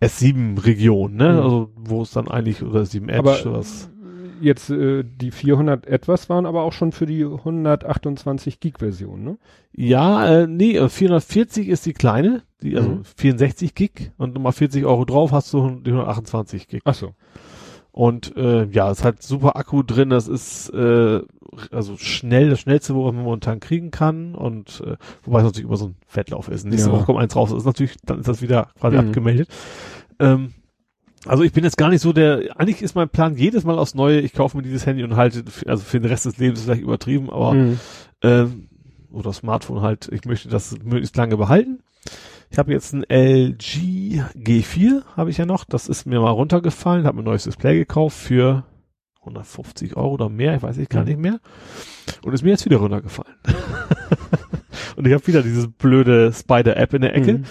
[0.00, 1.32] S7-Region, ne?
[1.32, 1.38] Mhm.
[1.40, 3.90] Also wo es dann eigentlich, oder 7 Edge, aber sowas.
[4.44, 9.38] Jetzt äh, die 400 etwas waren aber auch schon für die 128 Gig Version, ne?
[9.72, 13.04] Ja, äh, nee, äh, 440 ist die kleine, die, also Mhm.
[13.16, 16.82] 64 Gig und nochmal 40 Euro drauf hast du die 128 Gig.
[16.84, 17.14] Ach so.
[17.90, 21.20] Und äh, ja, ist halt super Akku drin, das ist äh,
[21.70, 25.76] also schnell, das schnellste, wo man momentan kriegen kann und äh, wobei es natürlich immer
[25.76, 26.64] so ein Fettlauf ist.
[26.66, 26.94] Nächste Ja.
[26.96, 29.06] Woche kommt eins raus, ist natürlich, dann ist das wieder quasi Mhm.
[29.08, 29.48] abgemeldet.
[30.18, 30.52] Ähm,
[31.26, 33.94] also ich bin jetzt gar nicht so der, eigentlich ist mein Plan jedes Mal aufs
[33.94, 36.64] Neue, ich kaufe mir dieses Handy und halte, also für den Rest des Lebens ist
[36.66, 37.78] vielleicht übertrieben, aber Mhm.
[38.22, 38.68] ähm,
[39.10, 41.80] oder Smartphone halt, ich möchte das möglichst lange behalten.
[42.50, 45.64] Ich habe jetzt ein LG G4, habe ich ja noch.
[45.64, 48.64] Das ist mir mal runtergefallen, habe mir ein neues Display gekauft für
[49.20, 51.08] 150 Euro oder mehr, ich weiß ich gar Mhm.
[51.08, 51.40] nicht mehr.
[52.22, 53.34] Und ist mir jetzt wieder runtergefallen.
[54.96, 57.32] und ich habe wieder diese blöde Spider-App in der Ecke.
[57.34, 57.44] Mhm.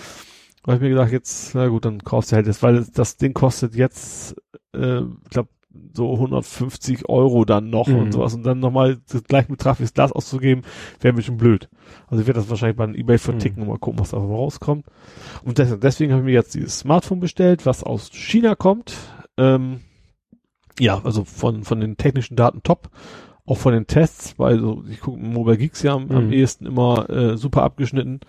[0.64, 3.18] Da habe ich mir gedacht, jetzt, na gut, dann kaufst du halt das, weil das
[3.18, 4.36] Ding kostet jetzt,
[4.74, 5.50] äh, ich glaube,
[5.96, 7.96] so 150 Euro dann noch Mhm.
[7.98, 8.34] und sowas.
[8.36, 10.64] Und dann nochmal das gleiche Betrag fürs Glas auszugeben,
[11.02, 11.68] wäre ein bisschen blöd.
[12.08, 13.62] Also ich werde das wahrscheinlich bei Ebay verticken Mhm.
[13.64, 14.86] und mal gucken, was da rauskommt.
[15.44, 18.94] Und deswegen, deswegen habe ich mir jetzt dieses Smartphone bestellt, was aus China kommt.
[19.38, 19.82] Ähm,
[20.80, 22.90] ja, also von, von den technischen Daten top.
[23.46, 26.34] Auch von den Tests, weil so, ich gucke Mobile Geeks ja am, am Mhm.
[26.34, 28.22] ehesten immer äh, super abgeschnitten.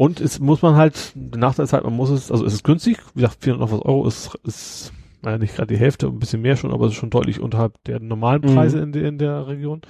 [0.00, 2.64] Und es muss man halt, der Nachteil ist halt, man muss es, also es ist
[2.64, 6.18] günstig, wie gesagt, 400 noch was Euro ist, ist naja, nicht gerade die Hälfte, ein
[6.18, 8.54] bisschen mehr schon, aber es ist schon deutlich unterhalb der normalen Mhm.
[8.54, 9.82] Preise in, der in der Region.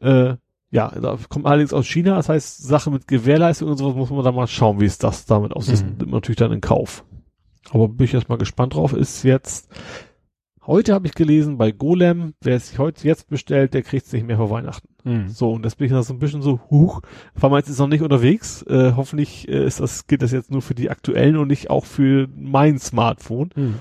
[0.00, 0.36] Äh,
[0.70, 4.24] ja, da kommt allerdings aus China, das heißt, Sache mit Gewährleistung und sowas muss man
[4.24, 5.82] dann mal schauen, wie es das damit aussieht.
[5.82, 5.88] Mhm.
[5.88, 7.04] nimmt man natürlich dann in Kauf.
[7.70, 9.68] Aber bin ich erstmal gespannt drauf, ist jetzt,
[10.66, 14.12] heute habe ich gelesen, bei Golem, wer es sich heute jetzt bestellt, der kriegt es
[14.12, 14.88] nicht mehr vor Weihnachten.
[15.04, 15.28] Mhm.
[15.28, 17.00] So, und das bin ich dann so ein bisschen so, huch,
[17.34, 18.62] weil meins ist noch nicht unterwegs.
[18.68, 21.84] Äh, hoffentlich äh, ist das, geht das jetzt nur für die aktuellen und nicht auch
[21.84, 23.74] für mein Smartphone, Mhm.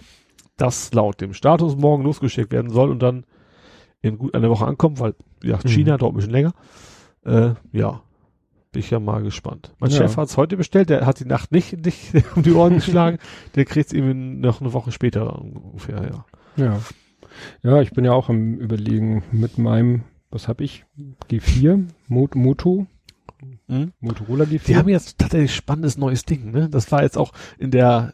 [0.57, 3.25] das laut dem Status morgen losgeschickt werden soll und dann
[4.01, 5.69] in gut einer Woche ankommt, weil, gesagt, Mhm.
[5.69, 6.53] China dauert ein bisschen länger.
[7.23, 8.01] Äh, ja,
[8.71, 9.73] bin ich ja mal gespannt.
[9.79, 9.97] Mein Ja.
[9.97, 13.19] Chef hat es heute bestellt, der hat die Nacht nicht, nicht um die Ohren geschlagen,
[13.53, 16.25] der kriegt es eben noch eine Woche später ungefähr, ja.
[16.57, 16.79] Ja.
[17.63, 20.85] Ja, ich bin ja auch am überlegen mit meinem, was habe ich?
[21.29, 22.87] G4, Mo Moto.
[23.67, 23.93] Mhm.
[23.99, 24.65] Motorola G4.
[24.65, 26.69] Die haben jetzt tatsächlich spannendes neues Ding, ne?
[26.69, 28.13] Das war jetzt auch in der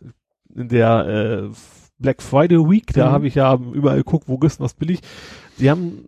[0.56, 1.56] in der äh,
[2.00, 3.12] Black Friday Week, da Mhm.
[3.12, 5.02] habe ich ja überall geguckt, wo ist was billig.
[5.60, 6.06] Die haben,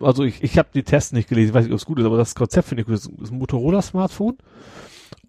[0.00, 2.06] also ich, ich habe die Tests nicht gelesen, ich weiß nicht, ob es gut ist,
[2.06, 2.96] aber das Konzept finde ich gut.
[2.96, 4.38] Das ist ein Motorola Smartphone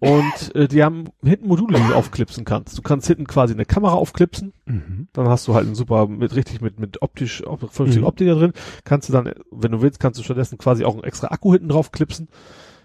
[0.00, 2.76] und äh, die haben hinten Module, die du aufklipsen kannst.
[2.76, 5.08] Du kannst hinten quasi eine Kamera aufklipsen, mhm.
[5.12, 8.06] dann hast du halt ein super, mit richtig mit, mit optisch, op- vernünftige Mhm.
[8.08, 8.52] Optik da drin.
[8.84, 11.68] Kannst du dann, wenn du willst, kannst du stattdessen quasi auch einen extra Akku hinten
[11.68, 12.28] drauf klipsen.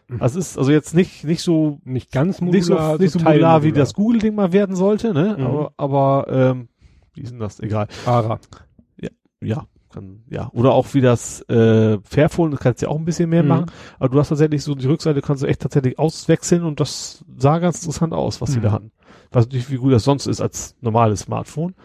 [0.08, 0.22] Mhm.
[0.22, 3.20] Also es ist also jetzt nicht, nicht so Nicht ganz nicht so, modular, nicht so
[3.20, 5.36] modular, wie das Google-Ding mal werden sollte, ne?
[5.38, 5.46] Mhm.
[5.46, 6.68] Aber, aber ähm,
[7.14, 7.60] wie ist denn das?
[7.60, 7.88] Egal.
[8.06, 8.40] ARA.
[9.42, 10.50] Ja, kann, ja.
[10.54, 13.50] Oder auch wie das äh, Fairphone, das kannst du ja auch ein bisschen mehr Mhm.
[13.50, 13.66] machen.
[14.00, 17.60] Aber du hast tatsächlich so, die Rückseite kannst du echt tatsächlich auswechseln und das sah
[17.60, 18.64] ganz interessant aus, was die Mhm.
[18.64, 18.92] da hatten.
[19.30, 21.76] Ich weiß nicht, wie gut das sonst ist als normales Smartphone.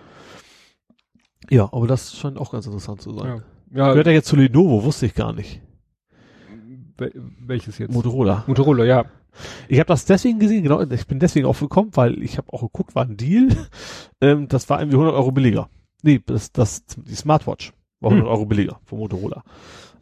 [1.51, 3.43] Ja, aber das scheint auch ganz interessant zu sein.
[3.73, 3.89] Ja.
[3.91, 5.61] Gehört ja ja jetzt zu Lenovo, wusste ich gar nicht.
[6.99, 7.93] wel- welches jetzt?
[7.93, 8.45] Motorola.
[8.47, 9.05] Motorola, ja.
[9.67, 12.61] Ich habe das deswegen gesehen, genau, ich bin deswegen auch gekommen, weil ich habe auch
[12.61, 13.49] geguckt, war ein Deal.
[14.21, 15.69] Ähm, das war irgendwie 100 Euro billiger.
[16.03, 17.73] Nee, das, das, die Smartwatch
[18.03, 18.33] war 100 Hm.
[18.33, 19.43] Euro billiger von Motorola.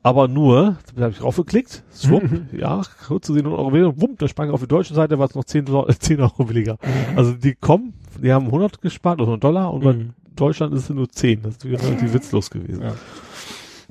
[0.02, 2.46] Aber nur, da habe ich draufgeklickt, schwupp, Mhm.
[2.58, 5.18] ja, kurz zu sehen 100 Euro billiger, wumm, da sprang ich auf die deutsche Seite,
[5.18, 6.78] war es noch 10, Dollar- 10 Euro billiger.
[7.16, 10.10] Also die kommen, die haben 100 gespart, also 100 Dollar und bei Mhm.
[10.36, 11.42] Deutschland ist es nur 10.
[11.42, 12.82] Das ist relativ witzlos gewesen.
[12.82, 12.94] Ja.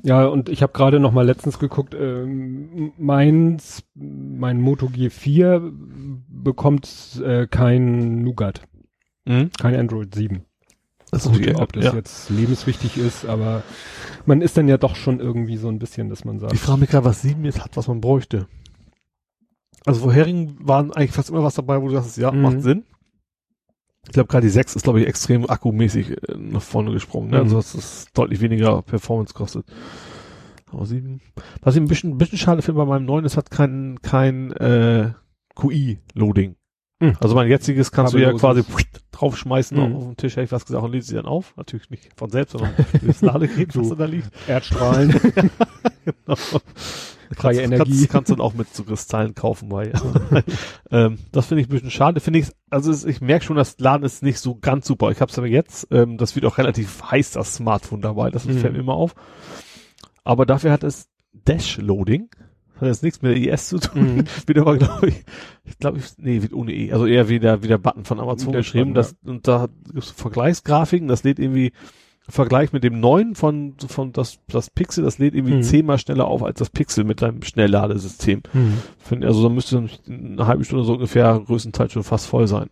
[0.02, 5.70] Ja, und ich habe gerade noch mal letztens geguckt, ähm, meins, mein Moto G4
[6.28, 8.62] bekommt äh, kein Nougat,
[9.26, 9.50] Mhm.
[9.60, 10.42] kein Android 7.
[11.10, 11.94] Das ist Gut, ob das ja.
[11.94, 13.62] jetzt lebenswichtig ist, aber
[14.26, 16.52] man ist dann ja doch schon irgendwie so ein bisschen, dass man sagt.
[16.52, 18.46] Ich frage mich gerade, was 7 jetzt hat, was man bräuchte.
[19.86, 22.42] Also vorherigen waren eigentlich fast immer was dabei, wo du sagst, ja, Mhm.
[22.42, 22.84] macht Sinn.
[24.06, 27.30] Ich glaube, gerade die 6 ist, glaube ich, extrem akkumäßig äh, nach vorne gesprungen.
[27.30, 27.38] Ne?
[27.38, 27.42] Mhm.
[27.44, 29.66] Also dass es deutlich weniger Performance kostet.
[30.70, 31.20] Aber 7.
[31.62, 34.52] Was ich ein bisschen, ein bisschen schade finde bei meinem neuen, es hat kein, kein
[34.52, 35.12] äh,
[35.56, 36.56] QI-Loading.
[37.00, 37.16] Mhm.
[37.20, 38.62] Also mein jetziges kannst du ja quasi
[39.12, 39.96] draufschmeißen Mhm.
[39.96, 41.54] auf den Tisch, hätte ich was gesagt, und lädt sie dann auf.
[41.56, 42.72] Natürlich nicht von selbst, sondern
[43.06, 43.94] das Ladegerät, was So.
[43.94, 44.30] da liegt.
[44.46, 45.10] Erdstrahlen,
[46.04, 46.36] Genau.
[47.32, 47.90] Freie kannst, Energie.
[47.92, 49.92] Kannst, kannst du dann auch mit so Kristallen kaufen, weil
[50.90, 52.20] ähm, das finde ich ein bisschen schade.
[52.20, 55.10] Finde ich, also es, ich merke schon, das Laden ist nicht so ganz super.
[55.12, 58.30] Ich habe es aber jetzt, ähm, das wird auch relativ heiß, das Smartphone dabei.
[58.30, 58.58] Das Mhm.
[58.58, 59.14] fällt mir immer auf.
[60.24, 62.28] Aber dafür hat es Dash-Loading.
[62.80, 64.16] Hat jetzt nichts mit der IS zu tun.
[64.16, 64.24] Mhm.
[64.46, 65.24] Wird aber, glaube ich,
[65.64, 66.92] ich glaube, ich, nee, wird ohne E.
[66.92, 68.94] Also eher wie der, wie der Button von Amazon Der geschrieben.
[68.94, 71.08] Button, Das, Und da gibt es Vergleichsgrafiken.
[71.08, 71.72] Das lädt irgendwie
[72.28, 75.62] Vergleich mit dem neuen von, von das, das Pixel, das lädt irgendwie Mhm.
[75.62, 78.42] zehnmal schneller auf als das Pixel mit deinem Schnellladesystem.
[78.52, 79.22] Mhm.
[79.24, 82.68] Also da müsste eine halbe Stunde so ungefähr größtenteils schon fast voll sein.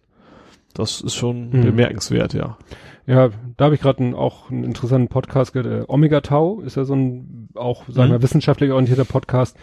[0.74, 1.62] Das ist schon Mhm.
[1.62, 2.56] bemerkenswert, ja.
[3.06, 5.88] Ja, da habe ich gerade auch einen interessanten Podcast gehört.
[5.88, 8.22] Äh, Omega Tau ist ja so ein auch, sagen wir, Mhm.
[8.22, 9.56] wissenschaftlich orientierter Podcast.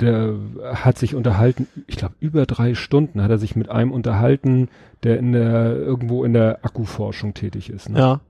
[0.00, 0.34] Der
[0.74, 4.68] hat sich unterhalten, ich glaube über drei Stunden hat er sich mit einem unterhalten,
[5.04, 7.88] der in der irgendwo in der Akkuforschung tätig ist.
[7.90, 7.98] Ne?
[7.98, 8.20] Ja.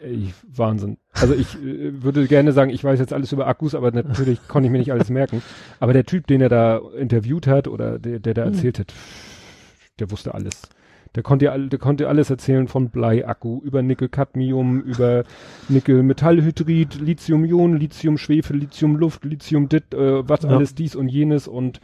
[0.00, 0.98] Ey, Wahnsinn.
[1.12, 4.66] Also ich äh, würde gerne sagen, ich weiß jetzt alles über Akkus, aber natürlich konnte
[4.66, 5.42] ich mir nicht alles merken.
[5.80, 8.52] Aber der Typ, den er da interviewt hat oder der, der da Mhm.
[8.52, 8.94] erzählt hat,
[9.98, 10.62] der wusste alles.
[11.16, 15.24] Der konnte ja der konnte alles erzählen von Bleiakku über Nickel-Cadmium, über
[15.68, 20.50] Nickel-Metallhydrid, Lithium-Ionen, Lithium-Schwefel, Lithium-Luft, Lithium-Dit, äh, was Ja.
[20.50, 21.80] alles dies und jenes und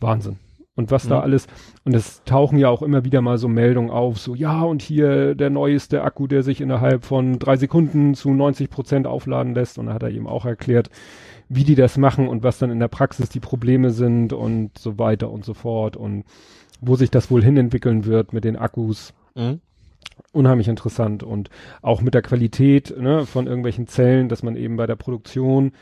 [0.00, 0.36] Wahnsinn.
[0.74, 1.22] Und was da Mhm.
[1.22, 1.46] alles,
[1.84, 5.34] und es tauchen ja auch immer wieder mal so Meldungen auf, so ja, und hier
[5.34, 9.78] der neueste Akku, der sich innerhalb von drei Sekunden zu 90 Prozent aufladen lässt.
[9.78, 10.88] Und da hat er eben auch erklärt,
[11.50, 14.98] wie die das machen und was dann in der Praxis die Probleme sind und so
[14.98, 16.24] weiter und so fort und
[16.82, 19.14] wo sich das wohl hinentwickeln wird mit den Akkus.
[19.34, 19.60] Mhm.
[20.32, 21.48] Unheimlich interessant und
[21.80, 25.72] auch mit der Qualität ne, von irgendwelchen Zellen, dass man eben bei der Produktion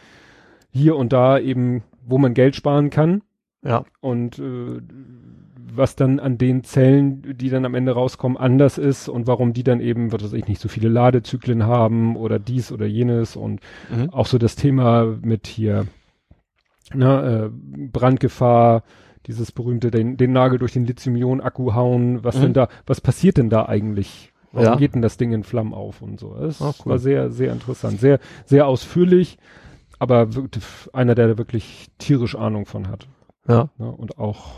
[0.70, 3.22] hier und da eben, wo man Geld sparen kann,
[3.64, 3.84] Ja.
[4.00, 4.80] und äh,
[5.72, 9.62] was dann an den Zellen, die dann am Ende rauskommen, anders ist und warum die
[9.64, 13.60] dann eben, was weiß ich, nicht so viele Ladezyklen haben oder dies oder jenes und
[13.90, 14.10] Mhm.
[14.10, 15.86] auch so das Thema mit hier
[16.92, 18.82] ne, äh, Brandgefahr,
[19.26, 22.42] dieses berühmte, den, den Nagel durch den Lithium-Ionen-Akku hauen, was Mhm.
[22.42, 24.32] denn da, was passiert denn da eigentlich?
[24.52, 24.76] Warum Ja.
[24.76, 26.34] geht denn das Ding in Flammen auf und so?
[26.34, 26.92] Das Ah, cool.
[26.92, 29.38] war sehr, sehr interessant, sehr, sehr ausführlich,
[29.98, 30.28] aber
[30.92, 33.06] einer, der da wirklich tierisch Ahnung von hat.
[33.46, 33.68] Ja.
[33.78, 33.90] Ne?
[33.90, 34.52] Und auch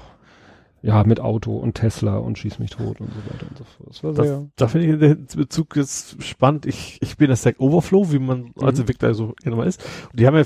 [0.84, 3.88] ja mit Auto und Tesla und schieß mich tot und so weiter und so fort.
[3.90, 4.48] Das war Das, sehr.
[4.56, 6.66] da finde ich den Bezug jetzt spannend.
[6.66, 8.80] Ich, ich bin der Stack Overflow, wie man als Mhm.
[8.82, 9.84] Entwickler so gerne mal ist.
[10.10, 10.44] Und die haben ja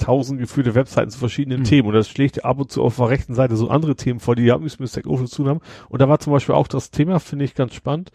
[0.00, 1.64] 50.000 geführte Webseiten zu verschiedenen Mhm.
[1.64, 1.88] Themen.
[1.88, 4.42] Und das schlägt ab und zu auf der rechten Seite so andere Themen vor, die
[4.44, 5.60] ja nichts mit Stack Overflow zu tun haben.
[5.88, 8.10] Und da war zum Beispiel auch das Thema, finde ich ganz spannend,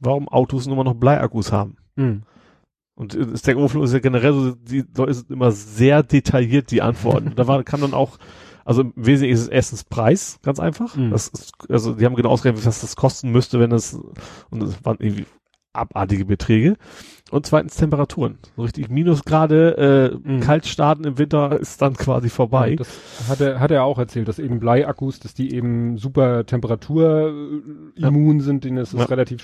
[0.00, 1.76] warum Autos nur noch Bleiakkus haben.
[1.96, 2.22] Mhm.
[2.96, 6.82] Und äh, Stack Overflow ist ja generell so, die Leute sind immer sehr detailliert, die
[6.82, 7.28] Antworten.
[7.28, 8.18] Und da war, kam dann auch
[8.64, 10.96] Also im Wesentlichen ist es erstens Preis, ganz einfach.
[10.96, 11.10] Mhm.
[11.10, 13.94] Das ist, also die haben genau ausgerechnet, was das kosten müsste, wenn es,
[14.50, 15.26] und das waren irgendwie
[15.72, 16.76] abartige Beträge.
[17.30, 18.38] Und zweitens Temperaturen.
[18.54, 20.40] So richtig Minusgrade, äh, Mhm.
[20.40, 22.70] kalt starten im Winter ist dann quasi vorbei.
[22.70, 26.44] Ja, das hat er, hat er auch erzählt, dass eben Bleiakkus, dass die eben super
[26.44, 29.06] temperaturimmun sind, denen ist es Ja.
[29.06, 29.42] relativ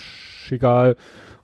[0.50, 0.96] egal,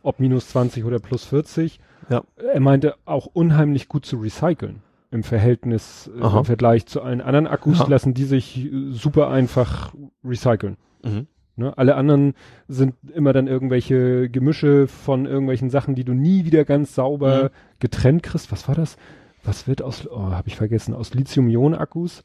[0.03, 1.81] ob minus 20 oder plus 40.
[2.11, 2.23] Ja.
[2.53, 4.83] Er meinte auch unheimlich gut zu recyceln.
[5.11, 6.41] Im Verhältnis, äh, Aha.
[6.41, 7.87] im Vergleich zu allen anderen Akkus Ja.
[7.89, 9.95] lassen die sich super einfach
[10.25, 10.77] recyceln.
[11.03, 11.27] Mhm.
[11.57, 11.77] Ne?
[11.77, 12.35] Alle anderen
[12.69, 17.49] sind immer dann irgendwelche Gemische von irgendwelchen Sachen, die du nie wieder ganz sauber Mhm.
[17.81, 18.53] getrennt kriegst.
[18.53, 18.97] Was war das?
[19.43, 22.25] Was wird aus, oh, habe ich vergessen, aus Lithium-Ionen-Akkus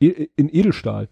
[0.00, 1.08] E- in Edelstahl.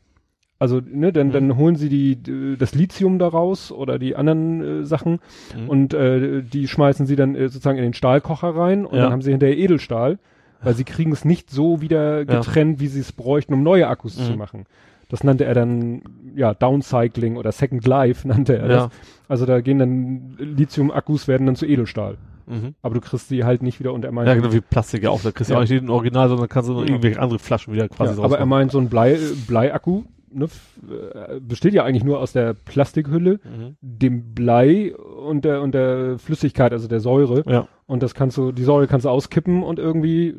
[0.58, 1.32] Also, ne, dann, Mhm.
[1.32, 5.20] dann holen sie die, das Lithium daraus oder die anderen äh, Sachen
[5.56, 5.68] Mhm.
[5.68, 9.04] und äh, die schmeißen sie dann äh, sozusagen in den Stahlkocher rein und Ja.
[9.04, 10.18] dann haben sie hinterher Edelstahl,
[10.62, 14.18] weil sie kriegen es nicht so wieder getrennt, wie sie es bräuchten, um neue Akkus
[14.18, 14.24] Mhm.
[14.24, 14.64] zu machen.
[15.10, 16.02] Das nannte er dann,
[16.34, 18.82] ja, Downcycling oder Second Life nannte er das.
[18.84, 18.90] Ja.
[19.28, 22.16] Also da gehen dann Lithium-Akkus werden dann zu Edelstahl.
[22.46, 22.74] Mhm.
[22.82, 25.10] Aber du kriegst sie halt nicht wieder und er meint, Ja, genau wie Plastik ja
[25.10, 25.20] auch.
[25.22, 25.58] Da kriegst du Ja.
[25.58, 28.38] auch nicht den Original, sondern kannst du noch irgendwelche andere Flaschen wieder quasi ja, aber
[28.38, 32.54] er meint, so ein Blei, äh, Bleiakku ne, äh, besteht ja eigentlich nur aus der
[32.54, 33.76] Plastikhülle, Mhm.
[33.80, 37.44] dem Blei und der, und der Flüssigkeit, also der Säure.
[37.48, 37.68] Ja.
[37.86, 40.34] Und das kannst du, die Säure kannst du auskippen und irgendwie, äh,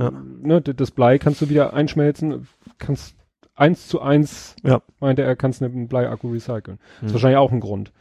[0.00, 0.12] Ja.
[0.42, 2.46] ne, d- das Blei kannst du wieder einschmelzen,
[2.78, 3.14] kannst
[3.56, 4.82] eins zu eins, Ja.
[5.00, 6.78] meinte er, kannst einen Bleiakku recyceln.
[7.00, 7.06] Mhm.
[7.08, 7.92] ist wahrscheinlich auch ein Grund.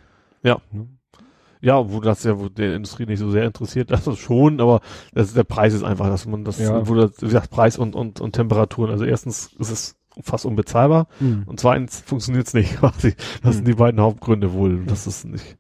[0.44, 0.60] Ja.
[0.72, 0.88] Ne?
[1.62, 4.82] Ja, wo das ja, wo der Industrie nicht so sehr interessiert, das ist schon, aber
[5.14, 6.88] das, der Preis ist einfach, dass man das, Ja.
[6.88, 8.92] wo das, wie gesagt, Preis und, und, und Temperaturen.
[8.92, 13.16] Also erstens ist es fast unbezahlbar und zweitens funktioniert es nicht quasi.
[13.42, 13.58] Das Mhm.
[13.58, 14.86] sind die beiden Hauptgründe wohl.
[14.86, 15.58] Das ist nicht.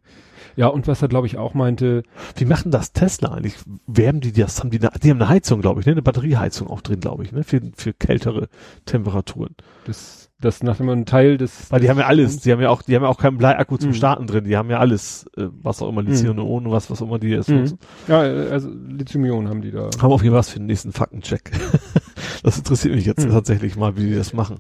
[0.56, 2.04] Ja, und was er, glaube ich, auch meinte,
[2.36, 3.56] Wie machen das Tesla eigentlich?
[3.88, 4.60] Wärmen die das?
[4.60, 5.92] Haben die eine, die haben eine Heizung, glaube ich, ne?
[5.94, 7.44] Eine Batterieheizung auch drin, glaube ich, ne?
[7.44, 8.48] Für, für kältere
[8.86, 9.56] Temperaturen.
[9.86, 12.70] das, das nachdem man ein Teil des, Weil die haben ja alles, die haben ja
[12.70, 13.94] auch, die haben ja auch keinen Bleiakku zum Mhm.
[13.96, 17.08] Starten drin, die haben ja alles, äh, was auch immer, Lithium ohne was, was auch
[17.08, 17.60] immer die jetzt Mhm.
[17.60, 17.80] nutzen.
[18.08, 19.90] Ja, also Lithium-Ionen haben die da.
[20.02, 21.52] Haben auf jeden Fall was für den nächsten Faktencheck.
[22.44, 23.32] das interessiert mich jetzt Mhm.
[23.32, 24.58] tatsächlich mal, wie die das machen.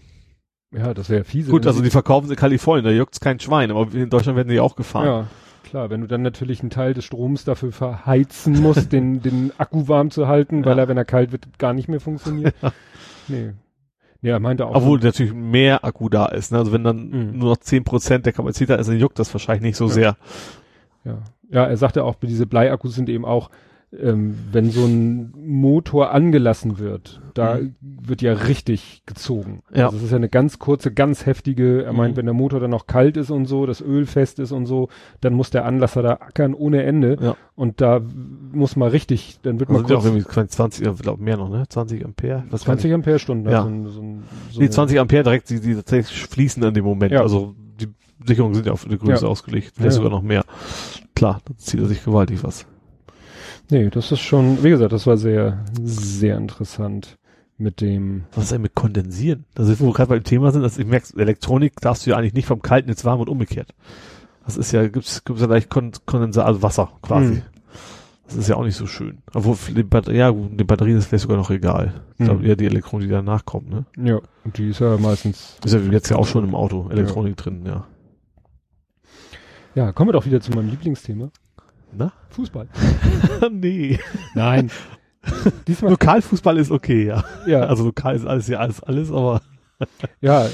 [0.75, 1.51] Ja, das wäre fiese.
[1.51, 4.49] Gut, also die verkaufen sie in Kalifornien, da juckt's kein Schwein, aber in Deutschland werden
[4.49, 5.05] die auch gefahren.
[5.05, 5.27] Ja,
[5.75, 9.89] klar, wenn du dann natürlich einen Teil des Stroms dafür verheizen musst, den, den Akku
[9.89, 10.83] warm zu halten, weil Ja.
[10.83, 12.55] er, wenn er kalt wird, gar nicht mehr funktioniert.
[13.27, 13.51] Nee.
[14.21, 14.73] Nee, er meinte auch.
[14.75, 16.53] Obwohl natürlich mehr Akku da ist.
[16.53, 16.59] Ne?
[16.59, 17.39] Also wenn dann Mhm.
[17.39, 19.91] nur noch 10% der Kapazität da ist, dann juckt das wahrscheinlich nicht so Ja.
[19.91, 20.17] sehr.
[21.03, 21.17] Ja.
[21.49, 23.49] ja, er sagte auch, diese Bleiakkus sind eben auch,
[24.01, 27.75] ähm, wenn so ein Motor angelassen wird, da Mhm.
[27.81, 29.61] wird ja richtig gezogen.
[29.73, 29.85] Ja.
[29.85, 32.17] Also es ist ja eine ganz kurze, ganz heftige, er meint, Mhm.
[32.17, 34.89] wenn der Motor dann noch kalt ist und so, das Öl fest ist und so,
[35.21, 37.17] dann muss der Anlasser da ackern ohne Ende.
[37.21, 37.35] Ja.
[37.55, 38.01] Und da
[38.53, 41.37] muss man richtig, dann wird Also man ja auch kurz irgendwie 20, ich glaube mehr
[41.37, 41.63] noch, ne?
[41.67, 42.43] 20 Ampere.
[42.49, 43.49] Was 20 Ampere Stunden.
[43.49, 43.63] Ja.
[43.63, 46.73] So, ein- so, ein- so Nee, eine- 20 Ampere direkt, die, die tatsächlich fließen in
[46.73, 47.11] dem Moment.
[47.11, 47.21] Ja.
[47.21, 47.87] Also die
[48.25, 49.29] Sicherungen sind ja auf eine Größe Ja.
[49.31, 49.73] ausgelegt.
[49.75, 50.03] Vielleicht ja.
[50.03, 50.43] sogar noch mehr.
[51.15, 52.65] Klar, dann zieht er sich gewaltig was.
[53.69, 57.17] Nee, das ist schon, wie gesagt, das war sehr, sehr interessant
[57.57, 58.25] mit dem.
[58.33, 59.45] Was ist denn mit Kondensieren?
[59.55, 62.33] Da sind wir gerade beim Thema sind, dass ich merke, Elektronik darfst du ja eigentlich
[62.33, 63.73] nicht vom Kalten ins Warme und umgekehrt.
[64.45, 67.33] Das ist ja, gibt's, gibt's ja gleich Kon Kondensat, also Wasser quasi.
[67.35, 67.41] Mhm.
[68.27, 69.19] Das ist ja auch nicht so schön.
[69.33, 72.01] Obwohl, die Batterie, ja, gut, die Batterien ist vielleicht sogar noch egal.
[72.15, 72.23] Ich Mhm.
[72.25, 73.85] glaube eher die Elektronik, die danach kommt, ne?
[74.03, 75.57] Ja, und die ist ja meistens.
[75.63, 77.85] Ist ja jetzt ja auch schon im Auto, Elektronik drin, ja.
[79.75, 81.29] Ja, kommen wir doch wieder zu meinem Lieblingsthema.
[81.93, 82.11] Na?
[82.29, 82.67] Fußball.
[83.51, 83.99] nee.
[84.33, 84.71] Nein.
[85.67, 87.23] Diesmal, Lokalfußball ist okay, ja.
[87.47, 89.41] ja, Also lokal ist alles ja alles, alles, aber.
[90.21, 90.47] ja,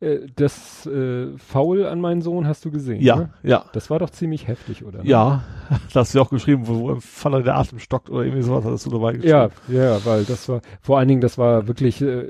[0.00, 3.00] äh, das äh, Foul an meinen Sohn hast du gesehen.
[3.00, 3.30] Ja, Ne?
[3.42, 3.64] ja.
[3.72, 5.02] Das war doch ziemlich heftig, oder?
[5.04, 5.42] Ja,
[5.92, 8.42] da hast du ja auch geschrieben, wo, wo im Faller der Atem stockt oder irgendwie
[8.42, 9.50] sowas, hast du dabei geschrieben.
[9.68, 12.26] Ja, ja, weil das war, vor allen Dingen, das war wirklich, äh,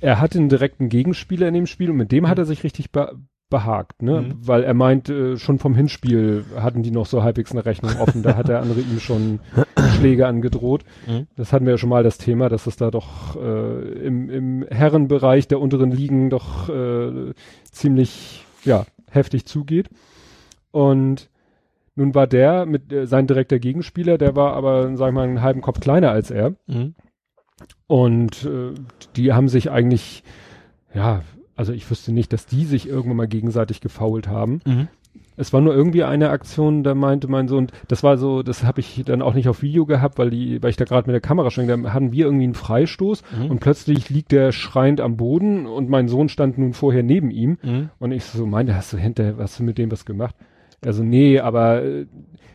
[0.00, 2.90] er hatte einen direkten Gegenspieler in dem Spiel und mit dem hat er sich richtig
[3.50, 4.22] behagt, ne?
[4.22, 4.46] Mhm.
[4.46, 8.22] Weil er meint, äh, schon vom Hinspiel hatten die noch so halbwegs eine Rechnung offen,
[8.22, 9.40] da hat der andere ihm schon
[9.96, 10.84] Schläge angedroht.
[11.06, 11.26] Mhm.
[11.36, 14.66] Das hatten wir ja schon mal das Thema, dass es da doch äh, im, im
[14.68, 17.32] Herrenbereich der unteren Ligen doch äh,
[17.70, 19.88] ziemlich, ja, heftig zugeht.
[20.70, 21.30] Und
[21.94, 25.42] nun war der mit äh, sein direkter Gegenspieler, der war aber, sag ich mal, einen
[25.42, 26.54] halben Kopf kleiner als er.
[26.66, 26.94] Mhm.
[27.86, 28.74] Und äh,
[29.16, 30.22] die haben sich eigentlich,
[30.94, 31.22] ja,
[31.58, 34.60] also ich wüsste nicht, dass die sich irgendwann mal gegenseitig gefault haben.
[34.66, 34.88] Mhm.
[35.36, 38.80] Es war nur irgendwie eine Aktion, da meinte mein Sohn, das war so, das habe
[38.80, 41.20] ich dann auch nicht auf Video gehabt, weil die, weil ich da gerade mit der
[41.20, 43.50] Kamera stand, da hatten wir irgendwie einen Freistoß Mhm.
[43.52, 47.58] und plötzlich liegt der schreiend am Boden und mein Sohn stand nun vorher neben ihm
[47.62, 47.90] Mhm.
[48.00, 50.34] und ich so meinte, hast du hinter, hast du mit dem was gemacht?
[50.84, 52.06] Also nee, aber äh,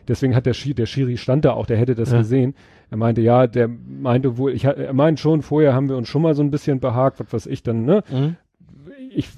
[0.08, 2.18] deswegen hat der, Schi der Schiri stand da auch, der hätte das Ja.
[2.18, 2.54] gesehen.
[2.90, 6.22] Er meinte, ja, der meinte wohl, ich, er meint schon, vorher haben wir uns schon
[6.22, 8.02] mal so ein bisschen behagt, was weiß ich dann, ne?
[8.12, 8.36] Mhm.
[9.14, 9.28] Ich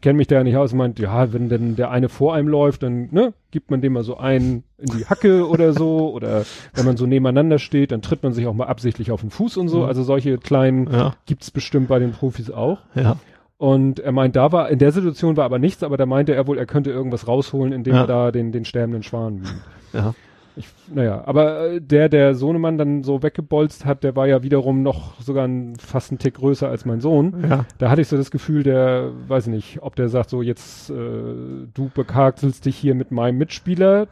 [0.00, 2.82] kenne mich da ja nicht aus, meint, ja, wenn denn der eine vor einem läuft,
[2.82, 6.44] dann, ne, gibt man dem mal so einen in die Hacke oder so, oder
[6.74, 9.56] wenn man so nebeneinander steht, dann tritt man sich auch mal absichtlich auf den Fuß
[9.56, 9.84] und so, Mhm.
[9.84, 11.14] also solche kleinen Ja.
[11.26, 12.80] gibt's bestimmt bei den Profis auch.
[12.94, 13.16] Ja.
[13.56, 16.46] Und er meint, da war, in der Situation war aber nichts, aber da meinte er
[16.46, 18.00] wohl, er könnte irgendwas rausholen, indem Ja.
[18.02, 19.54] er da den, den sterbenden Schwan wiegt.
[19.94, 20.14] Ja.
[20.56, 24.82] Ich, naja, aber äh, der, der Sohnemann dann so weggebolzt hat, der war ja wiederum
[24.84, 27.44] noch sogar ein, fast ein Tick größer als mein Sohn.
[27.48, 27.64] Ja.
[27.78, 30.94] Da hatte ich so das Gefühl, der, weiß nicht, ob der sagt so, jetzt, äh,
[30.94, 34.06] du bekakselst dich hier mit meinem Mitspieler, äh,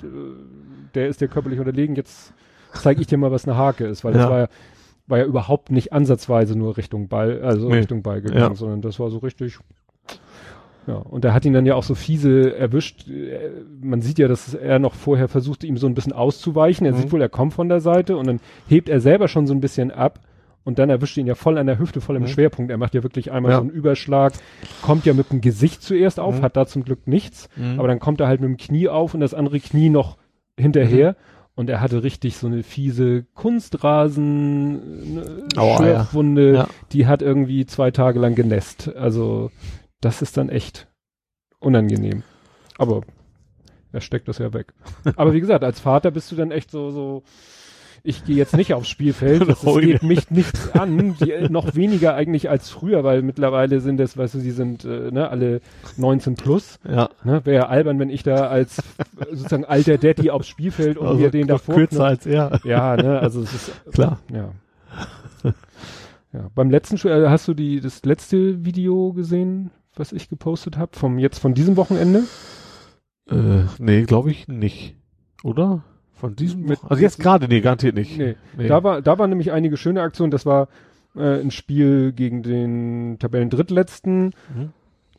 [0.94, 2.32] der ist dir körperlich unterlegen, jetzt
[2.72, 4.30] zeige ich dir mal, was eine Hake ist, weil das Ja.
[4.30, 4.48] war ja,
[5.06, 7.76] war ja überhaupt nicht ansatzweise nur Richtung Ball, also Nee.
[7.78, 8.54] Richtung Ball gegangen, Ja.
[8.56, 9.58] sondern das war so richtig,
[10.86, 13.08] ja, und er hat ihn dann ja auch so fiese erwischt.
[13.08, 16.86] Äh, Man sieht ja, dass er noch vorher versuchte, ihm so ein bisschen auszuweichen.
[16.86, 16.96] Er Mhm.
[16.96, 19.60] sieht wohl, er kommt von der Seite und dann hebt er selber schon so ein
[19.60, 20.20] bisschen ab
[20.64, 22.28] und dann erwischt ihn ja voll an der Hüfte, voll im Mhm.
[22.28, 22.70] Schwerpunkt.
[22.70, 23.56] Er macht ja wirklich einmal Ja.
[23.58, 24.32] so einen Überschlag,
[24.82, 26.42] kommt ja mit dem Gesicht zuerst auf, Mhm.
[26.42, 27.78] hat da zum Glück nichts, Mhm.
[27.78, 30.16] aber dann kommt er halt mit dem Knie auf und das andere Knie noch
[30.58, 31.10] hinterher.
[31.12, 31.16] Mhm.
[31.54, 34.80] Und er hatte richtig so eine fiese Kunstrasen,
[35.18, 35.94] eine Aua, ja.
[35.96, 36.68] Schürfwunde, Ja.
[36.92, 38.94] die hat irgendwie zwei Tage lang genässt.
[38.96, 39.50] Also
[40.02, 40.86] das ist dann echt
[41.60, 42.22] unangenehm.
[42.76, 43.00] Aber
[43.92, 44.74] er steckt das ja weg.
[45.16, 47.22] Aber wie gesagt, als Vater bist du dann echt so, so,
[48.02, 49.86] ich gehe jetzt nicht aufs Spielfeld, das, das Ruhig.
[49.86, 54.16] geht mich nichts an, die, äh, noch weniger eigentlich als früher, weil mittlerweile sind es,
[54.16, 55.60] weißt du, sie sind äh, ne, alle
[55.96, 56.80] 19 plus.
[56.88, 57.10] Ja.
[57.22, 58.82] Ne, Wäre ja albern, wenn ich da als
[59.30, 61.76] sozusagen alter Daddy aufs Spielfeld und Also mir den davor.
[61.76, 62.60] kürzer als er.
[62.64, 64.18] Ja, ne, also es ist Klar.
[64.32, 64.50] ja.
[66.32, 66.50] ja.
[66.54, 70.96] Beim letzten Spiel, äh, hast du die das letzte Video gesehen, was ich gepostet habe,
[70.96, 72.24] vom jetzt von diesem Wochenende?
[73.30, 74.96] Äh, nee, glaube ich nicht.
[75.42, 75.82] Oder?
[76.14, 78.16] Von diesem Mit- Also jetzt gerade, nee, garantiert nicht.
[78.16, 78.36] Nee.
[78.56, 78.68] Nee.
[78.68, 80.68] Da war da war nämlich einige schöne Aktionen, das war
[81.16, 84.26] äh, ein Spiel gegen den Tabellen-Drittletzten.
[84.54, 84.72] Mhm.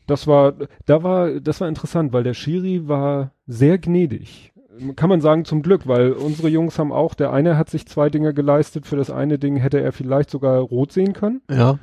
[0.06, 0.54] Das war
[0.86, 4.52] da war das war interessant, weil der Schiri war sehr gnädig.
[4.96, 8.10] Kann man sagen zum Glück, weil unsere Jungs haben auch, der eine hat sich zwei
[8.10, 11.42] Dinge geleistet, für das eine Ding hätte er vielleicht sogar rot sehen können.
[11.48, 11.78] Ja.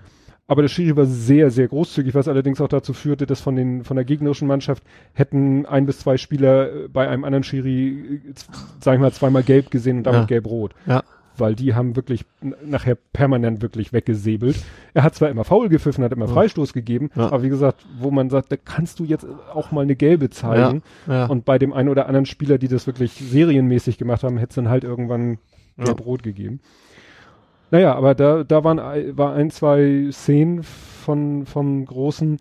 [0.51, 3.85] Aber der Schiri war sehr, sehr großzügig, was allerdings auch dazu führte, dass von den,
[3.85, 8.33] von der gegnerischen Mannschaft hätten ein bis zwei Spieler äh, bei einem anderen Schiri, äh,
[8.81, 10.25] sag ich mal, zweimal gelb gesehen und damit Ja.
[10.25, 10.73] gelb-rot.
[10.85, 11.03] Ja.
[11.37, 12.25] Weil die haben wirklich
[12.65, 14.57] nachher permanent wirklich weggesäbelt.
[14.93, 16.33] Er hat zwar immer faul gepfiffen, hat immer Ja.
[16.33, 17.27] Freistoß gegeben, Ja.
[17.27, 20.83] aber wie gesagt, wo man sagt, da kannst du jetzt auch mal eine gelbe zeigen.
[21.07, 21.27] Ja.
[21.27, 24.55] Und bei dem einen oder anderen Spieler, die das wirklich serienmäßig gemacht haben, hätte es
[24.55, 25.37] dann halt irgendwann
[25.77, 26.59] gelb-rot gegeben.
[27.71, 28.77] Naja, aber da, da waren,
[29.17, 32.37] war ein, zwei Szenen von, vom Großen.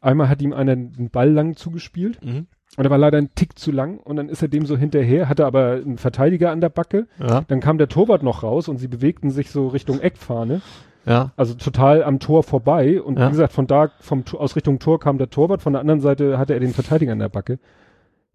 [0.00, 2.46] Einmal hat ihm einer den Ball lang zugespielt Mhm.
[2.76, 5.28] und er war leider ein Tick zu lang und dann ist er dem so hinterher,
[5.28, 7.06] hatte aber einen Verteidiger an der Backe.
[7.20, 7.42] Ja.
[7.46, 10.60] Dann kam der Torwart noch raus und sie bewegten sich so Richtung Eckfahne,
[11.06, 11.30] Ja.
[11.36, 13.00] also total am Tor vorbei.
[13.00, 13.26] Und Ja.
[13.28, 16.38] wie gesagt, von da, vom, aus Richtung Tor kam der Torwart, von der anderen Seite
[16.38, 17.60] hatte er den Verteidiger an der Backe.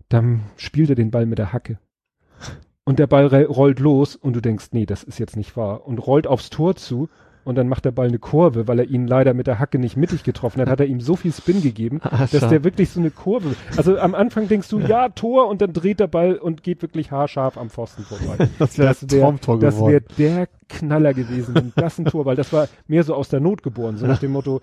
[0.08, 1.78] Dann spielt er den Ball mit der Hacke.
[2.88, 5.86] Und der Ball rollt los und du denkst, nee, das ist jetzt nicht wahr.
[5.86, 7.10] Und rollt aufs Tor zu
[7.44, 9.98] und dann macht der Ball eine Kurve, weil er ihn leider mit der Hacke nicht
[9.98, 12.00] mittig getroffen hat, hat er ihm so viel Spin gegeben,
[12.32, 13.56] dass der wirklich so eine Kurve.
[13.76, 17.12] Also am Anfang denkst du, ja, Tor und dann dreht der Ball und geht wirklich
[17.12, 18.48] haarscharf am Pfosten vorbei.
[18.58, 22.38] das wäre das wär- Traumtor Das wäre der Knaller gewesen, wenn das ein Tor, weil
[22.38, 24.62] das war mehr so aus der Not geboren, so nach dem Motto,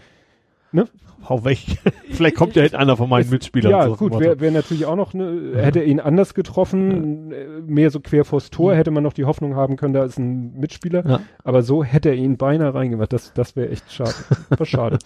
[0.75, 0.87] ne?
[1.29, 1.59] Hau weg.
[2.11, 3.71] Vielleicht kommt ja jetzt einer von meinen Es- Mitspielern.
[3.73, 7.47] Ja, so gut, wäre wär natürlich auch noch, ne, hätte er ihn anders getroffen, äh,
[7.67, 8.77] mehr so quer vors Tor, Mhm.
[8.77, 11.07] hätte man noch die Hoffnung haben können, da ist ein Mitspieler.
[11.09, 11.21] Ja.
[11.43, 13.13] Aber so hätte er ihn beinahe reingemacht.
[13.13, 14.13] Das, das wäre echt schade.
[14.51, 14.99] Was schade.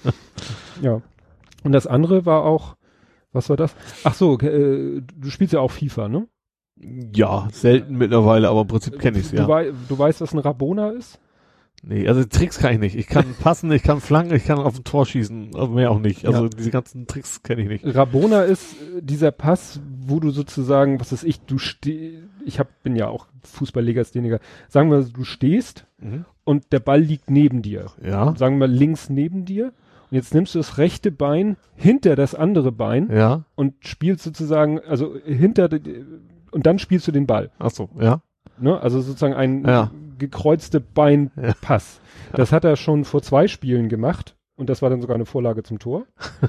[0.83, 1.01] Ja.
[1.63, 2.75] Und das andere war auch,
[3.33, 3.77] was war das?
[4.05, 6.27] Ach so, äh, du spielst ja auch FIFA, ne?
[7.15, 9.49] Ja, selten mittlerweile, aber im Prinzip kenne ich's, du, ja.
[9.49, 11.19] wei du weißt, was ein Rabona ist?
[11.83, 12.97] Nee, also Tricks kann ich nicht.
[12.97, 16.01] Ich kann passen, ich kann flanken, ich kann auf ein Tor schießen, aber mehr auch
[16.01, 16.27] nicht.
[16.27, 16.49] Also Ja.
[16.49, 17.95] diese ganzen Tricks kenne ich nicht.
[17.95, 22.83] Rabona ist äh, dieser Pass, wo du sozusagen, was ist ich, du steh, ich hab,
[22.83, 24.41] bin ja auch Fußball-Legastheniker.
[24.69, 26.25] Sagen wir, du stehst Mhm.
[26.45, 27.87] und der Ball liegt neben dir.
[28.01, 29.73] Ja, Sagen wir links neben dir.
[30.11, 34.79] Und jetzt nimmst du das rechte Bein hinter das andere Bein ja, und spielst sozusagen,
[34.81, 35.69] also hinter,
[36.53, 37.51] und dann spielst du den Ball.
[37.59, 38.23] ach so, ja.
[38.61, 38.81] Ne?
[38.81, 39.91] Also sozusagen ein Ja.
[40.19, 42.01] Gekreuzte Beinpass.
[42.33, 45.63] Das hat er schon vor zwei Spielen gemacht und das war dann sogar eine Vorlage
[45.63, 46.05] zum Tor.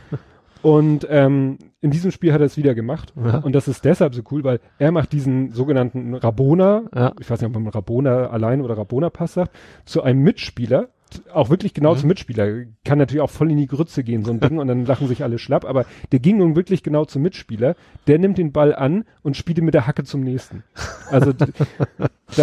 [0.61, 3.13] und ähm, in diesem Spiel hat er es wieder gemacht.
[3.15, 3.37] Ja.
[3.37, 7.13] Und das ist deshalb so cool, weil er macht diesen sogenannten Rabona, Ja.
[7.19, 10.89] ich weiß nicht, ob man Rabona allein oder Rabona-Pass sagt, zu einem Mitspieler,
[11.33, 11.97] auch wirklich genau Mhm.
[11.99, 12.65] zum Mitspieler.
[12.83, 15.23] Kann natürlich auch voll in die Grütze gehen, so ein Ding, und dann lachen sich
[15.23, 17.75] alle schlapp, aber der ging nun wirklich genau zum Mitspieler.
[18.07, 20.63] Der nimmt den Ball an und spielt ihn mit der Hacke zum nächsten.
[21.09, 21.45] Also d-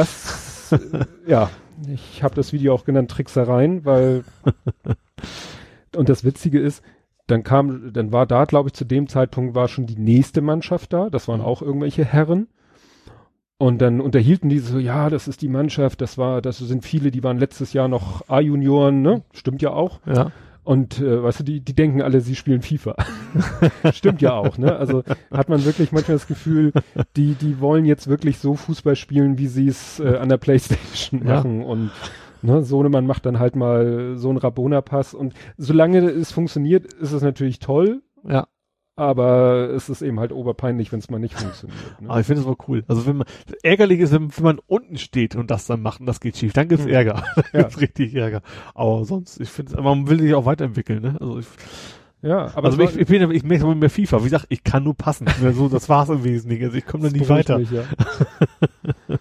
[0.71, 1.51] das, äh, ja,
[1.93, 4.25] Ich habe das Video auch genannt Tricksereien, weil
[5.97, 6.83] und das Witzige ist,
[7.27, 10.93] dann kam, dann war da, glaube ich, zu dem Zeitpunkt war schon die nächste Mannschaft
[10.93, 11.11] da.
[11.11, 12.49] Das waren auch irgendwelche Herren.
[13.59, 17.11] Und dann unterhielten die so, ja, das ist die Mannschaft, das war, das sind viele,
[17.11, 19.23] die waren letztes Jahr noch A-Junioren, ne?
[19.33, 20.01] Stimmt ja auch.
[20.05, 20.31] Ja.
[20.67, 22.97] Und äh, weißt du, die, die denken alle, sie spielen FIFA.
[23.93, 24.75] Stimmt ja auch, ne?
[24.77, 26.73] Also hat man wirklich manchmal das Gefühl,
[27.17, 31.25] die, die wollen jetzt wirklich so Fußball spielen, wie sie es äh, an der Playstation
[31.25, 31.37] Ja.
[31.37, 31.63] machen.
[31.63, 31.93] Und
[32.43, 35.15] ne, Sohnemann macht dann halt mal so einen Rabona-Pass.
[35.15, 38.49] Und solange es funktioniert, ist es natürlich toll, Ja.
[38.97, 42.01] Aber es ist eben halt oberpeinlich, wenn es mal nicht funktioniert.
[42.01, 42.09] Ne?
[42.11, 42.83] Aber ich finde es aber cool.
[42.89, 43.27] Also wenn man,
[43.63, 46.53] ärgerlich ist, wenn, wenn man unten steht und das dann macht und das geht schief,
[46.55, 46.93] dann gibt's Hm.
[46.93, 47.23] Ärger.
[47.37, 47.61] Dann Ja.
[47.63, 48.41] gibt's richtig Ärger.
[48.75, 51.17] Aber sonst, ich finde, man will sich auch weiterentwickeln, ne?
[51.21, 51.47] Also ich,
[52.23, 54.21] Ja, aber also ich, ich bin, ich merke mit mehr FIFA.
[54.21, 55.27] Wie gesagt, ich kann nur passen.
[55.53, 56.65] so, das war's im Wesentlichen.
[56.65, 57.59] Also ich komme da nie weiter.
[57.59, 57.83] Mich, ja.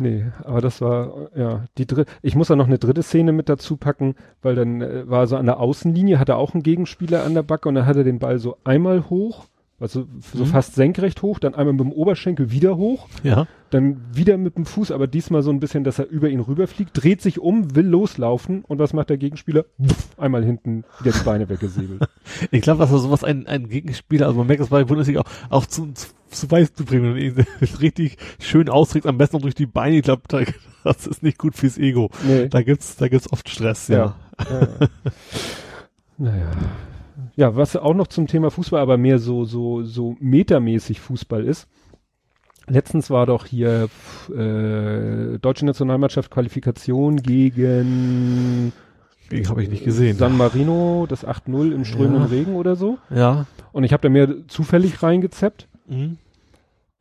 [0.00, 3.48] nee, aber das war, ja, die dritte, ich muss da noch eine dritte Szene mit
[3.48, 7.34] dazu packen, weil dann äh, war so an der Außenlinie, hatte auch ein Gegenspieler an
[7.34, 9.44] der Backe und dann hat er den Ball so einmal hoch,
[9.80, 10.48] also so Mhm.
[10.48, 13.46] fast senkrecht hoch, dann einmal mit dem Oberschenkel wieder hoch, Ja.
[13.70, 16.90] dann wieder mit dem Fuß, aber diesmal so ein bisschen, dass er über ihn rüberfliegt,
[16.94, 19.64] dreht sich um, will loslaufen und was macht der Gegenspieler?
[19.84, 22.02] Pff, einmal hinten wieder die Beine weggesäbelt.
[22.50, 25.26] Ich glaube, dass er sowas ein, ein Gegenspieler, also man merkt das bei Bundesliga auch,
[25.50, 27.46] auch zu, zu, zu weiß zu bringen und ihn
[27.80, 29.96] richtig schön austrägt, am besten noch durch die Beine.
[29.96, 30.40] Ich glaube, da,
[30.84, 32.10] das ist nicht gut fürs Ego.
[32.26, 32.48] Nee.
[32.48, 34.14] Da gibt's, da gibt's oft Stress, ja.
[34.50, 34.68] Ja.
[36.18, 36.50] naja.
[37.36, 41.66] Ja, was auch noch zum Thema Fußball, aber mehr so, so, so metamäßig Fußball ist.
[42.66, 43.88] Letztens war doch hier
[44.30, 48.72] äh, deutsche Nationalmannschaft Qualifikation gegen
[49.30, 50.16] Den habe ich nicht gesehen.
[50.16, 52.28] San Marino, das 8-0 im strömenden Ja.
[52.28, 52.98] Regen oder so.
[53.10, 53.46] Ja.
[53.72, 56.16] Und ich habe da mir zufällig reingezappt Mhm.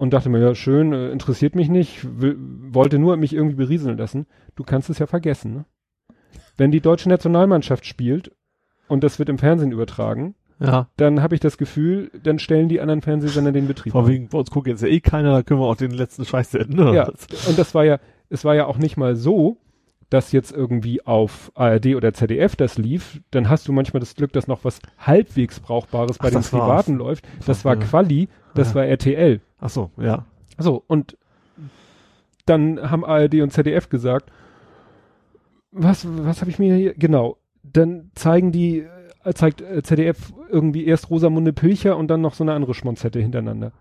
[0.03, 3.97] Und dachte mir, ja, schön, äh, interessiert mich nicht, will, wollte nur mich irgendwie berieseln
[3.97, 4.25] lassen.
[4.55, 5.65] Du kannst es ja vergessen, ne?
[6.57, 8.31] Wenn die deutsche Nationalmannschaft spielt
[8.89, 10.89] und das wird im Fernsehen übertragen, Ja.
[10.97, 13.93] dann habe ich das Gefühl, dann stellen die anderen Fernsehsender den Betrieb.
[13.93, 16.25] Vor wegen, bei uns guckt jetzt ja eh keiner, da können wir auch den letzten
[16.25, 16.93] Scheiß senden.
[16.93, 17.07] Ja,
[17.47, 17.99] und das war ja,
[18.29, 19.55] es war ja auch nicht mal so,
[20.09, 24.33] dass jetzt irgendwie auf ARD oder ZDF das lief, dann hast du manchmal das Glück,
[24.33, 26.61] dass noch was halbwegs Brauchbares bei Ach, den das war's.
[26.61, 27.25] Privaten läuft.
[27.47, 27.79] Das war Ja.
[27.81, 28.75] Quali, das Ja.
[28.75, 29.41] war RTL.
[29.59, 30.25] Ach so, ja.
[30.57, 31.17] So, und
[32.45, 34.31] dann haben ARD und ZDF gesagt,
[35.71, 38.85] was, was habe ich mir hier, genau, dann zeigen die,
[39.23, 43.19] äh, zeigt äh, ZDF irgendwie erst Rosamunde Pilcher und dann noch so eine andere Schmonzette
[43.19, 43.71] hintereinander.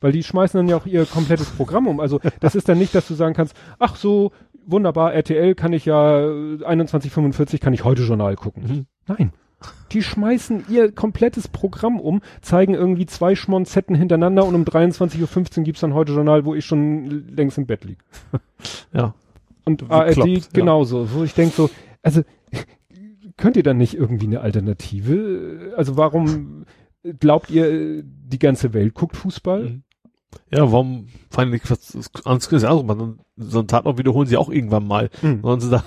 [0.00, 2.00] Weil die schmeißen dann ja auch ihr komplettes Programm um.
[2.00, 4.32] Also das ist dann nicht, dass du sagen kannst, ach so,
[4.66, 8.62] wunderbar, RTL kann ich ja, äh, 2145 kann ich heute Journal gucken.
[8.62, 8.86] Mhm.
[9.06, 9.32] Nein.
[9.92, 15.64] Die schmeißen ihr komplettes Programm um, zeigen irgendwie zwei Schmonzetten hintereinander und um 23.15 Uhr
[15.64, 17.98] gibt's dann heute Journal, wo ich schon längst im Bett lieg.
[18.92, 19.14] Ja.
[19.64, 20.40] Und Bekloppt, ARD ja.
[20.52, 21.70] genauso, wo ich denke so,
[22.02, 22.22] also
[23.36, 25.72] könnt ihr dann nicht irgendwie eine Alternative?
[25.76, 26.66] Also warum
[27.18, 29.62] glaubt ihr, die ganze Welt guckt Fußball?
[29.62, 29.82] Mhm.
[30.50, 31.06] Ja, warum
[31.46, 35.10] nicht was ans ja, also man, so einen Tatort wiederholen sie auch irgendwann mal.
[35.22, 35.42] Mhm.
[35.42, 35.84] Sollen sie da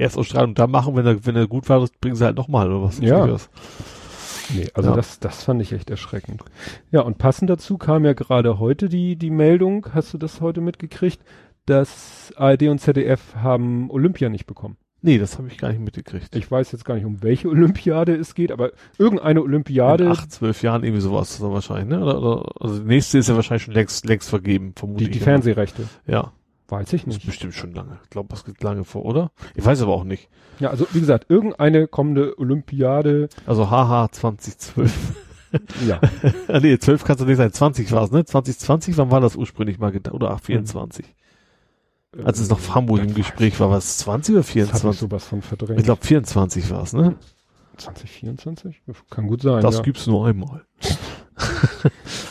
[0.00, 2.82] Erstausstrahlung da machen, wenn er, wenn er gut war, das bringen sie halt nochmal oder
[2.82, 2.98] was?
[3.00, 3.26] Ja.
[3.26, 3.48] Das?
[4.54, 4.96] Nee, also Ja.
[4.96, 6.42] das, das fand ich echt erschreckend.
[6.90, 10.60] Ja, und passend dazu kam ja gerade heute die, die Meldung, hast du das heute
[10.60, 11.20] mitgekriegt,
[11.66, 14.76] dass ARD und ZDF haben Olympia nicht bekommen.
[15.02, 16.34] Nee, das habe ich gar nicht mitgekriegt.
[16.36, 20.30] Ich weiß jetzt gar nicht, um welche Olympiade es geht, aber irgendeine Olympiade, In acht,
[20.30, 22.04] zwölf Jahren irgendwie sowas so wahrscheinlich, ne?
[22.04, 25.18] Oder, oder, also die nächste ist ja wahrscheinlich schon längst, längst vergeben, vermute die, die
[25.20, 25.84] Fernsehrechte.
[26.06, 26.32] Ja,
[26.70, 27.26] Weiß ich das ist nicht.
[27.26, 27.98] bestimmt schon lange.
[28.04, 29.32] Ich glaube, das geht lange vor, oder?
[29.54, 30.28] Ich weiß aber auch nicht.
[30.60, 34.92] Ja, also wie gesagt, irgendeine kommende Olympiade, Also haha 2012.
[35.86, 36.00] ja.
[36.60, 37.52] Nee, 12 kannst du nicht sein.
[37.52, 38.24] 20 war es, ne?
[38.24, 40.14] 2020, wann war das ursprünglich mal gedacht?
[40.14, 41.04] Oder ach, 24.
[42.24, 44.98] Als es noch Hamburg im Gespräch war, war es 20 oder Das habe ich 24?
[45.00, 45.78] sowas von verdrängt.
[45.80, 47.16] Ich glaube 24 war es, ne?
[47.76, 48.82] 2024?
[49.10, 49.82] Kann gut sein, Das ja.
[49.82, 50.64] gibt's nur einmal.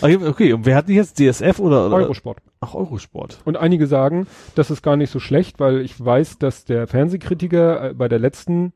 [0.01, 1.19] okay, okay, und wer hat die jetzt?
[1.19, 1.88] DSF oder?
[1.88, 1.97] oder?
[1.97, 2.39] Eurosport.
[2.61, 3.39] Ach, Eurosport.
[3.45, 7.89] Und einige sagen, das ist gar nicht so schlecht, weil ich weiß, dass der Fernsehkritiker
[7.89, 8.73] äh, bei der letzten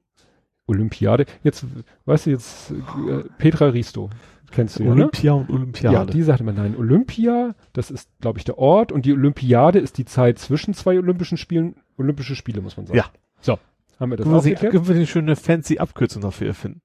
[0.67, 1.65] Olympiade, jetzt,
[2.05, 4.09] weißt du, jetzt äh, Petra Risto,
[4.51, 4.95] kennst du ja, ne?
[4.95, 5.95] Olympia und Olympiade.
[5.95, 9.79] Ja, die sagte immer, nein, Olympia, das ist, glaube ich, der Ort und die Olympiade
[9.79, 12.97] ist die Zeit zwischen zwei Olympischen Spielen, Olympische Spiele, muss man sagen.
[12.97, 13.05] Ja.
[13.41, 13.59] So,
[13.99, 16.81] haben wir das können wir eine schöne fancy Abkürzung dafür erfinden?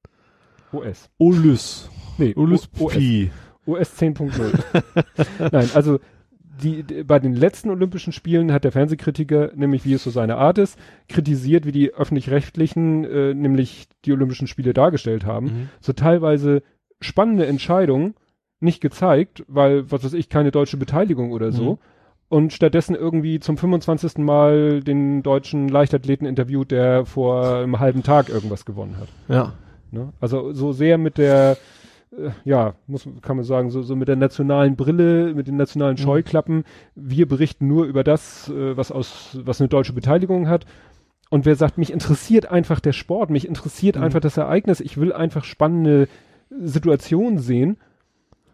[0.72, 1.08] OS.
[1.18, 1.88] Olys.
[2.18, 2.66] Nee, OS.
[2.66, 3.30] Pi.
[3.66, 5.50] OS 10.0.
[5.52, 5.98] Nein, also
[6.62, 10.36] die, die, bei den letzten Olympischen Spielen hat der Fernsehkritiker, nämlich wie es so seine
[10.36, 15.46] Art ist, kritisiert, wie die öffentlich-rechtlichen, äh, nämlich die Olympischen Spiele dargestellt haben.
[15.46, 15.68] Mhm.
[15.80, 16.62] So teilweise
[17.00, 18.14] spannende Entscheidungen
[18.60, 21.72] nicht gezeigt, weil, was weiß ich, keine deutsche Beteiligung oder so.
[21.72, 21.78] Mhm.
[22.30, 24.18] und stattdessen irgendwie zum 25.
[24.18, 29.08] Mal den deutschen Leichtathleten interviewt, der vor einem halben Tag irgendwas gewonnen hat.
[29.28, 29.52] Ja.
[29.90, 30.12] Ne?
[30.20, 31.56] Also so sehr mit der,
[32.16, 35.94] äh, ja, muss kann man sagen, so, so mit der nationalen Brille, mit den nationalen
[35.94, 36.02] Mhm.
[36.02, 36.64] Scheuklappen.
[36.94, 40.64] Wir berichten nur über das, äh, was aus, was eine deutsche Beteiligung hat.
[41.30, 44.02] Und wer sagt, mich interessiert einfach der Sport, mich interessiert Mhm.
[44.04, 46.08] einfach das Ereignis, ich will einfach spannende
[46.50, 47.76] Situationen sehen.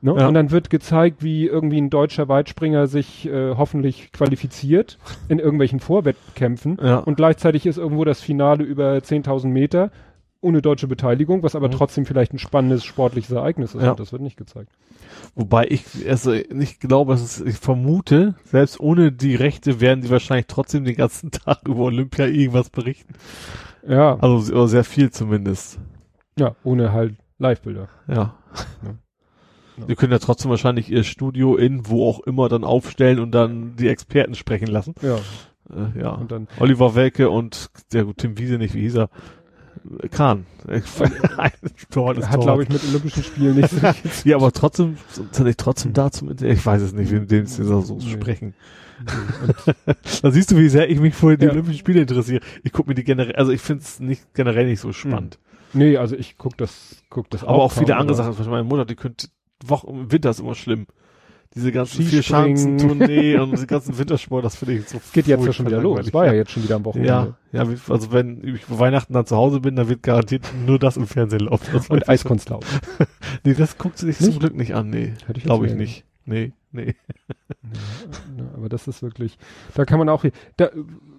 [0.02, 0.15] Ne?
[0.18, 0.28] Ja.
[0.28, 5.81] Und dann wird gezeigt, wie irgendwie ein deutscher Weitspringer sich äh, hoffentlich qualifiziert in irgendwelchen
[5.81, 6.76] Vorwettkämpfen.
[6.83, 6.99] Ja.
[6.99, 9.91] Und gleichzeitig ist irgendwo das Finale über 10.000 Meter
[10.44, 11.73] ohne deutsche Beteiligung, was aber Mhm.
[11.73, 13.82] trotzdem vielleicht ein spannendes sportliches Ereignis ist.
[13.82, 13.90] Ja.
[13.92, 14.70] Und das wird nicht gezeigt.
[15.34, 20.10] Wobei ich also nicht glaube, dass es, ich vermute, selbst ohne die Rechte werden die
[20.10, 23.14] wahrscheinlich trotzdem den ganzen Tag über Olympia irgendwas berichten.
[23.86, 25.78] Ja, Also sehr viel zumindest.
[26.39, 27.89] ja, ohne halt Livebilder.
[28.08, 28.14] Ja.
[28.14, 28.34] Ja.
[29.76, 29.86] Ja.
[29.86, 33.74] Die können ja trotzdem wahrscheinlich ihr Studio in wo auch immer dann aufstellen und dann
[33.76, 34.94] die Experten sprechen lassen.
[35.02, 35.16] Ja,
[35.68, 36.10] Äh, ja.
[36.10, 39.08] und dann Oliver Welke und der Tim Wiese nicht, wie hieß er?
[40.01, 40.09] Äh,
[41.91, 44.97] Torwart hat, glaube ich, mit Olympischen Spielen nicht so viel zu Ja, aber trotzdem,
[45.31, 47.97] sind ich trotzdem da zum, Inter- ich weiß es nicht, mit dem sie so so
[47.97, 48.11] Nee.
[48.13, 48.55] sprechen.
[50.23, 51.51] da siehst du, wie sehr ich mich für die Ja.
[51.53, 52.41] Olympischen Spiele interessiere.
[52.63, 55.39] Ich gucke mir die generell, also ich finde es nicht generell nicht so spannend.
[55.73, 58.65] Nee, also ich guck das, guck das Aber auch kaum, viele andere aber- Sachen, meine
[58.65, 59.29] Mutter, die könnte
[59.67, 60.87] Wochen im Winter ist immer schlimm.
[61.55, 62.05] Diese ganzen.
[62.05, 65.97] Vier-Schanzen-Tournee und die ganzen Wintersport, das finde ich so Geht jetzt ja schon wieder los.
[65.97, 66.15] langweilig.
[66.15, 67.08] War ja jetzt schon wieder am Wochenende.
[67.52, 70.97] Ja, ja, also wenn ich Weihnachten dann zu Hause bin, dann wird garantiert nur das
[70.97, 71.81] im Fernsehen laufen.
[71.89, 72.65] Und ich Eiskunstlauf.
[73.44, 74.39] Nee, das guckt sich zum?
[74.39, 75.12] Glück nicht an, nee.
[75.34, 76.05] Ich Glaube ich nicht.
[76.24, 76.94] Nee, nee.
[78.39, 79.39] Ja, aber das ist wirklich,
[79.74, 80.24] da kann man auch,
[80.57, 80.70] da,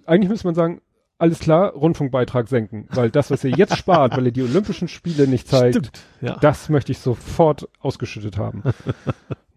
[0.06, 0.80] eigentlich müsste man sagen,
[1.18, 5.26] alles klar, Rundfunkbeitrag senken, weil das, was ihr jetzt spart, weil ihr die Olympischen Spiele
[5.26, 5.90] nicht zeigt,
[6.20, 6.36] Ja.
[6.40, 8.62] das möchte ich sofort ausgeschüttet haben.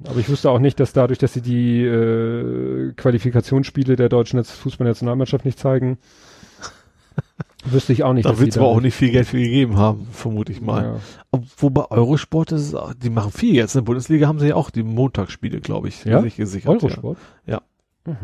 [0.04, 5.46] Aber ich wusste auch nicht, dass dadurch, dass sie die äh, Qualifikationsspiele der deutschen Fußballnationalmannschaft
[5.46, 5.98] nicht zeigen,
[7.66, 10.08] wüsste ich auch nicht, da wird es aber auch nicht viel Geld für gegeben haben,
[10.12, 10.84] vermute ich mal.
[10.84, 10.96] Ja.
[11.32, 13.76] Ob- Wobei Eurosport, ist, auch- die machen viel jetzt.
[13.76, 16.06] In der Bundesliga haben sie ja auch die Montagsspiele, glaube ich.
[16.06, 16.22] Ja?
[16.22, 16.70] sich gesichert.
[16.82, 17.18] Eurosport?
[17.46, 17.62] Ja.
[18.06, 18.16] Mhm.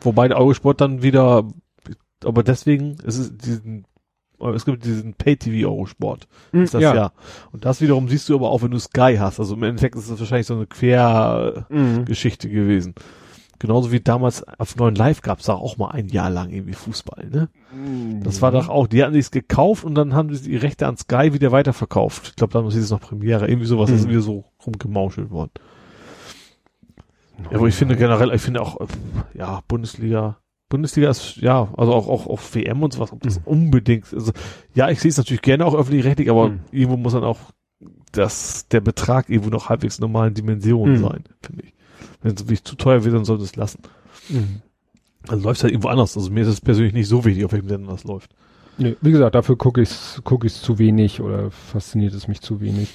[0.00, 1.46] Wobei der Eurosport dann wieder,
[2.24, 3.84] aber deswegen, es ist diesen,
[4.54, 6.26] es gibt diesen Pay-TV-Eurosport.
[6.52, 7.12] Ist das ja.
[7.52, 9.38] Und das wiederum siehst du aber auch, wenn du Sky hast.
[9.40, 12.52] Also im Endeffekt ist es wahrscheinlich so eine Quergeschichte Mhm.
[12.52, 12.94] gewesen.
[13.60, 16.74] Genauso wie damals auf neuen Live gab es da auch mal ein Jahr lang irgendwie
[16.74, 17.48] Fußball, ne?
[18.22, 20.96] Das war doch auch, die hatten sich's gekauft und dann haben sie die Rechte an
[20.96, 22.28] Sky wieder weiterverkauft.
[22.30, 24.10] Ich glaube, damals hieß es noch Premiere, irgendwie sowas, das ist Mhm.
[24.10, 25.52] wieder so rumgemauschelt worden.
[27.50, 28.86] Ja, aber ich finde generell, ich finde auch, äh,
[29.34, 30.36] ja, Bundesliga,
[30.68, 33.44] Bundesliga ist, ja, also auch, auch auf WM und sowas, ob das Mhm.
[33.46, 34.32] unbedingt, also,
[34.74, 36.60] ja, ich sehe es natürlich gerne auch öffentlich-rechtlich, aber Mhm.
[36.72, 37.38] irgendwo muss dann auch
[38.12, 41.02] das, der Betrag irgendwo noch halbwegs normalen Dimensionen Mhm.
[41.02, 41.74] sein, finde ich.
[42.22, 43.80] Wenn es wirklich zu teuer wird, dann sollte es lassen.
[44.28, 44.62] Mhm.
[45.26, 46.16] Dann läuft halt irgendwo anders.
[46.16, 48.30] Also mir ist es persönlich nicht so wichtig, auf welchem Sender das läuft.
[48.78, 49.90] Nee, wie gesagt, dafür gucke ich
[50.24, 52.88] guck ich's zu wenig oder fasziniert es mich zu wenig,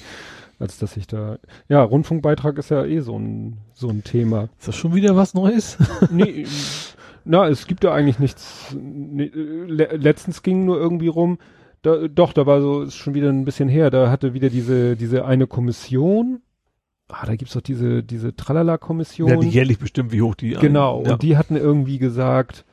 [0.58, 1.38] als dass ich da.
[1.68, 4.48] Ja, Rundfunkbeitrag ist ja eh so ein so ein Thema.
[4.58, 5.78] Ist das schon wieder was Neues?
[6.10, 6.46] nee,
[7.24, 8.74] na, es gibt ja eigentlich nichts.
[8.78, 11.38] Nee, le letztens ging nur irgendwie rum.
[11.82, 13.90] Da, doch, da war so, ist schon wieder ein bisschen her.
[13.90, 16.40] Da hatte wieder diese diese eine Kommission.
[17.08, 19.28] Ah, da gibt's doch diese diese Tralala-Kommission.
[19.28, 21.12] Ja, die jährlich bestimmt, wie hoch die Genau, Ja.
[21.14, 22.64] und die hatten irgendwie gesagt,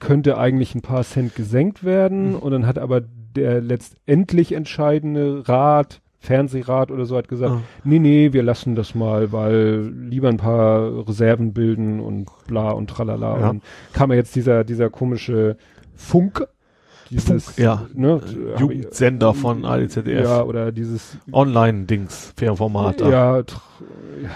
[0.00, 2.36] könnte eigentlich ein paar Cent gesenkt werden Mhm.
[2.36, 7.60] und dann hat aber der letztendlich entscheidende Rat, Fernsehrat oder so hat gesagt, Ah.
[7.84, 12.88] nee, nee, wir lassen das mal, weil lieber ein paar Reserven bilden und bla und
[12.88, 13.28] tralala.
[13.28, 13.34] Ja.
[13.34, 13.62] Und dann
[13.92, 15.56] kam ja jetzt dieser, dieser komische
[15.94, 16.46] Funk,
[17.10, 17.86] dieses, Funk, ja.
[17.92, 18.20] ne,
[18.58, 20.24] Jugendsender von ADZDF.
[20.24, 23.00] Ja, oder dieses Online-Dings, Fernformat.
[23.02, 23.42] ja,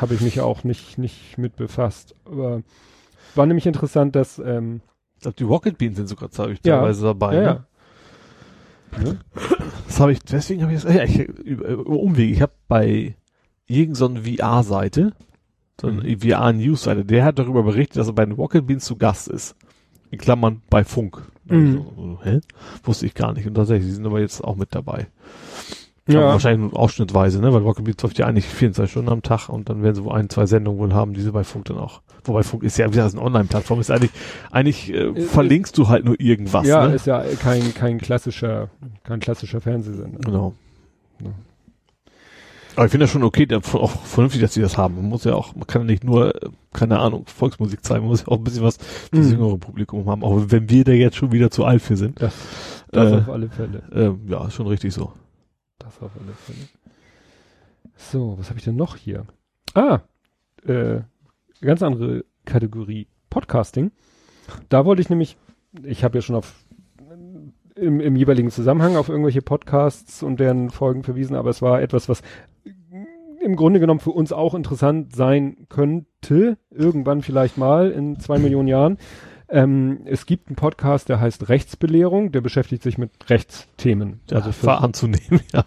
[0.01, 2.15] habe ich mich auch nicht, nicht mit befasst.
[2.27, 2.61] Aber
[3.35, 4.83] war nämlich interessant, dass ähm,
[5.17, 6.77] Ich glaube, die Rocket Beans sind sogar ich, Ja.
[6.81, 7.35] teilweise dabei.
[7.35, 7.65] ja, Ne?
[9.01, 9.19] Ne?
[9.87, 13.15] Das habe ich, deswegen habe ich das, ja, ich, über, über Umweg, ich habe bei
[13.67, 15.13] irgendeiner VR-Seite,
[15.81, 16.21] so eine Mhm.
[16.21, 19.55] VR-News-Seite, der hat darüber berichtet, dass er bei den Rocket Beans zu Gast ist.
[20.11, 21.23] In Klammern bei Funk.
[21.45, 21.73] Mhm.
[21.75, 22.41] So, so, hä?
[22.83, 23.47] Wusste ich gar nicht.
[23.47, 25.09] Und tatsächlich, sind aber jetzt auch mit dabei.
[26.09, 26.21] Ja.
[26.21, 27.53] Aber wahrscheinlich nur ausschnittweise, ne?
[27.53, 30.15] Weil Rocket Beans läuft ja eigentlich 24 Stunden am Tag und dann werden sie wohl
[30.15, 32.01] ein, zwei Sendungen wohl haben, die sie bei Funk dann auch.
[32.29, 34.11] Wobei Funk ist ja, wie gesagt, eine Online-Plattform, ist eigentlich,
[34.51, 36.95] eigentlich äh, Äh, verlinkst du halt nur irgendwas, ja, ne?
[36.95, 38.69] ist ja kein, kein klassischer,
[39.05, 40.19] kein klassischer Fernsehsender.
[40.21, 40.55] Genau.
[41.23, 41.31] Ja.
[42.77, 44.95] Aber ich finde das schon okay, da- auch vernünftig, dass sie das haben.
[44.97, 48.11] Man muss ja auch, man kann ja nicht nur, äh, keine Ahnung, Volksmusik zeigen, man
[48.11, 49.33] muss ja auch ein bisschen was für das Mhm.
[49.33, 52.23] jüngere Publikum haben, auch wenn wir da jetzt schon wieder zu alt für sind.
[52.23, 52.35] Das,
[52.93, 53.83] das Äh, auf alle Fälle.
[53.93, 55.13] Äh, ja, ist schon richtig so.
[55.81, 56.69] Das auf alle Fälle.
[57.97, 59.25] So, was habe ich denn noch hier?
[59.75, 60.01] Ah,
[60.67, 61.01] äh,
[61.61, 63.91] ganz andere Kategorie Podcasting.
[64.69, 65.37] Da wollte ich nämlich,
[65.83, 66.55] ich habe ja schon auf
[67.75, 72.09] im, im jeweiligen Zusammenhang auf irgendwelche Podcasts und deren Folgen verwiesen, aber es war etwas,
[72.09, 72.23] was
[73.41, 78.69] im Grunde genommen für uns auch interessant sein könnte, irgendwann vielleicht mal in zwei Millionen
[78.69, 78.99] Jahren.
[79.51, 84.21] Ähm, es gibt einen Podcast, der heißt Rechtsbelehrung, der beschäftigt sich mit Rechtsthemen.
[84.31, 85.65] Ja, also für, anzunehmen, ja.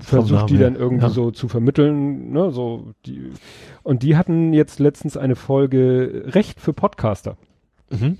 [0.00, 1.10] Versucht die dann irgendwie ja.
[1.10, 3.30] so zu vermitteln, ne, so die.
[3.82, 7.36] Und die hatten jetzt letztens eine Folge Recht für Podcaster.
[7.90, 8.16] Mhm.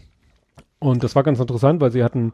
[0.80, 2.32] Und das war ganz interessant, weil sie hatten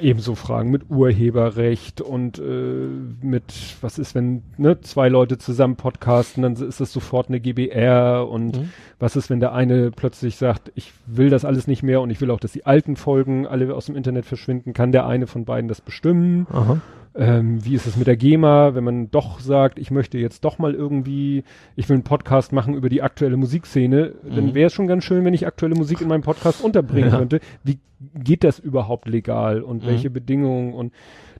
[0.00, 2.88] ebenso Fragen mit Urheberrecht und äh,
[3.22, 3.44] mit,
[3.80, 8.56] was ist, wenn ne, zwei Leute zusammen podcasten, dann ist das sofort eine GBR und
[8.56, 8.70] mhm.
[8.98, 12.20] was ist, wenn der eine plötzlich sagt, ich will das alles nicht mehr und ich
[12.20, 15.44] will auch, dass die alten Folgen alle aus dem Internet verschwinden, kann der eine von
[15.44, 16.46] beiden das bestimmen?
[16.50, 16.80] Aha.
[17.18, 20.58] Ähm, wie ist es mit der GEMA, wenn man doch sagt, ich möchte jetzt doch
[20.58, 21.42] mal irgendwie,
[21.74, 24.36] ich will einen Podcast machen über die aktuelle Musikszene, mhm.
[24.36, 27.18] dann wäre es schon ganz schön, wenn ich aktuelle Musik in meinem Podcast unterbringen ja.
[27.18, 27.40] könnte.
[27.64, 27.80] Wie
[28.14, 29.88] geht das überhaupt legal und mhm.
[29.88, 30.92] welche Bedingungen und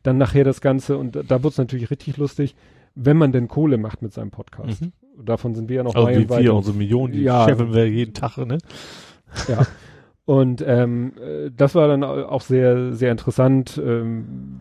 [0.02, 2.56] dann nachher das Ganze und da, da wird es natürlich richtig lustig,
[2.96, 4.82] wenn man denn Kohle macht mit seinem Podcast.
[4.82, 4.92] Mhm.
[5.24, 8.14] Davon sind wir ja noch also wie wir, unsere Millionen, die ja, scheffeln wir jeden
[8.14, 8.58] Tag, ne?
[9.46, 9.64] Ja.
[10.28, 14.60] Und ähm, äh, das war dann auch sehr, sehr interessant, ähm,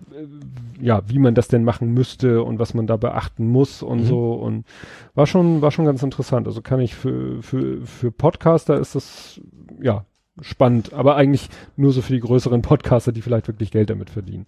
[0.79, 4.05] ja, wie man das denn machen müsste und was man da beachten muss und mhm.
[4.05, 4.31] so.
[4.31, 4.65] Und
[5.13, 6.47] war schon, war schon ganz interessant.
[6.47, 9.41] Also kann ich für, für, für Podcaster ist das,
[9.81, 10.05] ja,
[10.39, 14.45] spannend, aber eigentlich nur so für die größeren Podcaster, die vielleicht wirklich Geld damit verdienen.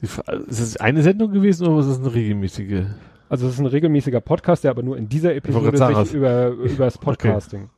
[0.00, 2.84] ist es eine Sendung gewesen oder ist es eine regelmäßige?
[3.28, 6.86] Also es ist ein regelmäßiger Podcast, der aber nur in dieser Episode sich über, über
[6.86, 7.64] das Podcasting.
[7.64, 7.73] Okay.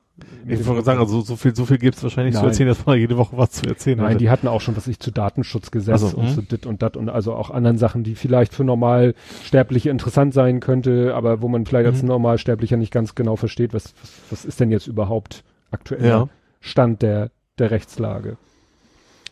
[0.49, 2.43] Ich wollte sagen, also so viel, so viel gibt's wahrscheinlich Nein.
[2.43, 4.19] zu erzählen, dass man jede Woche was zu erzählen Nein, hatte.
[4.19, 6.49] die hatten auch schon, was ich zu Datenschutzgesetz also, und zu hm?
[6.49, 11.15] dit und dat und also auch anderen Sachen, die vielleicht für Normalsterbliche interessant sein könnte,
[11.15, 12.09] aber wo man vielleicht als mhm.
[12.09, 16.29] Normalsterblicher nicht ganz genau versteht, was, was, was ist denn jetzt überhaupt aktueller ja.
[16.61, 18.39] Stand der, der Rechtslage.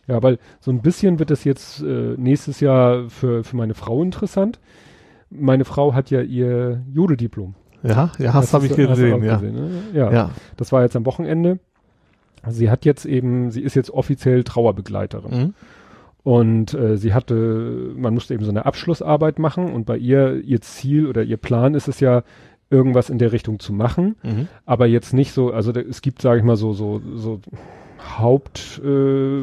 [0.07, 4.03] Ja, weil so ein bisschen wird das jetzt äh, nächstes Jahr für, für meine Frau
[4.03, 4.61] interessant.
[5.31, 7.55] Meine Frau hat ja ihr Jodediplom.
[7.85, 9.37] Ja, ja, das, das habe ich gesehen, ja.
[9.37, 9.83] Gesehen, ne?
[9.93, 10.13] ja.
[10.13, 11.59] Ja, das war jetzt am Wochenende.
[12.49, 15.31] Sie hat jetzt eben, sie ist jetzt offiziell Trauerbegleiterin.
[15.31, 15.55] Mhm.
[16.23, 20.63] Und äh, sie hatte, man musste eben so eine Abschlussarbeit machen und bei ihr, ihr
[20.63, 22.23] Ziel oder ihr Plan ist es ja,
[22.71, 24.49] irgendwas in der Richtung zu machen, mhm.
[24.67, 27.41] aber jetzt nicht so, also da, es gibt, sage ich mal, so, so, so
[28.18, 29.42] Haupt, äh,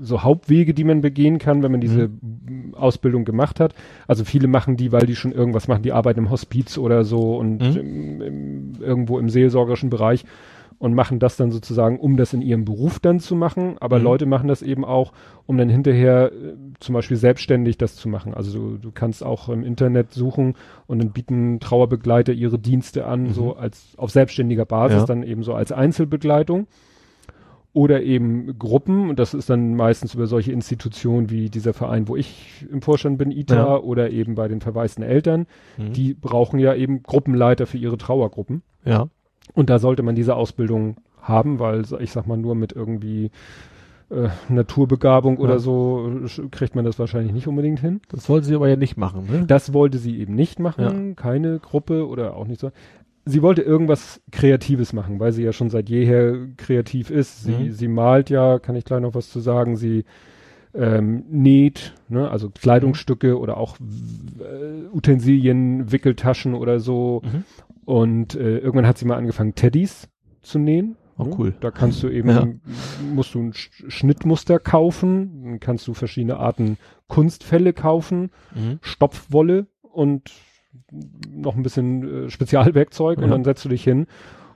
[0.00, 2.74] so Hauptwege, die man begehen kann, wenn man diese mhm.
[2.74, 3.74] Ausbildung gemacht hat.
[4.06, 7.36] Also viele machen die, weil die schon irgendwas machen, die arbeiten im Hospiz oder so
[7.36, 7.76] und mhm.
[7.76, 10.24] im, im, irgendwo im seelsorgerischen Bereich
[10.78, 13.76] und machen das dann sozusagen, um das in ihrem Beruf dann zu machen.
[13.80, 14.04] Aber mhm.
[14.04, 15.12] Leute machen das eben auch,
[15.46, 18.34] um dann hinterher äh, zum Beispiel selbstständig das zu machen.
[18.34, 20.54] Also du, du, kannst auch im Internet suchen
[20.86, 23.32] und dann bieten Trauerbegleiter ihre Dienste an, mhm.
[23.32, 25.06] so als auf selbstständiger Basis, ja.
[25.06, 26.66] dann eben so als Einzelbegleitung
[27.76, 32.16] oder eben Gruppen, und das ist dann meistens über solche Institutionen wie dieser Verein, wo
[32.16, 33.76] ich im Vorstand bin, ITA, ja.
[33.76, 35.46] oder eben bei den verwaisten Eltern,
[35.76, 35.92] mhm.
[35.92, 38.62] die brauchen ja eben Gruppenleiter für ihre Trauergruppen.
[38.86, 39.08] Ja.
[39.52, 43.30] Und da sollte man diese Ausbildung haben, weil ich sag mal nur mit irgendwie
[44.08, 45.40] äh, Naturbegabung ja.
[45.42, 46.10] oder so
[46.52, 48.00] kriegt man das wahrscheinlich nicht unbedingt hin.
[48.08, 49.44] Das wollte sie aber ja nicht machen, ne?
[49.46, 51.14] Das wollte sie eben nicht machen, ja.
[51.14, 52.70] keine Gruppe oder auch nicht so
[53.26, 57.42] sie wollte irgendwas Kreatives machen, weil sie ja schon seit jeher kreativ ist.
[57.42, 57.72] Sie, mhm.
[57.72, 59.76] sie malt ja, kann ich gleich noch was zu sagen.
[59.76, 60.04] Sie
[60.72, 63.40] ähm, näht, ne, also Kleidungsstücke mhm.
[63.40, 67.20] oder auch äh, Utensilien, Wickeltaschen oder so.
[67.24, 67.44] Mhm.
[67.84, 70.08] Und äh, irgendwann hat sie mal angefangen, Teddys
[70.42, 70.96] zu nähen.
[71.18, 71.34] Oh, ne?
[71.38, 71.54] cool.
[71.60, 72.46] Da kannst du eben, ja.
[73.12, 78.78] musst du ein Schnittmuster kaufen, dann kannst du verschiedene Arten Kunstfälle kaufen, mhm.
[78.82, 80.30] Stopfwolle und
[81.30, 83.24] noch ein bisschen äh, Spezialwerkzeug ja.
[83.24, 84.06] und dann setzt du dich hin.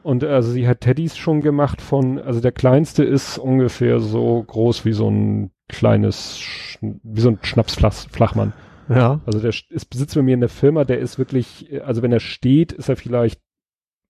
[0.02, 4.84] Und also sie hat Teddys schon gemacht von, also der kleinste ist ungefähr so groß
[4.84, 6.40] wie so ein kleines,
[6.80, 8.52] wie so ein Schnapsflachmann.
[8.88, 9.20] Ja.
[9.24, 12.20] Also der ist, besitzt bei mir in der Firma, der ist wirklich, also wenn er
[12.20, 13.40] steht, ist er vielleicht,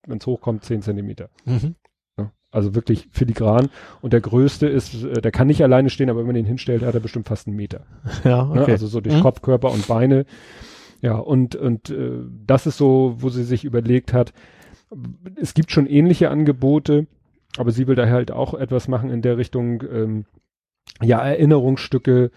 [0.07, 1.29] wenn es hochkommt, zehn Zentimeter.
[1.45, 1.75] Mhm.
[2.51, 3.69] also wirklich filigran.
[4.01, 6.83] Und der größte ist, äh, der kann nicht alleine stehen, aber wenn man den hinstellt,
[6.83, 7.83] hat er bestimmt fast einen Meter.
[8.25, 8.59] Ja, okay.
[8.59, 8.67] Ne?
[8.67, 9.21] Also so durch mhm.
[9.21, 10.25] Kopf, Körper und Beine.
[11.03, 14.33] Ja, und, und äh, das ist so, wo sie sich überlegt hat,
[15.37, 17.07] es gibt schon ähnliche Angebote,
[17.57, 20.25] aber sie will da halt auch etwas machen in der Richtung, ähm,
[21.01, 22.31] ja, Erinnerungsstücke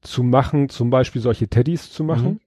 [0.00, 2.28] zu machen, zum Beispiel solche Teddys zu machen.
[2.28, 2.40] Mhm.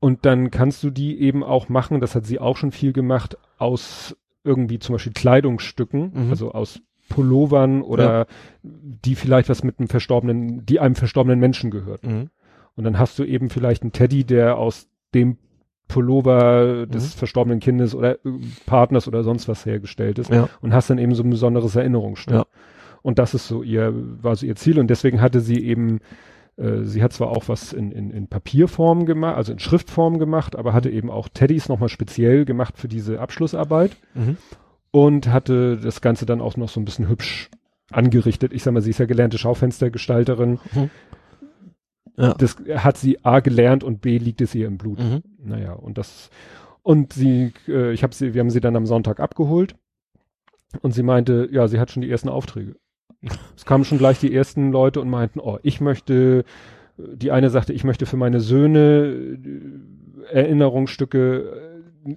[0.00, 3.36] Und dann kannst du die eben auch machen, das hat sie auch schon viel gemacht,
[3.58, 6.30] aus irgendwie zum Beispiel Kleidungsstücken, mhm.
[6.30, 8.26] also aus Pullovern oder ja.
[8.62, 12.04] die vielleicht was mit einem verstorbenen, die einem verstorbenen Menschen gehört.
[12.04, 12.30] Mhm.
[12.78, 15.36] Und dann hast du eben vielleicht einen Teddy, der aus dem
[15.88, 18.30] Pullover des verstorbenen Kindes oder äh,
[18.66, 20.48] Partners oder sonst was hergestellt ist Ja.
[20.60, 22.34] und hast dann eben so ein besonderes Erinnerungsstück.
[22.36, 22.46] Ja.
[23.02, 23.92] Und das ist so ihr,
[24.22, 25.98] war so ihr Ziel und deswegen hatte sie eben,
[26.56, 30.56] äh, sie hat zwar auch was in, in, in Papierform gemacht, also in Schriftform gemacht,
[30.56, 34.36] aber hatte eben auch Teddys nochmal speziell gemacht für diese Abschlussarbeit Mhm.
[34.90, 37.50] und hatte das Ganze dann auch noch so ein bisschen hübsch
[37.90, 38.52] angerichtet.
[38.52, 40.58] Ich sag mal, sie ist ja gelernte Schaufenstergestalterin.
[42.18, 42.34] Ja.
[42.34, 44.98] Das hat sie A gelernt und B liegt es ihr im Blut.
[44.98, 45.22] Mhm.
[45.38, 46.30] Naja, und das
[46.82, 49.74] und sie, äh, ich habe sie, wir haben sie dann am Sonntag abgeholt
[50.82, 52.76] und sie meinte, ja, sie hat schon die ersten Aufträge.
[53.56, 56.44] es kamen schon gleich die ersten Leute und meinten, oh, ich möchte,
[56.96, 59.38] die eine sagte, ich möchte für meine Söhne
[60.32, 62.14] äh, Erinnerungsstücke, äh,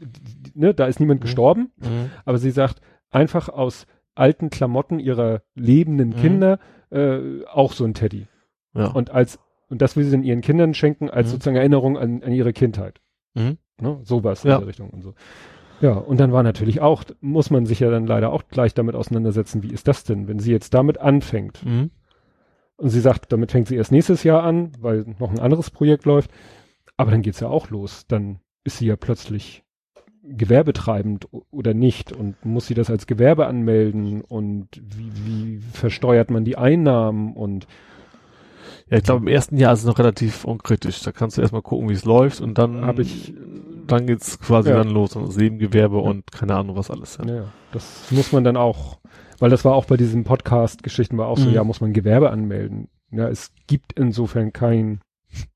[0.53, 1.23] ne, da ist niemand Mhm.
[1.23, 2.09] gestorben, Mhm.
[2.25, 6.15] aber sie sagt, einfach aus alten Klamotten ihrer lebenden Mhm.
[6.15, 6.59] Kinder
[6.91, 8.27] äh, auch so ein Teddy.
[8.73, 8.87] Ja.
[8.87, 9.39] Und als
[9.71, 11.31] und das will sie dann ihren Kindern schenken als Mhm.
[11.31, 13.01] sozusagen Erinnerung an, an ihre Kindheit.
[13.33, 13.57] Mhm.
[13.81, 13.99] Ne?
[14.03, 14.55] Sowas Ja.
[14.55, 15.13] in der Richtung und so.
[15.81, 18.93] Ja, und dann war natürlich auch, muss man sich ja dann leider auch gleich damit
[18.93, 21.65] auseinandersetzen, wie ist das denn, wenn sie jetzt damit anfängt.
[21.65, 21.89] Mhm.
[22.77, 26.05] Und sie sagt, damit fängt sie erst nächstes Jahr an, weil noch ein anderes Projekt
[26.05, 26.29] läuft.
[26.97, 28.05] Aber dann geht's ja auch los.
[28.07, 29.63] Dann ist sie ja plötzlich
[30.23, 36.45] gewerbetreibend oder nicht und muss sie das als Gewerbe anmelden und wie, wie versteuert man
[36.45, 37.65] die Einnahmen und
[38.91, 41.01] Ja, ich glaube, im ersten Jahr ist es noch relativ unkritisch.
[41.01, 43.33] Da kannst du erstmal gucken, wie es läuft und dann Hab ich-
[43.87, 44.75] dann geht's quasi Ja.
[44.77, 45.15] dann los.
[45.15, 47.17] Und Nebengewerbe und keine Ahnung, was alles.
[47.25, 47.33] Ja.
[47.33, 48.99] Ja, das muss man dann auch,
[49.39, 51.55] weil das war auch bei diesen Podcast-Geschichten war auch so, Mhm.
[51.55, 52.89] ja, muss man Gewerbe anmelden.
[53.11, 54.99] Ja, es gibt insofern kein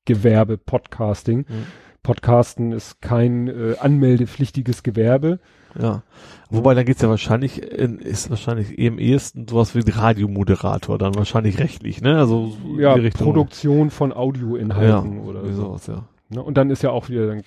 [0.06, 1.40] Gewerbe Podcasting.
[1.40, 1.66] Mhm.
[2.02, 5.40] Podcasten ist kein äh, anmeldepflichtiges Gewerbe.
[5.80, 6.02] Ja.
[6.48, 11.58] Wobei, dann geht's ja wahrscheinlich, in, ist wahrscheinlich im ehesten sowas wie Radiomoderator, dann wahrscheinlich
[11.58, 12.18] rechtlich, ne?
[12.18, 13.26] Also Ja, die Richtung.
[13.26, 15.62] Produktion von ja, Audioinhalten oder wie so.
[15.62, 16.04] sowas, ja.
[16.28, 16.42] Ne?
[16.42, 17.42] Und dann ist ja auch wieder, dann,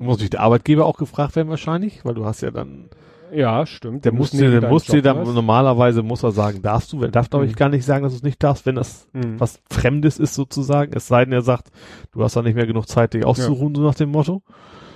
[0.00, 2.88] Muss natürlich der Arbeitgeber auch gefragt werden wahrscheinlich, weil du hast ja dann,
[3.32, 4.04] äh, ja, stimmt.
[4.04, 7.44] der muss dir, der muss dir dann, normalerweise muss er sagen, darfst du, darf glaube
[7.46, 7.56] ich Mhm.
[7.56, 9.38] gar nicht sagen, dass du es nicht darfst, wenn das Mhm.
[9.40, 11.68] was Fremdes ist sozusagen, es sei denn, er sagt,
[12.12, 14.42] du hast da nicht mehr genug Zeit, dich auszuruhen, so nach dem Motto.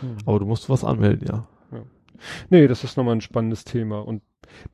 [0.00, 0.16] Mhm.
[0.26, 1.44] Aber du musst was anmelden, ja.
[2.50, 4.00] Nee, das ist nochmal ein spannendes Thema.
[4.00, 4.22] Und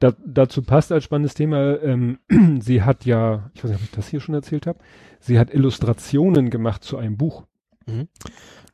[0.01, 2.19] da, dazu passt als spannendes Thema, ähm,
[2.61, 4.79] sie hat ja, ich weiß nicht, ob ich das hier schon erzählt habe,
[5.21, 7.45] sie hat Illustrationen gemacht zu einem Buch.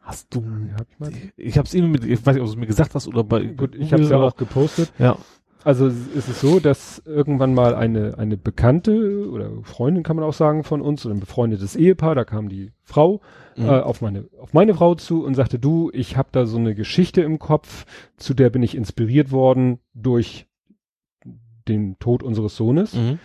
[0.00, 1.12] Hast du, Ja, hab ich mal.
[1.36, 3.44] ich hab's ihm mit, ich weiß nicht, ob du es mir gesagt hast oder bei,
[3.44, 4.92] Gut, ich habe es ja auch gepostet.
[4.98, 5.16] ja.
[5.64, 10.24] Also es ist es so, dass irgendwann mal eine, eine Bekannte oder Freundin kann man
[10.24, 13.20] auch sagen von uns oder ein befreundetes Ehepaar, da kam die Frau
[13.56, 13.66] Mhm.
[13.66, 16.74] äh, auf meine auf meine Frau zu und sagte, du, ich habe da so eine
[16.74, 17.86] Geschichte im Kopf,
[18.16, 20.48] zu der bin ich inspiriert worden durch
[21.68, 22.94] den Tod unseres Sohnes.
[22.94, 23.18] Mhm.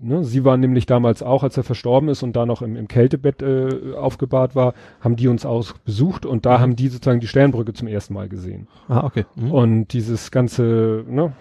[0.00, 2.88] Ne, sie waren nämlich damals auch, als er verstorben ist und da noch im, im
[2.88, 6.62] Kältebett äh, aufgebahrt war, haben die uns auch besucht und da Mhm.
[6.62, 8.66] haben die sozusagen die Sternbrücke zum ersten Mal gesehen.
[8.88, 9.24] Ah, okay.
[9.36, 9.50] Mhm.
[9.52, 11.32] Und dieses ganze, ne,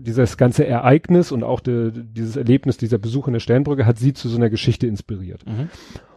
[0.00, 4.12] dieses ganze Ereignis und auch de, dieses Erlebnis, dieser Besuch in der Sternbrücke hat sie
[4.12, 5.46] zu so einer Geschichte inspiriert.
[5.46, 5.68] Mhm.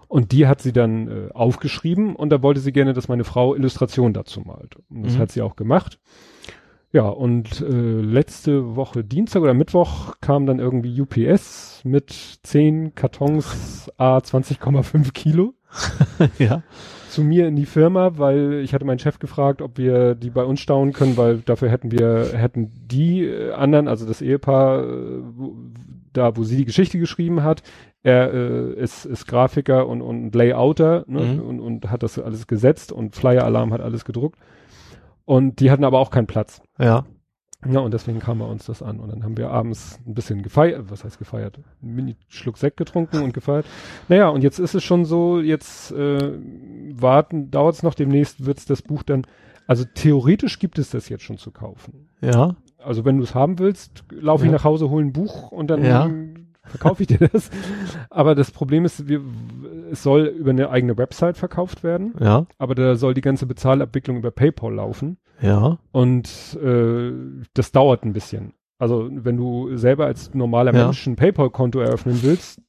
[0.09, 3.55] Und die hat sie dann äh, aufgeschrieben und da wollte sie gerne, dass meine Frau
[3.55, 4.77] Illustrationen dazu malt.
[4.89, 5.19] Und das Mhm.
[5.19, 5.99] hat sie auch gemacht.
[6.97, 12.09] Ja, und äh, letzte Woche Dienstag oder Mittwoch kam dann irgendwie UPS mit
[12.41, 15.53] 10 Kartons A 20,5 Kilo
[16.39, 16.63] ja.
[17.07, 20.43] zu mir in die Firma, weil ich hatte meinen Chef gefragt, ob wir die bei
[20.43, 25.21] uns stauen können, weil dafür hätten wir, hätten die äh, anderen, also das Ehepaar, äh,
[26.13, 27.61] da wo sie die Geschichte geschrieben hat,
[28.01, 31.41] er äh, ist, ist Grafiker und, und Layouter ne, Mhm.
[31.41, 34.39] und, und hat das alles gesetzt und Flyer Alarm hat alles gedruckt.
[35.27, 36.61] Und die hatten aber auch keinen Platz.
[36.79, 37.05] Ja.
[37.69, 38.99] Ja, und deswegen kam bei uns das an.
[39.01, 41.59] Und dann haben wir abends ein bisschen gefeiert, was heißt gefeiert?
[41.83, 43.65] Einen Mini-Schluck Sekt getrunken und gefeiert.
[44.07, 46.31] Naja, und jetzt ist es schon so, jetzt äh,
[46.93, 49.25] warten, dauert es noch, demnächst wird's das Buch dann,
[49.65, 52.07] also theoretisch gibt es das jetzt schon zu kaufen.
[52.21, 52.55] Ja.
[52.77, 54.57] Also wenn du es haben willst, laufe ich Ja.
[54.57, 56.09] nach Hause, hole ein Buch und dann Ja.
[56.69, 57.49] Verkaufe ich dir das.
[58.09, 59.21] Aber das Problem ist, wir,
[59.91, 62.45] es soll über eine eigene Website verkauft werden, Ja.
[62.57, 65.17] aber da soll die ganze Bezahlabwicklung über PayPal laufen.
[65.41, 65.77] Ja.
[65.91, 67.11] Und äh,
[67.53, 68.53] das dauert ein bisschen.
[68.79, 70.85] Also wenn du selber als normaler Ja.
[70.85, 72.61] Mensch ein PayPal-Konto eröffnen willst,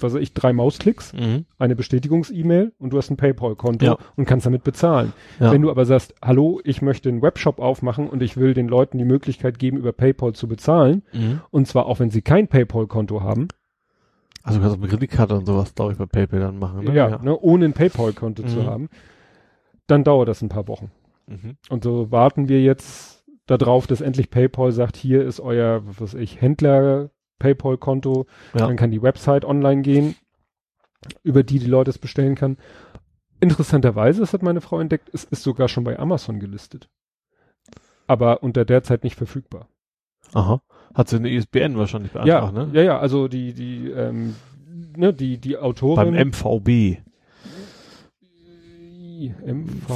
[0.00, 1.44] was weiß ich, drei Mausklicks, Mhm.
[1.58, 3.98] eine Bestätigungs-E-Mail und du hast ein PayPal-Konto Ja.
[4.16, 5.12] und kannst damit bezahlen.
[5.40, 5.52] Ja.
[5.52, 8.98] Wenn du aber sagst, hallo, ich möchte einen Webshop aufmachen und ich will den Leuten
[8.98, 11.40] die Möglichkeit geben, über PayPal zu bezahlen, Mhm.
[11.50, 13.48] und zwar auch wenn sie kein PayPal-Konto haben,
[14.44, 16.94] Also du kannst auch mit Kreditkarte und sowas, glaube ich, bei PayPal dann machen, ne?
[16.94, 18.66] ja, Ne, ohne ein PayPal-Konto zu Mhm.
[18.66, 18.88] haben,
[19.88, 20.90] dann dauert das ein paar Wochen.
[21.26, 21.56] Mhm.
[21.68, 26.14] Und so warten wir jetzt darauf, dass endlich PayPal sagt, hier ist euer, was weiß
[26.14, 28.26] ich, Händler PayPal-Konto.
[28.54, 28.66] Ja.
[28.66, 30.14] Dann kann die Website online gehen,
[31.22, 32.56] über die die Leute es bestellen kann.
[33.40, 36.88] interessanterweise, das hat meine Frau entdeckt, es ist sogar schon bei Amazon gelistet.
[38.06, 39.68] Aber unter derzeit nicht verfügbar.
[40.34, 40.60] Aha.
[40.94, 42.78] Hat sie eine ISBN wahrscheinlich Ja, beantragt, ne?
[42.78, 44.34] ja, ja, also die, die, ähm,
[44.96, 46.14] ne, die, die Beim Autorin.
[46.30, 47.02] MVB.
[49.26, 49.90] MVV.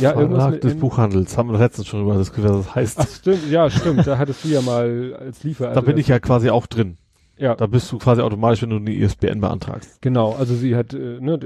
[0.00, 1.36] Ja, Verlag des Buchhandels.
[1.38, 2.98] Haben wir letztens schon über das gehört, was das heißt.
[3.00, 4.06] Ach, stimmt, ja, stimmt.
[4.06, 5.72] Da hattest du ja mal als Liefer.
[5.72, 6.98] da bin ich ja quasi auch drin.
[7.36, 10.00] Ja, Da bist du quasi automatisch, wenn du eine ISBN beantragst.
[10.02, 10.32] genau.
[10.34, 11.38] Also sie hat äh, ne,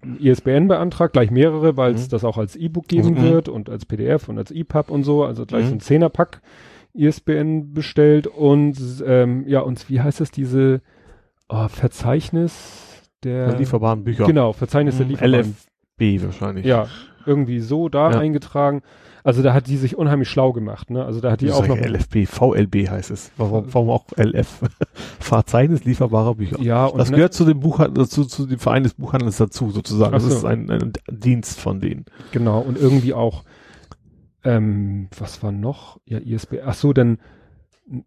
[0.00, 2.10] ein ISBN beantragt, gleich mehrere, weil es Mhm.
[2.10, 3.22] das auch als E-Book geben Mhm.
[3.22, 5.24] wird und als PDF und als EPUB und so.
[5.24, 5.68] Also gleich Mhm.
[5.70, 6.40] so ein Zehnerpack
[6.94, 10.82] ISBN bestellt und ähm, ja, und wie heißt das, diese
[11.48, 14.24] oh, Verzeichnis der Der lieferbaren Bücher.
[14.24, 15.56] Genau, Verzeichnis der Mhm, lieferbaren
[16.00, 16.64] LFB wahrscheinlich.
[16.66, 16.86] Ja,
[17.26, 18.18] irgendwie so da Ja.
[18.18, 18.82] eingetragen.
[19.24, 21.04] Also da hat die sich unheimlich schlau gemacht, ne?
[21.04, 21.76] Also da hat die Die auch noch.
[21.76, 23.30] LFB, VLB heißt es.
[23.36, 24.60] Warum, warum auch LF?
[25.20, 26.58] Verzeichnis lieferbarer Bücher.
[26.60, 29.70] Ja, und Das ne- gehört zu dem Buchhandel, zu, zu dem Verein des Buchhandels dazu,
[29.70, 30.14] sozusagen.
[30.14, 30.36] Ach Das so.
[30.38, 32.06] ist ein, ein Dienst von denen.
[32.30, 33.44] genau, und irgendwie auch,
[34.44, 35.98] ähm, was war noch?
[36.06, 37.18] Ja, ISB, ach so, dann N-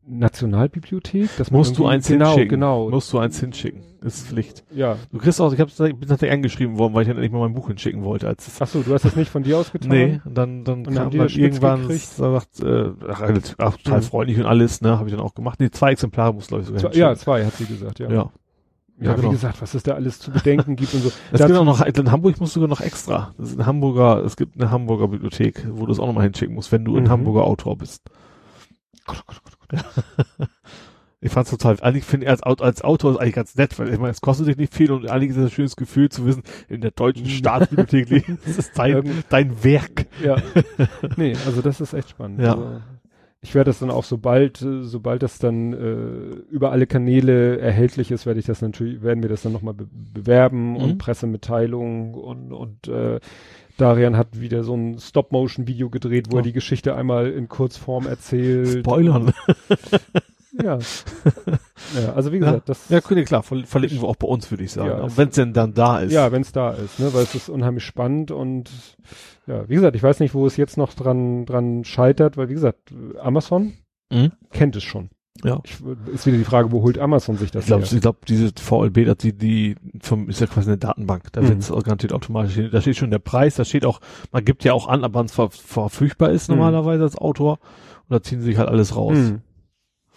[0.05, 1.29] Nationalbibliothek?
[1.37, 2.49] Das Musst du eins genau, hinschicken.
[2.59, 3.81] Genau, Musst du eins hinschicken.
[4.01, 4.63] Ist Pflicht.
[4.73, 4.97] ja.
[5.11, 7.53] Du kriegst auch, ich hab's, bin tatsächlich angeschrieben worden, weil ich dann endlich mal mein
[7.53, 8.27] Buch hinschicken wollte.
[8.27, 9.89] Als Ach so, du hast das nicht von dir aus getan?
[9.89, 13.21] nee, dann, dann Und kam dann das irgendwann, sagt, äh, ach,
[13.59, 14.03] ach, total Mhm.
[14.03, 15.59] freundlich und alles, ne, habe ich dann auch gemacht.
[15.59, 17.09] Nee, zwei Exemplare muss glaube ich sogar Zwei, hinschicken.
[17.09, 18.09] ja, zwei hat sie gesagt, ja.
[18.09, 18.15] ja.
[18.15, 18.31] Ja,
[19.07, 19.27] Ja, genau.
[19.29, 21.11] wie gesagt, was es da alles zu bedenken gibt und so.
[21.31, 23.33] Es gibt auch noch, in Hamburg musst du sogar noch extra.
[23.37, 26.53] Das ist ein Hamburger, es gibt eine Hamburger Bibliothek, wo du es auch nochmal hinschicken
[26.55, 27.09] musst, wenn du ein Mhm.
[27.09, 28.01] Hamburger Autor bist.
[31.23, 33.99] Ich fand's total, eigentlich finde ich als, als Autor ist eigentlich ganz nett, weil ich
[33.99, 36.41] meine, es kostet dich nicht viel und eigentlich ist es ein schönes Gefühl zu wissen,
[36.67, 40.07] in der deutschen Staatsbibliothek liegt, das ist dein, dein Werk.
[40.23, 40.37] Ja.
[41.17, 42.41] nee, also das ist echt spannend.
[42.41, 42.53] Ja.
[42.55, 42.81] Also,
[43.43, 48.09] ich werde das dann auch sobald, äh, sobald das dann äh, über alle Kanäle erhältlich
[48.09, 50.75] ist, werde ich das natürlich, werden wir das dann nochmal be bewerben Mhm.
[50.77, 53.19] und Pressemitteilungen und, und äh,
[53.81, 56.39] Darian hat wieder so ein Stop-Motion-Video gedreht, wo Oh.
[56.39, 58.79] er die Geschichte einmal in Kurzform erzählt.
[58.85, 59.33] Spoilern.
[60.61, 60.79] Ja.
[61.97, 64.65] ja, also wie gesagt, das Ja, okay, klar, verl- verlinken wir auch bei uns, würde
[64.65, 64.89] ich sagen.
[64.89, 66.11] Ja, wenn es denn dann da ist.
[66.11, 68.69] Ja, wenn es da ist, ne, weil es ist unheimlich spannend und
[69.47, 72.53] ja, wie gesagt, ich weiß nicht, wo es jetzt noch dran dran scheitert, weil wie
[72.53, 73.75] gesagt, Amazon
[74.11, 74.33] Mhm.
[74.51, 75.09] kennt es schon.
[75.43, 75.59] Ja.
[75.63, 75.77] Ich,
[76.13, 79.33] ist wieder die Frage, wo holt Amazon sich das Ich glaube, glaub, diese VLB, die,
[79.33, 81.31] die vom, ist ja quasi eine Datenbank.
[81.31, 81.47] Da Mhm.
[81.47, 82.69] wird es garantiert automatisch hin.
[82.71, 84.01] Da steht schon der Preis, da steht auch,
[84.31, 86.57] man gibt ja auch an, ab wann es ver verfügbar ist Mhm.
[86.57, 87.59] normalerweise als Autor.
[88.07, 89.17] Und da ziehen sie sich halt alles raus.
[89.17, 89.41] Hm.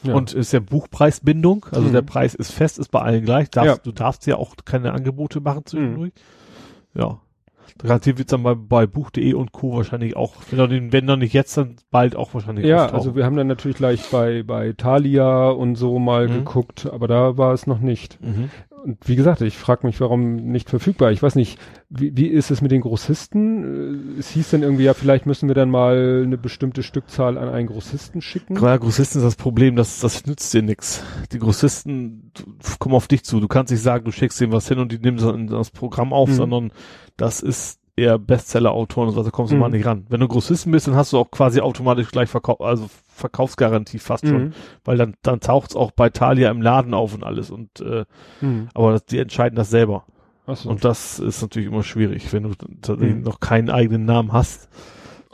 [0.02, 0.14] Ja.
[0.14, 1.92] Und ist ja Buchpreisbindung, also Mhm.
[1.92, 3.48] der Preis ist fest, ist bei allen gleich.
[3.50, 3.82] Darfst, Ja.
[3.82, 6.12] Du darfst ja auch keine Angebote machen zwischendurch.
[6.92, 7.20] Ja.
[7.78, 9.76] Garantiert wird's dann bei, bei Buch.de und Co.
[9.76, 12.96] wahrscheinlich auch, wenn den, wenn er nicht jetzt, dann bald auch wahrscheinlich ja, auftauchen.
[12.98, 16.32] also wir haben dann natürlich gleich bei bei Thalia und so mal Mhm.
[16.34, 18.20] geguckt, aber da war es noch nicht.
[18.22, 18.50] Mhm.
[18.84, 21.10] Und wie gesagt, ich frage mich, warum nicht verfügbar.
[21.10, 24.14] Ich weiß nicht, wie, wie ist es mit den Grossisten?
[24.16, 27.48] Äh, Es hieß dann irgendwie, ja, vielleicht müssen wir dann mal eine bestimmte Stückzahl an
[27.48, 28.54] einen Grossisten schicken.
[28.54, 31.02] Gerade Grossisten ist das Problem, das, das nützt dir nix.
[31.32, 32.30] Die Grossisten
[32.78, 33.40] kommen auf dich zu.
[33.40, 36.28] Du kannst nicht sagen, du schickst denen was hin und die nehmen das Programm auf,
[36.28, 36.34] Mhm.
[36.34, 36.72] sondern
[37.16, 39.60] das ist eher Bestseller-Autoren und so, da kommst du Mhm.
[39.60, 40.06] mal nicht ran.
[40.08, 44.26] Wenn du Grossisten bist, dann hast du auch quasi automatisch gleich Verkauf, also Verkaufsgarantie fast
[44.26, 44.52] schon, Mhm.
[44.84, 48.04] weil dann, dann taucht's auch bei Thalia im Laden auf und alles und, äh,
[48.40, 48.68] Mhm.
[48.74, 50.04] aber das, die entscheiden das selber.
[50.46, 50.68] So.
[50.68, 52.50] Und das ist natürlich immer schwierig, wenn du
[52.82, 53.22] tatsächlich Mhm.
[53.22, 54.68] noch keinen eigenen Namen hast.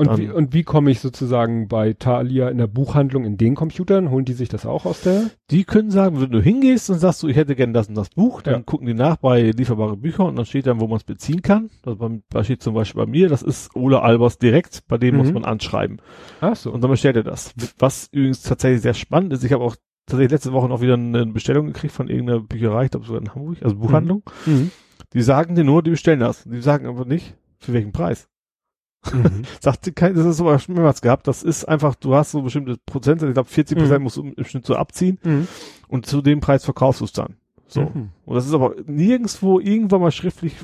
[0.00, 3.54] Und Dann- wie, und wie komme ich sozusagen bei Thalia in der Buchhandlung in den
[3.54, 4.10] Computern?
[4.10, 5.24] Holen die sich das auch aus der?
[5.50, 8.08] Die können sagen, wenn du hingehst und sagst, du, ich hätte gern das und das
[8.08, 8.60] Buch, dann Ja.
[8.62, 11.68] gucken die nach bei lieferbare Bücher und dann steht dann, wo man es beziehen kann.
[11.84, 15.16] Also beim, da steht zum Beispiel bei mir, das ist Ole Albers direkt, bei dem
[15.16, 15.20] Mhm.
[15.20, 15.98] muss man anschreiben.
[16.40, 16.72] Ach so.
[16.72, 17.52] Und dann bestellt er das.
[17.78, 21.26] Was übrigens tatsächlich sehr spannend ist, ich habe auch tatsächlich letzte Woche noch wieder eine
[21.26, 24.22] Bestellung gekriegt von irgendeiner Bücherei, ich glaube sogar in Hamburg, also Buchhandlung.
[24.46, 24.70] Mhm.
[25.12, 26.44] Die sagen dir nur, die bestellen das.
[26.44, 28.28] Die sagen aber nicht, für welchen Preis.
[29.12, 29.42] Mhm.
[29.60, 31.26] Sagt kein, das ist aber schon mehrmals gehabt.
[31.26, 34.02] Das ist einfach, du hast so bestimmte Prozent, ich glaube 40 Prozent Mhm.
[34.04, 35.48] musst du im Schnitt so abziehen Mhm.
[35.88, 37.36] und zu dem Preis verkaufst du es dann.
[37.66, 37.82] So.
[37.82, 38.08] Mhm.
[38.24, 40.54] Und das ist aber nirgendwo irgendwann mal schriftlich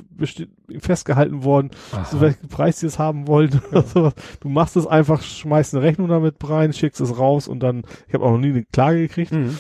[0.81, 1.71] festgehalten worden,
[2.11, 4.15] zu welchem Preis sie es haben wollen oder sowas.
[4.41, 8.15] Du machst es einfach, schmeißt eine Rechnung damit rein, schickst es raus und dann, ich
[8.15, 9.33] habe auch noch nie eine Klage gekriegt.
[9.33, 9.57] Mhm.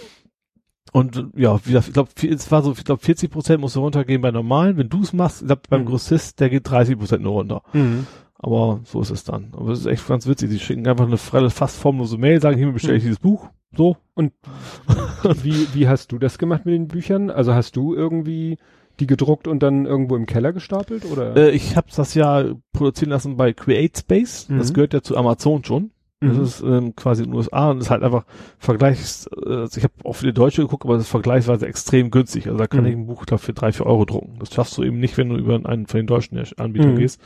[0.92, 3.80] Und ja, wie gesagt, ich glaube, es war so, ich glaube, 40 Prozent musst du
[3.80, 4.76] runtergehen bei normalen.
[4.76, 5.86] Wenn du es machst, ich glaube, beim Mhm.
[5.86, 7.62] Grossist, der geht 30 Prozent nur runter.
[7.72, 8.06] Mhm.
[8.38, 9.48] Aber so ist es dann.
[9.56, 10.50] Aber es ist echt ganz witzig.
[10.50, 13.06] Die schicken einfach eine frelle, fast formlose Mail, sagen, hier bestelle ich Mhm.
[13.08, 13.48] dieses Buch.
[13.76, 13.96] So.
[14.14, 14.32] Und
[15.42, 17.30] wie, wie hast du das gemacht mit den Büchern?
[17.30, 18.58] Also hast du irgendwie
[19.00, 21.36] die gedruckt und dann irgendwo im Keller gestapelt oder?
[21.36, 24.48] Äh, ich habe das ja produzieren lassen bei CreateSpace.
[24.48, 24.74] Das Mhm.
[24.74, 25.90] gehört ja zu Amazon schon.
[26.18, 28.24] Das ist ähm, quasi in den USA und ist halt einfach
[28.58, 32.46] vergleichs, äh, also ich habe auch die Deutsche geguckt, aber das ist vergleichsweise extrem günstig.
[32.46, 32.86] Also da kann Mhm.
[32.86, 34.36] ich ein Buch dafür drei, vier Euro drucken.
[34.38, 36.96] Das schaffst du eben nicht, wenn du über einen von den deutschen Anbietern Mhm.
[36.96, 37.20] gehst.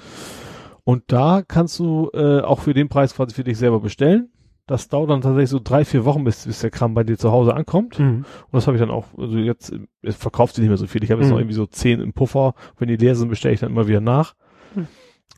[0.90, 4.28] Und da kannst du äh, auch für den Preis quasi für dich selber bestellen.
[4.66, 7.30] Das dauert dann tatsächlich so drei, vier Wochen, bis, bis der Kram bei dir zu
[7.30, 7.98] Hause ankommt.
[7.98, 8.24] Mhm.
[8.24, 11.02] Und das habe ich dann auch, also jetzt, es verkauft sie nicht mehr so viel.
[11.04, 11.34] Ich habe jetzt Mhm.
[11.34, 12.54] noch irgendwie so zehn im Puffer.
[12.78, 14.34] Wenn die leer sind, bestelle ich dann immer wieder nach.
[14.74, 14.86] Mhm.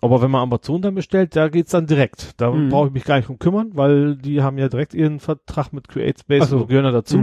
[0.00, 2.40] Aber wenn man Amazon dann bestellt, da geht's dann direkt.
[2.40, 2.70] Da Mhm.
[2.70, 5.88] brauche ich mich gar nicht drum kümmern, weil die haben ja direkt ihren Vertrag mit
[5.88, 7.16] CreateSpace und gehören da dazu.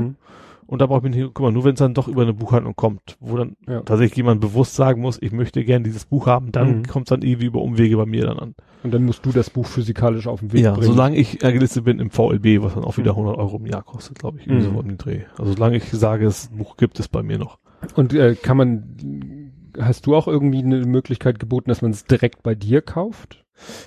[0.69, 0.73] Mhm.
[0.73, 1.53] Und da brauche ich mich nicht drum kümmern.
[1.53, 3.81] Nur wenn es dann doch über eine Buchhandlung kommt, wo dann Ja.
[3.81, 6.83] tatsächlich jemand bewusst sagen muss, ich möchte gern dieses Buch haben, dann Mhm.
[6.87, 8.55] kommt es dann irgendwie über Umwege bei mir dann an.
[8.83, 10.85] Und dann musst du das Buch physikalisch auf den Weg ja, bringen.
[10.93, 13.17] solange ich gelistet bin im VLB, was dann auch wieder Mhm.
[13.19, 14.73] 100 Euro im Jahr kostet, glaube ich, irgendwie Mhm.
[14.75, 15.21] so den Dreh.
[15.37, 17.57] Also solange ich sage, das Buch gibt es bei mir noch.
[17.95, 22.43] Und äh, kann man, hast du auch irgendwie eine Möglichkeit geboten, dass man es direkt
[22.43, 23.43] bei dir kauft?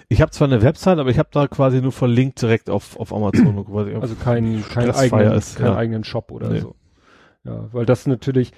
[0.08, 3.12] Ich habe zwar eine Website, aber ich habe da quasi nur verlinkt direkt auf, auf
[3.12, 3.64] Amazon.
[3.66, 5.76] quasi Also kein, kein eigenen, ist, keinen ja.
[5.76, 6.60] eigenen Shop oder Nee.
[6.60, 6.74] so.
[7.44, 8.52] Ja, weil das natürlich,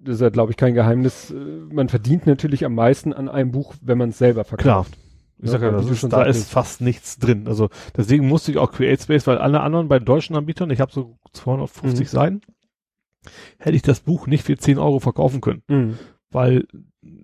[0.00, 1.34] das ist ja glaube ich kein Geheimnis,
[1.70, 4.84] man verdient natürlich am meisten an einem Buch, wenn man es selber Klar.
[4.84, 4.98] verkauft.
[5.44, 7.48] Ich sag ja, Ja, wie das ist, da ist fast nichts drin.
[7.48, 11.16] Also deswegen musste ich auch CreateSpace, weil alle anderen bei deutschen Anbietern, ich habe so
[11.32, 12.04] 250 Mhm.
[12.08, 12.40] Seiten,
[13.58, 15.98] hätte ich das Buch nicht für 10 Euro verkaufen können, Mhm.
[16.30, 16.66] weil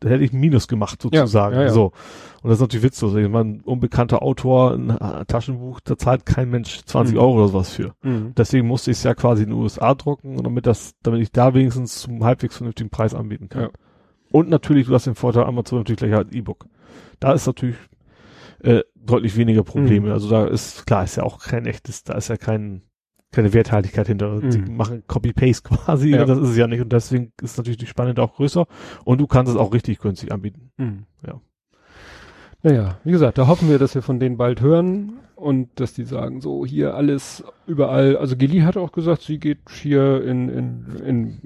[0.02, 1.54] hätte ich ein Minus gemacht sozusagen.
[1.56, 1.68] ja, ja.
[1.70, 1.92] So.
[2.42, 3.14] Und das ist natürlich witzlos.
[3.14, 7.20] Ich meine, ein unbekannter Autor, ein Taschenbuch, da zahlt kein Mensch 20 Mhm.
[7.20, 7.94] Euro oder sowas für.
[8.02, 8.32] Mhm.
[8.36, 11.54] Deswegen musste ich es ja quasi in den USA drucken, damit das, damit ich da
[11.54, 13.62] wenigstens zum halbwegs vernünftigen Preis anbieten kann.
[13.62, 13.68] Ja.
[14.30, 16.66] Und natürlich, du hast den Vorteil, Amazon natürlich gleich als E-Book.
[17.18, 17.76] Da ist natürlich
[18.62, 20.08] äh, deutlich weniger Probleme.
[20.08, 20.12] Mhm.
[20.12, 22.82] Also da ist, klar, ist ja auch kein echtes, da ist ja kein,
[23.32, 24.40] keine Werthaltigkeit hinter.
[24.50, 24.76] Sie Mhm.
[24.76, 26.24] machen Copy-Paste quasi, Ja.
[26.24, 26.80] das ist es ja nicht.
[26.80, 28.66] Und deswegen ist natürlich die Spannende auch größer.
[29.04, 30.70] Und du kannst es auch richtig günstig anbieten.
[30.76, 31.04] Mhm.
[31.26, 31.40] Ja.
[32.62, 36.02] Naja, wie gesagt, da hoffen wir, dass wir von denen bald hören und dass die
[36.04, 38.16] sagen, so hier alles überall.
[38.16, 41.38] Also Geli hat auch gesagt, sie geht hier in, in, in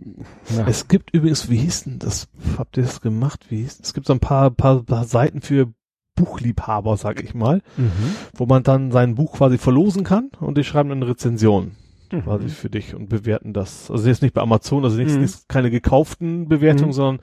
[0.56, 2.28] na, Es gibt übrigens, wie hieß denn das?
[2.56, 3.44] Habt ihr das gemacht?
[3.50, 5.72] Wie hieß Es gibt so ein paar, paar, paar Seiten für
[6.14, 7.90] Buchliebhaber, sag ich mal, mhm.
[8.34, 11.72] wo man dann sein Buch quasi verlosen kann und die schreiben dann eine Rezension
[12.12, 12.22] Mhm.
[12.24, 13.90] quasi für dich und bewerten das.
[13.90, 15.22] Also jetzt nicht bei Amazon, also nicht, Mhm.
[15.22, 16.94] nicht keine gekauften Bewertungen, Mhm.
[16.94, 17.20] sondern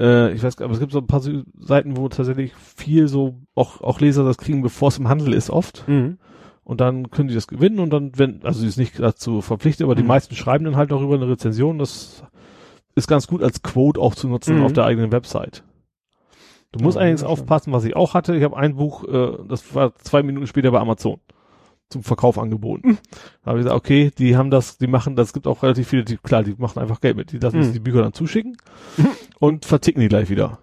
[0.00, 1.22] äh, ich weiß gar nicht, aber es gibt so ein paar
[1.58, 5.50] Seiten, wo tatsächlich viel so auch auch Leser das kriegen, bevor es im Handel ist
[5.50, 5.88] oft.
[5.88, 6.18] Mhm.
[6.62, 9.84] Und dann können die das gewinnen und dann, wenn, also sie ist nicht dazu verpflichtet,
[9.84, 10.08] aber die Mhm.
[10.08, 11.78] meisten schreiben dann halt darüber eine Rezension.
[11.78, 12.22] Das
[12.94, 15.64] ist ganz gut als Quote auch zu nutzen auf der eigenen Website.
[16.72, 18.36] Du musst Ja, allerdings aufpassen, was ich auch hatte.
[18.36, 21.18] Ich habe ein Buch, äh, das war zwei Minuten später bei Amazon
[21.88, 22.86] zum Verkauf angeboten.
[22.90, 22.98] Mhm.
[23.42, 25.88] Da habe ich gesagt, okay, die haben das, die machen das, es gibt auch relativ
[25.88, 27.32] viele, die, klar, die machen einfach Geld mit.
[27.32, 27.72] Die lassen Mhm.
[27.72, 28.58] die Bücher dann zuschicken
[28.98, 29.08] Mhm.
[29.38, 30.58] und verticken die gleich wieder.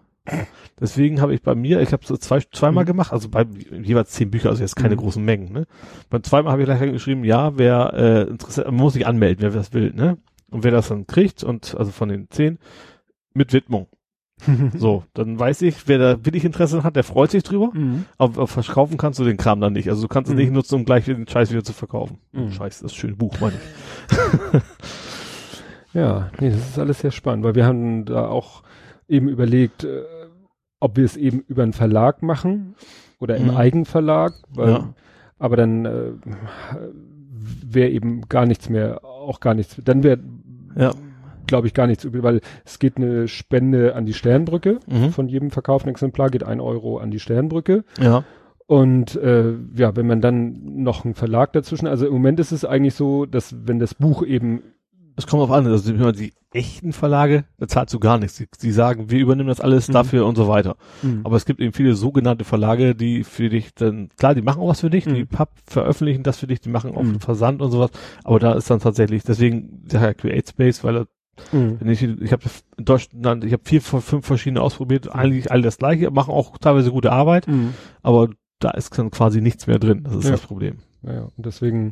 [0.80, 2.88] Deswegen habe ich bei mir, ich habe so zwei, zweimal Mhm.
[2.88, 3.46] gemacht, also bei
[3.82, 5.00] jeweils zehn Bücher, also jetzt keine Mhm.
[5.00, 5.52] großen Mengen.
[5.54, 5.66] Ne?
[6.10, 9.50] Beim zweimal habe ich gleich geschrieben, ja, wer äh, interessiert, man muss sich anmelden, wer
[9.52, 10.18] das will, ne?
[10.52, 12.60] Und wer das dann kriegt, und also von den zehn,
[13.34, 13.88] mit Widmung.
[14.78, 18.06] So, dann weiß ich, wer da wirklich Interesse hat, der freut sich drüber, Mhm.
[18.18, 19.90] aber, aber verkaufen kannst du den Kram dann nicht.
[19.90, 20.42] Also du kannst es Mhm.
[20.42, 22.20] nicht nutzen, um gleich den Scheiß wieder zu verkaufen.
[22.34, 22.52] Mhm.
[22.52, 24.62] Scheiß, das schöne Buch, meine ich.
[25.94, 28.64] Ja, nee, das ist alles sehr spannend, weil wir haben da auch
[29.08, 30.02] eben überlegt, äh,
[30.82, 32.76] ob wir es eben über einen Verlag machen
[33.20, 33.56] oder im Mhm.
[33.56, 34.94] Eigenverlag, weil, Ja.
[35.40, 36.12] aber dann äh,
[37.64, 40.20] wäre eben gar nichts mehr, auch gar nichts, dann wäre,
[40.76, 40.92] Ja.
[41.48, 45.12] Glaube ich, gar nichts übrig, weil es geht eine Spende an die Sternbrücke, Mhm.
[45.12, 48.24] von jedem verkauften Exemplar geht ein Euro an die Sternbrücke Ja.
[48.68, 52.66] und äh, ja, wenn man dann noch einen Verlag dazwischen, also im Moment ist es
[52.66, 54.62] eigentlich so, dass wenn das Buch eben
[55.18, 58.36] Es kommt auf an, also die, die echten Verlage, da zahlst du gar nichts.
[58.38, 59.94] Die, die sagen, wir übernehmen das alles Mhm.
[59.94, 60.76] dafür und so weiter.
[61.24, 64.68] Aber es gibt eben viele sogenannte Verlage, die für dich dann, klar, die machen auch
[64.70, 65.28] was für dich, die Mhm.
[65.28, 67.20] Pub veröffentlichen das für dich, die machen auch Mhm.
[67.22, 67.92] Versand und sowas,
[68.26, 71.08] aber da ist dann tatsächlich, deswegen der Create Space, weil er,
[71.52, 71.78] Mhm.
[71.80, 72.44] wenn ich, ich habe
[72.78, 76.58] in Deutschland, ich habe vier von fünf verschiedene ausprobiert, eigentlich alle das gleiche, machen auch
[76.58, 77.74] teilweise gute Arbeit, Mhm.
[78.02, 80.32] aber da ist dann quasi nichts mehr drin, das ist Ja.
[80.32, 80.78] das Problem.
[81.04, 81.24] Ja.
[81.36, 81.92] Und deswegen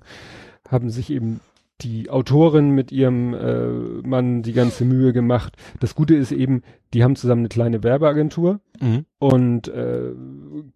[0.69, 1.39] haben sich eben
[1.81, 3.67] die Autorin mit ihrem äh,
[4.07, 5.57] Mann die ganze Mühe gemacht.
[5.81, 6.61] Das Gute ist eben,
[6.93, 9.05] die haben zusammen eine kleine Werbeagentur Mhm.
[9.19, 10.11] und äh,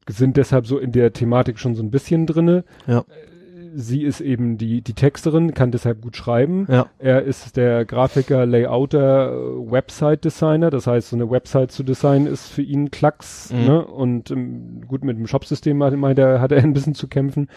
[0.09, 2.65] sind deshalb so in der Thematik schon so ein bisschen drinne.
[2.87, 3.05] Ja.
[3.79, 6.65] Sie ist eben die, die Texterin, kann deshalb gut schreiben.
[6.67, 6.87] Ja.
[6.97, 10.71] Er ist der Grafiker, Layouter, äh, Website-Designer.
[10.71, 13.53] Das heißt, so eine Website zu designen ist für ihn Klacks.
[13.53, 13.65] Mhm.
[13.65, 13.85] Ne?
[13.85, 17.49] Und ähm, gut, mit dem Shopsystem hat, er, hat er ein bisschen zu kämpfen.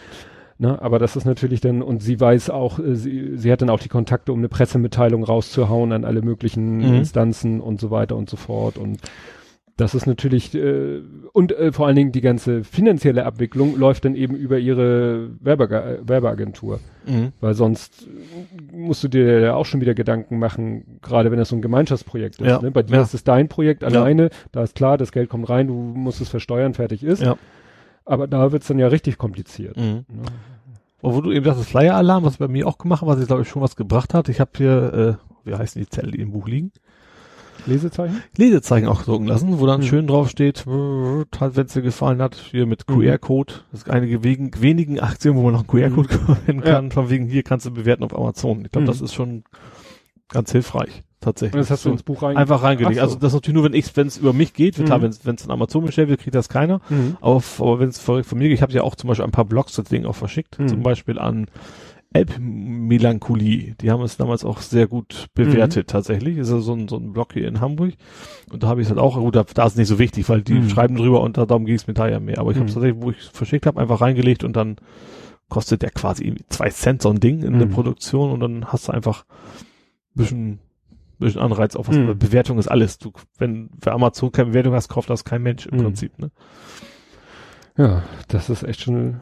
[0.59, 0.79] Ne?
[0.79, 3.79] Aber das ist natürlich dann, und sie weiß auch, äh, sie, sie hat dann auch
[3.79, 6.93] die Kontakte, um eine Pressemitteilung rauszuhauen an alle möglichen Mhm.
[6.97, 8.77] Instanzen und so weiter und so fort.
[8.77, 8.99] Und
[9.77, 11.01] Das ist natürlich, äh,
[11.33, 15.99] und äh, vor allen Dingen die ganze finanzielle Abwicklung läuft dann eben über ihre Werbe
[16.05, 16.79] Werbeagentur.
[17.07, 17.31] Mhm.
[17.39, 18.07] Weil sonst
[18.71, 22.41] musst du dir ja auch schon wieder Gedanken machen, gerade wenn das so ein Gemeinschaftsprojekt
[22.41, 22.47] ist.
[22.47, 22.61] Ja.
[22.61, 22.69] Ne?
[22.71, 23.01] Bei dir Ja.
[23.01, 23.87] ist es dein Projekt Ja.
[23.87, 27.21] alleine, da ist klar, das Geld kommt rein, du musst es versteuern, fertig ist.
[27.23, 27.37] Ja.
[28.05, 29.77] Aber da wird's dann ja richtig kompliziert.
[29.77, 30.05] Mhm.
[30.09, 30.23] Ne?
[31.01, 33.41] Obwohl du eben sagst, das Flyer-Alarm, was bei mir auch gemacht hat, was ich glaube
[33.43, 34.29] ich schon was gebracht hat.
[34.29, 36.71] Ich habe hier, äh, wie heißen die Zettel, die im Buch liegen?
[37.65, 38.21] Lesezeichen?
[38.37, 39.85] Lesezeichen auch drucken lassen, wo dann Mhm.
[39.85, 41.25] schön drauf steht, wenn
[41.65, 42.93] es dir gefallen hat, hier mit Mhm.
[43.01, 43.53] QR-Code.
[43.71, 46.73] Das ist einige wegen, wenigen Aktien, wo man noch einen QR-Code verwenden Ja.
[46.73, 48.65] kann, von wegen hier kannst du bewerten auf Amazon.
[48.65, 48.87] Ich glaube, Mhm.
[48.87, 49.43] das ist schon
[50.29, 51.55] ganz hilfreich, tatsächlich.
[51.55, 52.37] Und das hast du So ins Buch rein.
[52.37, 52.95] einfach reingelegt.
[52.95, 53.01] So.
[53.01, 55.13] Also das ist natürlich nur, wenn ich, wenn es über mich geht, klar, Mhm.
[55.23, 56.79] wenn es von Amazon bestellt wird, kriegt das keiner.
[56.89, 57.17] Mhm.
[57.21, 59.25] Aber, f- aber wenn es von von mir geht, ich habe ja auch zum Beispiel
[59.25, 60.67] ein paar Blogs das Ding auch verschickt, Mhm.
[60.69, 61.47] zum Beispiel an
[62.13, 63.75] Elbmelancholie.
[63.79, 65.91] Die haben es damals auch sehr gut bewertet Mhm.
[65.91, 66.37] tatsächlich.
[66.37, 67.93] Ist ja so ein, so ein Blog hier in Hamburg.
[68.51, 70.41] Und da habe ich es halt auch, gut, da, da ist nicht so wichtig, weil
[70.41, 70.69] die Mhm.
[70.69, 72.39] schreiben drüber und da, darum ging es mir da ja mehr.
[72.39, 72.79] Aber ich habe es Mhm.
[72.81, 74.75] tatsächlich, wo ich verschickt habe, einfach reingelegt und dann
[75.49, 77.71] kostet der quasi zwei Cent so ein Ding in der Mhm.
[77.71, 80.59] Produktion und dann hast du einfach ein bisschen,
[81.19, 81.95] bisschen Anreiz auf was.
[81.97, 82.17] Mhm.
[82.17, 82.97] Bewertung ist alles.
[82.97, 85.83] Du, wenn für Amazon keine Bewertung hast, kauft das kein Mensch im Mhm.
[85.83, 86.17] Prinzip.
[86.19, 86.31] Ne?
[87.77, 89.19] Ja, das ist echt schon eine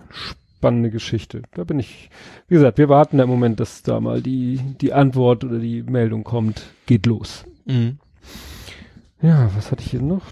[0.59, 1.41] spannende Geschichte.
[1.55, 2.09] Da bin ich,
[2.49, 5.83] wie gesagt, wir warten da im Moment, dass da mal die, die Antwort oder die
[5.83, 6.63] Meldung kommt.
[6.85, 7.45] Geht los.
[9.21, 10.31] Ja, was hatte ich hier noch?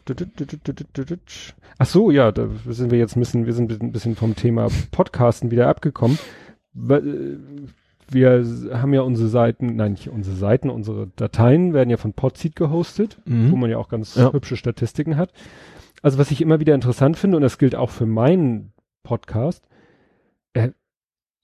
[1.78, 4.68] Ach so, ja, da sind wir jetzt ein bisschen, wir sind ein bisschen vom Thema
[4.92, 6.18] Podcasten wieder abgekommen.
[6.90, 7.00] Äh,
[8.10, 12.56] Wir haben ja unsere Seiten, nein, nicht unsere Seiten, unsere Dateien werden ja von Podseed
[12.56, 13.52] gehostet, Mhm.
[13.52, 14.32] wo man ja auch ganz Ja.
[14.34, 15.32] hübsche Statistiken hat.
[16.02, 18.72] Also was ich immer wieder interessant finde, und das gilt auch für meinen
[19.04, 19.68] Podcast,
[20.54, 20.70] äh,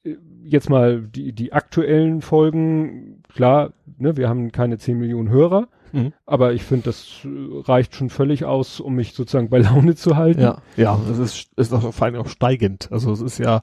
[0.03, 5.67] äh, jetzt mal die, die aktuellen Folgen, klar, ne, wir haben keine 10 Millionen Hörer,
[5.95, 6.11] Mhm.
[6.25, 7.27] aber ich finde, das äh,
[7.69, 10.41] reicht schon völlig aus, um mich sozusagen bei Laune zu halten.
[10.41, 12.91] Ja, ja, es ist, ist auch vor allem auch steigend.
[12.91, 13.61] Also es ist ja,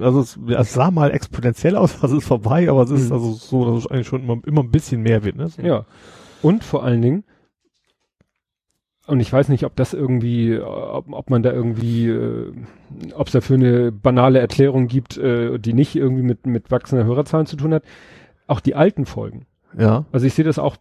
[0.00, 3.12] also es, es sah mal exponentiell aus, also es ist vorbei, aber es ist Mhm.
[3.12, 5.48] also so, dass es eigentlich schon immer, immer ein bisschen mehr wird, ne?
[5.48, 5.62] So.
[5.62, 5.86] Ja.
[6.42, 7.22] Und vor allen Dingen,
[9.10, 12.52] und ich weiß nicht, ob das irgendwie, ob, ob man da irgendwie, äh,
[13.14, 17.46] ob es dafür eine banale Erklärung gibt, äh, die nicht irgendwie mit, mit wachsender Hörerzahlen
[17.46, 17.82] zu tun hat.
[18.46, 19.46] Auch die alten Folgen.
[19.78, 20.04] Ja.
[20.12, 20.76] Also ich sehe das auch,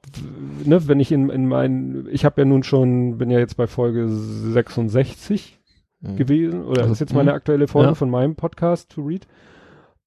[0.63, 3.67] ne, wenn ich in, in meinen, ich habe ja nun schon, bin ja jetzt bei
[3.67, 5.57] Folge 66
[6.01, 6.15] Mhm.
[6.15, 7.35] gewesen, oder Also, das ist jetzt meine mhm.
[7.35, 7.95] aktuelle Folge Ja.
[7.95, 9.27] von meinem Podcast to read.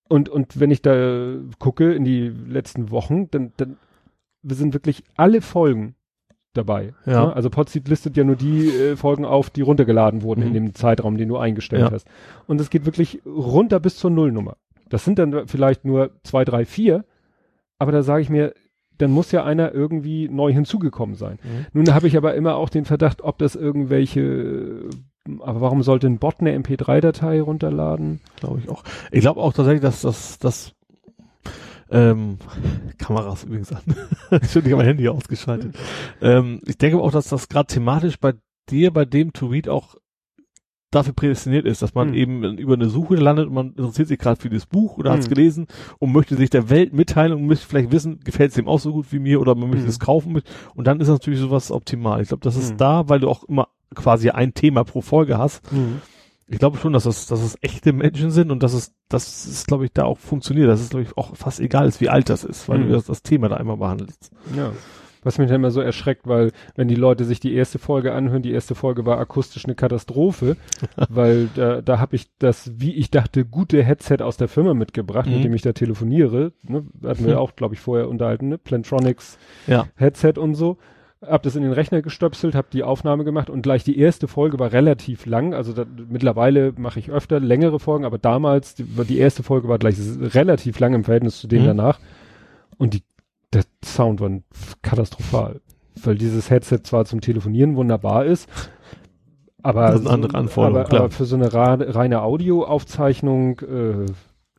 [0.09, 3.76] Und, und wenn ich da gucke in die letzten Wochen, dann, dann
[4.42, 5.94] sind wirklich alle Folgen
[6.55, 6.95] dabei.
[7.07, 7.27] Ja.
[7.27, 7.37] Ne?
[7.37, 10.55] Also Podseed listet ja nur die äh, Folgen auf, die runtergeladen wurden in Mhm.
[10.55, 11.91] dem Zeitraum, den du eingestellt Ja.
[11.91, 12.07] hast.
[12.47, 14.57] Und es geht wirklich runter bis zur Nullnummer.
[14.89, 17.05] Das sind dann vielleicht nur zwei, drei, vier,
[17.79, 18.53] aber da sage ich mir,
[18.99, 21.39] dann muss ja einer irgendwie neu hinzugekommen sein.
[21.43, 21.67] Mhm.
[21.85, 24.91] Nun habe ich aber immer auch den Verdacht, ob das irgendwelche,
[25.41, 28.21] aber warum sollte ein Bot eine MP3-Datei runterladen?
[28.37, 28.85] Glaube ich auch.
[29.11, 30.75] Ich glaube auch tatsächlich, dass das, das
[31.93, 32.39] ähm,
[32.99, 33.83] Kameras übrigens an.
[34.43, 35.75] ich habe mein Handy ausgeschaltet.
[36.21, 38.35] ähm, ich denke aber auch, dass das gerade thematisch bei
[38.71, 39.97] dir, bei dem To Read auch
[40.91, 42.15] dafür prädestiniert ist, dass man Hm.
[42.15, 45.21] eben über eine Suche landet und man interessiert sich gerade für das Buch oder hat
[45.21, 45.35] es Hm.
[45.35, 45.67] gelesen
[45.99, 48.93] und möchte sich der Welt mitteilen und möchte vielleicht wissen, gefällt es dem auch so
[48.93, 49.89] gut wie mir oder man möchte Hm.
[49.91, 52.21] es kaufen mit und dann ist natürlich sowas optimal.
[52.21, 52.77] Ich glaube, das ist Hm.
[52.77, 55.62] da, weil du auch immer quasi ein Thema pro Folge hast,
[56.53, 59.67] ich glaube schon, dass das, dass es echte Menschen sind und dass es, das ist,
[59.67, 60.69] glaube ich, da auch funktioniert.
[60.69, 62.89] Das ist, glaube ich, auch fast egal ist, wie alt das ist, weil Mhm.
[62.89, 64.31] du das, das Thema da einmal behandelst.
[64.57, 64.73] Ja.
[65.25, 68.43] Was mich dann immer so erschreckt, weil wenn die Leute sich die erste Folge anhören,
[68.43, 70.57] die erste Folge war akustisch eine Katastrophe,
[71.09, 75.27] weil da, da habe ich das, wie ich dachte, gute Headset aus der Firma mitgebracht,
[75.29, 75.35] Mhm.
[75.35, 76.53] mit dem ich da telefoniere.
[76.65, 76.85] Ne?
[77.05, 78.59] Hatten wir auch, glaube ich, vorher unterhalten, ne?
[78.59, 79.87] Plantronics Ja.
[79.97, 80.79] Headset und so.
[81.25, 84.59] Hab das in den Rechner gestöpselt, hab die Aufnahme gemacht und gleich die erste Folge
[84.59, 85.55] war relativ lang.
[85.55, 89.78] Also da, mittlerweile mache ich öfter längere Folgen, aber damals, die, die erste Folge war
[89.78, 89.97] gleich
[90.34, 91.68] relativ lang im Verhältnis zu denen Mhm.
[91.68, 92.01] danach.
[92.76, 93.02] Und die,
[93.52, 94.31] der Sound war
[94.83, 95.60] katastrophal.
[96.02, 98.49] Weil dieses Headset zwar zum Telefonieren wunderbar ist,
[99.62, 104.07] aber, Das sind andere Anforderungen, aber, aber für so eine reine Audioaufzeichnung äh,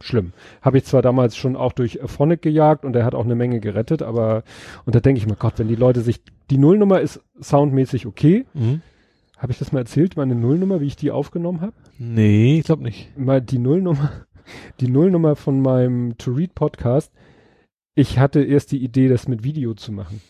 [0.03, 0.33] schlimm.
[0.61, 3.59] Habe ich zwar damals schon auch durch Phonic gejagt und der hat auch eine Menge
[3.59, 4.43] gerettet, aber
[4.85, 8.45] und da denke ich mir, Gott, wenn die Leute sich die Nullnummer ist soundmäßig okay.
[8.53, 8.81] Mhm.
[9.37, 11.73] Habe ich das mal erzählt, meine Nullnummer, wie ich die aufgenommen habe?
[11.97, 13.17] Nee, ich glaube nicht.
[13.17, 14.11] Mal die Nullnummer,
[14.79, 17.11] die Nullnummer von meinem To Read Podcast.
[17.95, 20.21] Ich hatte erst die Idee, das mit Video zu machen.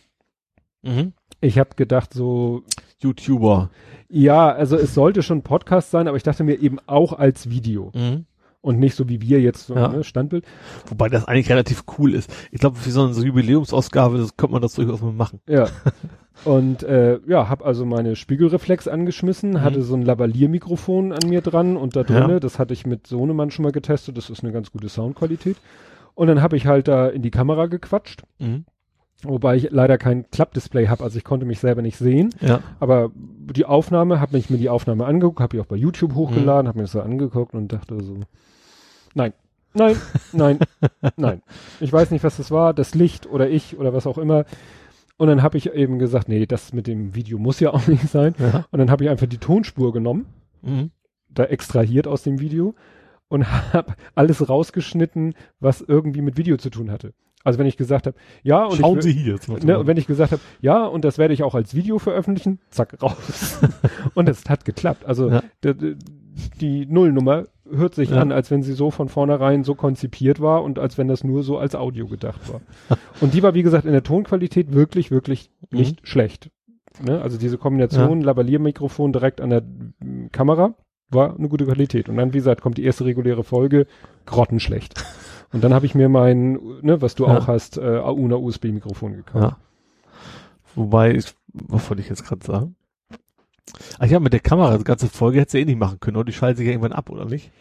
[0.82, 1.14] Mhm.
[1.42, 2.64] Ich habe gedacht so,
[3.00, 3.70] YouTuber.
[4.10, 7.92] ja, also es sollte schon Podcast sein, aber ich dachte mir eben auch als Video.
[7.94, 8.26] Mhm.
[8.64, 9.90] Und nicht so wie wir jetzt so Ja.
[9.90, 10.46] ne, Standbild.
[10.88, 12.34] Wobei das eigentlich relativ cool ist.
[12.52, 15.40] Ich glaube, für so eine Jubiläumsausgabe, das könnte man das durchaus mal machen.
[15.48, 15.68] Ja.
[16.46, 19.62] Und äh, ja, habe also meine Spiegelreflex angeschmissen, Mhm.
[19.62, 22.40] hatte so ein Lavalier-Mikrofon an mir dran und da drinne, Ja.
[22.40, 25.58] das hatte ich mit Sohnemann schon mal getestet, das ist eine ganz gute Soundqualität.
[26.16, 28.66] Und dann habe ich halt da in die Kamera gequatscht, Mhm.
[29.24, 32.30] wobei ich leider kein Klappdisplay habe, also ich konnte mich selber nicht sehen.
[32.42, 32.62] Ja.
[32.80, 36.16] Aber die Aufnahme, habe ich mir die Aufnahme angeguckt, habe ich auch bei YouTube Mhm.
[36.16, 38.16] hochgeladen, habe mir das so angeguckt und dachte so,
[39.14, 39.34] nein,
[39.74, 39.96] nein,
[40.32, 40.60] nein,
[41.18, 41.42] nein.
[41.80, 44.46] Ich weiß nicht, was das war, das Licht oder ich oder was auch immer.
[45.18, 48.08] Und dann habe ich eben gesagt, nee, das mit dem Video muss ja auch nicht
[48.10, 48.36] sein.
[48.40, 48.66] Ja.
[48.72, 50.26] Und dann habe ich einfach die Tonspur genommen,
[50.62, 50.92] Mhm.
[51.30, 52.74] da extrahiert aus dem Video
[53.28, 53.44] und
[53.74, 57.14] habe alles rausgeschnitten, was irgendwie mit Video zu tun hatte.
[57.46, 59.34] Also wenn ich gesagt habe, ja, und Schauen ich, Sie hier.
[59.34, 62.00] jetzt Ne, und wenn ich gesagt habe, ja, und das werde ich auch als Video
[62.00, 63.60] veröffentlichen, zack, raus.
[64.14, 65.04] und es hat geklappt.
[65.06, 65.44] Also Ja.
[65.62, 65.96] d- d-
[66.62, 68.22] die Nullnummer hört sich Ja.
[68.22, 71.44] an, als wenn sie so von vornherein so konzipiert war und als wenn das nur
[71.44, 72.62] so als Audio gedacht war.
[73.22, 75.80] und die war, wie gesagt, in der Tonqualität wirklich, wirklich Mhm.
[75.80, 76.50] nicht schlecht.
[77.04, 77.22] Ne?
[77.22, 80.76] Also diese Kombination Lavalier-Mikrofon direkt an der mm, Kamera
[81.10, 82.08] war eine gute Qualität.
[82.10, 83.88] Und dann, wie gesagt, kommt die erste reguläre Folge,
[84.26, 85.04] grottenschlecht.
[85.52, 87.38] Und dann habe ich mir mein, ne, was du Ja.
[87.38, 89.44] auch hast, äh, AUNA USB-Mikrofon gekauft.
[89.44, 89.58] Ja.
[90.76, 92.76] Wobei, ich, was wollte ich jetzt gerade sagen?
[94.00, 96.26] Ach ja, mit der Kamera, die ganze Folge hättest du eh nicht machen können, oder?
[96.26, 97.52] Die schaltet sich ja irgendwann ab, oder nicht?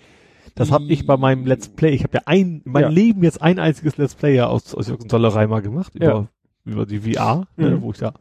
[0.54, 1.90] Das habe ich bei meinem Let's Play.
[1.94, 2.88] Ich habe ja ein, in meinem Ja.
[2.90, 6.26] Leben jetzt ein einziges Let's Play ja aus, aus Jürgen Dollerei mal gemacht, über, Ja.
[6.64, 7.82] über die VR, ne, Mhm.
[7.82, 8.12] wo ich da.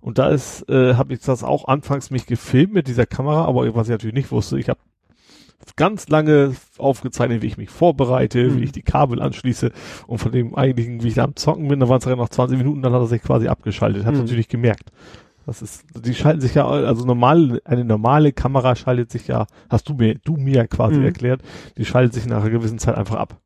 [0.00, 3.74] Und da ist, äh, habe ich das auch anfangs mich gefilmt mit dieser Kamera, aber
[3.74, 4.80] was ich natürlich nicht wusste, ich habe
[5.76, 8.60] ganz lange aufgezeichnet, wie ich mich vorbereite, Mhm.
[8.60, 9.72] wie ich die Kabel anschließe
[10.06, 12.28] und von dem eigentlichen, wie ich da am Zocken bin, da waren es ja noch
[12.28, 14.04] 20 Minuten, dann hat er sich quasi abgeschaltet.
[14.04, 14.20] Hat Mhm.
[14.20, 14.90] natürlich gemerkt.
[15.46, 19.88] Das ist, die schalten sich ja, also normal, eine normale Kamera schaltet sich ja, hast
[19.88, 21.04] du mir, du mir quasi Mhm.
[21.04, 21.42] erklärt,
[21.76, 23.38] die schaltet sich nach einer gewissen Zeit einfach ab.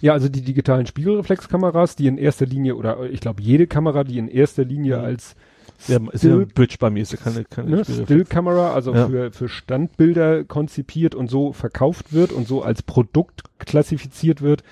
[0.00, 4.18] Ja, also die digitalen Spiegelreflexkameras, die in erster Linie, oder ich glaube jede Kamera, die
[4.18, 5.04] in erster Linie Mhm.
[5.04, 5.34] als
[5.78, 7.84] ist ja Still- ein Bridge bei mir, ist ja keine, keine ne.
[7.84, 9.06] Still-Kamera, also Ja.
[9.08, 14.62] für, für Standbilder konzipiert und so verkauft wird und so als Produkt klassifiziert wird,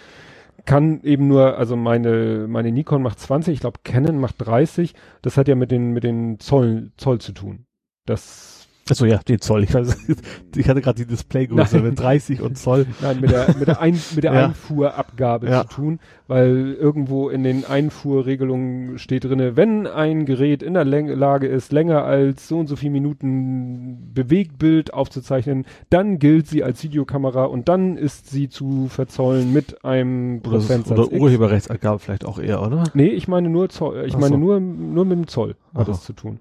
[0.68, 4.92] kann eben nur, also meine, meine Nikon macht 20, ich glaube Canon macht 30.
[5.22, 7.64] Das hat ja mit den, mit den Zoll, Zoll zu tun.
[8.04, 8.57] Das,
[8.90, 9.64] Achso, ja, den Zoll.
[9.64, 9.96] Ich, weiß,
[10.56, 12.86] ich hatte gerade die Displaygröße mit 30 und Zoll.
[13.00, 14.46] nein, mit der, mit der, Ein, mit der Ja.
[14.46, 15.62] Einfuhrabgabe Ja.
[15.62, 21.46] zu tun, weil irgendwo in den Einfuhrregelungen steht drinne, wenn ein Gerät in der Lage
[21.46, 27.44] ist, länger als so und so viele Minuten Bewegtbild aufzuzeichnen, dann gilt sie als Videokamera
[27.44, 31.20] und dann ist sie zu verzollen mit einem Prozentsatz oder X.
[31.20, 32.84] Urheberrechtsangabe vielleicht auch eher, oder?
[32.94, 34.38] Nee, ich meine nur Zoll, ich Ach meine so.
[34.40, 35.84] nur, nur mit dem Zoll hat Aha.
[35.84, 36.38] das zu tun.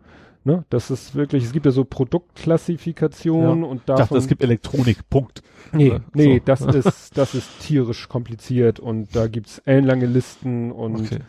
[0.48, 0.64] Ne?
[0.70, 4.18] Das ist wirklich, es gibt ja so Produktklassifikationen und Ich dachte, davon.
[4.18, 5.42] es gibt Elektronik, Punkt.
[5.74, 6.42] Nee, nee, So.
[6.46, 11.20] das ist, das ist tierisch kompliziert und da gibt's ellenlange Listen und Okay.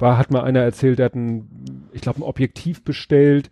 [0.00, 1.48] war, hat mal einer erzählt, der hat ein,
[1.92, 3.48] ich glaube, ein Objektiv bestellt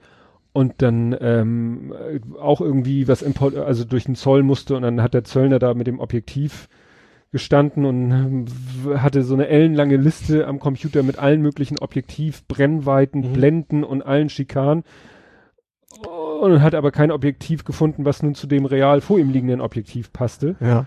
[0.53, 5.01] und dann ähm, äh, auch irgendwie was import, also durch den Zoll musste und dann
[5.03, 6.69] hat der Zöllner da mit dem Objektiv
[7.31, 13.21] gestanden und ähm, hatte so eine ellenlange Liste am Computer mit allen möglichen Objektiv, Brennweiten,
[13.21, 13.33] Mhm.
[13.33, 14.83] Blenden und allen Schikanen
[16.41, 20.13] und hat aber kein Objektiv gefunden, was nun zu dem real vor ihm liegenden Objektiv
[20.13, 20.57] passte.
[20.61, 20.87] Ja.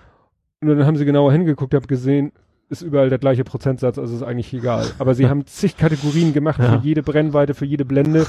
[0.61, 2.32] Und dann haben sie genauer hingeguckt, habe gesehen,
[2.69, 4.85] ist überall der gleiche Prozentsatz, also ist eigentlich egal.
[5.00, 6.72] Aber sie haben zig Kategorien gemacht Ja.
[6.80, 8.25] für jede Brennweite, für jede Blende.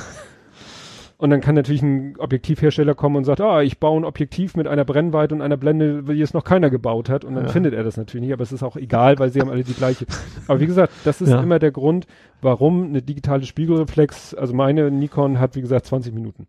[1.18, 4.66] Und dann kann natürlich ein Objektivhersteller kommen und sagt, ah, ich baue ein Objektiv mit
[4.66, 7.24] einer Brennweite und einer Blende, die es noch keiner gebaut hat.
[7.24, 7.50] Und dann Ja.
[7.52, 9.72] findet er das natürlich nicht, aber es ist auch egal, weil sie haben alle die
[9.72, 10.04] gleiche.
[10.46, 11.40] Aber wie gesagt, das ist Ja.
[11.40, 12.06] immer der Grund,
[12.42, 16.46] warum eine digitale Spiegelreflex, also meine Nikon hat, wie gesagt, 20 Minuten.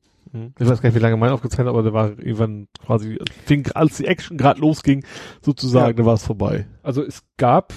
[0.60, 3.98] Ich weiß gar nicht, wie lange mein aufgezeichnet, aber der war irgendwann quasi, fing, als
[3.98, 5.04] die Action gerade losging,
[5.42, 6.04] sozusagen, Ja.
[6.04, 6.66] da war es vorbei.
[6.84, 7.74] Also es gab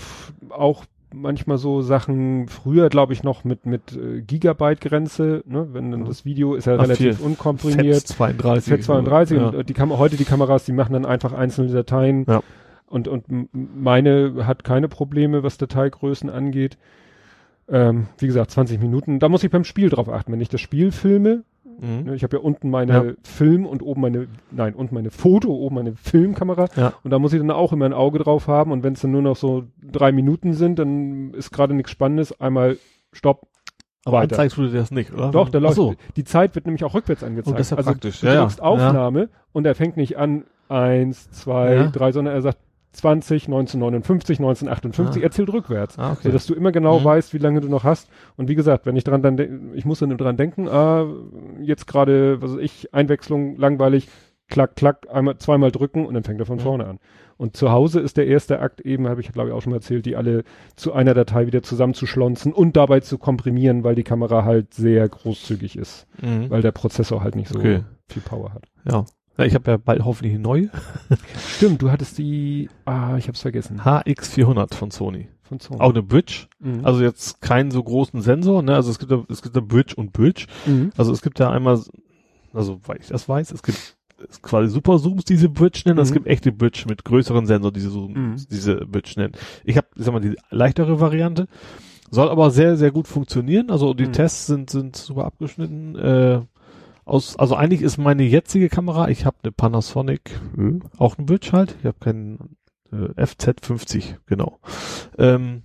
[0.51, 5.69] auch manchmal so Sachen früher, glaube ich, noch mit mit äh, Gigabyte-Grenze, ne?
[5.73, 7.27] Wenn dann das Video ist ja Ach, relativ viel.
[7.27, 7.97] unkomprimiert.
[8.05, 8.85] Z32.
[8.87, 9.49] Z32 Ja.
[9.49, 12.25] und äh, die kam heute die Kameras, die machen dann einfach einzelne Dateien.
[12.29, 12.43] Ja.
[12.87, 16.79] Und und meine hat keine Probleme, was Dateigrößen angeht.
[17.69, 19.20] Ähm, wie gesagt, 20 Minuten.
[19.20, 20.33] Da muss ich beim Spiel drauf achten.
[20.33, 21.45] Wenn ich das Spiel filme,
[21.81, 22.05] Mhm.
[22.05, 23.12] ne, ich habe ja unten meine Ja.
[23.23, 26.67] Film und oben meine, nein, unten meine Foto, oben meine Filmkamera.
[26.76, 26.92] Ja.
[27.02, 28.70] Und da muss ich dann auch immer ein Auge drauf haben.
[28.73, 32.39] Und wenn es dann nur noch so drei Minuten sind, dann ist gerade nichts Spannendes.
[32.41, 32.76] Einmal
[33.12, 33.49] Stopp.
[34.05, 34.33] Aber weiter.
[34.34, 35.31] anzeigst du dir das nicht, oder?
[35.31, 35.75] Doch, Ach läuft.
[35.75, 35.94] so.
[36.17, 37.55] Die Zeit wird nämlich auch rückwärts angezeigt.
[37.55, 38.20] Oh, das ist ja also praktisch.
[38.20, 38.41] du Ja, ja.
[38.41, 41.86] drückst Aufnahme und er fängt nicht an eins, zwei, Ja.
[41.89, 42.59] drei, sondern er sagt
[42.93, 45.27] 20, 1959, 1958, Ah.
[45.27, 45.99] er zählt rückwärts.
[45.99, 46.20] Ah, okay.
[46.25, 47.05] Sodass du immer genau Mhm.
[47.05, 48.09] weißt, wie lange du noch hast.
[48.36, 51.07] Und wie gesagt, wenn ich dran dann, ich muss dann dran denken, ah,
[51.60, 54.09] jetzt gerade, was weiß ich, Einwechslung, langweilig,
[54.49, 56.60] klack, klack, einmal, zweimal drücken und dann fängt er von Mhm.
[56.62, 56.99] vorne an.
[57.36, 59.77] Und zu Hause ist der erste Akt eben, habe ich glaube ich auch schon mal
[59.77, 60.43] erzählt, die alle
[60.77, 65.78] zu einer Datei wieder zusammenzuschlonzen und dabei zu komprimieren, weil die Kamera halt sehr großzügig
[65.78, 66.51] ist, Mhm.
[66.51, 67.81] weil der Prozessor halt nicht so Okay.
[68.09, 68.65] viel Power hat.
[68.85, 69.05] Ja.
[69.39, 70.70] Ja ich habe ja bald hoffentlich eine neue.
[71.57, 75.28] Stimmt, du hattest die, ah, ich hab's vergessen, HX400 von Sony.
[75.42, 75.81] von Sony.
[75.81, 76.47] Auch eine Bridge.
[76.60, 76.84] Mhm.
[76.84, 78.75] Also jetzt keinen so großen Sensor, ne?
[78.75, 80.47] Also es gibt da, es gibt da Bridge und Bridge.
[80.67, 80.91] Mhm.
[80.97, 81.81] Also es gibt da einmal,
[82.52, 83.97] also weil ich das weiß, es gibt
[84.28, 86.15] es quasi Super Zooms, diese Bridge nennen, es Mhm.
[86.15, 88.36] gibt echte Bridge mit größeren Sensor, diese Zoom, Mhm.
[88.50, 89.33] diese Bridge nennen.
[89.65, 91.47] Ich habe, ich sag mal, die leichtere Variante,
[92.10, 93.70] soll aber sehr, sehr gut funktionieren.
[93.70, 94.12] Also die Mhm.
[94.12, 95.94] Tests sind, sind super abgeschnitten.
[95.97, 96.41] Äh,
[97.11, 101.51] aus, also eigentlich ist meine jetzige Kamera, ich habe eine Panasonic, äh, auch ein Bridge
[101.53, 102.57] halt, ich habe keinen
[102.93, 104.59] äh, FZ50, genau.
[105.19, 105.63] Ähm,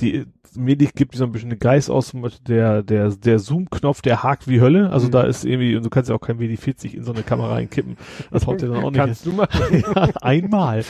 [0.00, 4.02] die mir gibt so ein bisschen eine Geist aus, zum Beispiel der, der, der Zoom-Knopf,
[4.02, 4.90] der hakt wie Hölle.
[4.90, 5.12] Also Mhm.
[5.12, 7.96] da ist irgendwie, und du kannst ja auch kein WD-40 in so eine Kamera reinkippen.
[8.30, 9.00] Das haut dir dann auch nicht.
[9.00, 9.48] Kannst du mal.
[9.72, 10.84] ja, einmal.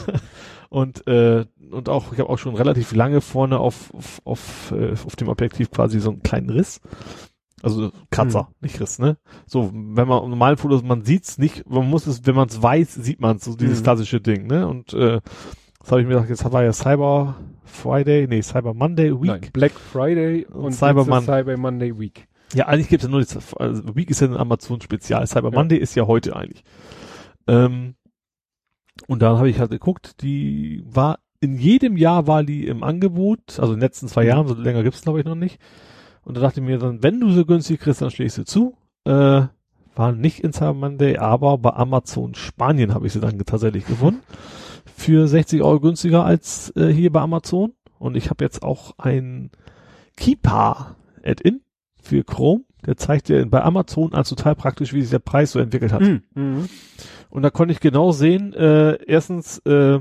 [0.68, 4.92] und, äh, und auch, ich habe auch schon relativ lange vorne auf, auf, auf, äh,
[4.92, 6.80] auf dem Objektiv quasi so einen kleinen Riss.
[7.62, 9.18] Also Kratzer, nicht Riss, ne?
[9.46, 12.62] So, wenn man im normalen Fotos, man sieht's nicht, man muss es, wenn man es
[12.62, 13.84] weiß, sieht man so dieses Mhm.
[13.84, 14.66] klassische Ding, ne?
[14.66, 15.20] Und äh,
[15.80, 19.26] das habe ich mir gedacht, jetzt war ja Cyber Friday, nee, Cyber Monday Week.
[19.42, 22.26] Nein, Black Friday Und und, Cyber Mon- Cyber Monday Week.
[22.54, 25.26] Ja, eigentlich gibt es ja nur die, also Week ist ja ein Amazon-Spezial.
[25.26, 25.54] Cyber Ja.
[25.58, 26.64] Monday ist ja heute eigentlich.
[27.46, 27.94] Ähm,
[29.06, 33.58] und dann habe ich halt geguckt, die war, in jedem Jahr war die im Angebot,
[33.58, 34.28] also in den letzten zwei Mhm.
[34.28, 35.58] Jahren, so länger gibt's glaube ich noch nicht.
[36.30, 38.76] Und da dachte ich mir dann, wenn du so günstig kriegst, dann schlägst du zu.
[39.04, 39.42] Äh,
[39.96, 44.20] war nicht in Cyber Monday, aber bei Amazon Spanien habe ich sie dann tatsächlich gefunden.
[44.94, 47.72] Für 60 Euro günstiger als äh, hier bei Amazon.
[47.98, 49.50] Und ich habe jetzt auch ein
[50.16, 50.94] Keeper
[51.24, 51.62] Add-in
[52.00, 52.62] für Chrome.
[52.86, 56.02] Der zeigt dir bei Amazon als total praktisch, wie sich der Preis so entwickelt hat.
[56.02, 56.68] Mhm.
[57.28, 59.98] Und da konnte ich genau sehen, äh, erstens, äh,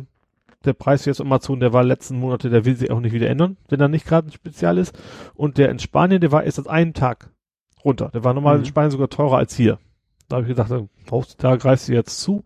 [0.65, 3.57] der Preis jetzt Amazon, der war letzten Monate, der will sich auch nicht wieder ändern,
[3.69, 4.97] wenn er nicht gerade ein Spezial ist.
[5.35, 7.31] Und der in Spanien, der war erst seit einem Tag
[7.85, 8.09] runter.
[8.13, 8.63] Der war normal Mhm.
[8.63, 9.79] in Spanien sogar teurer als hier.
[10.27, 10.71] Da habe ich gedacht,
[11.39, 12.43] da greifst du jetzt zu.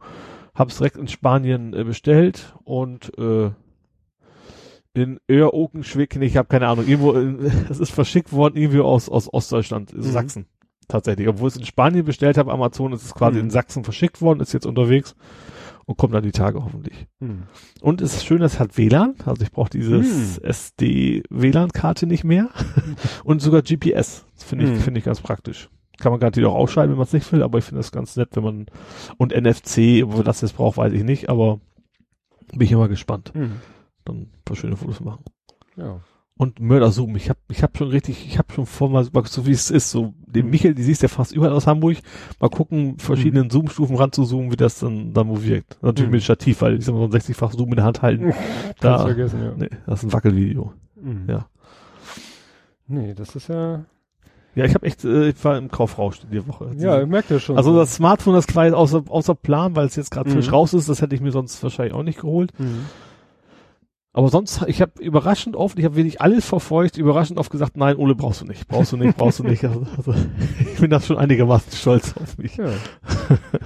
[0.56, 3.50] Hab's direkt in Spanien äh, bestellt und äh,
[4.94, 9.32] in Öhr-Okenschwick, ich habe keine Ahnung, irgendwo, äh, es ist verschickt worden, irgendwie aus, aus
[9.34, 10.14] Ostdeutschland, also Mhm.
[10.14, 10.46] Sachsen.
[10.88, 11.28] Tatsächlich.
[11.28, 13.46] Obwohl ich es in Spanien bestellt habe, Amazon ist es quasi Mhm.
[13.46, 15.16] in Sachsen verschickt worden, ist jetzt unterwegs
[15.86, 17.08] und kommt dann die Tage hoffentlich.
[17.20, 17.44] Mhm.
[17.82, 20.46] Und es ist schön, es hat WLAN, also ich brauche dieses Mhm.
[20.46, 22.50] SD-WLAN-Karte nicht mehr
[23.24, 24.26] und sogar GPS.
[24.36, 24.76] Das finde ich, Mhm.
[24.78, 25.70] finde ich ganz praktisch.
[26.00, 28.16] Kann man garantiert auch ausschalten, wenn man es nicht will, aber ich finde das ganz
[28.16, 28.66] nett, wenn man
[29.18, 31.60] und NFC, wo das jetzt braucht, weiß ich nicht, aber
[32.52, 33.32] bin ich immer gespannt.
[33.36, 33.54] Mhm.
[34.06, 35.24] Dann ein paar schöne Fotos machen.
[35.76, 36.02] Ja.
[36.36, 39.52] Und Mörder-Zoom, ich habe ich hab schon richtig, ich habe schon vor mal, so wie
[39.52, 40.52] es ist, so den Mhm.
[40.52, 41.98] Michael, die siehst ja fast überall aus Hamburg,
[42.40, 45.78] mal gucken, verschiedenen Zoom-Stufen ranzuzoomen, wie das dann, dann wo wirkt.
[45.84, 46.16] Natürlich Mhm.
[46.16, 48.34] mit Stativ, weil ich sag mal, so ein 60-fach Zoom in der Hand halten,
[48.82, 49.54] Da- vergessen, ja.
[49.56, 50.74] nee, das ist ein Wackelvideo.
[51.00, 51.26] Mhm.
[51.30, 51.46] Ja.
[52.88, 53.86] Nee, das ist ja,
[54.56, 56.72] Ja, ich habe echt, äh, ich war im Kaufrausch die Woche.
[56.78, 57.58] ja, ich merke das schon.
[57.58, 57.80] also so.
[57.80, 60.34] das Smartphone, das jetzt außer, außer Plan, weil es jetzt gerade Mhm.
[60.34, 62.52] frisch raus ist, das hätte ich mir sonst wahrscheinlich auch nicht geholt.
[64.14, 64.20] Mhm.
[64.20, 67.98] Aber sonst, ich habe überraschend oft, ich habe wirklich alles verfolgt, überraschend oft gesagt, nein,
[67.98, 69.64] Ole, brauchst du nicht, brauchst du nicht, brauchst du nicht.
[69.64, 70.14] Also, also,
[70.60, 72.58] ich bin da schon einigermaßen stolz auf mich.
[72.58, 72.70] Ja.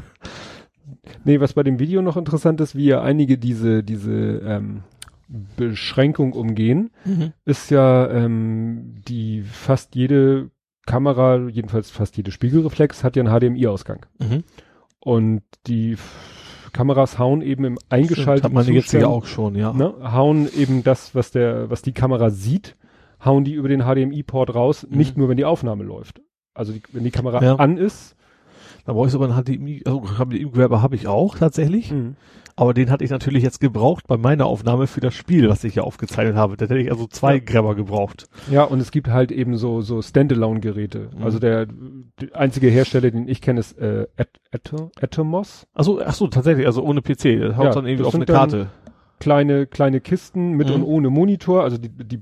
[1.26, 4.84] nee, was bei dem Video noch interessant ist, wie ja einige diese, diese ähm,
[5.28, 6.92] Beschränkung umgehen,
[7.44, 10.52] ist ja ähm, die fast jede
[10.86, 14.06] Kamera, jedenfalls fast jede Spiegelreflex, hat ja einen HDMI-Ausgang.
[14.20, 14.44] Mhm.
[15.00, 15.98] Und die
[16.74, 19.74] Kameras hauen eben im eingeschalteten Hat meine jetzige Zustand, auch schon, ja.
[19.74, 22.76] ne, hauen eben das, was der, was die Kamera sieht,
[23.24, 24.98] hauen die über den HDMI-Port raus, Mhm.
[24.98, 26.22] nicht nur, wenn die Aufnahme läuft.
[26.54, 27.56] Also die, wenn die Kamera Ja.
[27.56, 28.16] an ist,
[28.86, 31.94] Da brauche ich sogar einen HDMI, also HDMI-Grabber habe ich auch tatsächlich.
[32.60, 35.76] Aber den hatte ich natürlich jetzt gebraucht bei meiner Aufnahme für das Spiel, was ich
[35.76, 36.58] hier aufgezeichnet habe.
[36.58, 37.40] Da hätte ich also zwei Ja.
[37.46, 38.28] Grabber gebraucht.
[38.52, 41.10] Ja, und es gibt halt eben so, so Standalone-Geräte.
[41.16, 41.24] Mhm.
[41.24, 45.68] Also der, der einzige Hersteller, den ich kenne, ist äh, At Atom Atomos.
[45.76, 47.40] Achso, ach so, tatsächlich, also ohne PC.
[47.40, 48.68] Das haut Ja, dann irgendwie auf eine Karte.
[49.20, 50.76] Kleine, kleine Kisten mit Mhm.
[50.76, 51.64] und ohne Monitor.
[51.64, 52.22] Also die, die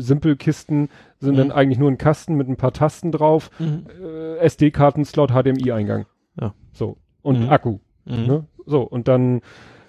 [0.00, 0.88] Simpel-Kisten
[1.18, 1.38] sind Mhm.
[1.38, 3.50] dann eigentlich nur ein Kasten mit ein paar Tasten drauf.
[3.60, 6.06] Äh, SD-Karten-Slot, HDMI-Eingang.
[6.40, 6.54] Ja.
[6.72, 6.96] So.
[7.22, 7.48] Und Mhm.
[7.50, 7.78] Akku.
[8.04, 8.26] Mhm.
[8.26, 8.44] Ne?
[8.66, 8.82] So.
[8.82, 9.38] Und dann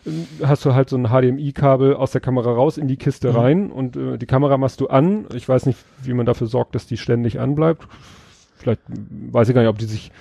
[0.05, 0.11] äh,
[0.45, 3.35] hast du halt so ein HDMI-Kabel aus der Kamera raus in die Kiste Mhm.
[3.35, 5.25] rein und äh, die Kamera machst du an.
[5.33, 7.87] Ich weiß nicht, wie man dafür sorgt, dass die ständig anbleibt.
[8.55, 8.81] Vielleicht
[9.31, 10.11] weiß ich gar nicht, ob die sich.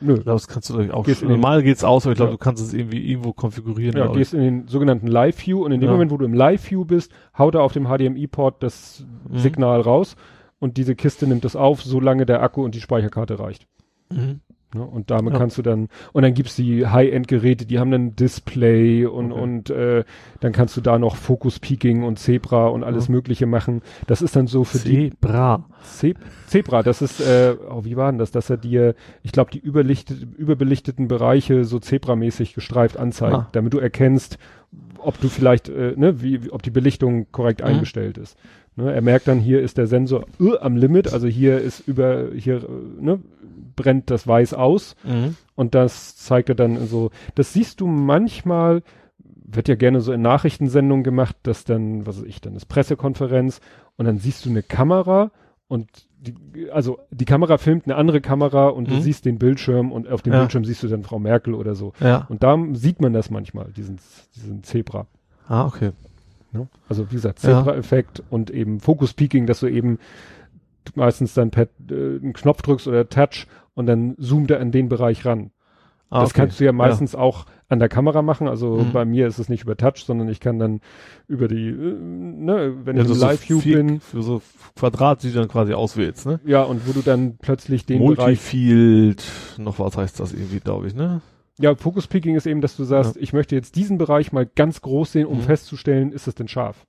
[0.00, 0.14] Nö.
[0.14, 1.28] Ich glaube, das kannst du auch Gehst schon.
[1.28, 2.36] in den- Normal geht's aus, aber ich glaube, Ja.
[2.36, 3.96] du kannst es irgendwie irgendwo konfigurieren.
[3.96, 5.92] Ja, gehst in den sogenannten Live-View und in dem Ja.
[5.92, 9.38] Moment, wo du im Live-View bist, haut er auf dem HDMI-Port das Mhm.
[9.38, 10.16] Signal raus
[10.58, 13.66] und diese Kiste nimmt es auf, solange der Akku und die Speicherkarte reicht.
[14.12, 14.40] Mhm.
[14.74, 14.82] Ne?
[14.84, 15.38] Und damit Ja.
[15.38, 19.40] kannst du dann, und dann gibt's die High-End-Geräte, die haben dann Display und, Okay.
[19.40, 20.04] und äh,
[20.40, 23.12] dann kannst du da noch Focus Peaking und Zebra und alles Ja.
[23.12, 23.80] Mögliche machen.
[24.08, 25.64] Das ist dann so für die Zebra.
[25.82, 26.14] Ze
[26.48, 29.60] Zebra, das ist, äh, oh, wie war denn das, dass er dir, ich glaube, die
[29.60, 33.48] überbelichteten Bereiche so zebramäßig gestreift anzeigt, Ah.
[33.52, 34.38] damit du erkennst,
[34.98, 37.66] ob du vielleicht, äh, ne, wie, wie- ob die Belichtung korrekt Mhm.
[37.68, 38.36] eingestellt ist.
[38.78, 42.26] Ne, er merkt dann, hier ist der Sensor uh, am Limit, also hier ist über,
[42.34, 42.60] hier, äh,
[43.00, 43.20] ne,
[43.76, 45.36] brennt das Weiß aus Mhm.
[45.54, 47.10] und das zeigt er dann so.
[47.34, 48.82] Das siehst du manchmal,
[49.18, 53.60] wird ja gerne so in Nachrichtensendungen gemacht, dass dann, was weiß ich, dann ist Pressekonferenz
[53.96, 55.30] und dann siehst du eine Kamera
[55.68, 55.88] und
[56.18, 59.00] die, also die Kamera filmt eine andere Kamera und du Mhm.
[59.02, 60.40] siehst den Bildschirm und auf dem Ja.
[60.40, 61.92] Bildschirm siehst du dann Frau Merkel oder so.
[62.00, 62.26] Ja.
[62.28, 63.98] Und da sieht man das manchmal, diesen,
[64.34, 65.06] diesen Zebra.
[65.46, 65.90] Ah, okay.
[66.52, 66.68] Ne?
[66.88, 67.38] Also wie gesagt.
[67.40, 69.98] Zebra-Effekt und eben Focus Peaking, dass du eben
[70.94, 73.46] meistens dann per, äh, einen Knopf drückst oder Touch
[73.76, 75.52] und dann zoomt er an den Bereich ran.
[76.08, 76.40] Ah, das okay.
[76.42, 78.46] kannst du ja meistens auch an der Kamera machen.
[78.48, 78.92] Also Mhm.
[78.92, 80.80] bei mir ist es nicht über Touch, sondern ich kann dann
[81.26, 84.40] über die, äh, ne, wenn Ja, ich so im so Live-View vier- bin, Für so
[84.76, 86.40] Quadrat, die du dann quasi auswählst, ne?
[86.44, 89.24] ja, und wo du dann plötzlich den Bereich, Multifield,
[89.58, 91.20] noch was heißt das irgendwie, glaube ich, ne?
[91.58, 94.82] ja, Focus Peaking ist eben, dass du sagst, ich möchte jetzt diesen Bereich mal ganz
[94.82, 95.42] groß sehen, um Mhm.
[95.42, 96.84] festzustellen, ist es denn scharf?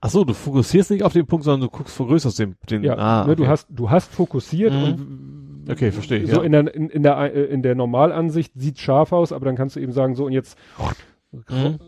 [0.00, 2.96] Ach so, du fokussierst nicht auf den Punkt, sondern du guckst vergrößerst den, den Ja,
[2.98, 3.50] ah, ne, du okay.
[3.50, 4.82] hast, du hast fokussiert Mhm.
[4.82, 6.42] und Okay, verstehe ich, So ja.
[6.42, 9.76] in der, in, in der, äh, in der Normalansicht sieht scharf aus, aber dann kannst
[9.76, 10.58] du eben sagen, so und jetzt
[11.50, 11.78] Mhm.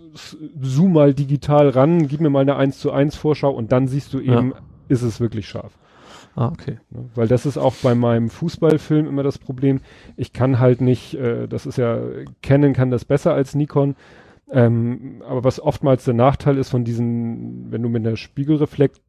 [0.61, 4.13] zoom mal digital ran, gib mir mal eine 1 zu 1 Vorschau und dann siehst
[4.13, 4.39] du Ja.
[4.41, 4.55] eben,
[4.89, 5.79] ist es wirklich scharf.
[6.35, 6.79] Ah, okay.
[6.91, 7.09] Ne?
[7.15, 9.81] Weil das ist auch bei meinem Fußballfilm immer das Problem.
[10.17, 11.99] Ich kann halt nicht, äh, das ist ja,
[12.43, 13.95] Canon kann das besser als Nikon.
[14.51, 19.01] Ähm, aber was oftmals der Nachteil ist von diesen, wenn du mit einer Spiegelreflex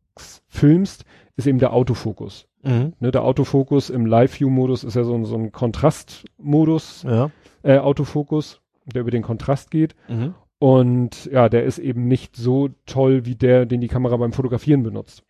[0.48, 1.04] filmst,
[1.38, 2.48] ist eben der Autofokus.
[2.64, 2.94] Mhm.
[3.00, 7.32] Ne, der Autofokus im Live-View-Modus ist ja so ein, so ein Kontrastmodus, Ja.
[7.64, 9.96] äh, Autofokus, der über den Kontrast geht.
[10.10, 10.34] Mhm.
[10.60, 14.82] Und ja, der ist eben nicht so toll wie der, den die Kamera beim Fotografieren
[14.84, 15.24] benutzt.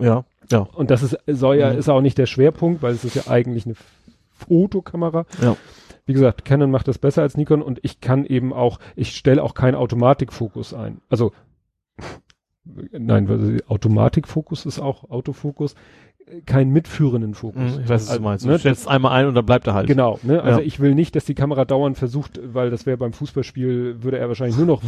[0.00, 0.24] Ja.
[0.50, 0.60] Ja.
[0.74, 1.78] Und das ist, soll ja, Mhm.
[1.78, 3.74] ist auch nicht der Schwerpunkt, weil es ist ja eigentlich eine
[4.30, 5.26] Fotokamera.
[5.40, 5.56] Ja.
[6.04, 9.42] Wie gesagt, Canon macht das besser als Nikon und ich kann eben auch, ich stelle
[9.42, 11.00] auch keinen Automatikfokus ein.
[11.08, 11.32] Also,
[12.92, 15.74] nein, weil Automatikfokus ist auch Autofokus,
[16.46, 17.76] keinen mitführenden Fokus.
[17.76, 18.46] Mhm, Ich weiß, was Also, du meinst.
[18.46, 19.86] ne, Du stellst einmal ein und dann bleibt er halt.
[19.88, 20.40] Genau, ne?
[20.42, 20.66] Also Ja.
[20.66, 24.28] ich will nicht, dass die Kamera dauernd versucht, weil das wäre beim Fußballspiel, würde er
[24.28, 24.82] wahrscheinlich nur noch,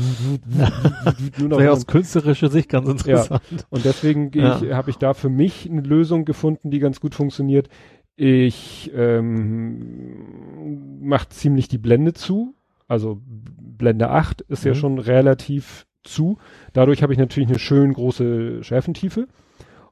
[1.38, 3.42] nur noch Wäre aus künstlerischer Sicht ganz interessant.
[3.70, 7.68] und deswegen ich, habe ich da für mich eine Lösung gefunden, die ganz gut funktioniert.
[8.16, 12.54] Ich ähm, mache ziemlich die Blende zu.
[12.86, 14.76] Also Blende 8 ist ja Mhm.
[14.76, 16.38] schon relativ zu.
[16.72, 19.26] Dadurch habe ich natürlich eine schön große Schärfentiefe.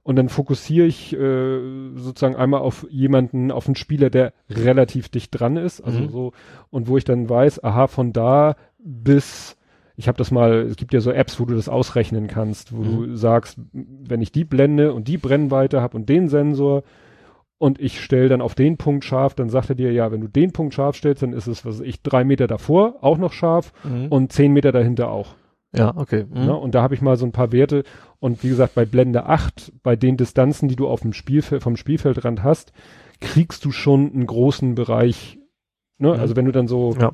[0.05, 1.61] Und dann fokussiere ich äh,
[1.95, 5.81] sozusagen einmal auf jemanden, auf einen Spieler, der relativ dicht dran ist.
[5.81, 6.09] Also Mhm.
[6.11, 6.33] so,
[6.71, 9.57] und wo ich dann weiß, aha, von da bis
[9.95, 12.83] ich habe das mal, es gibt ja so Apps, wo du das ausrechnen kannst, wo
[12.83, 12.85] Mhm.
[13.11, 16.83] du sagst, wenn ich die Blende und die Brennweite habe und den Sensor
[17.59, 20.27] und ich stelle dann auf den Punkt scharf, dann sagt er dir, ja, wenn du
[20.29, 23.73] den Punkt scharf stellst, dann ist es, was ich, drei Meter davor auch noch scharf
[23.85, 24.07] Mhm.
[24.09, 25.35] und zehn Meter dahinter auch.
[25.75, 26.27] Ja, okay.
[26.29, 26.45] Mhm.
[26.47, 26.57] Ne?
[26.57, 27.85] Und da habe ich mal so ein paar Werte
[28.21, 31.77] und wie gesagt, bei Blende 8, bei den Distanzen, die du auf dem Spielfeld, vom
[31.77, 32.73] Spielfeldrand hast,
[33.21, 35.39] kriegst du schon einen großen Bereich,
[35.99, 36.15] ne?
[36.15, 36.21] Mhm.
[36.21, 37.13] Also wenn du dann so Ja.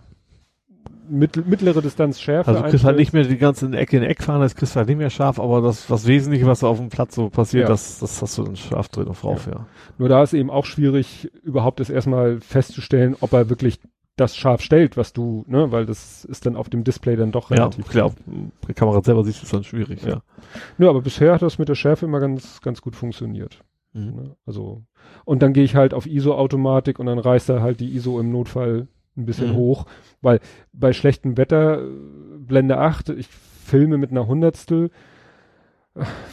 [1.09, 4.23] mittel, mittlere Distanz Schärfe Also du kriegst halt nicht mehr die ganze Ecke in Eck
[4.23, 6.89] fahren, das kriegst du halt nicht mehr scharf, aber das, das Wesentliche, was auf dem
[6.89, 7.69] Platz so passiert, Ja.
[7.69, 9.67] das, das hast du dann scharf drin auf rauf, ja.
[9.99, 13.81] Nur da ist eben auch schwierig, überhaupt das erstmal festzustellen, ob er wirklich
[14.21, 17.51] das scharf stellt, was du, ne, weil das ist dann auf dem Display dann doch
[17.51, 17.89] Ja, relativ.
[17.89, 18.15] klar, auf
[18.67, 20.09] der Kamera selber siehst du es dann schwierig, ja.
[20.09, 20.23] Ja.
[20.77, 23.61] Nö, aber bisher hat das mit der Schärfe immer ganz, ganz gut funktioniert.
[23.93, 24.15] Mhm.
[24.15, 24.37] Ne?
[24.47, 24.83] Also,
[25.25, 28.31] und dann gehe ich halt auf ISO-Automatik und dann reißt er halt die ISO im
[28.31, 29.57] Notfall ein bisschen Mhm.
[29.57, 29.87] hoch,
[30.21, 30.41] weil
[30.73, 31.89] bei schlechtem Wetter, äh,
[32.39, 34.91] Blende 8, ich filme mit einer Hundertstel,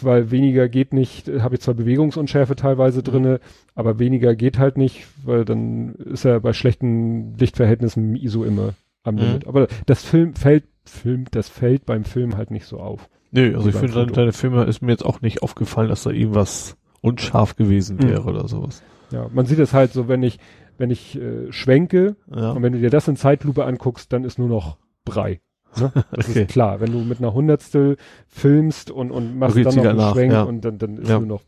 [0.01, 3.03] weil weniger geht nicht, äh, habe ich zwar Bewegungsunschärfe teilweise Mhm.
[3.03, 3.39] drinne,
[3.73, 9.15] aber weniger geht halt nicht, weil dann ist er bei schlechten Lichtverhältnissen ISO immer am
[9.15, 9.21] Mhm.
[9.21, 9.47] Limit.
[9.47, 13.09] Aber das Film fällt, Film, das fällt beim Film halt nicht so auf.
[13.31, 16.11] Nö, also ich finde, deine, deine Filme ist mir jetzt auch nicht aufgefallen, dass da
[16.11, 18.09] irgendwas unscharf gewesen Mhm.
[18.09, 18.83] wäre oder sowas.
[19.11, 20.39] Ja, man sieht es halt so, wenn ich,
[20.77, 22.51] wenn ich äh, schwenke, Ja.
[22.51, 25.39] Und wenn du dir das in Zeitlupe anguckst, dann ist nur noch Brei.
[25.79, 25.91] Ne?
[26.11, 26.41] Das Okay.
[26.43, 26.79] ist klar.
[26.79, 27.97] Wenn du mit einer Hundertstel
[28.27, 30.43] filmst und, und machst dann noch einen nach, Schwenk ja.
[30.43, 31.19] und dann, dann ist Ja.
[31.19, 31.41] nur noch.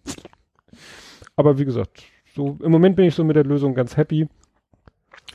[1.36, 2.04] Aber wie gesagt,
[2.36, 4.28] so im Moment bin ich so mit der Lösung ganz happy.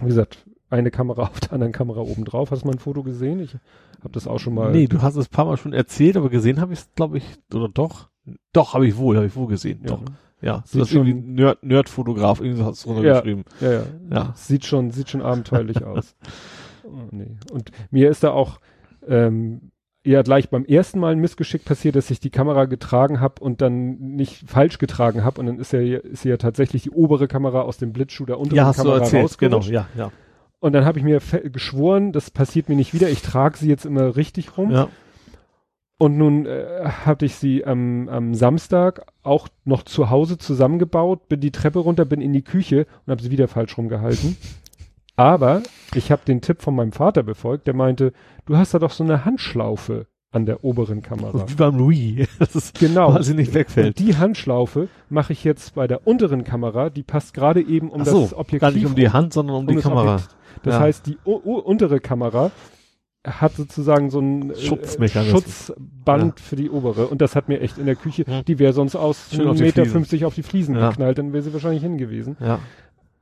[0.00, 2.50] Wie gesagt, eine Kamera auf der anderen Kamera oben drauf.
[2.50, 3.40] Hast du mal ein Foto gesehen?
[3.40, 3.54] Ich
[4.00, 4.72] habe das auch schon mal.
[4.72, 7.18] Nee, du hast es ein paar Mal schon erzählt, aber gesehen habe ich es, glaube
[7.18, 8.08] ich, oder doch?
[8.52, 9.80] Doch, habe ich wohl, habe ich wohl gesehen.
[9.82, 9.88] ja.
[9.90, 10.02] Doch.
[10.40, 13.44] Ja, Sieht das ist irgendwie Nerd, Nerd-Fotograf, irgendwie so hat es runtergeschrieben.
[13.60, 13.82] Ja, ja.
[14.10, 14.32] Ja.
[14.34, 16.16] Sieht schon, sieht schon abenteuerlich aus.
[16.82, 17.36] Oh, nee.
[17.52, 18.58] Und mir ist da auch
[19.08, 19.72] ähm,
[20.04, 23.60] ja gleich beim ersten Mal ein Missgeschick passiert, dass ich die Kamera getragen habe und
[23.60, 27.62] dann nicht falsch getragen habe und dann ist ja ist ja tatsächlich die obere Kamera
[27.62, 30.10] aus dem Blitzschuh der unteren Ja, Kamera erzählt, genau, ja, ja.
[30.62, 33.10] Und dann habe ich mir geschworen, das passiert mir nicht wieder.
[33.10, 34.70] Ich trage sie jetzt immer richtig rum.
[34.70, 34.88] Ja,
[35.98, 41.40] Und nun äh, hatte ich sie am, am Samstag auch noch zu Hause zusammengebaut, bin
[41.40, 44.36] die Treppe runter, bin in die Küche und habe sie wieder falsch rumgehalten.
[45.16, 45.62] Aber
[45.94, 48.12] ich habe den Tipp von meinem Vater befolgt, der meinte,
[48.46, 51.44] du hast da doch so eine Handschlaufe an der oberen Kamera.
[51.48, 53.14] wie beim Louis, das ist, Genau.
[53.14, 53.98] weil sie nicht wegfällt.
[54.00, 58.00] Und die Handschlaufe mache ich jetzt bei der unteren Kamera, die passt gerade eben um
[58.02, 58.60] Ach so, das Objektiv.
[58.60, 60.14] gar nicht um die Hand, sondern um, die das Kamera.
[60.14, 60.36] Objekt.
[60.62, 60.80] Das Ja.
[60.80, 62.50] heißt, die untere Kamera
[63.26, 65.42] hat sozusagen so ein äh, Schutzmechanismus.
[65.66, 67.06] Schutzband für die obere.
[67.06, 68.44] Und das hat mir echt in der Küche, Hm.
[68.46, 69.92] die wäre sonst aus Schön auf einem die Meter Fliesen.
[69.92, 70.88] 50 auf die Fliesen Ja.
[70.90, 72.36] geknallt, dann wäre sie wahrscheinlich hingewiesen.
[72.40, 72.58] Ja.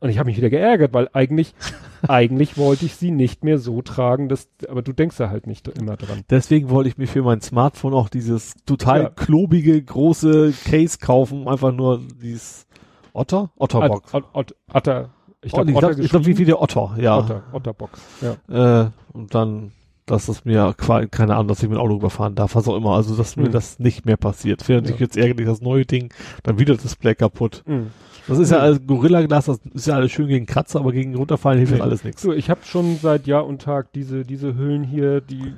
[0.01, 1.55] Und ich habe mich wieder geärgert, weil eigentlich,
[2.09, 5.69] eigentlich wollte ich sie nicht mehr so tragen, dass, aber du denkst da halt nicht
[5.69, 6.23] immer dran.
[6.31, 9.09] Deswegen wollte ich mir für mein Smartphone auch dieses total Ja.
[9.11, 11.47] klobige, große Case kaufen.
[11.49, 12.67] Einfach nur dieses
[13.13, 13.51] Otter?
[13.59, 14.15] Otterbox.
[14.15, 15.11] Ot, Ot, Otter,
[15.43, 17.19] ich Oh, glaube, ich Otter, glaube, glaub, wie, wie der Otter, ja.
[17.19, 18.83] Otter, Otterbox, ja.
[18.85, 19.73] Äh, und dann,
[20.07, 20.75] dass es mir,
[21.11, 22.95] keine Ahnung, dass ich mit dem Auto überfahren darf, was auch immer.
[22.95, 23.53] Also, dass mir Mhm.
[23.53, 24.67] das nicht mehr passiert.
[24.69, 24.95] Während Ja.
[24.95, 26.13] ich jetzt ärgerlich das neue Ding,
[26.43, 27.63] dann wieder das Display kaputt.
[27.67, 27.91] Mhm.
[28.29, 31.59] Das ist ja alles Gorilla-Glas, das ist ja alles schön gegen Kratzer, aber gegen runterfallen
[31.59, 31.81] hilft Nee.
[31.81, 32.23] alles nichts.
[32.23, 35.53] So, ich habe schon seit Jahr und Tag diese, diese Hüllen hier, die,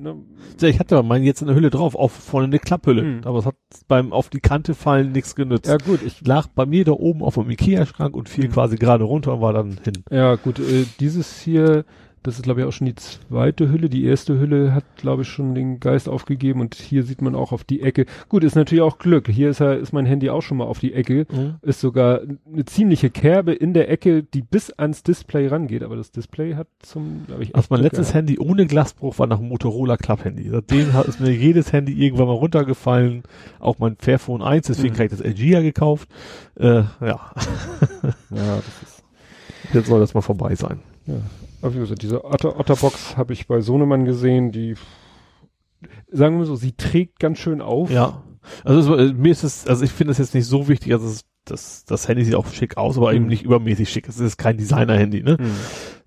[0.00, 0.16] ne,
[0.62, 3.02] Ich hatte meinen jetzt in der Hülle drauf, auf vorne eine Klapphülle.
[3.02, 3.20] Mhm.
[3.24, 3.56] Aber es hat
[3.88, 5.68] beim auf die Kante fallen nichts genützt.
[5.68, 8.52] ja gut, ich, lag bei mir da oben auf dem Ikea-Schrank und fiel Mhm.
[8.52, 10.02] quasi gerade runter und war dann hin.
[10.10, 11.84] Ja, gut, äh, dieses hier,
[12.26, 13.88] das ist glaube ich auch schon die zweite Hülle.
[13.88, 17.52] Die erste Hülle hat, glaube ich, schon den Geist aufgegeben und hier sieht man auch
[17.52, 18.06] auf die Ecke.
[18.28, 19.28] Gut, ist natürlich auch Glück.
[19.28, 21.26] Hier ist, er, ist mein Handy auch schon mal auf die Ecke.
[21.62, 22.20] Ist sogar
[22.52, 25.82] eine ziemliche Kerbe in der Ecke, die bis ans Display rangeht.
[25.82, 28.28] Aber das Display hat zum, glaube ich, Also mein Glück letztes gehabt.
[28.28, 30.48] Handy ohne Glasbruch war nach dem Motorola Club-Handy.
[30.50, 33.22] Seitdem hat- ist mir jedes Handy irgendwann mal runtergefallen.
[33.60, 34.98] Auch mein Fairphone 1, deswegen Mhm.
[34.98, 36.08] habe ich das LG ja gekauft.
[36.58, 37.26] Äh, ja, Ja,
[38.30, 39.02] das ist,
[39.72, 40.80] jetzt soll das mal vorbei sein.
[41.06, 41.14] ja.
[41.62, 44.74] Aber wie gesagt, diese Otter, Otterbox habe ich bei Sohnemann gesehen, die,
[46.10, 47.90] sagen wir so, sie trägt ganz schön auf.
[47.90, 48.22] Ja.
[48.64, 51.06] Also es, äh, mir ist es, also ich finde es jetzt nicht so wichtig, also
[51.06, 53.30] es, das, das Handy sieht auch schick aus, aber eben Mhm.
[53.30, 54.08] nicht übermäßig schick.
[54.08, 55.38] Es ist kein Designer-Handy, ne?
[55.38, 55.50] Hm.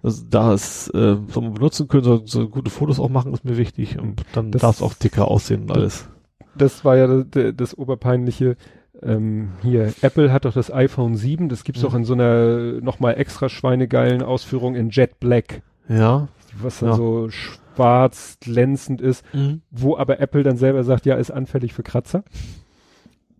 [0.03, 3.45] Also da es äh, soll man benutzen können, soll, soll gute Fotos auch machen, ist
[3.45, 3.97] mir wichtig.
[3.99, 6.09] Und dann darf es auch dicker aussehen und alles.
[6.55, 8.55] das war ja das, das oberpeinliche.
[9.01, 11.85] Ähm, hier, Apple hat doch das iPhone 7, das gibt's Mhm.
[11.85, 16.27] doch in so einer nochmal extra schweinegeilen Ausführung in Jet Black, Ja.
[16.61, 16.95] was dann Ja.
[16.95, 19.23] so schwarz glänzend ist,
[19.71, 22.23] wo aber Apple dann selber sagt, ja, ist anfällig für Kratzer.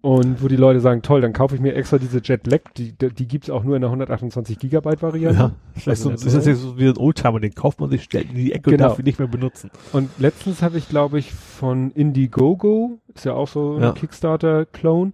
[0.02, 2.94] Und wo die Leute sagen, toll, dann kaufe ich mir extra diese Jet Black, die,
[2.94, 5.38] die, gibt's auch nur in der 128 Gigabyte Variante.
[5.38, 8.30] Ja, vielleicht so, ist das jetzt so wie ein Oldtimer, den kauft man sich, stellt
[8.30, 8.86] in die Ecke Genau.
[8.86, 9.70] und darf ihn nicht mehr benutzen.
[9.92, 13.92] Und letztens habe ich, glaube ich, von Indiegogo, ist ja auch so ein Ja.
[13.92, 15.12] Kickstarter-Clone,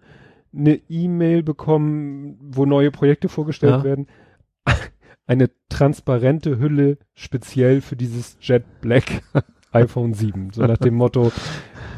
[0.56, 3.84] eine E-Mail bekommen, wo neue Projekte vorgestellt Ja.
[3.84, 4.08] werden.
[5.28, 9.24] Eine transparente Hülle speziell für dieses Jet Black
[9.72, 10.52] iPhone 7.
[10.54, 11.32] So nach dem Motto,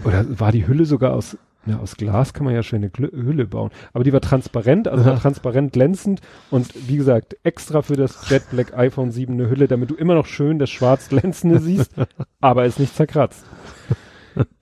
[0.05, 3.11] oder war die Hülle sogar aus, ja, aus Glas kann man ja schön eine Gl
[3.11, 3.71] Hülle bauen.
[3.91, 6.21] Aber die war transparent, also war transparent glänzend
[6.51, 10.15] und wie gesagt, extra für das Jet Black iPhone 7 eine Hülle, damit du immer
[10.15, 11.91] noch schön das schwarz glänzende siehst,
[12.39, 13.43] aber es nicht zerkratzt.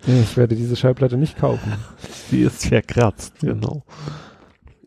[0.08, 1.74] Ich werde diese Schallplatte nicht kaufen.
[2.32, 3.84] Die ist verkratzt, genau.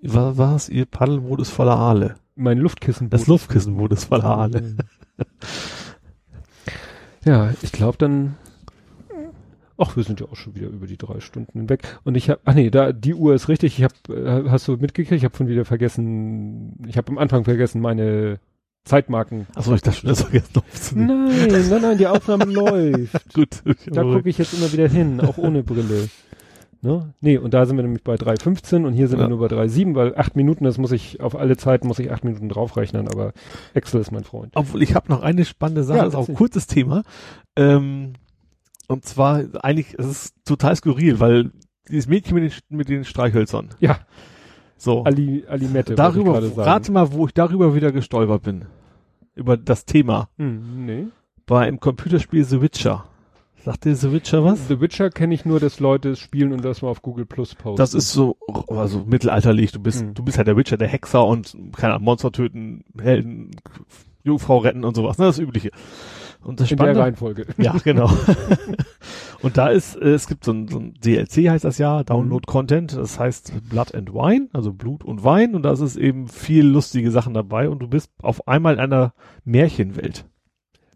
[0.03, 0.69] Was war's?
[0.69, 2.15] Ihr Paddelboot ist voller Aale.
[2.37, 3.11] Mein Luftkissen.
[3.11, 4.77] Das Luftkissenboot ist voller Aale.
[7.25, 8.37] Ja, ich glaube dann.
[9.77, 11.83] Ach, wir sind ja auch schon wieder über die drei Stunden hinweg.
[12.03, 13.79] Und ich habe, ach nee, da die Uhr ist richtig.
[13.79, 15.13] Ich habe, hast du mitgekriegt?
[15.13, 16.75] Ich habe von wieder vergessen.
[16.87, 18.41] Ich habe am Anfang vergessen meine
[18.85, 19.47] Zeitmarken.
[19.55, 21.29] Achso, ich dachte schon, das vergessen aufzunehmen.
[21.29, 23.35] Nein, nein, nein, die Aufnahme läuft.
[23.35, 23.63] Gut.
[23.87, 26.09] Da gucke ich jetzt immer wieder hin, auch ohne Brille.
[26.81, 27.13] Ne?
[27.21, 29.25] Nee, und da sind wir nämlich bei 3,15 und hier sind Ja.
[29.25, 32.13] wir nur bei 3,7, weil acht Minuten, das muss ich, auf alle Zeiten muss ich
[32.13, 33.33] acht Minuten draufrechnen, aber
[33.75, 34.53] Excel ist mein Freund.
[34.55, 37.03] Obwohl, ich habe noch eine spannende Sache, Ja, das ist auch ein kurzes Thema.
[37.57, 38.13] Ähm,
[38.87, 41.51] und zwar, eigentlich, es ist total skurril, weil
[41.91, 43.71] dieses Mädchen mit den, mit den Streichhölzern.
[43.81, 43.99] Ja,
[44.77, 45.03] So.
[45.03, 45.97] Ali, Alimette.
[45.97, 48.67] darüber, rate mal, wo ich darüber wieder gestolpert bin.
[49.35, 50.29] Über das Thema.
[50.39, 51.05] Hm, nee.
[51.47, 53.05] Bei im Computerspiel The Witcher.
[53.69, 54.67] Sagt dir The Witcher was?
[54.67, 57.55] The Witcher kenne ich nur, dass Leute es spielen und das mal auf Google Plus
[57.55, 57.77] posten.
[57.77, 59.73] Das ist so, also mittelalterlich.
[59.73, 60.15] Du bist, Mhm.
[60.15, 63.51] du bist halt der Witcher, der Hexer und, keine Ahnung, Monster töten, Helden,
[64.25, 65.19] Jungfrau retten und sowas.
[65.19, 65.71] Ne, das Übliche.
[66.43, 67.45] Und das in der Reihenfolge.
[67.59, 68.11] Ja, genau.
[69.43, 72.47] Und da ist, äh, es gibt so ein, so ein DLC heißt das ja, Download
[72.47, 76.67] Content, das heißt Blood and Wine, also Blut und Wein und da ist eben viel
[76.67, 79.13] lustige Sachen dabei und du bist auf einmal in einer
[79.45, 80.25] Märchenwelt.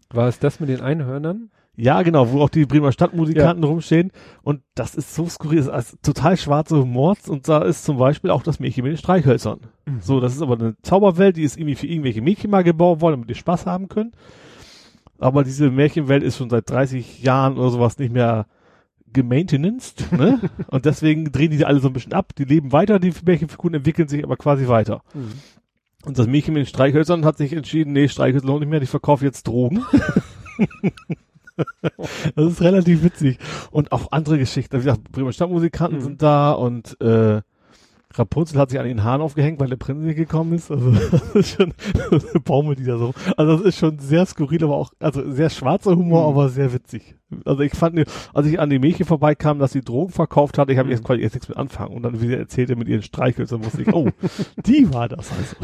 [0.09, 1.51] War es das mit den Einhörnern?
[1.75, 3.69] Ja, genau, wo auch die Bremer Stadtmusikanten ja.
[3.69, 4.11] rumstehen.
[4.43, 7.15] Und das ist so skurril, das ist total schwarze Humor.
[7.27, 9.61] Und da ist zum Beispiel auch das Mädchen mit den Streichhölzern.
[9.85, 10.01] Mhm.
[10.01, 13.13] So, das ist aber eine Zauberwelt, die ist irgendwie für irgendwelche Mädchen mal gebaut worden,
[13.15, 14.11] damit die Spaß haben können.
[15.17, 18.45] Aber diese Märchenwelt ist schon seit 30 Jahren oder sowas nicht mehr
[19.11, 20.39] gemaintenanced, ne?
[20.67, 22.33] und deswegen drehen die alle so ein bisschen ab.
[22.35, 25.01] Die leben weiter, die Märchenfiguren entwickeln sich aber quasi weiter.
[25.13, 25.31] Mhm.
[26.05, 28.89] Und das Mädchen mit den Streichhölzern hat sich entschieden, nee, Streichhölzer lohnt nicht mehr, ich
[28.89, 29.83] verkaufe jetzt Drogen.
[32.35, 33.39] das ist relativ witzig.
[33.71, 34.75] Und auch andere Geschichten.
[34.77, 36.03] Wie gesagt, Bremer Stadtmusikanten mhm.
[36.03, 37.41] sind da und äh,
[38.15, 40.69] Rapunzel hat sich an den Haaren aufgehängt, weil der Prinz nicht gekommen ist.
[40.69, 41.73] Also das ist schon
[42.11, 43.13] eine Baumel, die da so.
[43.37, 46.37] Also das ist schon sehr skurril, aber auch, also sehr schwarzer Humor, mhm.
[46.37, 47.15] aber sehr witzig.
[47.45, 50.77] Also ich fand, als ich an die Mädchen vorbeikam, dass sie Drogen verkauft hat, ich
[50.77, 50.91] habe mhm.
[50.91, 51.95] jetzt quasi jetzt nichts mit anfangen.
[51.95, 54.09] Und dann, wie sie erzählte mit ihren Streichhölzern, wusste ich, oh,
[54.65, 55.55] die war das also.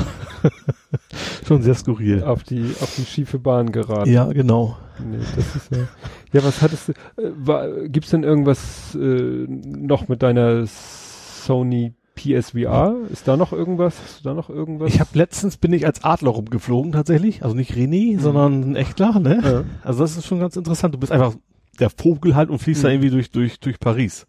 [1.47, 2.23] schon sehr skurril.
[2.23, 4.11] Auf die, auf die schiefe Bahn geraten.
[4.11, 4.77] Ja, genau.
[4.99, 5.87] Nee, das ist ja.
[6.33, 12.95] Ja, was hattest du, äh, war, gibt's denn irgendwas äh, noch mit deiner Sony PSVR?
[13.11, 13.95] Ist da noch irgendwas?
[14.03, 14.93] Hast du da noch irgendwas?
[14.93, 18.19] Ich habe letztens bin ich als Adler rumgeflogen tatsächlich, also nicht René, mhm.
[18.19, 19.41] sondern ein Echtler, ne?
[19.43, 19.63] Ja.
[19.83, 20.93] Also das ist schon ganz interessant.
[20.93, 21.33] Du bist einfach
[21.79, 22.87] der Vogel halt und fliegst mhm.
[22.87, 24.27] da irgendwie durch durch durch Paris.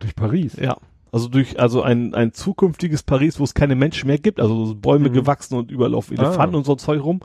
[0.00, 0.56] Durch Paris?
[0.56, 0.76] Ja.
[1.12, 5.08] Also durch, also ein, ein zukünftiges Paris, wo es keine Menschen mehr gibt, also Bäume
[5.08, 5.14] mhm.
[5.14, 6.58] gewachsen und überall auf Elefanten ah.
[6.58, 7.20] und so Zeug rum.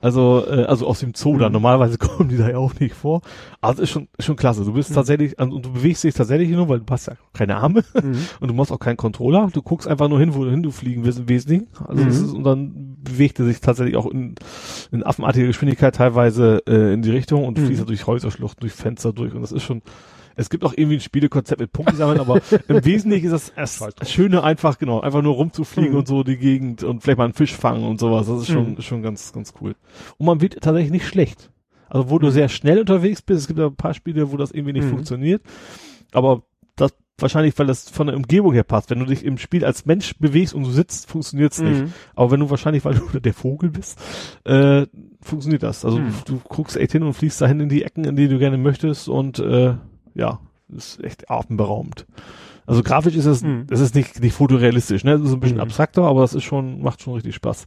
[0.00, 1.48] Also, äh, also aus dem Zoo da.
[1.48, 1.54] Mhm.
[1.54, 3.22] Normalerweise kommen die da ja auch nicht vor.
[3.60, 4.64] Also ist schon, ist schon klasse.
[4.64, 4.94] Du bist mhm.
[4.94, 8.18] tatsächlich, also, und du bewegst dich tatsächlich nur, weil du hast ja keine Arme mhm.
[8.40, 9.48] und du machst auch keinen Controller.
[9.52, 11.68] Du guckst einfach nur hin, wohin du fliegen willst im Wesentlichen.
[11.86, 12.08] Also mhm.
[12.08, 14.34] ist, und dann bewegt er sich tatsächlich auch in,
[14.90, 19.34] in affenartiger Geschwindigkeit teilweise äh, in die Richtung und fließt durch Häuserschluchten, durch Fenster durch
[19.34, 19.82] und das ist schon,
[20.36, 24.10] es gibt auch irgendwie ein Spielekonzept mit Punkten sammeln, aber im Wesentlichen ist das, das
[24.10, 25.98] Schöne einfach, genau, einfach nur rumzufliegen mhm.
[25.98, 28.26] und so die Gegend und vielleicht mal einen Fisch fangen und sowas.
[28.26, 28.82] Das ist schon, mhm.
[28.82, 29.74] schon ganz, ganz cool.
[30.18, 31.50] Und man wird tatsächlich nicht schlecht.
[31.88, 32.32] Also wo du mhm.
[32.32, 34.90] sehr schnell unterwegs bist, es gibt ja ein paar Spiele, wo das irgendwie nicht mhm.
[34.90, 35.42] funktioniert.
[36.12, 36.42] Aber
[36.76, 38.90] das wahrscheinlich, weil das von der Umgebung her passt.
[38.90, 41.68] Wenn du dich im Spiel als Mensch bewegst und du sitzt, funktioniert's mhm.
[41.68, 41.94] nicht.
[42.14, 43.98] Aber wenn du wahrscheinlich, weil du der Vogel bist,
[44.44, 44.86] äh,
[45.20, 45.84] funktioniert das.
[45.84, 46.12] Also mhm.
[46.26, 48.58] du, du guckst echt hin und fliegst dahin in die Ecken, in die du gerne
[48.58, 49.74] möchtest und äh,
[50.14, 52.06] ja, ist echt atemberaubend.
[52.66, 53.66] Also grafisch ist es, mhm.
[53.70, 55.12] es ist nicht, nicht fotorealistisch, ne?
[55.12, 55.62] Es ist ein bisschen mhm.
[55.62, 57.66] abstrakter, aber es ist schon, macht schon richtig Spaß.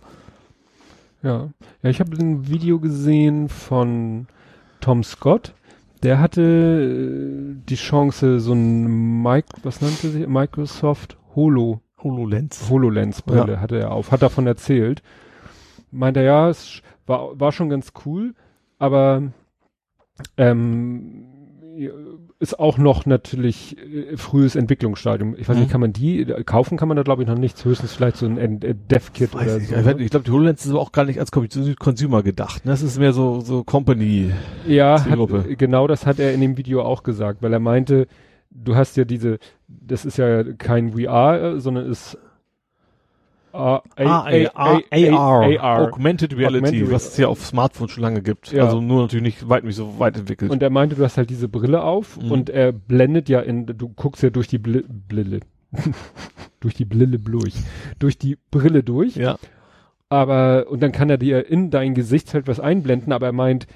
[1.24, 1.50] Ja.
[1.84, 4.28] Ja, ich habe ein Video gesehen von
[4.82, 5.54] Tom Scott.
[6.04, 10.28] Der hatte äh, die Chance, so ein Mike, was nannte sich?
[10.28, 11.82] Microsoft Holo.
[12.04, 12.70] HoloLens.
[12.70, 13.60] HoloLens-Brille ja.
[13.60, 15.02] hatte er auf, hat davon erzählt.
[15.92, 18.36] Meinte er, ja, es war, war schon ganz cool,
[18.78, 19.24] aber
[20.38, 21.26] ähm,
[22.40, 25.36] ist auch noch natürlich äh, frühes Entwicklungsstadium.
[25.38, 25.64] Ich weiß mhm.
[25.64, 26.78] nicht, kann man die äh, kaufen?
[26.78, 27.64] Kann man da glaube ich noch nichts.
[27.64, 29.76] Höchstens vielleicht so ein äh, Dev-Kit oder ich, so.
[29.76, 29.96] Ne?
[30.00, 32.66] Ich glaube, die HoloLens ist aber auch gar nicht als Consumer gedacht.
[32.66, 32.72] Ne?
[32.72, 34.32] Das ist mehr so so Company.
[34.68, 35.20] Ja, hat,
[35.58, 38.08] genau das hat er in dem Video auch gesagt, weil er meinte,
[38.50, 42.18] du hast ja diese, das ist ja kein VR, sondern ist
[43.58, 43.84] AR,
[45.80, 48.52] Augmented Reality, was es ja auf Smartphones schon lange gibt.
[48.52, 48.66] Ja.
[48.66, 50.52] Also nur natürlich nicht weit nicht so weit entwickelt.
[50.52, 52.32] Und er meinte, du hast halt diese Brille auf mhm.
[52.32, 55.40] und er blendet ja in, du guckst ja durch die Bl Brille,
[56.60, 57.56] durch die Brille durch,
[58.00, 59.16] durch die Brille durch.
[59.16, 59.38] Ja.
[60.10, 63.68] Aber, und dann kann er dir in dein Gesichtsfeld was einblenden, aber er meint,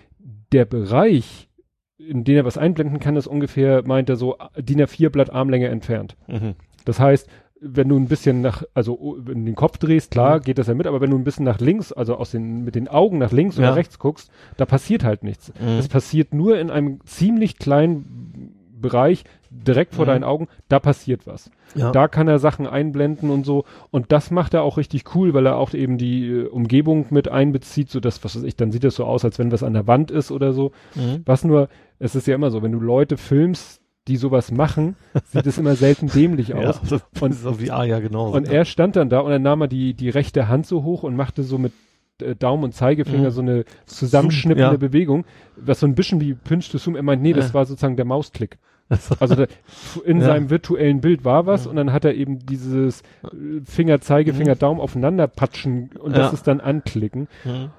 [0.51, 1.50] der Bereich,
[1.98, 5.68] in den er was einblenden kann, ist ungefähr, meint er so, DIN A4 Blatt Armlänge
[5.68, 6.16] entfernt.
[6.27, 6.56] Mhm.
[6.85, 7.27] Das heißt,
[7.61, 10.41] wenn du ein bisschen nach, also in den Kopf drehst, klar, mhm.
[10.41, 12.73] geht das ja mit, aber wenn du ein bisschen nach links, also aus den, mit
[12.73, 13.64] den Augen nach links ja.
[13.64, 15.53] oder rechts guckst, da passiert halt nichts.
[15.59, 15.77] Mhm.
[15.77, 20.09] Es passiert nur in einem ziemlich kleinen Bereich, direkt vor mhm.
[20.09, 21.51] deinen Augen, da passiert was.
[21.75, 21.91] Ja.
[21.91, 23.65] Da kann er Sachen einblenden und so.
[23.91, 27.30] Und das macht er auch richtig cool, weil er auch eben die äh, Umgebung mit
[27.30, 29.73] einbezieht, so dass, was weiß ich, dann sieht das so aus, als wenn was an
[29.73, 30.72] der Wand ist oder so.
[30.95, 31.22] Mhm.
[31.25, 35.45] Was nur, es ist ja immer so, wenn du Leute filmst, die sowas machen, sieht
[35.45, 36.81] es immer selten dämlich aus.
[36.83, 38.31] Ja, das und, ist auf VR ja genau.
[38.31, 38.53] Und ja.
[38.53, 41.15] er stand dann da und dann nahm er die, die rechte Hand so hoch und
[41.15, 41.73] machte so mit
[42.21, 43.33] äh, Daumen und Zeigefinger mhm.
[43.33, 44.77] so eine zusammenschnippende ja.
[44.77, 46.95] Bewegung, was so ein bisschen wie Pinch to Zoom.
[46.95, 47.53] Er meint, nee, das ja.
[47.53, 48.57] war sozusagen der Mausklick.
[49.21, 49.45] Also da,
[50.03, 54.55] in seinem virtuellen Bild war was und dann hat er eben dieses äh, Finger, Zeigefinger,
[54.55, 54.59] mhm.
[54.59, 57.30] Daumen aufeinander patschen und das ist dann anklicken.
[57.45, 57.69] Mhm.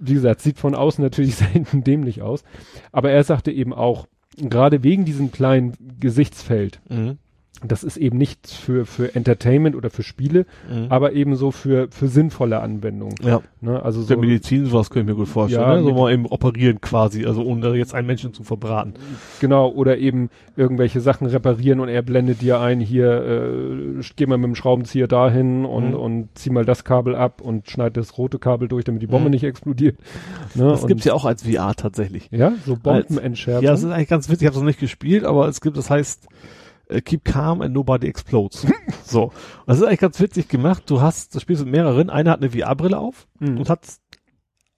[0.00, 2.44] Wie gesagt, sieht von außen natürlich selten dämlich aus.
[2.92, 7.18] Aber er sagte eben auch, gerade wegen diesem kleinen Gesichtsfeld, mhm.
[7.64, 10.86] Das ist eben nicht für, für Entertainment oder für Spiele, Mhm.
[10.88, 13.14] aber eben so für, für sinnvolle Anwendungen.
[13.22, 13.40] Ja.
[13.60, 13.82] Ne?
[13.82, 15.62] Also Der so, Medizin, sowas kann ich mir gut vorstellen.
[15.62, 15.82] Ja, ne?
[15.82, 18.94] So mal eben operieren quasi, also ohne jetzt einen Menschen zu verbraten.
[19.40, 24.36] genau, oder eben irgendwelche Sachen reparieren und er blendet dir ein, hier, äh, geh mal
[24.38, 25.94] mit dem Schraubenzieher dahin und, Mhm.
[25.94, 29.26] und zieh mal das Kabel ab und schneid das rote Kabel durch, damit die Bombe
[29.28, 29.32] Mhm.
[29.32, 29.96] nicht explodiert.
[30.54, 30.68] Ne?
[30.68, 32.28] Das und, gibt's ja auch als VR tatsächlich.
[32.32, 33.64] Ja, so Bombenentschärfung.
[33.64, 34.42] Ja, das ist eigentlich ganz witzig.
[34.42, 36.26] Ich habe es noch nicht gespielt, aber es gibt, das heißt,
[37.00, 38.66] Keep Calm and Nobody Explodes.
[39.04, 39.24] so.
[39.24, 39.32] Und
[39.66, 40.82] das ist eigentlich ganz witzig gemacht.
[40.86, 42.10] Du hast, das spielst mit mehreren.
[42.10, 43.58] Einer hat eine VR-Brille auf Mhm.
[43.58, 43.80] und hat,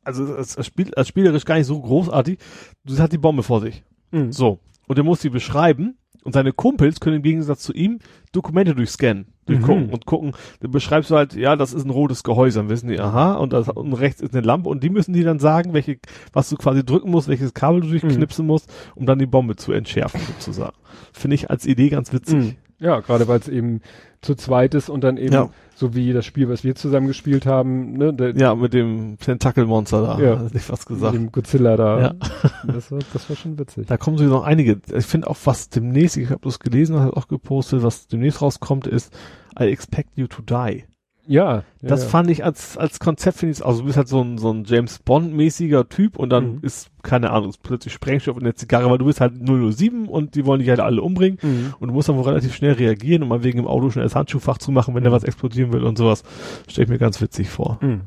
[0.04, 2.38] also es, es spielt, es spielerisch gar nicht so großartig.
[2.84, 3.82] Du hat die Bombe vor sich.
[4.10, 4.32] Mhm.
[4.32, 4.60] So.
[4.86, 5.96] Und er muss sie beschreiben.
[6.24, 7.98] Und seine Kumpels können im Gegensatz zu ihm
[8.32, 9.92] Dokumente durchscannen, durchgucken Mhm.
[9.92, 10.32] und gucken.
[10.60, 12.58] Dann beschreibst du halt, ja, das ist ein rotes Gehäuse.
[12.60, 14.68] Dann wissen die, aha, und, das, und rechts ist eine Lampe.
[14.70, 15.98] Und die müssen die dann sagen, welche,
[16.32, 19.72] was du quasi drücken musst, welches Kabel du durchknipsen musst, um dann die Bombe zu
[19.72, 20.76] entschärfen, sozusagen.
[21.12, 22.34] Finde ich als Idee ganz witzig.
[22.36, 22.54] Mhm.
[22.78, 23.80] Ja, gerade weil es eben
[24.20, 25.50] zu zweit ist und dann eben, Ja.
[25.74, 30.02] so wie das Spiel, was wir zusammen gespielt haben, ne, der, Ja, mit dem Tentakelmonster
[30.02, 30.18] da.
[30.18, 30.40] Ja.
[30.42, 31.14] Hätte ich was mit gesagt.
[31.14, 32.00] dem Godzilla da.
[32.00, 32.14] Ja.
[32.66, 33.86] Das, war, das war schon witzig.
[33.86, 34.80] Da kommen so noch einige.
[34.94, 38.86] Ich finde auch, was demnächst, ich habe das gelesen, hat auch gepostet, was demnächst rauskommt,
[38.86, 39.12] ist
[39.58, 40.84] I expect you to die.
[41.26, 42.08] Ja, Das ja.
[42.10, 44.64] fand ich als, als Konzept, finde ich, also du bist halt so ein, so ein
[44.64, 46.58] James Bond-mäßiger Typ und dann Mhm.
[46.62, 50.34] ist, keine Ahnung, ist plötzlich Sprengstoff in der Zigarre, weil du bist halt 007 und
[50.34, 51.74] die wollen dich halt alle umbringen Mhm.
[51.80, 54.14] und du musst dann wohl relativ schnell reagieren und mal wegen im Auto schnell das
[54.14, 55.10] Handschuhfach zu machen, wenn Mhm.
[55.12, 56.24] was explodieren will und sowas.
[56.68, 57.78] Stell ich mir ganz witzig vor.
[57.80, 58.02] Mhm.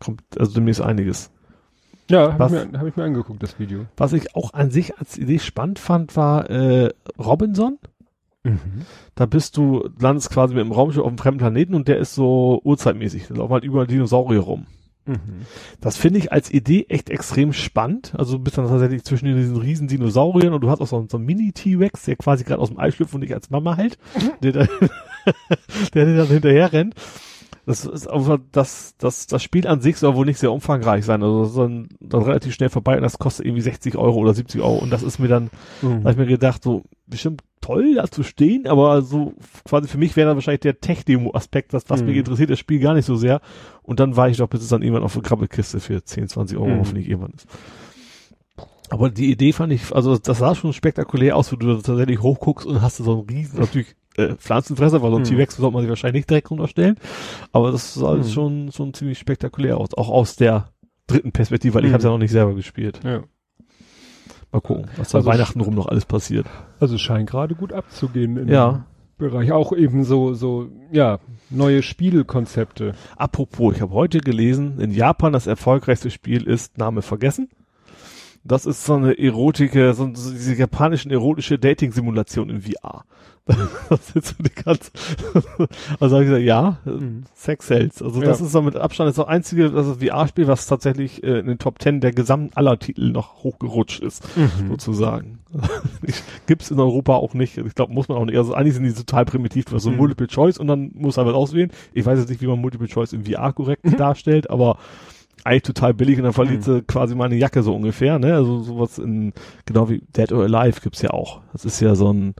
[0.00, 1.30] Kommt also demnächst einiges.
[2.10, 3.86] Ja, habe ich, mir- hab ich mir angeguckt, das Video.
[3.96, 7.78] Was ich auch an sich als Idee spannend fand, war äh, Robinson.
[8.44, 8.82] Mhm.
[9.14, 12.14] Da bist du, landest quasi mit dem Raumschiff auf einem fremden Planeten und der ist
[12.14, 13.28] so urzeitmäßig.
[13.28, 14.66] Da laufen halt überall Dinosaurier rum.
[15.04, 15.16] Mhm.
[15.80, 18.12] Das finde ich als Idee echt extrem spannend.
[18.16, 21.08] Also du bist dann tatsächlich zwischen diesen riesen Dinosauriern und du hast auch so, einen-
[21.08, 23.98] so einen Mini-T-Rex, der quasi gerade aus dem Ei schlüpft und dich als Mama hält,
[24.42, 24.66] der, da,
[25.94, 26.94] der dir dann hinterher rennt.
[27.64, 31.22] Das ist aber das, das, das Spiel an sich soll wohl nicht sehr umfangreich sein.
[31.22, 34.60] Also das dann, dann relativ schnell vorbei und das kostet irgendwie 60 Euro oder 70
[34.60, 34.78] Euro.
[34.78, 35.48] Und das ist mir dann,
[35.80, 35.98] da Mhm.
[36.00, 39.34] habe ich mir gedacht, so bestimmt toll da zu stehen, aber so
[39.64, 42.06] quasi für mich wäre dann wahrscheinlich der Tech-Demo-Aspekt, das, was Mhm.
[42.08, 43.40] mich interessiert, das Spiel gar nicht so sehr.
[43.84, 46.58] Und dann war ich doch, bis es dann irgendwann auf eine Krabbelkiste für 10, 20
[46.58, 46.78] Euro Mhm.
[46.80, 47.46] hoffentlich irgendwann ist.
[48.90, 52.66] Aber die Idee fand ich, also das sah schon spektakulär aus, wo du tatsächlich hochguckst
[52.66, 55.26] und hast so einen riesen, natürlich äh, Pflanzenfresser, weil so ein Mhm.
[55.26, 56.96] T-Rex sollte man sich wahrscheinlich nicht direkt runterstellen.
[57.52, 58.24] Aber das sah Mhm.
[58.24, 60.68] schon, schon ziemlich spektakulär aus, auch aus der
[61.06, 61.94] dritten Perspektive, weil ich Mhm.
[61.94, 63.00] habe es ja noch nicht selber gespielt.
[63.04, 63.22] Ja.
[64.52, 66.46] Mal gucken, was da Also Weihnachten rum noch alles passiert.
[66.78, 68.84] Also es scheint gerade gut abzugehen im Ja.
[69.16, 69.52] Bereich.
[69.52, 71.18] Auch eben so, so, ja,
[71.48, 72.94] neue Spielkonzepte.
[73.16, 77.48] Apropos, ich habe heute gelesen, in Japan das erfolgreichste Spiel ist Name vergessen.
[78.44, 83.04] Das ist so eine Erotike, so, so diese japanischen erotische Dating-Simulation in VR.
[83.88, 84.92] das ist so die ganze,
[86.00, 87.24] also habe ich gesagt, ja, Mhm.
[87.34, 88.00] Sex sells.
[88.00, 88.46] Also das Ja.
[88.46, 91.80] ist so mit Abstand das, einzige das ist VR-Spiel, was tatsächlich äh, in den Top
[91.80, 94.68] Ten der gesamten aller Titel noch hochgerutscht ist, Mhm.
[94.68, 95.38] sozusagen.
[96.46, 97.58] Gibt's in Europa auch nicht.
[97.58, 98.36] Ich glaube, muss man auch nicht.
[98.38, 99.96] Also eigentlich sind die total primitiv, so Mhm.
[99.96, 101.70] Multiple Choice und dann muss man was auswählen.
[101.94, 104.78] Ich weiß jetzt nicht, wie man Multiple Choice in VR korrekt darstellt, aber
[105.44, 106.72] eigentlich total billig und dann verliert Mhm.
[106.72, 108.34] sie quasi meine Jacke so ungefähr, ne?
[108.34, 109.32] Also sowas in,
[109.66, 111.40] genau wie Dead or Alive gibt's ja auch.
[111.52, 112.34] Das ist ja so ein,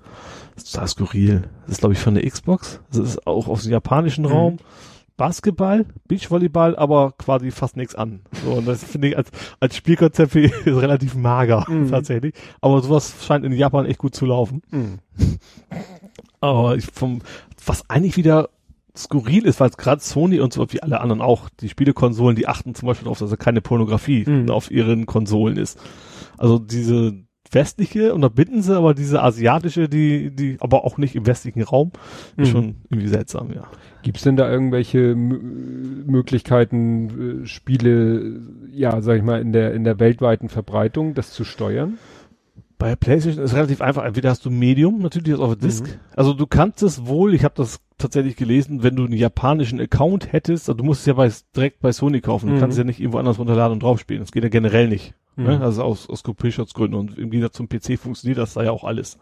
[0.54, 1.42] das ist total skurril.
[1.62, 2.80] Das ist glaube ich von der Xbox.
[2.90, 4.30] Das ist auch aus dem japanischen Mhm.
[4.30, 4.56] Raum.
[5.18, 8.20] Basketball, Beachvolleyball, aber quasi fast nichts an.
[8.44, 11.90] So, und das finde ich als, als Spielkonzept ist relativ mager, Mhm.
[11.90, 12.34] tatsächlich.
[12.60, 14.62] Aber sowas scheint in Japan echt gut zu laufen.
[14.70, 14.98] Mhm.
[16.40, 17.20] Aber ich vom,
[17.64, 18.48] was eigentlich wieder
[18.96, 22.74] skurril ist, weil gerade Sony und so wie alle anderen auch, die Spielekonsolen, die achten
[22.74, 24.50] zum Beispiel darauf, dass da keine Pornografie Mhm.
[24.50, 25.78] auf ihren Konsolen ist.
[26.38, 27.14] Also diese
[27.50, 31.92] westliche, unterbinden sie, aber diese asiatische, die, die, aber auch nicht im westlichen Raum,
[32.36, 32.52] ist Mhm.
[32.52, 33.64] schon irgendwie seltsam, ja.
[34.02, 38.40] Gibt's denn da irgendwelche M Möglichkeiten, äh, Spiele,
[38.72, 41.98] ja, sag ich mal, in der, in der weltweiten Verbreitung, das zu steuern?
[42.82, 44.04] Bei PlayStation ist relativ einfach.
[44.04, 45.84] Entweder hast du Medium, natürlich ist auf der Disk.
[45.86, 46.00] Mhm.
[46.16, 50.32] Also du kannst es wohl, ich habe das tatsächlich gelesen, wenn du einen japanischen Account
[50.32, 52.48] hättest, also du musst es ja bei, direkt bei Sony kaufen.
[52.48, 52.58] Du Mhm.
[52.58, 54.22] kannst es ja nicht irgendwo anders runterladen und draufspielen.
[54.22, 55.14] Das geht ja generell nicht.
[55.36, 55.44] Mhm.
[55.44, 55.60] Ne?
[55.60, 56.98] Also aus, aus Kopierschutzgründen.
[56.98, 59.16] Und im Gegensatz zum PC funktioniert das da ja auch alles.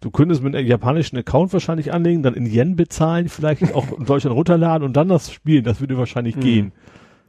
[0.00, 4.06] Du könntest mit einem japanischen Account wahrscheinlich anlegen, dann in Yen bezahlen, vielleicht auch in
[4.06, 5.64] Deutschland runterladen und dann das spielen.
[5.64, 6.40] Das würde wahrscheinlich Mhm.
[6.40, 6.72] gehen.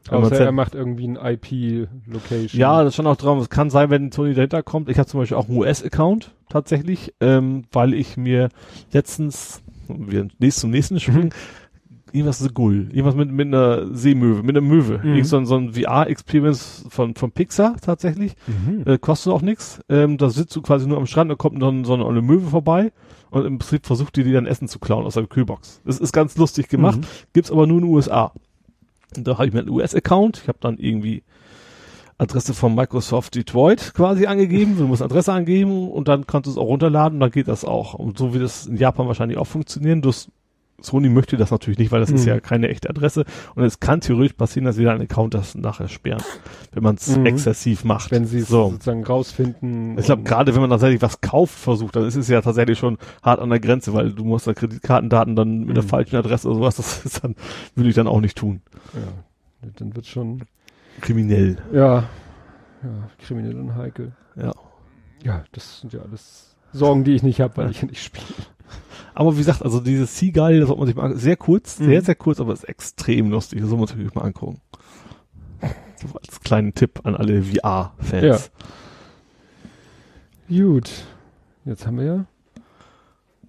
[0.09, 2.59] Außer er macht irgendwie ein IP-Location.
[2.59, 3.37] Ja, das ist schon auch dran.
[3.39, 4.89] Es kann sein, wenn Sony dahinter kommt.
[4.89, 8.49] Ich habe zum Beispiel auch einen US-Account tatsächlich, ähm, weil ich mir
[8.91, 11.31] letztens, wir nächst zum nächsten springen,
[12.13, 15.01] irgendwas The Gull, irgendwas mit, mit einer Seemöwe, mit einer Möwe.
[15.03, 15.23] Mhm.
[15.23, 18.33] So ein, so ein VR-Experience von, von Pixar tatsächlich.
[18.47, 18.83] Mhm.
[18.85, 19.81] Äh, kostet auch nichts.
[19.89, 22.47] Ähm, da sitzt du quasi nur am Strand, da kommt dann so eine, eine Möwe
[22.47, 22.91] vorbei
[23.29, 25.81] und im Prinzip versucht die, die dann Essen zu klauen aus der Kühlbox.
[25.85, 27.05] Das ist ganz lustig gemacht, Mhm.
[27.33, 28.31] gibt's aber nur in den USA.
[29.15, 31.23] Und da habe ich mir einen US-Account, ich habe dann irgendwie
[32.17, 36.57] Adresse von Microsoft Detroit quasi angegeben, du musst Adresse angeben und dann kannst du es
[36.57, 37.93] auch runterladen und dann geht das auch.
[37.93, 40.01] Und so wird es in Japan wahrscheinlich auch funktionieren.
[40.01, 40.29] Das,
[40.79, 42.27] Sony möchte das natürlich nicht, weil das ist Mhm.
[42.27, 43.25] ja keine echte Adresse
[43.55, 46.21] und es kann theoretisch passieren, dass sie deinen Account das nachher sperren,
[46.71, 47.25] wenn man es Mhm.
[47.25, 48.11] exzessiv macht.
[48.11, 48.69] Wenn sie es so.
[48.69, 49.97] sozusagen rausfinden.
[49.97, 52.97] Ich glaube, gerade wenn man tatsächlich was kauft, versucht, dann ist es ja tatsächlich schon
[53.23, 55.87] hart an der Grenze, weil du musst da Kreditkartendaten dann mit der Mhm.
[55.89, 57.35] falschen Adresse oder sowas, das ist dann,
[57.75, 58.61] würde ich dann auch nicht tun.
[58.93, 60.43] Ja, dann wird schon,
[61.01, 61.57] Kriminell.
[61.73, 62.03] ja,
[62.83, 64.11] ja, kriminell und heikel.
[64.35, 64.53] Ja.
[65.23, 67.71] Ja, das sind ja alles Sorgen, die ich nicht habe, weil Ja.
[67.71, 68.25] ich nicht spiele.
[69.19, 71.19] Aber wie gesagt, also dieses Seagull, das sollte man sich mal angucken.
[71.19, 71.85] Sehr kurz, Mhm.
[71.85, 73.59] sehr, sehr kurz, aber ist extrem lustig.
[73.61, 74.61] Das soll man sich mal angucken.
[75.95, 78.51] So als kleinen Tipp an alle VR-Fans.
[80.47, 80.91] Gut.
[81.65, 82.25] Jetzt haben wir ja.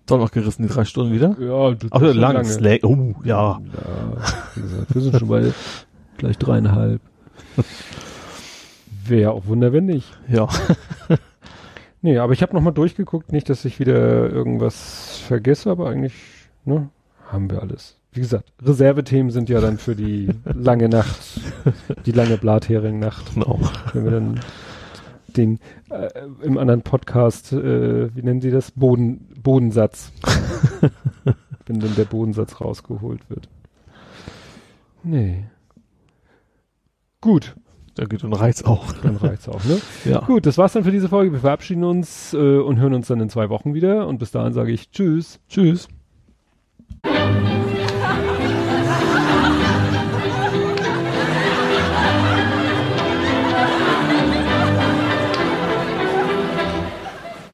[0.07, 1.37] Doch noch gerissen, die drei Stunden wieder.
[1.39, 2.81] Ja, du Ach ja, lang, Slack.
[2.85, 3.61] Oh, ja.
[3.61, 5.53] Ja, gesagt, wir sind schon bei
[6.17, 7.03] gleich dreieinhalb.
[9.05, 10.09] Wäre ja auch Wunder, wenn nicht.
[10.29, 10.49] Ja.
[12.01, 16.15] Nee, aber ich habe nochmal durchgeguckt, nicht, dass ich wieder irgendwas vergesse, aber eigentlich,
[16.65, 16.91] ne,
[17.31, 17.97] haben wir alles.
[18.13, 21.41] Wie gesagt, Reservethemen sind ja dann für die lange Nacht,
[22.07, 23.61] die lange Blathering-Nacht, Genau.
[23.93, 24.41] wenn wir dann
[25.37, 25.59] den
[25.91, 26.09] äh,
[26.43, 28.71] im anderen Podcast, äh, wie nennen Sie das?
[28.71, 30.13] Boden, Bodensatz.
[31.67, 33.49] wenn dann der Bodensatz rausgeholt wird.
[35.03, 35.45] Nee.
[37.21, 37.57] Gut,
[37.99, 38.93] Da geht ein Reiz auch.
[39.03, 39.81] dann reicht's auch, ne?
[40.05, 40.21] Ja.
[40.21, 41.33] Gut, das war's dann für diese Folge.
[41.33, 44.07] Wir verabschieden uns äh, und hören uns dann in zwei Wochen wieder.
[44.07, 45.41] Und bis dahin sage ich Tschüss.
[45.49, 45.89] Tschüss.